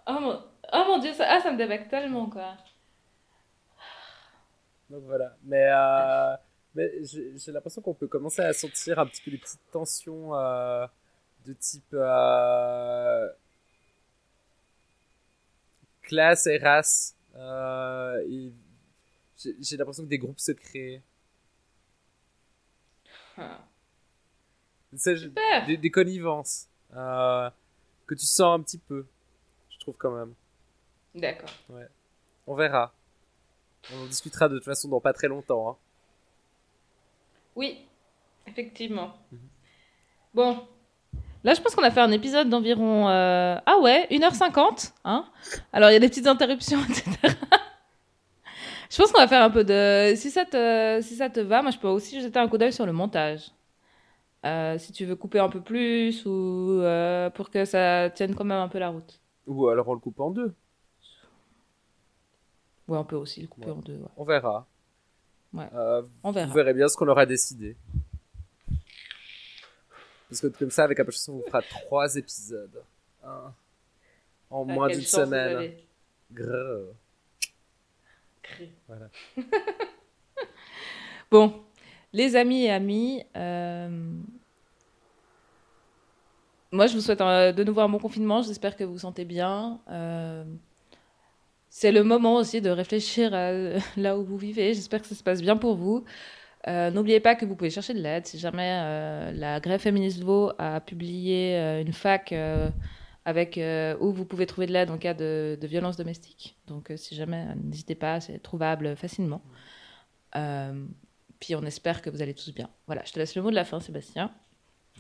Oh 0.08 0.18
mon, 0.20 0.42
oh 0.74 0.84
mon 0.88 0.98
dieu, 1.00 1.14
ça, 1.14 1.26
ah, 1.30 1.40
ça 1.42 1.52
me 1.52 1.58
débecte 1.58 1.90
tellement 1.90 2.28
quoi. 2.28 2.56
Donc 4.90 5.04
voilà. 5.04 5.36
Mais, 5.44 5.70
euh, 5.72 6.36
mais 6.74 6.90
j'ai 7.04 7.52
l'impression 7.52 7.82
qu'on 7.82 7.94
peut 7.94 8.08
commencer 8.08 8.42
à 8.42 8.54
sentir 8.54 8.98
un 9.00 9.06
petit 9.06 9.22
peu 9.22 9.32
des 9.32 9.38
petites 9.38 9.62
tensions 9.72 10.36
euh, 10.36 10.88
de 11.46 11.54
type 11.54 11.94
euh, 11.94 13.30
classe 16.10 16.48
et 16.48 16.58
race. 16.58 17.16
Euh, 17.36 18.26
et 18.30 18.52
j'ai 19.62 19.78
l'impression 19.78 20.04
que 20.04 20.10
des 20.10 20.18
groupes 20.18 20.40
se 20.40 20.52
créent. 20.52 21.02
Tu 23.38 24.98
sais, 24.98 25.16
je- 25.16 25.76
des 25.76 25.92
connivences 25.92 26.68
euh, 26.96 27.50
que 28.08 28.16
tu 28.16 28.26
sens 28.26 28.60
un 28.60 28.64
petit 28.64 28.80
peu, 28.80 29.06
je 29.70 29.80
trouve 29.80 29.96
quand 29.98 30.12
même. 30.12 30.34
D'accord. 31.16 31.50
On 32.48 32.56
verra. 32.56 32.94
On 33.94 34.02
en 34.02 34.06
discutera 34.08 34.50
de 34.50 34.56
toute 34.58 34.66
façon 34.66 34.90
dans 34.90 35.00
pas 35.00 35.14
très 35.14 35.28
longtemps. 35.28 35.70
hein. 35.72 35.78
Oui, 37.56 37.86
effectivement. 38.48 39.16
Mhm. 39.32 39.40
Bon, 40.34 40.68
là 41.44 41.54
je 41.54 41.62
pense 41.62 41.76
qu'on 41.76 41.84
a 41.84 41.92
fait 41.92 42.02
un 42.02 42.12
épisode 42.12 42.50
d'environ... 42.50 43.08
euh, 43.10 43.58
Ah 43.66 43.78
ouais, 43.82 44.08
1h50. 44.12 44.94
Hein 45.06 45.26
Alors 45.74 45.90
il 45.90 45.94
y 45.94 45.96
a 45.96 46.00
des 46.00 46.10
petites 46.10 46.28
interruptions, 46.28 46.80
etc. 46.90 47.10
je 48.90 48.98
pense 48.98 49.12
qu'on 49.12 49.22
va 49.22 49.28
faire 49.28 49.44
un 49.44 49.50
peu 49.50 49.64
de... 49.64 50.14
Si 50.16 50.30
ça, 50.32 50.46
te... 50.46 51.00
si 51.02 51.16
ça 51.16 51.30
te 51.30 51.40
va, 51.40 51.62
moi 51.62 51.72
je 51.72 51.78
peux 51.78 51.88
aussi 51.88 52.22
jeter 52.22 52.40
un 52.40 52.48
coup 52.48 52.58
d'œil 52.58 52.74
sur 52.74 52.86
le 52.86 52.94
montage. 52.94 53.52
Euh, 54.46 54.78
si 54.78 54.94
tu 54.94 55.04
veux 55.06 55.16
couper 55.18 55.40
un 55.40 55.50
peu 55.50 55.60
plus 55.62 56.26
ou 56.26 56.80
euh, 56.82 57.30
pour 57.30 57.50
que 57.50 57.66
ça 57.66 58.10
tienne 58.10 58.36
quand 58.36 58.46
même 58.46 58.62
un 58.62 58.70
peu 58.70 58.80
la 58.80 58.90
route. 58.90 59.20
Ou 59.48 59.68
alors 59.68 59.88
on 59.90 59.94
le 59.94 60.00
coupe 60.00 60.20
en 60.20 60.32
deux. 60.32 60.54
Ouais, 62.88 62.98
on 62.98 63.04
peut 63.04 63.18
aussi 63.18 63.42
le 63.42 63.48
couper 63.48 63.68
Ouais. 63.68 63.72
en 63.74 63.80
deux. 63.82 63.94
ouais. 63.98 64.08
On 64.18 64.24
verra. 64.24 64.66
Ouais. 65.54 65.66
On 66.24 66.32
verra. 66.32 66.48
Vous 66.48 66.54
verrez 66.54 66.74
bien 66.74 66.88
ce 66.88 66.96
qu'on 66.96 67.08
aura 67.08 67.26
décidé. 67.26 67.76
Parce 70.30 70.42
que 70.42 70.48
comme 70.48 70.70
ça, 70.72 70.84
avec 70.84 71.00
un 71.00 71.04
peu 71.04 71.08
de 71.10 71.16
chance, 71.16 71.30
on 71.30 71.38
vous 71.38 71.44
fera 71.48 71.62
trois 71.62 72.16
épisodes. 72.16 72.84
Hein. 73.24 73.54
En 74.52 74.66
Ah, 74.70 74.74
moins 74.74 74.88
d'une 74.88 75.02
semaine. 75.02 75.72
Grrr. 76.32 76.94
Voilà. 78.88 79.10
bon, 81.32 81.62
les 82.14 82.36
amis 82.36 82.64
et 82.66 82.72
amis, 82.72 83.24
euh, 83.36 83.90
moi 86.72 86.88
je 86.88 86.94
vous 86.96 87.02
souhaite 87.02 87.22
un- 87.22 87.52
de 87.52 87.64
nouveau 87.64 87.82
un 87.82 87.90
bon 87.90 88.00
confinement. 88.00 88.42
J'espère 88.42 88.76
que 88.76 88.84
vous 88.84 88.94
vous 88.94 89.00
sentez 89.00 89.26
bien. 89.26 89.80
Euh, 89.90 90.44
C'est 91.72 91.92
le 91.92 92.04
moment 92.04 92.38
aussi 92.38 92.62
de 92.62 92.70
réfléchir 92.72 93.32
à 93.36 93.52
là 93.98 94.18
où 94.18 94.24
vous 94.24 94.38
vivez. 94.38 94.74
J'espère 94.74 95.02
que 95.02 95.08
ça 95.08 95.14
se 95.16 95.22
passe 95.24 95.42
bien 95.42 95.56
pour 95.58 95.76
vous. 95.76 96.04
Euh, 96.68 96.92
N'oubliez 96.92 97.20
pas 97.20 97.36
que 97.36 97.46
vous 97.46 97.56
pouvez 97.56 97.70
chercher 97.70 97.94
de 97.94 98.02
l'aide 98.02 98.28
si 98.28 98.38
jamais 98.38 98.80
euh, 98.84 99.32
la 99.32 99.60
Grève 99.60 99.80
féministe 99.80 100.22
Vaud 100.22 100.52
a 100.58 100.82
publié 100.82 101.56
euh, 101.56 101.82
une 101.82 101.94
fac 101.94 102.34
avec 103.26 103.60
où 104.02 104.12
vous 104.12 104.26
pouvez 104.26 104.46
trouver 104.46 104.68
de 104.68 104.74
l'aide 104.74 104.90
en 104.90 104.98
cas 104.98 105.14
de, 105.14 105.58
de 105.60 105.68
violence 105.68 105.98
domestique. 105.98 106.58
Donc 106.68 106.92
si 106.96 107.16
jamais, 107.16 107.46
n'hésitez 107.56 107.96
pas, 107.96 108.20
c'est 108.20 108.40
trouvable 108.40 108.96
facilement. 108.96 109.42
Puis 111.40 111.56
on 111.56 111.64
espère 111.64 112.02
que 112.02 112.10
vous 112.10 112.22
allez 112.22 112.34
tous 112.34 112.54
bien. 112.54 112.70
Voilà, 112.88 113.04
je 113.06 113.14
te 113.14 113.20
laisse 113.20 113.36
le 113.36 113.42
mot 113.42 113.50
de 113.50 113.56
la 113.56 113.66
fin, 113.66 113.80
Sébastien. 113.80 114.34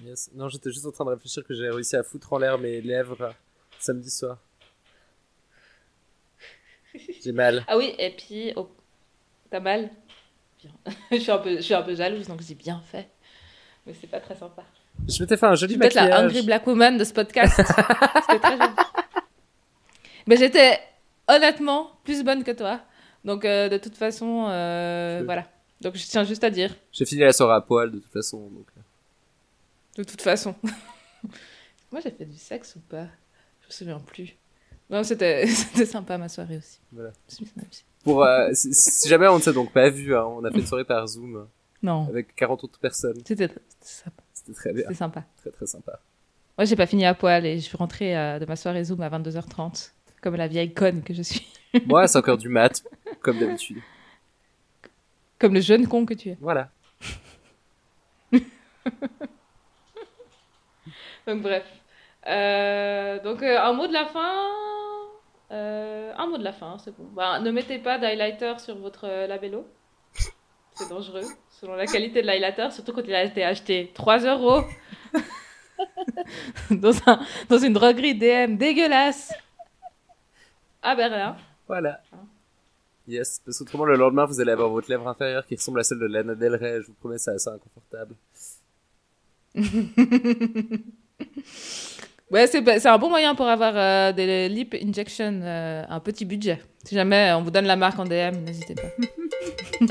Yes. 0.03 0.30
Non, 0.34 0.48
j'étais 0.48 0.72
juste 0.72 0.86
en 0.86 0.91
train 0.91 1.06
de 1.06 1.10
réfléchir 1.10 1.44
que 1.44 1.53
j'ai 1.53 1.69
réussi 1.69 1.95
à 1.95 2.03
foutre 2.03 2.31
en 2.31 2.38
l'air 2.38 2.57
mes 2.57 2.81
lèvres 2.81 3.34
samedi 3.80 4.10
soir. 4.10 4.38
J'ai 7.22 7.31
mal. 7.31 7.65
Ah 7.68 7.77
oui, 7.77 7.94
et 7.98 8.11
puis, 8.11 8.53
oh, 8.56 8.69
t'as 9.49 9.60
mal? 9.60 9.90
Bien. 10.61 10.72
je, 11.11 11.18
suis 11.18 11.31
un 11.31 11.38
peu, 11.38 11.56
je 11.57 11.61
suis 11.61 11.73
un 11.73 11.81
peu 11.81 11.95
jalouse, 11.95 12.27
donc 12.27 12.41
j'ai 12.41 12.56
bien 12.56 12.81
fait. 12.91 13.10
Mais 13.86 13.94
c'est 13.99 14.07
pas 14.07 14.19
très 14.19 14.36
sympa. 14.36 14.64
Je 15.07 15.22
m'étais 15.22 15.38
fait 15.38 15.45
un 15.45 15.56
Je 15.56 15.61
joli 15.61 15.73
suis 15.73 15.80
peut-être 15.80 15.95
la 15.95 16.02
maquillage. 16.03 16.26
Angry 16.26 16.41
Black 16.44 16.68
Woman 16.68 16.98
de 16.98 17.03
ce 17.03 17.14
podcast. 17.14 17.56
C'était 17.57 18.40
très 18.40 18.57
joli. 18.57 18.73
Mais 20.27 20.38
j'étais 20.38 20.80
honnêtement 21.27 21.91
plus 22.03 22.23
bonne 22.23 22.44
que 22.44 22.52
toi. 22.52 22.81
Donc 23.23 23.45
euh, 23.45 23.69
de 23.69 23.77
toute 23.77 23.95
façon, 23.95 24.48
euh, 24.49 25.22
voilà. 25.26 25.48
Donc 25.81 25.95
je 25.95 26.06
tiens 26.06 26.23
juste 26.23 26.44
à 26.44 26.49
dire, 26.49 26.76
J'ai 26.91 27.06
fini 27.06 27.22
la 27.22 27.31
soirée 27.31 27.56
à 27.56 27.61
poil 27.61 27.91
de 27.91 27.99
toute 27.99 28.11
façon. 28.11 28.49
Donc... 28.49 28.68
euh. 28.77 28.81
de 29.98 30.03
toute 30.03 30.22
façon. 30.22 30.56
Moi 31.91 32.02
j'ai 32.03 32.11
fait 32.11 32.26
du 32.26 32.38
sexe 32.38 32.76
ou 32.76 32.80
pas? 32.81 33.07
Je 33.61 33.68
me 33.68 33.72
souviens 33.72 33.99
plus. 33.99 34.36
Non, 34.90 35.03
c'était 35.03 35.48
c'était 35.48 35.86
sympa 35.86 36.18
ma 36.18 36.30
soirée 36.30 36.57
aussi. 36.57 36.80
Voilà. 36.91 37.11
Pour, 38.03 38.23
euh, 38.23 38.49
si, 38.53 38.73
si 38.73 39.07
jamais 39.09 39.27
on 39.27 39.35
ne 39.38 39.41
s'est 39.41 39.53
donc 39.53 39.71
pas 39.73 39.89
vu, 39.89 40.15
hein, 40.15 40.23
on 40.26 40.43
a 40.45 40.51
fait 40.51 40.59
une 40.59 40.65
soirée 40.65 40.85
par 40.85 41.05
Zoom 41.07 41.47
Non, 41.84 42.07
avec 42.09 42.35
40 42.35 42.63
autres 42.63 42.80
personnes. 42.80 43.21
c'était 43.26 43.47
c'était 43.47 43.61
sympa. 43.81 44.23
C'était 44.34 44.53
très 44.53 44.73
bien, 44.73 44.84
C'était 44.84 44.95
sympa. 44.95 45.23
très 45.38 45.51
très 45.51 45.65
sympa. 45.67 45.99
Moi 46.57 46.65
j'ai 46.65 46.76
pas 46.76 46.85
fini 46.88 47.05
à 47.05 47.13
poil 47.13 47.45
et 47.45 47.57
je 47.59 47.63
suis 47.65 47.77
rentrée 47.77 48.17
euh, 48.17 48.39
de 48.39 48.45
ma 48.45 48.55
soirée 48.55 48.84
Zoom 48.84 49.01
à 49.01 49.09
22h30. 49.09 49.91
Comme 50.21 50.35
la 50.35 50.47
vieille 50.47 50.73
conne 50.73 51.01
que 51.03 51.13
je 51.13 51.21
suis. 51.21 51.47
Moi, 51.85 52.05
c'est 52.07 52.17
encore 52.17 52.38
du 52.38 52.49
mat, 52.49 52.84
comme 53.21 53.39
d'habitude. 53.39 53.77
Comme 55.39 55.53
le 55.53 55.61
jeune 55.61 55.88
con 55.88 56.05
que 56.05 56.13
tu 56.13 56.30
es. 56.31 56.38
Voilà. 56.41 56.69
Donc 61.27 61.41
bref. 61.41 61.63
Euh, 62.27 63.19
donc 63.23 63.41
euh, 63.43 63.59
un 63.61 63.73
mot 63.73 63.88
de 63.88 63.93
la 63.93 64.05
fin? 64.07 64.35
Euh, 65.51 66.13
un 66.15 66.27
mot 66.27 66.38
de 66.38 66.43
la 66.43 66.53
fin, 66.53 66.77
c'est 66.77 66.95
bon. 66.95 67.05
Bah, 67.13 67.39
ne 67.39 67.51
mettez 67.51 67.80
pas 67.80 67.97
d'highlighter 67.97 68.53
sur 68.59 68.77
votre 68.77 69.05
euh, 69.05 69.27
labello. 69.27 69.67
C'est 70.73 70.89
dangereux, 70.89 71.26
selon 71.49 71.76
la 71.76 71.88
qualité 71.88 72.21
de 72.21 72.27
l'highlighter, 72.27 72.69
surtout 72.71 72.93
quand 72.93 73.03
il 73.03 73.13
a 73.13 73.23
été 73.23 73.43
acheté 73.43 73.91
3 73.93 74.19
euros 74.19 74.63
dans, 76.71 76.95
un, 77.05 77.19
dans 77.49 77.57
une 77.57 77.73
droguerie 77.73 78.15
DM 78.15 78.55
dégueulasse 78.55 79.34
à 80.81 80.95
Berlin. 80.95 81.35
Voilà. 81.67 82.01
Yes, 83.07 83.41
parce 83.43 83.57
qu'autrement, 83.57 83.85
le 83.85 83.95
lendemain, 83.95 84.26
vous 84.26 84.39
allez 84.39 84.51
avoir 84.51 84.69
votre 84.69 84.89
lèvre 84.89 85.07
inférieure 85.07 85.45
qui 85.45 85.55
ressemble 85.55 85.80
à 85.80 85.84
celle 85.84 85.99
de 85.99 86.05
Lana 86.05 86.35
Del 86.35 86.55
Rey. 86.55 86.81
Je 86.81 86.88
vous 86.88 86.93
promets, 86.93 87.17
c'est 87.17 87.31
assez 87.31 87.49
inconfortable. 87.49 88.15
Ouais, 92.31 92.45
c'est 92.45 92.85
un 92.85 92.97
bon 92.99 93.10
moyen 93.10 93.34
pour 93.34 93.47
avoir 93.47 93.73
euh, 93.76 94.11
des 94.11 94.47
lip 94.49 94.76
injections 94.76 95.39
euh, 95.41 95.84
un 95.89 95.99
petit 95.99 96.26
budget. 96.26 96.60
Si 96.84 96.93
jamais 96.93 97.34
on 97.34 97.41
vous 97.41 97.49
donne 97.49 97.65
la 97.65 97.76
marque 97.76 97.97
en 97.97 98.06
DM, 98.06 98.43
n'hésitez 98.45 98.76
pas. 98.76 98.89